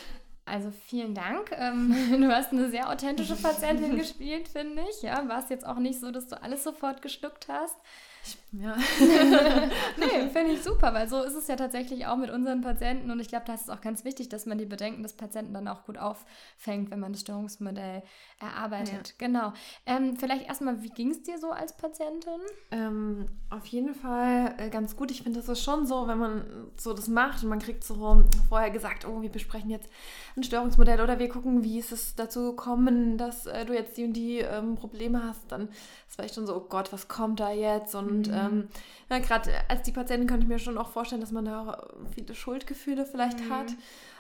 Also 0.46 0.72
vielen 0.86 1.12
Dank. 1.14 1.50
Ähm, 1.52 1.94
du 2.20 2.28
hast 2.34 2.52
eine 2.52 2.70
sehr 2.70 2.88
authentische 2.88 3.34
Patientin 3.34 3.96
gespielt, 3.98 4.48
finde 4.48 4.82
ich. 4.90 5.02
Ja, 5.02 5.28
war 5.28 5.42
es 5.42 5.48
jetzt 5.48 5.66
auch 5.66 5.78
nicht 5.78 6.00
so, 6.00 6.12
dass 6.12 6.28
du 6.28 6.40
alles 6.40 6.62
sofort 6.62 7.02
geschluckt 7.02 7.48
hast. 7.48 7.76
Ja. 8.60 8.76
nee, 9.96 10.28
finde 10.32 10.52
ich 10.52 10.62
super, 10.62 10.94
weil 10.94 11.08
so 11.08 11.22
ist 11.22 11.34
es 11.34 11.46
ja 11.48 11.56
tatsächlich 11.56 12.06
auch 12.06 12.16
mit 12.16 12.30
unseren 12.30 12.60
Patienten 12.60 13.10
und 13.10 13.20
ich 13.20 13.28
glaube, 13.28 13.44
da 13.46 13.54
ist 13.54 13.62
es 13.62 13.68
auch 13.68 13.80
ganz 13.80 14.04
wichtig, 14.04 14.28
dass 14.28 14.46
man 14.46 14.58
die 14.58 14.66
Bedenken 14.66 15.02
des 15.02 15.12
Patienten 15.12 15.52
dann 15.52 15.68
auch 15.68 15.84
gut 15.84 15.98
auffängt, 15.98 16.90
wenn 16.90 17.00
man 17.00 17.12
das 17.12 17.22
Störungsmodell 17.22 18.02
erarbeitet. 18.40 19.08
Ja. 19.08 19.26
Genau. 19.26 19.52
Ähm, 19.84 20.16
vielleicht 20.16 20.46
erstmal, 20.46 20.82
wie 20.82 20.90
ging 20.90 21.10
es 21.10 21.22
dir 21.22 21.38
so 21.38 21.50
als 21.50 21.76
Patientin? 21.76 22.40
Ähm, 22.70 23.26
auf 23.50 23.66
jeden 23.66 23.94
Fall 23.94 24.54
äh, 24.58 24.70
ganz 24.70 24.96
gut. 24.96 25.10
Ich 25.10 25.22
finde, 25.22 25.40
das 25.40 25.48
ist 25.48 25.62
schon 25.62 25.86
so, 25.86 26.06
wenn 26.08 26.18
man 26.18 26.44
so 26.76 26.92
das 26.92 27.08
macht 27.08 27.42
und 27.42 27.48
man 27.48 27.58
kriegt 27.58 27.84
so 27.84 28.24
vorher 28.48 28.70
gesagt, 28.70 29.06
oh, 29.06 29.22
wir 29.22 29.30
besprechen 29.30 29.70
jetzt 29.70 29.88
ein 30.36 30.42
Störungsmodell 30.42 31.00
oder 31.00 31.18
wir 31.18 31.28
gucken, 31.28 31.62
wie 31.64 31.78
ist 31.78 31.92
es 31.92 32.14
dazu 32.14 32.52
gekommen, 32.52 33.18
dass 33.18 33.46
äh, 33.46 33.64
du 33.64 33.74
jetzt 33.74 33.96
die 33.96 34.04
und 34.04 34.12
die 34.12 34.38
ähm, 34.38 34.76
Probleme 34.76 35.22
hast, 35.24 35.50
dann 35.50 35.68
ist 35.68 36.14
vielleicht 36.14 36.34
schon 36.34 36.46
so, 36.46 36.56
oh 36.56 36.66
Gott, 36.68 36.92
was 36.92 37.08
kommt 37.08 37.40
da 37.40 37.50
jetzt? 37.50 37.94
Und 37.94 38.28
mhm. 38.28 38.34
Ähm, 38.46 38.68
ja, 39.10 39.18
gerade 39.18 39.50
als 39.68 39.82
die 39.82 39.92
Patientin 39.92 40.28
könnte 40.28 40.44
ich 40.44 40.48
mir 40.48 40.58
schon 40.58 40.78
auch 40.78 40.88
vorstellen, 40.88 41.20
dass 41.20 41.32
man 41.32 41.44
da 41.44 41.62
auch 41.62 42.10
viele 42.14 42.34
Schuldgefühle 42.34 43.06
vielleicht 43.06 43.40
mhm. 43.40 43.50
hat. 43.50 43.72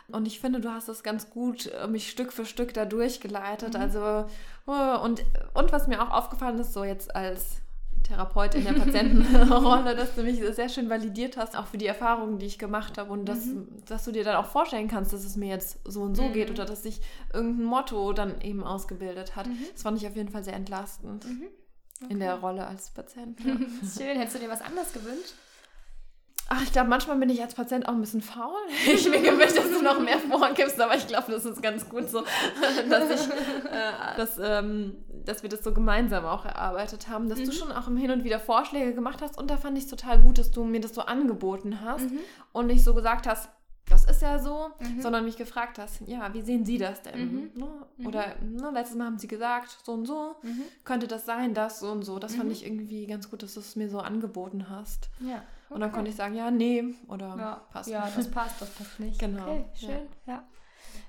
Und 0.08 0.26
ich 0.26 0.38
finde, 0.38 0.60
du 0.60 0.70
hast 0.70 0.88
das 0.88 1.02
ganz 1.02 1.30
gut 1.30 1.66
äh, 1.66 1.88
mich 1.88 2.10
Stück 2.10 2.32
für 2.32 2.46
Stück 2.46 2.72
da 2.74 2.84
durchgeleitet. 2.84 3.74
Mhm. 3.74 3.80
Also, 3.80 4.26
oh, 4.66 5.04
und, 5.04 5.24
und 5.54 5.72
was 5.72 5.88
mir 5.88 6.02
auch 6.02 6.10
aufgefallen 6.10 6.58
ist, 6.58 6.72
so 6.72 6.84
jetzt 6.84 7.14
als 7.16 7.60
Therapeut 8.04 8.54
in 8.54 8.64
der 8.64 8.72
Patientenrolle, 8.84 9.96
dass 9.96 10.14
du 10.14 10.22
mich 10.22 10.40
sehr 10.54 10.68
schön 10.68 10.88
validiert 10.88 11.36
hast, 11.36 11.56
auch 11.58 11.66
für 11.66 11.78
die 11.78 11.86
Erfahrungen, 11.86 12.38
die 12.38 12.46
ich 12.46 12.58
gemacht 12.58 12.98
habe 12.98 13.12
und 13.12 13.24
dass, 13.24 13.46
mhm. 13.46 13.66
dass 13.86 14.04
du 14.04 14.12
dir 14.12 14.22
dann 14.22 14.36
auch 14.36 14.46
vorstellen 14.46 14.86
kannst, 14.86 15.12
dass 15.12 15.24
es 15.24 15.36
mir 15.36 15.48
jetzt 15.48 15.80
so 15.84 16.02
und 16.02 16.14
so 16.14 16.24
mhm. 16.24 16.32
geht 16.32 16.50
oder 16.50 16.64
dass 16.64 16.84
sich 16.84 17.00
irgendein 17.32 17.66
Motto 17.66 18.12
dann 18.12 18.40
eben 18.40 18.62
ausgebildet 18.62 19.34
hat. 19.34 19.48
Mhm. 19.48 19.58
Das 19.72 19.82
fand 19.82 20.00
ich 20.00 20.06
auf 20.06 20.14
jeden 20.14 20.28
Fall 20.28 20.44
sehr 20.44 20.54
entlastend 20.54 21.26
okay. 22.02 22.12
In 22.12 22.20
der 22.20 22.34
Rolle 22.34 22.66
als 22.66 22.90
Patient. 22.90 23.38
Schön. 23.96 24.18
Hättest 24.18 24.36
du 24.36 24.40
dir 24.40 24.48
was 24.48 24.62
anderes 24.62 24.92
gewünscht? 24.92 25.34
Ach, 26.48 26.62
ich 26.62 26.70
glaube, 26.70 26.88
manchmal 26.88 27.16
bin 27.16 27.28
ich 27.28 27.42
als 27.42 27.54
Patient 27.54 27.88
auch 27.88 27.92
ein 27.92 28.00
bisschen 28.00 28.22
faul. 28.22 28.54
Ich 28.86 29.08
mir 29.08 29.20
gewünscht, 29.20 29.56
dass 29.56 29.70
du 29.70 29.82
noch 29.82 29.98
mehr 29.98 30.18
vorgibst, 30.30 30.80
aber 30.80 30.94
ich 30.94 31.06
glaube, 31.06 31.32
das 31.32 31.44
ist 31.44 31.60
ganz 31.60 31.88
gut 31.88 32.08
so, 32.08 32.22
dass, 32.88 33.10
ich, 33.10 33.28
äh, 33.30 34.16
dass, 34.16 34.38
ähm, 34.40 34.96
dass 35.24 35.42
wir 35.42 35.50
das 35.50 35.64
so 35.64 35.74
gemeinsam 35.74 36.24
auch 36.24 36.44
erarbeitet 36.44 37.08
haben, 37.08 37.28
dass 37.28 37.40
mhm. 37.40 37.46
du 37.46 37.52
schon 37.52 37.72
auch 37.72 37.88
im 37.88 37.96
Hin 37.96 38.12
und 38.12 38.22
Wieder 38.22 38.38
Vorschläge 38.38 38.94
gemacht 38.94 39.22
hast 39.22 39.36
und 39.38 39.50
da 39.50 39.56
fand 39.56 39.76
ich 39.76 39.84
es 39.84 39.90
total 39.90 40.20
gut, 40.20 40.38
dass 40.38 40.52
du 40.52 40.62
mir 40.62 40.80
das 40.80 40.94
so 40.94 41.00
angeboten 41.00 41.80
hast 41.84 42.10
mhm. 42.10 42.20
und 42.52 42.68
nicht 42.68 42.84
so 42.84 42.94
gesagt 42.94 43.26
hast, 43.26 43.48
das 43.88 44.04
ist 44.04 44.20
ja 44.20 44.38
so, 44.38 44.70
mhm. 44.80 45.00
sondern 45.00 45.24
mich 45.24 45.36
gefragt 45.36 45.78
hast, 45.78 46.00
ja, 46.06 46.32
wie 46.34 46.42
sehen 46.42 46.64
Sie 46.64 46.76
das 46.76 47.02
denn? 47.02 47.20
Mhm. 47.20 47.50
Ne? 47.54 47.68
Mhm. 47.96 48.06
Oder 48.06 48.34
ne, 48.42 48.70
letztes 48.72 48.96
Mal 48.96 49.06
haben 49.06 49.18
Sie 49.18 49.28
gesagt, 49.28 49.78
so 49.84 49.92
und 49.92 50.06
so, 50.06 50.36
mhm. 50.42 50.62
könnte 50.84 51.06
das 51.06 51.24
sein, 51.24 51.54
das 51.54 51.80
so 51.80 51.90
und 51.90 52.02
so. 52.02 52.18
Das 52.18 52.34
fand 52.34 52.46
mhm. 52.46 52.52
ich 52.52 52.66
irgendwie 52.66 53.06
ganz 53.06 53.30
gut, 53.30 53.42
dass 53.42 53.54
du 53.54 53.60
es 53.60 53.76
mir 53.76 53.88
so 53.88 54.00
angeboten 54.00 54.68
hast. 54.68 55.08
Ja. 55.20 55.36
Okay. 55.36 55.74
Und 55.74 55.80
dann 55.80 55.92
konnte 55.92 56.10
ich 56.10 56.16
sagen, 56.16 56.34
ja, 56.34 56.50
nee, 56.50 56.94
oder 57.08 57.36
ja, 57.36 57.62
passt. 57.72 57.88
Ja, 57.88 58.10
das 58.14 58.30
passt, 58.30 58.60
das 58.60 58.70
passt 58.70 59.00
nicht. 59.00 59.20
Genau. 59.26 59.42
Okay, 59.42 59.64
schön, 59.74 60.06
ja. 60.26 60.34
ja. 60.34 60.44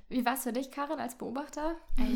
Wie 0.10 0.26
war 0.26 0.36
es 0.36 0.44
für 0.44 0.54
dich, 0.54 0.72
Karin, 0.72 1.00
als 1.00 1.16
Beobachter? 1.16 1.76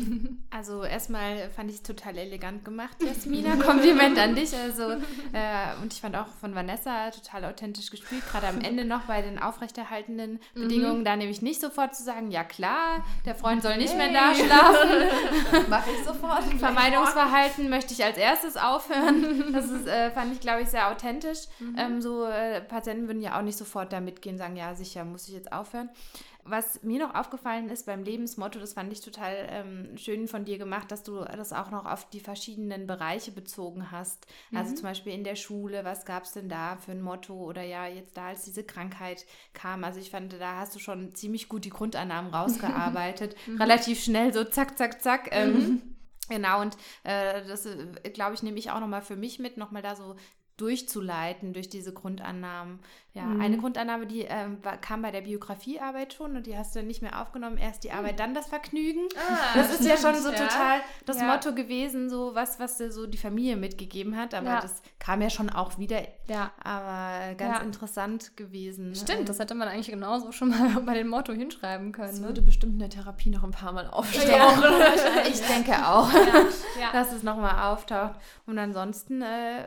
Also 0.54 0.84
erstmal 0.84 1.48
fand 1.50 1.70
ich 1.70 1.76
es 1.76 1.82
total 1.82 2.18
elegant 2.18 2.62
gemacht, 2.62 3.02
Jasmina. 3.02 3.56
Kompliment 3.64 4.18
an 4.18 4.34
dich. 4.34 4.54
Also, 4.54 4.90
äh, 4.92 5.74
und 5.80 5.94
ich 5.94 6.00
fand 6.00 6.14
auch 6.14 6.26
von 6.26 6.54
Vanessa 6.54 7.10
total 7.10 7.46
authentisch 7.46 7.90
gespielt, 7.90 8.22
gerade 8.30 8.48
am 8.48 8.60
Ende 8.60 8.84
noch 8.84 9.02
bei 9.02 9.22
den 9.22 9.38
aufrechterhaltenden 9.38 10.40
mhm. 10.54 10.60
Bedingungen. 10.60 10.98
Mhm. 11.00 11.04
Da 11.04 11.16
nämlich 11.16 11.40
nicht 11.40 11.60
sofort 11.60 11.96
zu 11.96 12.02
sagen, 12.02 12.30
ja 12.30 12.44
klar, 12.44 13.02
der 13.24 13.34
Freund 13.34 13.62
soll 13.62 13.78
nicht 13.78 13.94
hey. 13.94 14.10
mehr 14.10 14.12
da 14.12 14.34
schlafen. 14.34 15.66
Mach 15.70 15.86
ich 15.86 16.04
sofort. 16.04 16.44
Vermeidungsverhalten 16.58 17.70
möchte 17.70 17.94
ich 17.94 18.04
als 18.04 18.18
erstes 18.18 18.58
aufhören. 18.58 19.52
Das 19.52 19.70
ist, 19.70 19.86
äh, 19.86 20.10
fand 20.10 20.34
ich, 20.34 20.40
glaube 20.40 20.60
ich, 20.62 20.68
sehr 20.68 20.90
authentisch. 20.90 21.46
Mhm. 21.60 21.76
Ähm, 21.78 22.02
so 22.02 22.26
äh, 22.26 22.60
Patienten 22.60 23.06
würden 23.06 23.22
ja 23.22 23.38
auch 23.38 23.42
nicht 23.42 23.56
sofort 23.56 23.92
da 23.92 24.00
mitgehen, 24.00 24.36
sagen, 24.36 24.56
ja 24.56 24.74
sicher, 24.74 25.04
muss 25.06 25.28
ich 25.28 25.34
jetzt 25.34 25.50
aufhören. 25.50 25.88
Was 26.44 26.82
mir 26.82 26.98
noch 26.98 27.14
aufgefallen 27.14 27.70
ist 27.70 27.86
beim 27.86 28.02
Lebensmotto, 28.02 28.58
das 28.58 28.72
fand 28.72 28.92
ich 28.92 29.00
total 29.00 29.46
ähm, 29.48 29.96
schön 29.96 30.26
von 30.26 30.44
dir 30.44 30.58
gemacht, 30.58 30.90
dass 30.90 31.04
du 31.04 31.24
das 31.24 31.52
auch 31.52 31.70
noch 31.70 31.86
auf 31.86 32.10
die 32.10 32.18
verschiedenen 32.18 32.88
Bereiche 32.88 33.30
bezogen 33.30 33.92
hast. 33.92 34.26
Also 34.26 34.50
mhm. 34.50 34.58
Also 34.58 34.74
zum 34.74 34.82
Beispiel 34.84 35.12
in 35.12 35.24
der 35.24 35.36
Schule, 35.36 35.84
was 35.84 36.04
gab 36.04 36.24
es 36.24 36.32
denn 36.32 36.48
da 36.48 36.76
für 36.76 36.92
ein 36.92 37.02
Motto 37.02 37.34
oder 37.34 37.62
ja, 37.62 37.86
jetzt 37.86 38.16
da, 38.16 38.28
als 38.28 38.44
diese 38.44 38.64
Krankheit 38.64 39.24
kam. 39.52 39.84
Also 39.84 40.00
ich 40.00 40.10
fand, 40.10 40.32
da 40.32 40.56
hast 40.56 40.74
du 40.74 40.78
schon 40.78 41.14
ziemlich 41.14 41.48
gut 41.48 41.64
die 41.64 41.70
Grundannahmen 41.70 42.30
rausgearbeitet. 42.34 43.36
mhm. 43.46 43.60
Relativ 43.60 44.02
schnell, 44.02 44.32
so 44.32 44.42
zack, 44.44 44.76
zack, 44.76 45.00
zack. 45.00 45.28
Ähm, 45.30 45.52
mhm. 45.52 45.82
Genau, 46.28 46.60
und 46.60 46.76
äh, 47.04 47.44
das, 47.46 47.66
äh, 47.66 48.10
glaube 48.10 48.34
ich, 48.34 48.42
nehme 48.42 48.58
ich 48.58 48.70
auch 48.70 48.80
nochmal 48.80 49.02
für 49.02 49.16
mich 49.16 49.38
mit, 49.38 49.56
nochmal 49.56 49.82
da 49.82 49.96
so 49.96 50.16
durchzuleiten 50.62 51.52
durch 51.52 51.68
diese 51.68 51.92
Grundannahmen. 51.92 52.78
Ja, 53.14 53.24
mhm. 53.24 53.42
eine 53.42 53.58
Grundannahme, 53.58 54.06
die 54.06 54.22
ähm, 54.22 54.58
kam 54.80 55.02
bei 55.02 55.10
der 55.10 55.20
Biografiearbeit 55.20 56.14
schon 56.14 56.34
und 56.34 56.46
die 56.46 56.56
hast 56.56 56.74
du 56.74 56.82
nicht 56.82 57.02
mehr 57.02 57.20
aufgenommen. 57.20 57.58
Erst 57.58 57.84
die 57.84 57.90
hm. 57.90 57.98
Arbeit, 57.98 58.18
dann 58.18 58.32
das 58.32 58.46
Vergnügen. 58.46 59.06
Ah, 59.16 59.54
das 59.54 59.78
ist 59.78 59.84
ja 59.84 59.98
schon 59.98 60.14
so 60.14 60.30
ja. 60.30 60.38
total 60.38 60.80
das 61.04 61.18
ja. 61.18 61.24
Motto 61.24 61.54
gewesen, 61.54 62.08
so 62.08 62.34
was, 62.34 62.58
was 62.58 62.78
dir 62.78 62.90
so 62.90 63.06
die 63.06 63.18
Familie 63.18 63.56
mitgegeben 63.56 64.16
hat. 64.16 64.32
Aber 64.32 64.46
ja. 64.46 64.60
das 64.60 64.80
kam 64.98 65.20
ja 65.20 65.28
schon 65.28 65.50
auch 65.50 65.78
wieder. 65.78 66.00
Ja. 66.26 66.52
Aber 66.64 67.34
ganz 67.34 67.62
interessant 67.62 68.34
gewesen. 68.34 68.94
Stimmt, 68.94 69.28
das 69.28 69.38
hätte 69.38 69.54
man 69.54 69.68
eigentlich 69.68 69.90
genauso 69.90 70.32
schon 70.32 70.48
mal 70.48 70.80
bei 70.86 70.94
dem 70.94 71.08
Motto 71.08 71.34
hinschreiben 71.34 71.92
können. 71.92 72.08
Das 72.08 72.20
ne? 72.20 72.28
würde 72.28 72.40
bestimmt 72.40 72.74
in 72.74 72.78
der 72.78 72.88
Therapie 72.88 73.28
noch 73.28 73.42
ein 73.42 73.50
paar 73.50 73.72
Mal 73.72 73.88
auftauchen. 73.88 74.64
ich 75.30 75.40
denke 75.42 75.86
auch, 75.86 76.08
dass 76.94 77.12
es 77.12 77.22
nochmal 77.22 77.72
auftaucht. 77.72 78.14
Und 78.46 78.58
ansonsten 78.58 79.20
äh, 79.20 79.64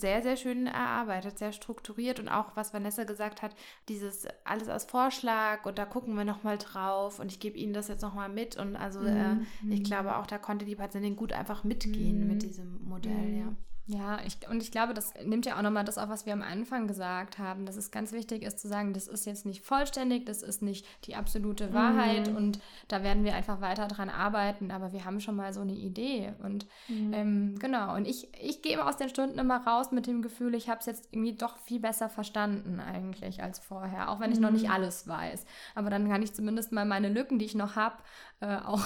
sehr, 0.00 0.22
sehr 0.22 0.36
schön 0.36 0.66
erarbeitet, 0.66 1.38
sehr 1.38 1.52
strukturiert 1.52 2.20
und 2.20 2.28
auch 2.28 2.56
was 2.56 2.72
Vanessa 2.72 3.04
gesagt 3.04 3.42
hat, 3.42 3.54
dieses 3.88 4.26
alles 4.44 4.68
als 4.68 4.84
Vorschlag 4.84 5.66
und 5.66 5.78
da 5.78 5.84
gucken 5.84 6.14
wir 6.14 6.24
nochmal 6.24 6.58
drauf 6.58 7.18
und 7.18 7.30
ich 7.32 7.40
gebe 7.40 7.58
Ihnen 7.58 7.72
das 7.72 7.88
jetzt 7.88 8.02
nochmal 8.02 8.28
mit. 8.28 8.56
Und 8.56 8.76
also 8.76 9.00
äh, 9.00 9.34
mhm. 9.34 9.46
äh, 9.70 9.74
ich 9.74 9.84
glaube 9.84 10.16
auch, 10.16 10.26
da 10.26 10.38
konnte 10.38 10.64
die 10.64 10.76
Patientin 10.76 11.16
gut 11.16 11.32
einfach 11.32 11.64
mitgehen 11.64 12.22
mhm. 12.22 12.28
mit 12.28 12.42
diesem 12.42 12.82
Modell, 12.84 13.12
mhm. 13.12 13.38
ja. 13.38 13.56
Ja, 13.90 14.18
ich, 14.26 14.46
und 14.50 14.62
ich 14.62 14.70
glaube, 14.70 14.92
das 14.92 15.14
nimmt 15.24 15.46
ja 15.46 15.56
auch 15.56 15.62
nochmal 15.62 15.84
das 15.84 15.96
auf, 15.96 16.10
was 16.10 16.26
wir 16.26 16.34
am 16.34 16.42
Anfang 16.42 16.86
gesagt 16.86 17.38
haben, 17.38 17.64
dass 17.64 17.76
es 17.76 17.90
ganz 17.90 18.12
wichtig 18.12 18.42
ist 18.42 18.60
zu 18.60 18.68
sagen, 18.68 18.92
das 18.92 19.08
ist 19.08 19.24
jetzt 19.24 19.46
nicht 19.46 19.64
vollständig, 19.64 20.26
das 20.26 20.42
ist 20.42 20.60
nicht 20.60 20.84
die 21.06 21.16
absolute 21.16 21.72
Wahrheit 21.72 22.28
mhm. 22.28 22.36
und 22.36 22.60
da 22.88 23.02
werden 23.02 23.24
wir 23.24 23.34
einfach 23.34 23.62
weiter 23.62 23.88
dran 23.88 24.10
arbeiten, 24.10 24.70
aber 24.70 24.92
wir 24.92 25.06
haben 25.06 25.20
schon 25.20 25.36
mal 25.36 25.54
so 25.54 25.62
eine 25.62 25.72
Idee 25.72 26.34
und 26.42 26.66
mhm. 26.88 27.12
ähm, 27.14 27.58
genau, 27.58 27.96
und 27.96 28.06
ich, 28.06 28.28
ich 28.38 28.60
gehe 28.60 28.84
aus 28.84 28.98
den 28.98 29.08
Stunden 29.08 29.38
immer 29.38 29.66
raus 29.66 29.90
mit 29.90 30.06
dem 30.06 30.20
Gefühl, 30.20 30.54
ich 30.54 30.68
habe 30.68 30.80
es 30.80 30.86
jetzt 30.86 31.08
irgendwie 31.10 31.32
doch 31.32 31.56
viel 31.56 31.80
besser 31.80 32.10
verstanden 32.10 32.80
eigentlich 32.80 33.42
als 33.42 33.58
vorher, 33.58 34.10
auch 34.10 34.20
wenn 34.20 34.32
ich 34.32 34.36
mhm. 34.36 34.44
noch 34.44 34.50
nicht 34.50 34.66
mhm. 34.66 34.72
alles 34.72 35.08
weiß, 35.08 35.46
aber 35.74 35.88
dann 35.88 36.10
kann 36.10 36.20
ich 36.20 36.34
zumindest 36.34 36.72
mal 36.72 36.84
meine 36.84 37.08
Lücken, 37.08 37.38
die 37.38 37.46
ich 37.46 37.54
noch 37.54 37.74
habe, 37.74 37.96
äh, 38.40 38.56
auch 38.64 38.84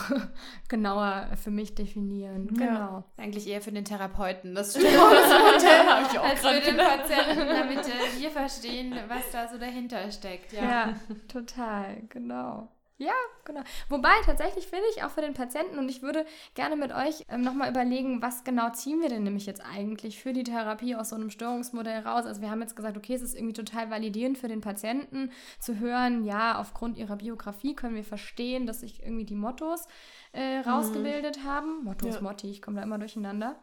genauer 0.68 1.28
für 1.42 1.50
mich 1.50 1.74
definieren. 1.74 2.48
Genau. 2.48 2.64
Ja. 2.64 3.04
Eigentlich 3.16 3.46
eher 3.48 3.60
für 3.60 3.72
den 3.72 3.84
Therapeuten, 3.84 4.54
das 4.54 4.70
Störungsmodell 4.76 5.86
habe 5.88 6.06
ich 6.10 6.18
auch 6.18 6.24
als 6.24 6.40
für 6.40 6.60
den 6.60 6.76
Patienten, 6.76 7.48
damit 7.48 7.86
äh, 7.86 8.20
wir 8.20 8.30
verstehen, 8.30 8.94
was 9.08 9.30
da 9.30 9.48
so 9.48 9.58
dahinter 9.58 10.10
steckt. 10.10 10.52
Ja, 10.52 10.62
ja 10.62 10.94
total, 11.28 12.02
genau. 12.08 12.68
Ja, 12.98 13.14
genau. 13.44 13.62
Wobei 13.88 14.12
tatsächlich 14.24 14.66
finde 14.66 14.84
ich 14.94 15.02
auch 15.02 15.10
für 15.10 15.22
den 15.22 15.34
Patienten 15.34 15.78
und 15.78 15.88
ich 15.88 16.02
würde 16.02 16.24
gerne 16.54 16.76
mit 16.76 16.92
euch 16.92 17.24
ähm, 17.28 17.40
nochmal 17.42 17.70
überlegen, 17.70 18.22
was 18.22 18.44
genau 18.44 18.70
ziehen 18.70 19.00
wir 19.00 19.08
denn 19.08 19.24
nämlich 19.24 19.46
jetzt 19.46 19.62
eigentlich 19.64 20.22
für 20.22 20.32
die 20.32 20.44
Therapie 20.44 20.94
aus 20.94 21.08
so 21.08 21.16
einem 21.16 21.30
Störungsmodell 21.30 22.00
raus. 22.02 22.26
Also 22.26 22.42
wir 22.42 22.50
haben 22.50 22.60
jetzt 22.60 22.76
gesagt, 22.76 22.96
okay, 22.96 23.14
es 23.14 23.22
ist 23.22 23.34
irgendwie 23.34 23.54
total 23.54 23.90
validierend 23.90 24.38
für 24.38 24.48
den 24.48 24.60
Patienten 24.60 25.32
zu 25.58 25.80
hören, 25.80 26.24
ja, 26.24 26.58
aufgrund 26.60 26.96
ihrer 26.96 27.16
Biografie 27.16 27.74
können 27.74 27.96
wir 27.96 28.04
verstehen, 28.04 28.66
dass 28.66 28.80
sich 28.80 29.02
irgendwie 29.02 29.24
die 29.24 29.34
Mottos 29.34 29.86
äh, 30.32 30.58
rausgebildet 30.58 31.38
mhm. 31.38 31.44
haben. 31.44 31.84
Mottos, 31.84 32.16
ja. 32.16 32.20
Motti, 32.20 32.50
ich 32.50 32.62
komme 32.62 32.76
da 32.76 32.82
immer 32.82 32.98
durcheinander. 32.98 33.56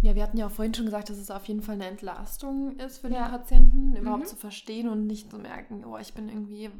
Ja, 0.00 0.14
wir 0.14 0.22
hatten 0.22 0.38
ja 0.38 0.46
auch 0.46 0.50
vorhin 0.50 0.74
schon 0.74 0.84
gesagt, 0.84 1.10
dass 1.10 1.18
es 1.18 1.30
auf 1.30 1.44
jeden 1.46 1.60
Fall 1.60 1.74
eine 1.74 1.86
Entlastung 1.86 2.76
ist 2.76 2.98
für 2.98 3.10
ja. 3.10 3.24
den 3.24 3.30
Patienten, 3.32 3.96
überhaupt 3.96 4.24
mhm. 4.24 4.28
zu 4.28 4.36
verstehen 4.36 4.88
und 4.88 5.06
nicht 5.06 5.30
zu 5.30 5.38
merken, 5.38 5.84
oh, 5.84 5.98
ich 5.98 6.14
bin 6.14 6.28
irgendwie 6.28 6.70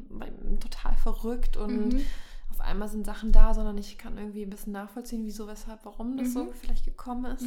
total 0.59 0.95
verrückt 0.95 1.57
und 1.57 1.93
mhm. 1.93 2.05
auf 2.49 2.61
einmal 2.61 2.87
sind 2.87 3.05
Sachen 3.05 3.33
da, 3.33 3.53
sondern 3.53 3.77
ich 3.77 3.97
kann 3.97 4.17
irgendwie 4.17 4.43
ein 4.43 4.49
bisschen 4.49 4.71
nachvollziehen, 4.71 5.25
wieso, 5.25 5.47
weshalb, 5.47 5.83
warum 5.83 6.17
das 6.17 6.29
mhm. 6.29 6.33
so 6.33 6.53
vielleicht 6.53 6.85
gekommen 6.85 7.25
ist. 7.25 7.45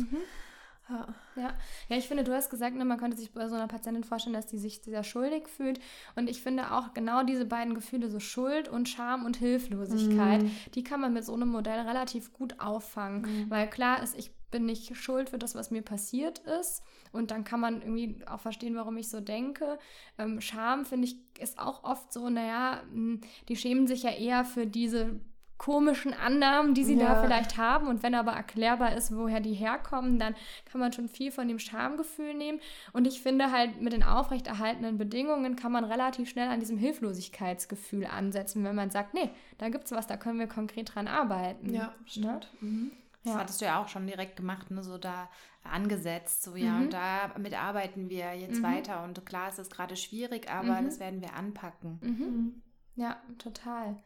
Mhm. 0.89 0.95
Ja. 0.95 1.15
ja. 1.37 1.55
Ja, 1.89 1.97
ich 1.97 2.09
finde, 2.09 2.25
du 2.25 2.33
hast 2.33 2.51
gesagt, 2.51 2.77
ne, 2.77 2.85
man 2.85 2.99
könnte 2.99 3.17
sich 3.17 3.33
bei 3.33 3.49
so 3.49 3.55
einer 3.55 3.69
Patientin 3.69 4.05
vorstellen, 4.05 4.35
dass 4.35 4.47
die 4.47 4.59
sich 4.59 4.83
sehr 4.83 5.05
schuldig 5.05 5.49
fühlt. 5.49 5.81
Und 6.17 6.29
ich 6.29 6.43
finde 6.43 6.73
auch 6.73 6.95
genau 6.95 7.23
diese 7.23 7.45
beiden 7.45 7.75
Gefühle, 7.75 8.09
so 8.09 8.21
Schuld 8.21 8.69
und 8.69 8.89
Scham 8.89 9.25
und 9.25 9.37
Hilflosigkeit, 9.37 10.43
mm. 10.43 10.51
die 10.75 10.83
kann 10.83 11.01
man 11.01 11.13
mit 11.13 11.25
so 11.25 11.35
einem 11.35 11.49
Modell 11.49 11.81
relativ 11.81 12.33
gut 12.33 12.61
auffangen. 12.61 13.23
Mm. 13.23 13.51
Weil 13.51 13.69
klar 13.69 14.03
ist, 14.03 14.17
ich 14.17 14.33
bin 14.51 14.67
nicht 14.67 14.97
schuld 14.97 15.31
für 15.31 15.39
das, 15.39 15.55
was 15.55 15.71
mir 15.71 15.83
passiert 15.83 16.39
ist. 16.41 16.83
Und 17.11 17.31
dann 17.31 17.43
kann 17.43 17.59
man 17.59 17.83
irgendwie 17.83 18.25
auch 18.27 18.41
verstehen, 18.41 18.77
warum 18.77 18.97
ich 18.97 19.09
so 19.09 19.21
denke. 19.21 19.79
Ähm, 20.19 20.41
Scham, 20.41 20.85
finde 20.85 21.09
ich, 21.09 21.17
ist 21.41 21.59
auch 21.59 21.83
oft 21.85 22.13
so, 22.13 22.29
naja, 22.29 22.83
hm, 22.91 23.21
die 23.49 23.57
schämen 23.57 23.87
sich 23.87 24.05
ja 24.05 24.11
eher 24.11 24.45
für 24.45 24.67
diese 24.67 25.21
komischen 25.63 26.13
Annahmen, 26.13 26.75
die 26.75 26.83
sie 26.83 26.97
ja. 26.97 27.15
da 27.15 27.23
vielleicht 27.23 27.57
haben. 27.57 27.87
Und 27.87 28.03
wenn 28.03 28.17
aber 28.17 28.33
erklärbar 28.33 28.97
ist, 28.97 29.17
woher 29.17 29.39
die 29.39 29.55
herkommen, 29.55 30.19
dann 30.19 30.35
kann 30.65 30.81
man 30.81 30.93
schon 30.93 31.09
viel 31.09 31.31
von 31.31 31.47
dem 31.47 31.61
Schamgefühl 31.61 32.35
nehmen. 32.35 32.59
Und 32.93 33.07
ich 33.07 33.23
finde 33.23 33.53
halt, 33.53 33.81
mit 33.81 33.93
den 33.93 34.03
aufrechterhaltenen 34.03 34.99
Bedingungen 34.99 35.55
kann 35.55 35.71
man 35.71 35.85
relativ 35.85 36.29
schnell 36.29 36.49
an 36.49 36.59
diesem 36.59 36.79
Hilflosigkeitsgefühl 36.79 38.07
ansetzen, 38.07 38.65
wenn 38.65 38.75
man 38.75 38.91
sagt, 38.91 39.15
nee, 39.15 39.31
da 39.59 39.69
gibt 39.69 39.85
es 39.85 39.93
was, 39.93 40.09
da 40.09 40.17
können 40.17 40.41
wir 40.41 40.49
konkret 40.49 40.97
dran 40.97 41.07
arbeiten. 41.07 41.73
Ja, 41.73 41.87
ne? 41.87 41.93
stimmt. 42.07 42.27
Ne? 42.27 42.69
Mhm. 42.69 42.93
Das 43.23 43.35
ja. 43.35 43.39
hattest 43.39 43.61
du 43.61 43.65
ja 43.67 43.81
auch 43.81 43.89
schon 43.89 44.09
direkt 44.09 44.35
gemacht, 44.35 44.69
ne? 44.73 44.83
so 44.83 44.99
da 44.99 45.29
angesetzt, 45.63 46.43
so 46.43 46.57
ja, 46.57 46.73
mhm. 46.73 46.83
und 46.83 46.93
damit 46.93 47.55
arbeiten 47.55 48.11
wir 48.11 48.35
jetzt 48.35 48.59
mhm. 48.59 48.65
weiter. 48.65 49.05
Und 49.05 49.25
klar, 49.25 49.49
es 49.49 49.61
ist 49.61 49.73
gerade 49.73 49.95
schwierig, 49.95 50.51
aber 50.51 50.81
mhm. 50.81 50.87
das 50.87 50.99
werden 50.99 51.21
wir 51.21 51.35
anpacken. 51.35 52.01
Mhm. 52.03 52.09
Mhm. 52.11 52.63
Ja, 52.97 53.17
total. 53.39 53.97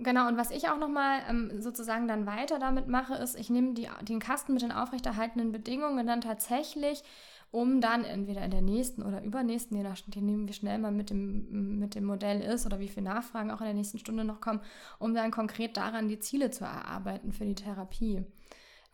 Genau, 0.00 0.28
und 0.28 0.36
was 0.36 0.50
ich 0.52 0.68
auch 0.68 0.78
nochmal 0.78 1.22
ähm, 1.28 1.60
sozusagen 1.60 2.06
dann 2.06 2.26
weiter 2.26 2.58
damit 2.58 2.86
mache, 2.86 3.14
ist, 3.14 3.38
ich 3.38 3.50
nehme 3.50 3.74
die, 3.74 3.88
den 4.02 4.20
Kasten 4.20 4.52
mit 4.52 4.62
den 4.62 4.70
aufrechterhaltenen 4.70 5.50
Bedingungen 5.50 6.06
dann 6.06 6.20
tatsächlich, 6.20 7.02
um 7.50 7.80
dann 7.80 8.04
entweder 8.04 8.44
in 8.44 8.50
der 8.52 8.62
nächsten 8.62 9.02
oder 9.02 9.22
übernächsten, 9.24 9.76
je 9.76 9.82
nachdem, 9.82 10.48
wie 10.48 10.52
schnell 10.52 10.78
man 10.78 10.96
mit 10.96 11.10
dem, 11.10 11.78
mit 11.78 11.96
dem 11.96 12.04
Modell 12.04 12.40
ist 12.40 12.64
oder 12.64 12.78
wie 12.78 12.88
viele 12.88 13.06
Nachfragen 13.06 13.50
auch 13.50 13.60
in 13.60 13.66
der 13.66 13.74
nächsten 13.74 13.98
Stunde 13.98 14.24
noch 14.24 14.40
kommen, 14.40 14.60
um 15.00 15.14
dann 15.14 15.32
konkret 15.32 15.76
daran 15.76 16.08
die 16.08 16.20
Ziele 16.20 16.50
zu 16.50 16.64
erarbeiten 16.64 17.32
für 17.32 17.44
die 17.44 17.56
Therapie. 17.56 18.24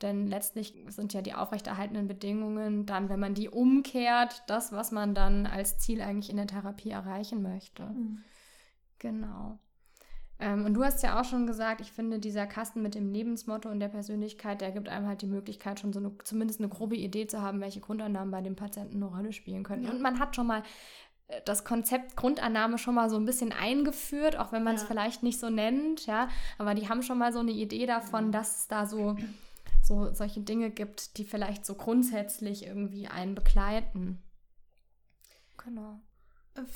Denn 0.01 0.27
letztlich 0.27 0.75
sind 0.89 1.13
ja 1.13 1.23
die 1.23 1.35
aufrechterhaltenen 1.35 2.09
Bedingungen 2.09 2.87
dann, 2.87 3.09
wenn 3.09 3.21
man 3.21 3.35
die 3.35 3.49
umkehrt, 3.49 4.43
das, 4.47 4.73
was 4.73 4.91
man 4.91 5.15
dann 5.15 5.47
als 5.47 5.79
Ziel 5.79 6.01
eigentlich 6.01 6.31
in 6.31 6.37
der 6.37 6.47
Therapie 6.47 6.91
erreichen 6.91 7.43
möchte. 7.43 7.85
Mhm. 7.85 8.23
Genau. 8.99 9.59
Ähm, 10.41 10.65
und 10.65 10.75
du 10.75 10.85
hast 10.85 11.03
ja 11.03 11.21
auch 11.21 11.25
schon 11.25 11.47
gesagt, 11.47 11.81
ich 11.81 11.93
finde, 11.93 12.19
dieser 12.19 12.47
Kasten 12.47 12.83
mit 12.83 12.95
dem 12.95 13.13
Lebensmotto 13.13 13.69
und 13.69 13.81
der 13.81 13.89
Persönlichkeit, 13.89 14.61
der 14.61 14.73
gibt 14.73 14.89
einem 14.89 15.07
halt 15.07 15.23
die 15.23 15.27
Möglichkeit, 15.27 15.79
schon 15.79 15.93
so 15.93 16.01
eine, 16.01 16.13
zumindest 16.25 16.61
eine 16.61 16.69
grobe 16.69 16.97
Idee 16.97 17.27
zu 17.27 17.41
haben, 17.41 17.61
welche 17.61 17.81
Grundannahmen 17.81 18.31
bei 18.31 18.41
dem 18.41 18.57
Patienten 18.57 18.97
eine 18.97 19.07
Rolle 19.07 19.33
spielen 19.33 19.63
könnten. 19.63 19.87
Ja. 19.87 19.93
Und 19.93 20.03
man 20.03 20.19
hat 20.19 20.35
schon 20.35 20.47
mal 20.47 20.63
äh, 21.29 21.41
das 21.45 21.65
Konzept 21.65 22.17
Grundannahme 22.17 22.79
schon 22.79 22.97
mal 22.97 23.09
so 23.11 23.17
ein 23.17 23.25
bisschen 23.27 23.53
eingeführt, 23.53 24.37
auch 24.37 24.51
wenn 24.51 24.65
man 24.65 24.75
es 24.75 24.83
ja. 24.83 24.89
vielleicht 24.89 25.23
nicht 25.23 25.39
so 25.39 25.51
nennt, 25.51 26.07
ja. 26.07 26.29
Aber 26.59 26.75
die 26.75 26.89
haben 26.89 27.03
schon 27.03 27.19
mal 27.19 27.33
so 27.33 27.39
eine 27.39 27.53
Idee 27.53 27.87
davon, 27.87 28.33
dass 28.33 28.59
es 28.59 28.69
da 28.69 28.87
so, 28.87 29.17
so 29.83 30.13
solche 30.13 30.41
Dinge 30.41 30.71
gibt, 30.71 31.17
die 31.17 31.25
vielleicht 31.25 31.65
so 31.65 31.75
grundsätzlich 31.75 32.67
irgendwie 32.67 33.07
einen 33.07 33.37
begleiten. 33.37 34.21
Genau. 35.65 36.01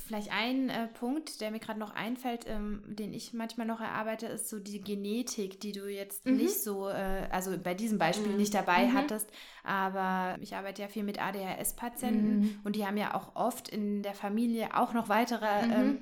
Vielleicht 0.06 0.32
ein 0.32 0.70
äh, 0.70 0.88
Punkt, 0.88 1.40
der 1.40 1.52
mir 1.52 1.60
gerade 1.60 1.78
noch 1.78 1.94
einfällt, 1.94 2.46
ähm, 2.48 2.82
den 2.86 3.14
ich 3.14 3.32
manchmal 3.32 3.64
noch 3.64 3.80
erarbeite, 3.80 4.26
ist 4.26 4.48
so 4.48 4.58
die 4.58 4.80
Genetik, 4.80 5.60
die 5.60 5.70
du 5.70 5.86
jetzt 5.86 6.26
mhm. 6.26 6.36
nicht 6.36 6.60
so, 6.60 6.88
äh, 6.88 7.28
also 7.30 7.56
bei 7.56 7.74
diesem 7.74 7.96
Beispiel 7.96 8.32
mhm. 8.32 8.38
nicht 8.38 8.52
dabei 8.54 8.86
mhm. 8.86 8.94
hattest, 8.94 9.30
aber 9.62 10.36
ich 10.42 10.56
arbeite 10.56 10.82
ja 10.82 10.88
viel 10.88 11.04
mit 11.04 11.22
ADHS-Patienten 11.22 12.40
mhm. 12.40 12.60
und 12.64 12.74
die 12.74 12.86
haben 12.86 12.96
ja 12.96 13.14
auch 13.14 13.36
oft 13.36 13.68
in 13.68 14.02
der 14.02 14.14
Familie 14.14 14.76
auch 14.76 14.94
noch 14.94 15.08
weitere 15.08 15.66
mhm. 15.66 15.98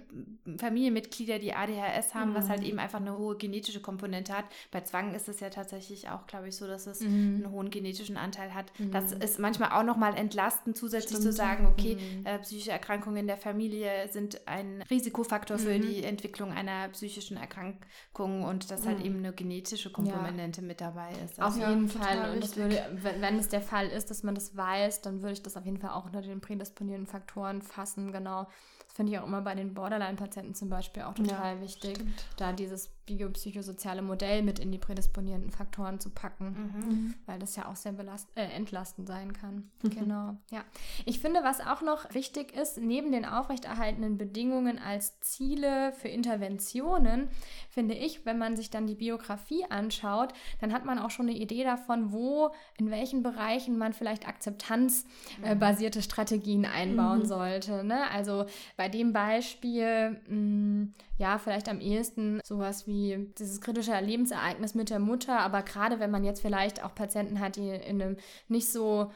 ähm, 0.46 0.58
Familienmitglieder, 0.58 1.38
die 1.38 1.52
ADHS 1.52 2.14
haben, 2.14 2.34
was 2.34 2.48
halt 2.48 2.60
mhm. 2.60 2.66
eben 2.66 2.78
einfach 2.78 3.00
eine 3.00 3.18
hohe 3.18 3.36
genetische 3.36 3.80
Komponente 3.80 4.32
hat. 4.32 4.46
Bei 4.70 4.80
Zwang 4.80 5.12
ist 5.12 5.28
es 5.28 5.40
ja 5.40 5.50
tatsächlich 5.50 6.08
auch, 6.08 6.26
glaube 6.26 6.48
ich, 6.48 6.56
so, 6.56 6.66
dass 6.66 6.86
es 6.86 7.02
einen 7.02 7.50
hohen 7.50 7.68
genetischen 7.68 8.16
Anteil 8.16 8.54
hat. 8.54 8.72
Das 8.90 9.12
ist 9.12 9.38
manchmal 9.38 9.72
auch 9.72 9.82
nochmal 9.82 10.16
entlastend, 10.16 10.78
zusätzlich 10.78 11.18
Stimmt. 11.18 11.22
zu 11.24 11.32
sagen, 11.32 11.66
okay, 11.66 11.98
äh, 12.24 12.38
psychische 12.38 12.70
Erkrankungen 12.70 13.18
in 13.18 13.26
der 13.26 13.36
Familie 13.36 13.65
Familie 13.66 14.08
sind 14.10 14.46
ein 14.46 14.82
Risikofaktor 14.90 15.58
für 15.58 15.76
mhm. 15.76 15.82
die 15.82 16.04
Entwicklung 16.04 16.52
einer 16.52 16.88
psychischen 16.90 17.36
Erkrankung 17.36 18.44
und 18.44 18.70
dass 18.70 18.86
halt 18.86 19.00
mhm. 19.00 19.04
eben 19.04 19.18
eine 19.18 19.32
genetische 19.32 19.90
Komponente 19.90 20.60
ja. 20.60 20.66
mit 20.66 20.80
dabei 20.80 21.10
ist. 21.24 21.40
Also 21.40 21.62
auf 21.62 21.68
jeden 21.68 21.88
Fall. 21.88 22.30
Und 22.30 22.56
würde, 22.56 22.86
wenn, 22.92 23.20
wenn 23.20 23.38
es 23.38 23.48
der 23.48 23.60
Fall 23.60 23.88
ist, 23.88 24.10
dass 24.10 24.22
man 24.22 24.34
das 24.34 24.56
weiß, 24.56 25.02
dann 25.02 25.22
würde 25.22 25.32
ich 25.32 25.42
das 25.42 25.56
auf 25.56 25.64
jeden 25.64 25.78
Fall 25.78 25.90
auch 25.90 26.06
unter 26.06 26.22
den 26.22 26.40
prädisponierenden 26.40 27.10
Faktoren 27.10 27.60
fassen, 27.60 28.12
genau. 28.12 28.46
Das 28.86 28.94
finde 28.94 29.12
ich 29.12 29.18
auch 29.18 29.26
immer 29.26 29.42
bei 29.42 29.54
den 29.54 29.74
Borderline-Patienten 29.74 30.54
zum 30.54 30.68
Beispiel 30.68 31.02
auch 31.02 31.14
total 31.14 31.56
ja, 31.56 31.60
wichtig, 31.60 31.96
stimmt. 31.96 32.24
da 32.36 32.52
dieses 32.52 32.95
biopsychosoziale 33.06 34.02
Modell 34.02 34.42
mit 34.42 34.58
in 34.58 34.72
die 34.72 34.78
prädisponierenden 34.78 35.52
Faktoren 35.52 36.00
zu 36.00 36.10
packen, 36.10 36.46
mhm. 36.46 37.14
weil 37.24 37.38
das 37.38 37.56
ja 37.56 37.68
auch 37.68 37.76
sehr 37.76 37.92
belast 37.92 38.28
äh, 38.34 38.42
entlastend 38.42 39.06
sein 39.06 39.32
kann. 39.32 39.70
Mhm. 39.82 39.90
Genau, 39.90 40.36
ja. 40.50 40.64
Ich 41.04 41.20
finde, 41.20 41.40
was 41.44 41.60
auch 41.60 41.82
noch 41.82 42.12
wichtig 42.12 42.56
ist, 42.56 42.78
neben 42.78 43.12
den 43.12 43.24
aufrechterhaltenen 43.24 44.16
Bedingungen 44.16 44.78
als 44.78 45.20
Ziele 45.20 45.92
für 45.92 46.08
Interventionen, 46.08 47.28
finde 47.68 47.94
ich, 47.94 48.24
wenn 48.24 48.38
man 48.38 48.56
sich 48.56 48.70
dann 48.70 48.86
die 48.86 48.94
Biografie 48.94 49.64
anschaut, 49.68 50.32
dann 50.60 50.72
hat 50.72 50.84
man 50.84 50.98
auch 50.98 51.10
schon 51.10 51.28
eine 51.28 51.38
Idee 51.38 51.62
davon, 51.62 52.10
wo, 52.10 52.50
in 52.78 52.90
welchen 52.90 53.22
Bereichen 53.22 53.78
man 53.78 53.92
vielleicht 53.92 54.26
akzeptanzbasierte 54.26 55.98
äh, 55.98 56.02
Strategien 56.02 56.64
einbauen 56.64 57.20
mhm. 57.20 57.26
sollte. 57.26 57.84
Ne? 57.84 58.10
Also 58.10 58.46
bei 58.76 58.88
dem 58.88 59.12
Beispiel, 59.12 60.20
mh, 60.26 60.34
mm, 60.34 60.94
ja, 61.18 61.38
vielleicht 61.38 61.68
am 61.68 61.80
ehesten 61.80 62.40
sowas 62.44 62.86
wie 62.86 63.32
dieses 63.38 63.60
kritische 63.60 63.98
Lebensereignis 64.00 64.74
mit 64.74 64.90
der 64.90 64.98
Mutter, 64.98 65.38
aber 65.38 65.62
gerade 65.62 65.98
wenn 65.98 66.10
man 66.10 66.24
jetzt 66.24 66.42
vielleicht 66.42 66.84
auch 66.84 66.94
Patienten 66.94 67.40
hat, 67.40 67.56
die 67.56 67.68
in 67.68 68.02
einem 68.02 68.16
nicht 68.48 68.70
so 68.70 69.10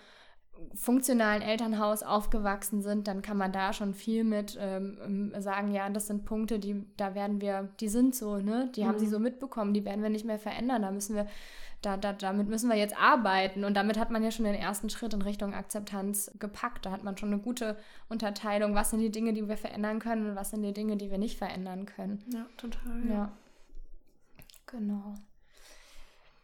funktionalen 0.74 1.42
Elternhaus 1.42 2.02
aufgewachsen 2.02 2.82
sind, 2.82 3.08
dann 3.08 3.22
kann 3.22 3.36
man 3.36 3.52
da 3.52 3.72
schon 3.72 3.94
viel 3.94 4.24
mit 4.24 4.58
ähm, 4.60 5.32
sagen, 5.38 5.72
ja, 5.72 5.88
das 5.88 6.06
sind 6.06 6.24
Punkte, 6.24 6.58
die, 6.58 6.84
da 6.96 7.14
werden 7.14 7.40
wir, 7.40 7.68
die 7.80 7.88
sind 7.88 8.14
so, 8.14 8.38
ne? 8.38 8.70
Die 8.76 8.82
mhm. 8.82 8.88
haben 8.88 8.98
sie 8.98 9.06
mhm. 9.06 9.10
so 9.10 9.18
mitbekommen, 9.18 9.74
die 9.74 9.84
werden 9.84 10.02
wir 10.02 10.10
nicht 10.10 10.26
mehr 10.26 10.38
verändern. 10.38 10.82
Da 10.82 10.90
müssen 10.90 11.16
wir 11.16 11.26
da, 11.82 11.96
da, 11.96 12.12
damit 12.12 12.48
müssen 12.48 12.68
wir 12.68 12.76
jetzt 12.76 12.96
arbeiten. 12.98 13.64
Und 13.64 13.74
damit 13.74 13.98
hat 13.98 14.10
man 14.10 14.22
ja 14.22 14.30
schon 14.30 14.44
den 14.44 14.54
ersten 14.54 14.90
Schritt 14.90 15.14
in 15.14 15.22
Richtung 15.22 15.54
Akzeptanz 15.54 16.30
gepackt. 16.38 16.86
Da 16.86 16.90
hat 16.90 17.04
man 17.04 17.16
schon 17.16 17.32
eine 17.32 17.40
gute 17.40 17.76
Unterteilung, 18.08 18.74
was 18.74 18.90
sind 18.90 19.00
die 19.00 19.10
Dinge, 19.10 19.32
die 19.32 19.48
wir 19.48 19.56
verändern 19.56 19.98
können 19.98 20.30
und 20.30 20.36
was 20.36 20.50
sind 20.50 20.62
die 20.62 20.72
Dinge, 20.72 20.96
die 20.96 21.10
wir 21.10 21.18
nicht 21.18 21.38
verändern 21.38 21.86
können. 21.86 22.22
Ja, 22.32 22.46
total. 22.56 23.06
Ja. 23.06 23.14
ja. 23.14 23.32
Genau. 24.66 25.14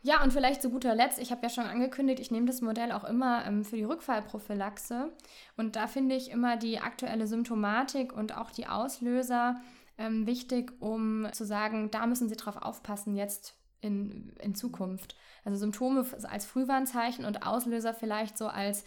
Ja, 0.03 0.22
und 0.22 0.32
vielleicht 0.32 0.62
zu 0.62 0.70
guter 0.70 0.95
Letzt, 0.95 1.18
ich 1.18 1.32
habe 1.32 1.43
ja 1.43 1.49
schon 1.49 1.64
angekündigt, 1.64 2.20
ich 2.20 2.30
nehme 2.30 2.47
das 2.47 2.61
Modell 2.61 2.93
auch 2.93 3.03
immer 3.03 3.45
ähm, 3.45 3.64
für 3.64 3.76
die 3.76 3.82
Rückfallprophylaxe. 3.82 5.11
Und 5.57 5.74
da 5.74 5.89
finde 5.89 6.14
ich 6.14 6.30
immer 6.30 6.57
die 6.57 6.78
aktuelle 6.78 7.26
Symptomatik 7.26 8.12
und 8.12 8.37
auch 8.37 8.53
die 8.53 8.68
Auslöser 8.68 9.57
ähm, 9.99 10.26
wichtig, 10.26 10.72
um 10.80 11.26
zu 11.32 11.45
sagen, 11.45 11.91
da 11.91 12.07
müssen 12.07 12.28
Sie 12.28 12.37
drauf 12.37 12.57
aufpassen, 12.57 13.16
jetzt 13.16 13.57
in, 13.80 14.32
in 14.41 14.55
Zukunft. 14.55 15.16
Also 15.47 15.59
Symptome 15.61 16.05
als 16.25 16.45
Frühwarnzeichen 16.45 17.25
und 17.25 17.47
Auslöser 17.47 17.95
vielleicht 17.95 18.37
so 18.37 18.49
als 18.49 18.83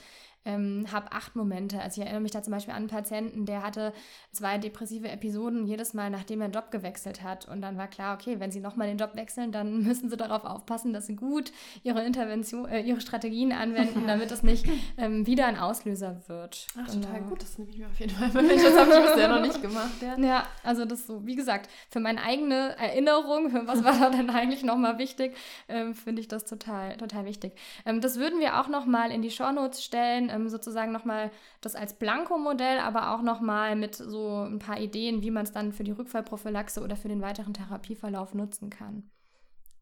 ähm, 0.50 0.86
habe 0.92 1.12
acht 1.12 1.36
Momente. 1.36 1.80
Also 1.80 2.02
ich 2.02 2.06
erinnere 2.06 2.22
mich 2.22 2.32
da 2.32 2.42
zum 2.42 2.52
Beispiel 2.52 2.74
an 2.74 2.80
einen 2.80 2.88
Patienten, 2.88 3.46
der 3.46 3.62
hatte 3.62 3.94
zwei 4.32 4.58
depressive 4.58 5.08
Episoden 5.08 5.66
jedes 5.66 5.94
Mal, 5.94 6.10
nachdem 6.10 6.42
er 6.42 6.46
einen 6.46 6.54
Job 6.54 6.72
gewechselt 6.72 7.24
hat. 7.24 7.48
Und 7.48 7.62
dann 7.62 7.78
war 7.78 7.88
klar, 7.88 8.16
okay, 8.16 8.40
wenn 8.40 8.52
sie 8.52 8.60
nochmal 8.60 8.88
den 8.88 8.98
Job 8.98 9.12
wechseln, 9.16 9.52
dann 9.52 9.84
müssen 9.84 10.10
sie 10.10 10.18
darauf 10.18 10.44
aufpassen, 10.46 10.94
dass 10.94 11.08
sie 11.08 11.16
gut 11.16 11.52
ihre 11.84 12.04
Intervention, 12.04 12.68
äh, 12.68 12.82
ihre 12.82 13.02
Strategien 13.02 13.52
anwenden, 13.52 14.08
damit 14.08 14.32
es 14.32 14.44
nicht 14.44 14.66
ähm, 14.98 15.26
wieder 15.28 15.46
ein 15.46 15.58
Auslöser 15.58 16.22
wird. 16.28 16.68
Ach, 16.78 16.88
genau. 16.88 17.06
total 17.06 17.22
gut, 17.22 17.42
das 17.42 17.58
nehme 17.58 17.72
ich 17.72 17.78
mir 17.78 17.88
auf 17.88 18.00
jeden 18.00 18.14
Fall 18.14 18.42
mit. 18.42 18.52
Das 18.52 18.78
habe 18.78 18.92
ich 18.92 19.12
bisher 19.12 19.28
noch 19.28 19.42
nicht 19.42 19.62
gemacht. 19.62 20.02
Ja. 20.02 20.18
ja, 20.18 20.44
also 20.64 20.86
das 20.86 21.06
so, 21.06 21.26
wie 21.26 21.36
gesagt, 21.36 21.70
für 21.90 22.00
meine 22.00 22.22
eigene 22.24 22.76
Erinnerung, 22.78 23.52
für 23.52 23.68
was 23.68 23.84
war 23.84 24.00
da 24.00 24.10
denn 24.10 24.30
eigentlich 24.30 24.64
nochmal 24.64 24.98
wichtig, 24.98 25.36
ähm, 25.68 25.94
finde 25.94 26.22
ich 26.22 26.28
das 26.28 26.46
total, 26.46 26.98
total 26.98 27.26
wichtig. 27.26 27.54
Ähm, 27.86 28.02
das 28.02 28.18
würden 28.18 28.40
wir 28.40 28.60
auch 28.60 28.68
nochmal 28.68 29.12
in 29.12 29.22
die 29.22 29.32
Shownotes 29.32 29.84
stellen 29.84 30.30
ähm, 30.42 30.50
sozusagen 30.50 30.92
nochmal 30.92 31.32
das 31.62 31.76
als 31.76 31.94
Blanko-Modell, 31.94 32.80
aber 32.80 33.12
auch 33.14 33.22
nochmal 33.22 33.76
mit 33.76 33.96
so 33.96 34.44
ein 34.44 34.60
paar 34.60 34.80
Ideen, 34.80 35.22
wie 35.22 35.32
man 35.32 35.44
es 35.44 35.52
dann 35.52 35.74
für 35.74 35.84
die 35.84 35.92
Rückfallprophylaxe 35.92 36.82
oder 36.82 36.96
für 36.96 37.08
den 37.08 37.22
weiteren 37.22 37.54
Therapieverlauf 37.54 38.34
nutzen 38.34 38.70
kann. 38.70 39.10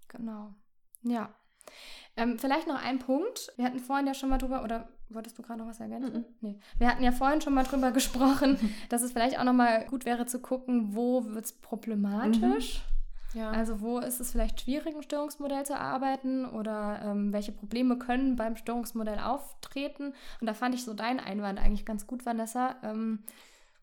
Genau. 0.08 0.54
Ja. 1.04 1.30
Ähm, 2.16 2.40
vielleicht 2.40 2.68
noch 2.68 2.82
ein 2.82 3.00
Punkt. 3.00 3.52
Wir 3.58 3.66
hatten 3.66 3.80
vorhin 3.80 4.08
ja 4.08 4.14
schon 4.14 4.30
mal 4.30 4.38
drüber, 4.38 4.64
oder 4.64 4.90
wolltest 5.10 5.38
du 5.38 5.44
gerade 5.44 5.60
noch 5.60 5.68
was 5.68 5.80
ergänzen? 5.80 6.22
Mm 6.22 6.24
-mm. 6.24 6.26
Nee. 6.42 6.60
Wir 6.80 6.88
hatten 6.88 7.04
ja 7.04 7.12
vorhin 7.12 7.42
schon 7.42 7.54
mal 7.54 7.64
drüber 7.64 7.92
gesprochen, 7.94 8.58
dass 8.90 9.04
es 9.04 9.12
vielleicht 9.12 9.40
auch 9.40 9.44
nochmal 9.44 9.86
gut 9.88 10.06
wäre 10.06 10.26
zu 10.26 10.40
gucken, 10.40 10.96
wo 10.96 11.26
wird 11.26 11.46
es 11.46 11.54
problematisch. 11.54 12.80
Mhm. 12.80 12.97
Ja. 13.38 13.52
Also 13.52 13.82
wo 13.82 14.00
ist 14.00 14.20
es 14.20 14.32
vielleicht 14.32 14.62
schwierig, 14.62 14.96
ein 14.96 15.04
Störungsmodell 15.04 15.64
zu 15.64 15.78
arbeiten 15.78 16.46
oder 16.46 17.00
ähm, 17.04 17.32
welche 17.32 17.52
Probleme 17.52 18.00
können 18.00 18.36
beim 18.36 18.56
Störungsmodell 18.56 19.20
auftreten? 19.20 20.14
Und 20.42 20.48
da 20.48 20.56
fand 20.56 20.74
ich 20.74 20.84
so 20.84 20.96
deinen 20.96 21.20
Einwand 21.20 21.60
eigentlich 21.60 21.86
ganz 21.86 22.08
gut, 22.08 22.26
Vanessa. 22.26 22.76
Ähm, 22.82 23.20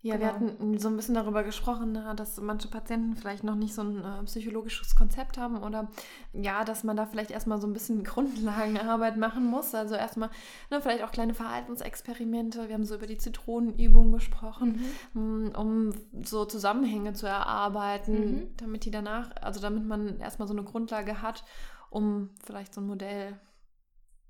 ja, 0.05 0.17
genau. 0.17 0.27
wir 0.27 0.35
hatten 0.35 0.79
so 0.79 0.89
ein 0.89 0.97
bisschen 0.97 1.15
darüber 1.15 1.43
gesprochen, 1.45 1.99
dass 2.17 2.39
manche 2.39 2.69
Patienten 2.69 3.17
vielleicht 3.17 3.43
noch 3.43 3.55
nicht 3.55 3.75
so 3.75 3.81
ein 3.81 4.05
äh, 4.05 4.23
psychologisches 4.25 4.95
Konzept 4.95 5.39
haben 5.39 5.63
oder 5.63 5.89
ja, 6.35 6.63
dass 6.63 6.85
man 6.85 6.95
da 6.95 7.07
vielleicht 7.07 7.31
erstmal 7.31 7.59
so 7.59 7.67
ein 7.67 7.73
bisschen 7.73 8.05
Grundlagenarbeit 8.05 9.17
machen 9.17 9.47
muss. 9.47 9.75
Also 9.75 9.95
erstmal 9.95 10.29
ne, 10.71 10.83
vielleicht 10.83 11.05
auch 11.05 11.11
kleine 11.11 11.33
Verhaltensexperimente. 11.33 12.69
Wir 12.69 12.75
haben 12.75 12.85
so 12.85 12.97
über 12.97 13.07
die 13.07 13.17
Zitronenübung 13.17 14.13
gesprochen, 14.13 14.85
mhm. 15.15 15.47
Mm, 15.47 15.57
um 15.57 15.91
so 16.23 16.45
Zusammenhänge 16.45 17.15
zu 17.15 17.27
erarbeiten, 17.27 18.13
mhm. 18.13 18.57
damit 18.59 18.85
die 18.85 18.91
danach, 18.91 19.31
also 19.41 19.59
damit 19.59 19.87
man 19.87 20.21
erstmal 20.21 20.47
so 20.47 20.53
eine 20.53 20.65
Grundlage 20.65 21.23
hat, 21.23 21.45
um 21.89 22.29
vielleicht 22.45 22.75
so 22.75 22.83
ein 22.83 22.87
Modell 22.87 23.41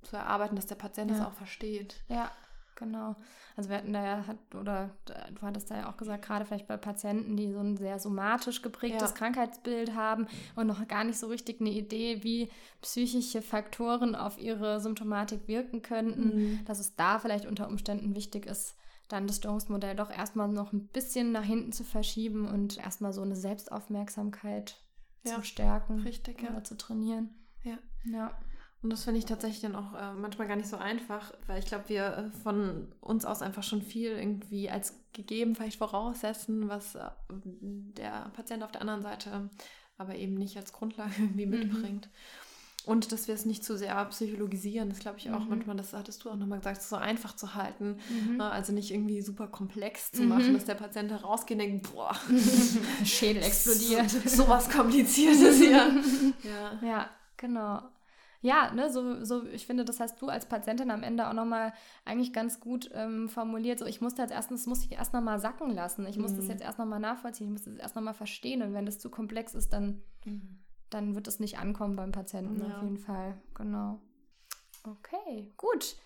zu 0.03 0.17
erarbeiten, 0.17 0.55
dass 0.55 0.67
der 0.67 0.77
Patient 0.77 1.11
es 1.11 1.19
ja. 1.19 1.27
auch 1.27 1.33
versteht. 1.33 2.05
Ja, 2.07 2.31
Genau. 2.77 3.15
Also 3.57 3.71
wir 3.71 3.77
hatten 3.77 3.93
da 3.93 4.05
ja, 4.05 4.25
oder 4.59 4.91
du 5.07 5.43
hattest 5.43 5.71
da 5.71 5.77
ja 5.77 5.91
auch 5.91 5.97
gesagt, 5.97 6.25
gerade 6.25 6.45
vielleicht 6.45 6.67
bei 6.67 6.77
Patienten, 6.77 7.37
die 7.37 7.53
so 7.53 7.61
ein 7.61 7.77
sehr 7.77 7.99
somatisch 7.99 8.63
geprägtes 8.63 9.11
ja. 9.11 9.17
Krankheitsbild 9.17 9.95
haben 9.95 10.27
und 10.57 10.67
noch 10.67 10.87
gar 10.89 11.05
nicht 11.05 11.19
so 11.19 11.29
richtig 11.29 11.61
eine 11.61 11.71
Idee, 11.71 12.25
wie 12.25 12.51
psychische 12.83 13.43
Faktoren 13.43 14.15
auf 14.17 14.39
ihre 14.39 14.81
Symptomatik 14.81 15.47
wirken 15.47 15.83
könnten, 15.83 16.37
mhm. 16.37 16.65
dass 16.65 16.81
es 16.81 16.97
da 16.97 17.19
vielleicht 17.19 17.47
unter 17.47 17.69
Umständen 17.69 18.17
wichtig 18.17 18.47
ist, 18.47 18.77
dann 19.09 19.27
das 19.27 19.37
Störungsmodell 19.37 19.95
doch 19.95 20.11
erstmal 20.11 20.49
noch 20.49 20.73
ein 20.73 20.89
bisschen 20.89 21.31
nach 21.31 21.45
hinten 21.45 21.73
zu 21.73 21.85
verschieben 21.85 22.49
und 22.49 22.79
erstmal 22.79 23.13
so 23.13 23.23
eine 23.23 23.37
Selbstaufmerksamkeit 23.37 24.81
ja. 25.25 25.37
zu 25.37 25.43
stärken 25.43 26.01
Richtig, 26.01 26.43
oder 26.43 26.55
ja. 26.55 26.65
zu 26.65 26.77
trainieren. 26.77 27.31
Ja. 27.63 27.79
Ja. 28.05 28.37
Und 28.85 28.91
das 28.91 29.05
finde 29.05 29.19
ich 29.19 29.25
tatsächlich 29.25 29.63
dann 29.63 29.77
auch 29.77 29.95
äh, 29.95 30.13
manchmal 30.13 30.47
gar 30.47 30.57
nicht 30.57 30.69
so 30.69 30.77
einfach, 30.77 31.33
weil 31.47 31.59
ich 31.59 31.65
glaube, 31.65 31.89
wir 31.89 32.05
äh, 32.05 32.39
von 32.43 32.87
uns 33.01 33.25
aus 33.25 33.41
einfach 33.41 33.63
schon 33.63 33.81
viel 33.81 34.11
irgendwie 34.11 34.69
als 34.69 34.95
gegeben 35.15 35.55
vielleicht 35.55 35.79
voraussetzen, 35.79 36.69
was 36.69 36.95
äh, 36.95 37.09
der 37.31 38.31
Patient 38.37 38.63
auf 38.63 38.73
der 38.73 38.83
anderen 38.83 39.03
Seite 39.03 39.49
aber 39.97 40.17
eben 40.17 40.35
nicht 40.35 40.59
als 40.59 40.75
Grundlage 40.75 41.15
irgendwie 41.19 41.47
mhm. 41.47 41.53
mitbringt. 41.53 42.07
Mhm. 42.07 42.91
Und 42.91 43.11
dass 43.11 43.27
wir 43.27 43.35
es 43.35 43.47
nicht 43.47 43.65
zu 43.65 43.79
sehr 43.79 44.05
psychologisieren, 44.05 44.91
das 44.91 44.99
glaube 44.99 45.17
ich 45.17 45.31
auch 45.31 45.41
mhm. 45.41 45.49
manchmal, 45.49 45.77
das 45.77 45.95
hattest 45.95 46.23
du 46.23 46.29
auch 46.29 46.37
nochmal 46.37 46.59
gesagt, 46.59 46.83
so 46.83 46.97
einfach 46.97 47.35
zu 47.35 47.55
halten. 47.55 47.97
Mhm. 48.11 48.37
Ne? 48.37 48.51
Also 48.51 48.75
nicht 48.75 48.91
irgendwie 48.91 49.23
super 49.23 49.47
komplex 49.47 50.13
zu 50.13 50.25
machen, 50.25 50.51
mhm. 50.51 50.55
dass 50.55 50.67
der 50.67 50.75
Patient 50.75 51.11
herausgeht 51.11 51.59
und 51.59 51.65
denkt, 51.67 51.91
boah, 51.95 52.15
Schädel 53.07 53.43
explodiert. 53.45 54.11
So, 54.11 54.47
was 54.47 54.69
Kompliziertes 54.69 55.57
hier. 55.57 56.03
ja. 56.43 56.87
ja, 56.87 57.11
genau 57.39 57.81
ja, 58.45 58.71
ne, 58.75 58.93
so, 58.93 59.25
so, 59.25 59.47
ich 59.47 59.67
finde, 59.67 59.87
das 59.87 60.01
hast 60.01 60.21
du 60.21 60.29
als 60.29 60.45
Patientin 60.45 60.91
am 60.91 61.03
Ende 61.03 61.27
auch 61.27 61.33
nochmal 61.33 61.73
eigentlich 62.05 62.35
ganz 62.35 62.61
gut 62.61 62.91
ähm, 62.93 63.31
formuliert. 63.31 63.79
So, 63.79 63.87
ich 63.87 64.03
muss 64.03 64.15
das 64.15 64.31
erstens, 64.31 64.67
muss 64.67 64.85
ich 64.85 64.93
erst 64.93 65.15
nochmal 65.15 65.39
sacken 65.39 65.71
lassen. 65.71 66.07
Ich 66.07 66.19
muss 66.19 66.33
mhm. 66.33 66.37
das 66.37 66.49
jetzt 66.49 66.63
erst 66.63 66.79
nochmal 66.79 67.01
nachvollziehen, 67.01 67.47
ich 67.47 67.53
muss 67.53 67.65
das 67.65 67.77
erst 67.77 67.97
nochmal 67.97 68.13
verstehen. 68.13 68.61
Und 68.61 68.75
wenn 68.75 68.85
das 68.85 68.99
zu 68.99 69.09
komplex 69.09 69.55
ist, 69.55 69.73
dann, 69.73 70.03
mhm. 70.27 70.59
dann 70.91 71.15
wird 71.15 71.27
es 71.27 71.41
nicht 71.41 71.59
ankommen 71.59 71.97
beim 71.97 72.13
Patienten 72.13 72.61
ja. 72.61 72.77
auf 72.77 72.83
jeden 72.83 72.99
Fall. 72.99 73.41
Genau. 73.55 73.99
Okay, 74.87 75.51
gut. 75.57 75.97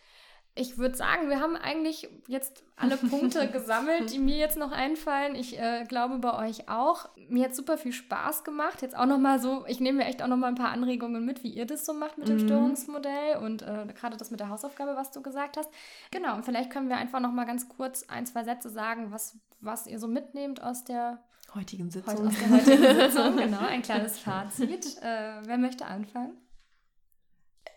Ich 0.58 0.76
würde 0.76 0.96
sagen, 0.96 1.30
wir 1.30 1.40
haben 1.40 1.56
eigentlich 1.56 2.08
jetzt 2.26 2.62
alle 2.76 2.96
Punkte 2.96 3.48
gesammelt, 3.52 4.12
die 4.12 4.18
mir 4.18 4.36
jetzt 4.36 4.56
noch 4.56 4.72
einfallen. 4.72 5.34
Ich 5.34 5.58
äh, 5.58 5.84
glaube 5.84 6.18
bei 6.18 6.46
euch 6.46 6.68
auch. 6.68 7.08
Mir 7.28 7.44
hat 7.44 7.54
super 7.54 7.78
viel 7.78 7.92
Spaß 7.92 8.44
gemacht. 8.44 8.82
Jetzt 8.82 8.96
auch 8.96 9.06
noch 9.06 9.18
mal 9.18 9.40
so, 9.40 9.64
ich 9.66 9.80
nehme 9.80 9.98
mir 9.98 10.04
echt 10.06 10.22
auch 10.22 10.26
noch 10.26 10.36
mal 10.36 10.48
ein 10.48 10.54
paar 10.54 10.70
Anregungen 10.70 11.24
mit, 11.24 11.44
wie 11.44 11.50
ihr 11.50 11.66
das 11.66 11.86
so 11.86 11.92
macht 11.92 12.18
mit 12.18 12.28
dem 12.28 12.36
mhm. 12.36 12.46
Störungsmodell 12.46 13.36
und 13.36 13.62
äh, 13.62 13.86
gerade 13.94 14.16
das 14.16 14.30
mit 14.30 14.40
der 14.40 14.48
Hausaufgabe, 14.48 14.96
was 14.96 15.10
du 15.12 15.22
gesagt 15.22 15.56
hast. 15.56 15.70
Genau, 16.10 16.34
und 16.34 16.44
vielleicht 16.44 16.70
können 16.70 16.88
wir 16.88 16.96
einfach 16.96 17.20
noch 17.20 17.32
mal 17.32 17.44
ganz 17.44 17.68
kurz 17.68 18.04
ein, 18.08 18.26
zwei 18.26 18.44
Sätze 18.44 18.68
sagen, 18.68 19.12
was, 19.12 19.38
was 19.60 19.86
ihr 19.86 19.98
so 19.98 20.08
mitnehmt 20.08 20.62
aus 20.62 20.84
der 20.84 21.22
heutigen 21.54 21.90
Sitzung. 21.90 22.28
Aus 22.28 22.34
der 22.38 22.50
heutigen 22.50 23.00
Sitzung, 23.00 23.36
genau, 23.36 23.60
ein 23.60 23.82
kleines 23.82 24.18
Fazit. 24.18 24.98
Äh, 25.02 25.42
wer 25.44 25.58
möchte 25.58 25.86
anfangen? 25.86 26.36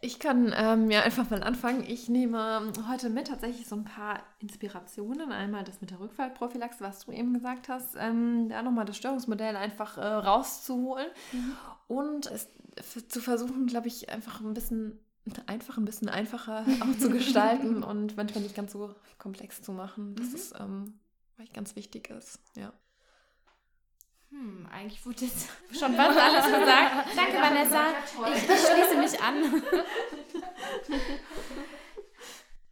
Ich 0.03 0.17
kann 0.17 0.51
ähm, 0.55 0.89
ja 0.89 1.03
einfach 1.03 1.29
mal 1.29 1.43
anfangen. 1.43 1.83
Ich 1.87 2.09
nehme 2.09 2.73
heute 2.89 3.11
mit 3.11 3.27
tatsächlich 3.27 3.67
so 3.67 3.75
ein 3.75 3.83
paar 3.83 4.23
Inspirationen. 4.39 5.31
Einmal 5.31 5.63
das 5.63 5.79
mit 5.79 5.91
der 5.91 5.99
Rückfallprophylaxe, 5.99 6.83
was 6.83 7.05
du 7.05 7.11
eben 7.11 7.35
gesagt 7.35 7.69
hast. 7.69 7.95
Ähm, 7.99 8.49
da 8.49 8.63
nochmal 8.63 8.85
das 8.85 8.97
Störungsmodell 8.97 9.55
einfach 9.55 9.99
äh, 9.99 10.01
rauszuholen 10.01 11.07
mhm. 11.31 11.53
und 11.87 12.25
es 12.25 12.49
zu 13.09 13.21
versuchen, 13.21 13.67
glaube 13.67 13.89
ich, 13.89 14.09
einfach 14.09 14.41
ein 14.41 14.55
bisschen 14.55 14.99
einfach 15.45 15.77
ein 15.77 15.85
bisschen 15.85 16.09
einfacher 16.09 16.65
auch 16.81 16.97
zu 16.97 17.11
gestalten 17.11 17.83
und 17.83 18.17
manchmal 18.17 18.43
nicht 18.43 18.55
ganz 18.55 18.71
so 18.71 18.95
komplex 19.19 19.61
zu 19.61 19.71
machen. 19.71 20.15
Das 20.15 20.29
mhm. 20.29 20.35
ist, 20.35 20.53
ähm, 20.59 20.99
was 21.37 21.53
ganz 21.53 21.75
wichtig 21.75 22.09
ist. 22.09 22.39
Ja. 22.55 22.73
Hm, 24.31 24.65
eigentlich 24.71 25.05
wurde 25.05 25.25
jetzt 25.25 25.49
schon 25.77 25.93
fast 25.93 26.17
alles 26.17 26.45
gesagt. 26.59 27.07
Danke, 27.15 27.33
Vanessa. 27.33 27.83
Ich, 28.33 28.43
ich 28.43 28.59
schließe 28.59 28.97
mich 28.97 29.21
an. 29.21 29.63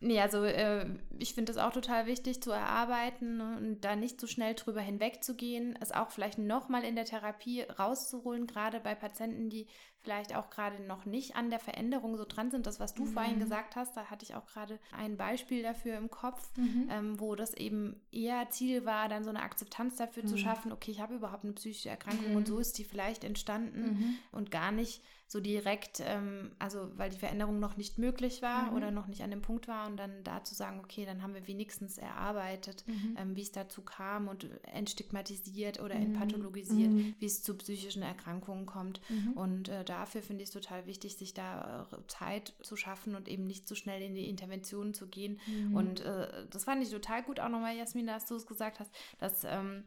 Nee, 0.02 0.22
also 0.22 0.46
äh, 0.46 0.86
ich 1.18 1.34
finde 1.34 1.52
es 1.52 1.58
auch 1.58 1.74
total 1.74 2.06
wichtig 2.06 2.42
zu 2.42 2.52
erarbeiten 2.52 3.42
und 3.42 3.82
da 3.82 3.98
nicht 3.98 4.22
so 4.22 4.28
schnell 4.28 4.56
drüber 4.56 4.80
hinwegzugehen, 4.80 5.78
es 5.82 5.92
auch 5.92 6.10
vielleicht 6.12 6.38
nochmal 6.38 6.86
in 6.86 6.96
der 6.96 7.04
Therapie 7.04 7.64
rauszuholen, 7.64 8.48
gerade 8.48 8.80
bei 8.80 8.96
Patienten, 8.96 9.50
die 9.50 9.68
vielleicht 10.02 10.36
auch 10.36 10.50
gerade 10.50 10.82
noch 10.84 11.06
nicht 11.06 11.36
an 11.36 11.50
der 11.50 11.60
Veränderung 11.60 12.18
so 12.18 12.26
dran 12.26 12.52
sind. 12.52 12.66
Das, 12.66 12.80
was 12.80 12.94
du 12.94 13.04
mhm. 13.04 13.14
vorhin 13.14 13.40
gesagt 13.40 13.76
hast, 13.76 13.96
da 13.98 14.06
hatte 14.06 14.24
ich 14.24 14.36
auch 14.36 14.46
gerade 14.46 14.80
ein 14.98 15.18
Beispiel 15.18 15.62
dafür 15.64 15.98
im 15.98 16.10
Kopf, 16.10 16.50
mhm. 16.56 16.90
ähm, 16.90 17.20
wo 17.20 17.36
das 17.36 17.54
eben 17.54 18.00
eher 18.12 18.50
Ziel 18.50 18.86
war, 18.86 19.10
dann 19.10 19.24
so 19.24 19.30
eine 19.30 19.42
Akzeptanz 19.42 19.98
dafür 19.98 20.24
mhm. 20.24 20.28
zu 20.28 20.38
schaffen, 20.38 20.72
okay, 20.72 20.92
ich 20.92 21.02
habe 21.02 21.16
überhaupt 21.16 21.44
eine 21.44 21.54
psychische 21.54 21.90
Erkrankung 21.90 22.36
und 22.36 22.44
mhm. 22.44 22.52
so 22.52 22.60
ist 22.60 22.78
die 22.78 22.84
vielleicht 22.84 23.24
entstanden 23.24 23.82
mhm. 23.82 24.16
und 24.32 24.52
gar 24.52 24.72
nicht 24.72 25.02
so 25.32 25.40
direkt, 25.40 26.02
ähm, 26.04 26.54
also 26.58 26.90
weil 26.98 27.12
die 27.12 27.18
Veränderung 27.18 27.60
noch 27.60 27.78
nicht 27.78 28.00
möglich 28.00 28.42
war 28.42 28.72
mhm. 28.72 28.78
oder 28.78 28.90
noch 28.90 29.06
nicht 29.06 29.22
an 29.22 29.30
dem 29.30 29.44
Punkt 29.44 29.68
war 29.68 29.86
und 29.86 29.96
dann 29.98 30.24
da 30.24 30.44
zu 30.44 30.56
sagen, 30.56 30.80
okay, 30.80 31.06
dann 31.06 31.22
haben 31.22 31.36
wir 31.36 31.46
wenigstens 31.46 32.00
erarbeitet, 32.00 32.84
ähm, 33.16 33.36
wie 33.36 33.44
es 33.44 33.52
dazu 33.52 33.84
kam 33.84 34.28
und 34.28 34.50
entstigmatisiert 34.74 35.80
oder 35.82 35.94
entpathologisiert, 35.94 36.92
wie 37.20 37.26
es 37.26 37.44
zu 37.44 37.56
psychischen 37.58 38.02
Erkrankungen 38.02 38.66
kommt. 38.66 39.02
Und 39.36 39.70
äh, 39.70 39.86
dafür 39.90 40.22
finde 40.22 40.44
ich 40.44 40.50
es 40.50 40.54
total 40.54 40.86
wichtig, 40.86 41.18
sich 41.18 41.34
da 41.34 41.88
äh, 41.92 42.08
Zeit 42.08 42.54
zu 42.62 42.76
schaffen 42.76 43.16
und 43.16 43.28
eben 43.28 43.46
nicht 43.46 43.68
so 43.68 43.76
schnell 43.76 44.02
in 44.02 44.14
die 44.14 44.30
Interventionen 44.30 44.94
zu 44.94 45.08
gehen. 45.08 45.40
Mhm. 45.48 45.76
Und 45.76 46.02
äh, 46.02 46.46
das 46.50 46.66
fand 46.66 46.84
ich 46.84 46.90
total 46.90 47.24
gut 47.24 47.40
auch 47.40 47.50
nochmal, 47.50 47.76
Jasmin, 47.76 48.08
dass 48.08 48.26
du 48.26 48.36
es 48.36 48.46
gesagt 48.46 48.80
hast, 48.80 48.92
dass 49.20 49.44
ähm, 49.44 49.86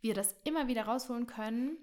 wir 0.00 0.14
das 0.14 0.36
immer 0.44 0.68
wieder 0.68 0.82
rausholen 0.82 1.26
können 1.26 1.78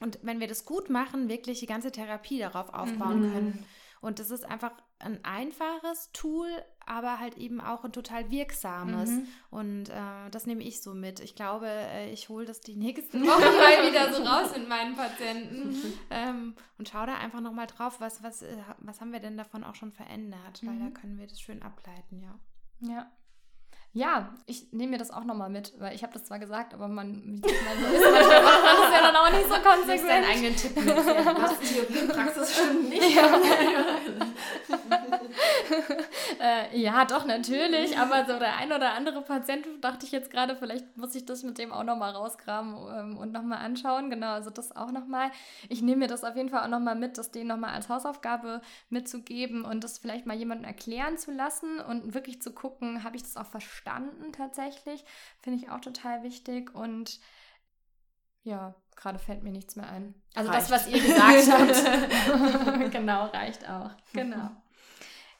und 0.00 0.18
wenn 0.22 0.40
wir 0.40 0.48
das 0.48 0.64
gut 0.64 0.90
machen, 0.90 1.28
wirklich 1.28 1.60
die 1.60 1.66
ganze 1.66 1.92
Therapie 1.92 2.38
darauf 2.38 2.72
aufbauen 2.74 3.28
mhm. 3.28 3.32
können. 3.32 3.66
Und 4.04 4.18
das 4.18 4.30
ist 4.30 4.44
einfach 4.44 4.72
ein 4.98 5.24
einfaches 5.24 6.10
Tool, 6.12 6.48
aber 6.84 7.20
halt 7.20 7.38
eben 7.38 7.58
auch 7.62 7.84
ein 7.84 7.92
total 7.92 8.30
wirksames. 8.30 9.08
Mhm. 9.08 9.28
Und 9.50 9.88
äh, 9.88 10.30
das 10.30 10.44
nehme 10.44 10.62
ich 10.62 10.82
so 10.82 10.92
mit. 10.92 11.20
Ich 11.20 11.34
glaube, 11.34 11.68
äh, 11.68 12.12
ich 12.12 12.28
hole 12.28 12.44
das 12.44 12.60
die 12.60 12.76
nächsten 12.76 13.22
Wochen 13.26 13.40
mal 13.40 13.90
wieder 13.90 14.12
so 14.12 14.22
raus 14.22 14.54
mit 14.54 14.68
meinen 14.68 14.94
Patienten 14.94 15.70
mhm. 15.70 15.92
ähm, 16.10 16.54
und 16.76 16.86
schaue 16.86 17.06
da 17.06 17.14
einfach 17.14 17.40
nochmal 17.40 17.66
drauf, 17.66 17.98
was, 17.98 18.22
was, 18.22 18.42
äh, 18.42 18.54
was 18.76 19.00
haben 19.00 19.10
wir 19.10 19.20
denn 19.20 19.38
davon 19.38 19.64
auch 19.64 19.74
schon 19.74 19.90
verändert, 19.90 20.60
weil 20.62 20.78
da 20.78 20.84
mhm. 20.84 20.94
können 20.94 21.18
wir 21.18 21.26
das 21.26 21.40
schön 21.40 21.62
ableiten, 21.62 22.20
ja. 22.20 22.38
Ja. 22.80 23.10
Ja, 23.96 24.34
ich 24.46 24.72
nehme 24.72 24.90
mir 24.90 24.98
das 24.98 25.12
auch 25.12 25.22
nochmal 25.22 25.48
mit, 25.50 25.72
weil 25.78 25.94
ich 25.94 26.02
habe 26.02 26.12
das 26.12 26.24
zwar 26.24 26.40
gesagt, 26.40 26.74
aber 26.74 26.88
man, 26.88 27.22
wie 27.24 27.40
das 27.40 27.52
ist, 27.52 27.62
ja 27.62 29.02
dann 29.02 29.14
auch 29.14 29.30
nicht 29.30 29.44
so 29.48 29.54
konsequent. 29.62 30.02
Du 30.02 30.06
deinen 30.08 30.24
eigenen 30.24 30.56
Tipp 30.56 30.76
mit. 30.76 30.96
Was 30.96 31.60
Theorie 31.60 32.00
und 32.00 32.08
Praxis 32.08 32.54
stimmt 32.56 32.88
nicht. 32.88 33.14
Ja. 33.14 33.22
äh, 36.40 36.78
ja, 36.78 37.04
doch, 37.04 37.24
natürlich, 37.24 37.96
aber 37.98 38.26
so 38.26 38.38
der 38.38 38.56
ein 38.56 38.72
oder 38.72 38.92
andere 38.92 39.22
Patient 39.22 39.66
dachte 39.80 40.04
ich 40.04 40.12
jetzt 40.12 40.30
gerade, 40.30 40.56
vielleicht 40.56 40.96
muss 40.96 41.14
ich 41.14 41.24
das 41.24 41.42
mit 41.42 41.58
dem 41.58 41.72
auch 41.72 41.84
nochmal 41.84 42.12
rausgraben 42.12 42.76
ähm, 42.94 43.16
und 43.16 43.32
nochmal 43.32 43.58
anschauen. 43.58 44.10
Genau, 44.10 44.32
also 44.32 44.50
das 44.50 44.76
auch 44.76 44.90
nochmal. 44.90 45.30
Ich 45.68 45.82
nehme 45.82 46.00
mir 46.00 46.08
das 46.08 46.24
auf 46.24 46.36
jeden 46.36 46.50
Fall 46.50 46.64
auch 46.64 46.68
nochmal 46.68 46.96
mit, 46.96 47.18
das 47.18 47.30
denen 47.30 47.48
nochmal 47.48 47.74
als 47.74 47.88
Hausaufgabe 47.88 48.60
mitzugeben 48.90 49.64
und 49.64 49.84
das 49.84 49.98
vielleicht 49.98 50.26
mal 50.26 50.36
jemandem 50.36 50.66
erklären 50.66 51.16
zu 51.16 51.30
lassen 51.30 51.80
und 51.80 52.14
wirklich 52.14 52.42
zu 52.42 52.52
gucken, 52.52 53.04
habe 53.04 53.16
ich 53.16 53.22
das 53.22 53.36
auch 53.36 53.46
verstanden? 53.46 54.32
tatsächlich. 54.34 55.04
Finde 55.40 55.58
ich 55.58 55.70
auch 55.70 55.80
total 55.80 56.22
wichtig. 56.22 56.74
Und 56.74 57.20
ja, 58.42 58.74
gerade 58.96 59.18
fällt 59.18 59.42
mir 59.42 59.50
nichts 59.50 59.76
mehr 59.76 59.88
ein. 59.88 60.14
Also 60.34 60.50
reicht. 60.50 60.62
das, 60.62 60.70
was 60.70 60.88
ihr 60.88 61.00
gesagt 61.00 61.50
habt. 61.50 62.90
genau, 62.92 63.26
reicht 63.26 63.68
auch. 63.68 63.90
Genau. 64.12 64.50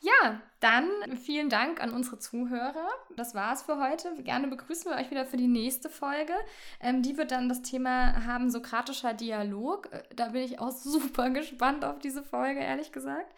Ja, 0.05 0.39
dann 0.61 0.87
vielen 1.17 1.49
Dank 1.49 1.83
an 1.83 1.95
unsere 1.95 2.19
Zuhörer. 2.19 2.89
Das 3.17 3.35
war's 3.35 3.63
für 3.63 3.83
heute. 3.83 4.15
Gerne 4.23 4.49
begrüßen 4.49 4.91
wir 4.91 4.99
euch 4.99 5.11
wieder 5.11 5.25
für 5.25 5.39
die 5.39 5.49
nächste 5.49 5.89
Folge. 5.89 6.35
Ähm, 6.79 7.01
die 7.01 7.17
wird 7.17 7.31
dann 7.31 7.49
das 7.49 7.63
Thema 7.63 8.27
haben 8.27 8.51
sokratischer 8.51 9.15
Dialog. 9.15 9.91
Äh, 9.91 10.03
da 10.15 10.29
bin 10.29 10.43
ich 10.43 10.61
auch 10.61 10.71
super 10.73 11.31
gespannt 11.31 11.87
auf 11.87 12.01
diese 12.01 12.23
Folge, 12.23 12.61
ehrlich 12.61 12.93
gesagt. 12.93 13.33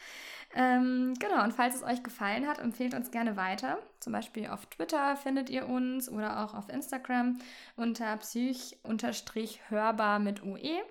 Ähm, 0.57 1.15
genau, 1.21 1.45
und 1.45 1.53
falls 1.53 1.77
es 1.77 1.85
euch 1.85 2.03
gefallen 2.03 2.49
hat, 2.49 2.59
empfehlt 2.59 2.95
uns 2.95 3.13
gerne 3.13 3.37
weiter. 3.37 3.79
Zum 4.01 4.13
Beispiel 4.13 4.49
auf 4.49 4.67
Twitter 4.67 5.15
findet 5.15 5.51
ihr 5.51 5.69
uns 5.69 6.09
oder 6.09 6.43
auch 6.43 6.55
auf 6.55 6.69
Instagram 6.69 7.39
unter 7.77 8.17
psych-hörbar 8.17 10.19
mit 10.19 10.43
UE. 10.43 10.83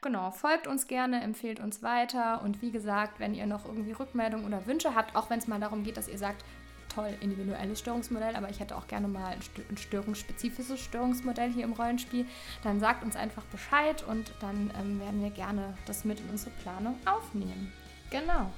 Genau, 0.00 0.30
folgt 0.30 0.66
uns 0.66 0.86
gerne, 0.86 1.20
empfehlt 1.22 1.58
uns 1.58 1.82
weiter 1.82 2.42
und 2.42 2.62
wie 2.62 2.70
gesagt, 2.70 3.18
wenn 3.18 3.34
ihr 3.34 3.46
noch 3.46 3.64
irgendwie 3.64 3.92
Rückmeldungen 3.92 4.46
oder 4.46 4.66
Wünsche 4.66 4.94
habt, 4.94 5.16
auch 5.16 5.28
wenn 5.28 5.40
es 5.40 5.48
mal 5.48 5.58
darum 5.58 5.82
geht, 5.82 5.96
dass 5.96 6.08
ihr 6.08 6.18
sagt, 6.18 6.44
toll, 6.88 7.14
individuelles 7.20 7.80
Störungsmodell, 7.80 8.36
aber 8.36 8.48
ich 8.48 8.60
hätte 8.60 8.76
auch 8.76 8.86
gerne 8.86 9.08
mal 9.08 9.34
ein, 9.34 9.76
störungsspezifisches 9.76 10.80
Störungsmodell 10.80 11.50
hier 11.50 11.64
im 11.64 11.72
Rollenspiel, 11.72 12.26
dann 12.62 12.80
sagt 12.80 13.04
uns 13.04 13.16
einfach 13.16 13.42
Bescheid 13.44 14.04
und 14.06 14.32
dann 14.40 14.70
ähm, 14.80 15.00
werden 15.00 15.22
wir 15.22 15.30
gerne 15.30 15.76
das 15.86 16.04
mit 16.04 16.20
in 16.20 16.30
unsere 16.30 16.50
Planung 16.62 16.96
aufnehmen. 17.04 17.72
Genau. 18.10 18.50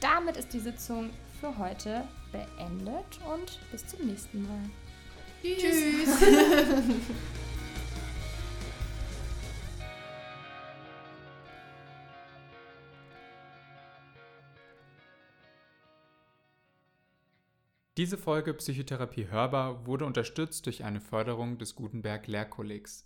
Damit 0.00 0.36
ist 0.36 0.52
die 0.52 0.60
Sitzung 0.60 1.10
für 1.40 1.56
heute 1.58 2.04
beendet 2.32 3.20
und 3.32 3.60
bis 3.70 3.86
zum 3.86 4.06
nächsten 4.06 4.42
Mal. 4.42 4.70
Tschüss. 5.42 6.20
Diese 17.98 18.16
Folge 18.16 18.54
Psychotherapie 18.54 19.26
hörbar 19.26 19.84
wurde 19.84 20.06
unterstützt 20.06 20.66
durch 20.66 20.84
eine 20.84 21.00
Förderung 21.00 21.58
des 21.58 21.74
Gutenberg 21.74 22.28
Lehrkollegs. 22.28 23.04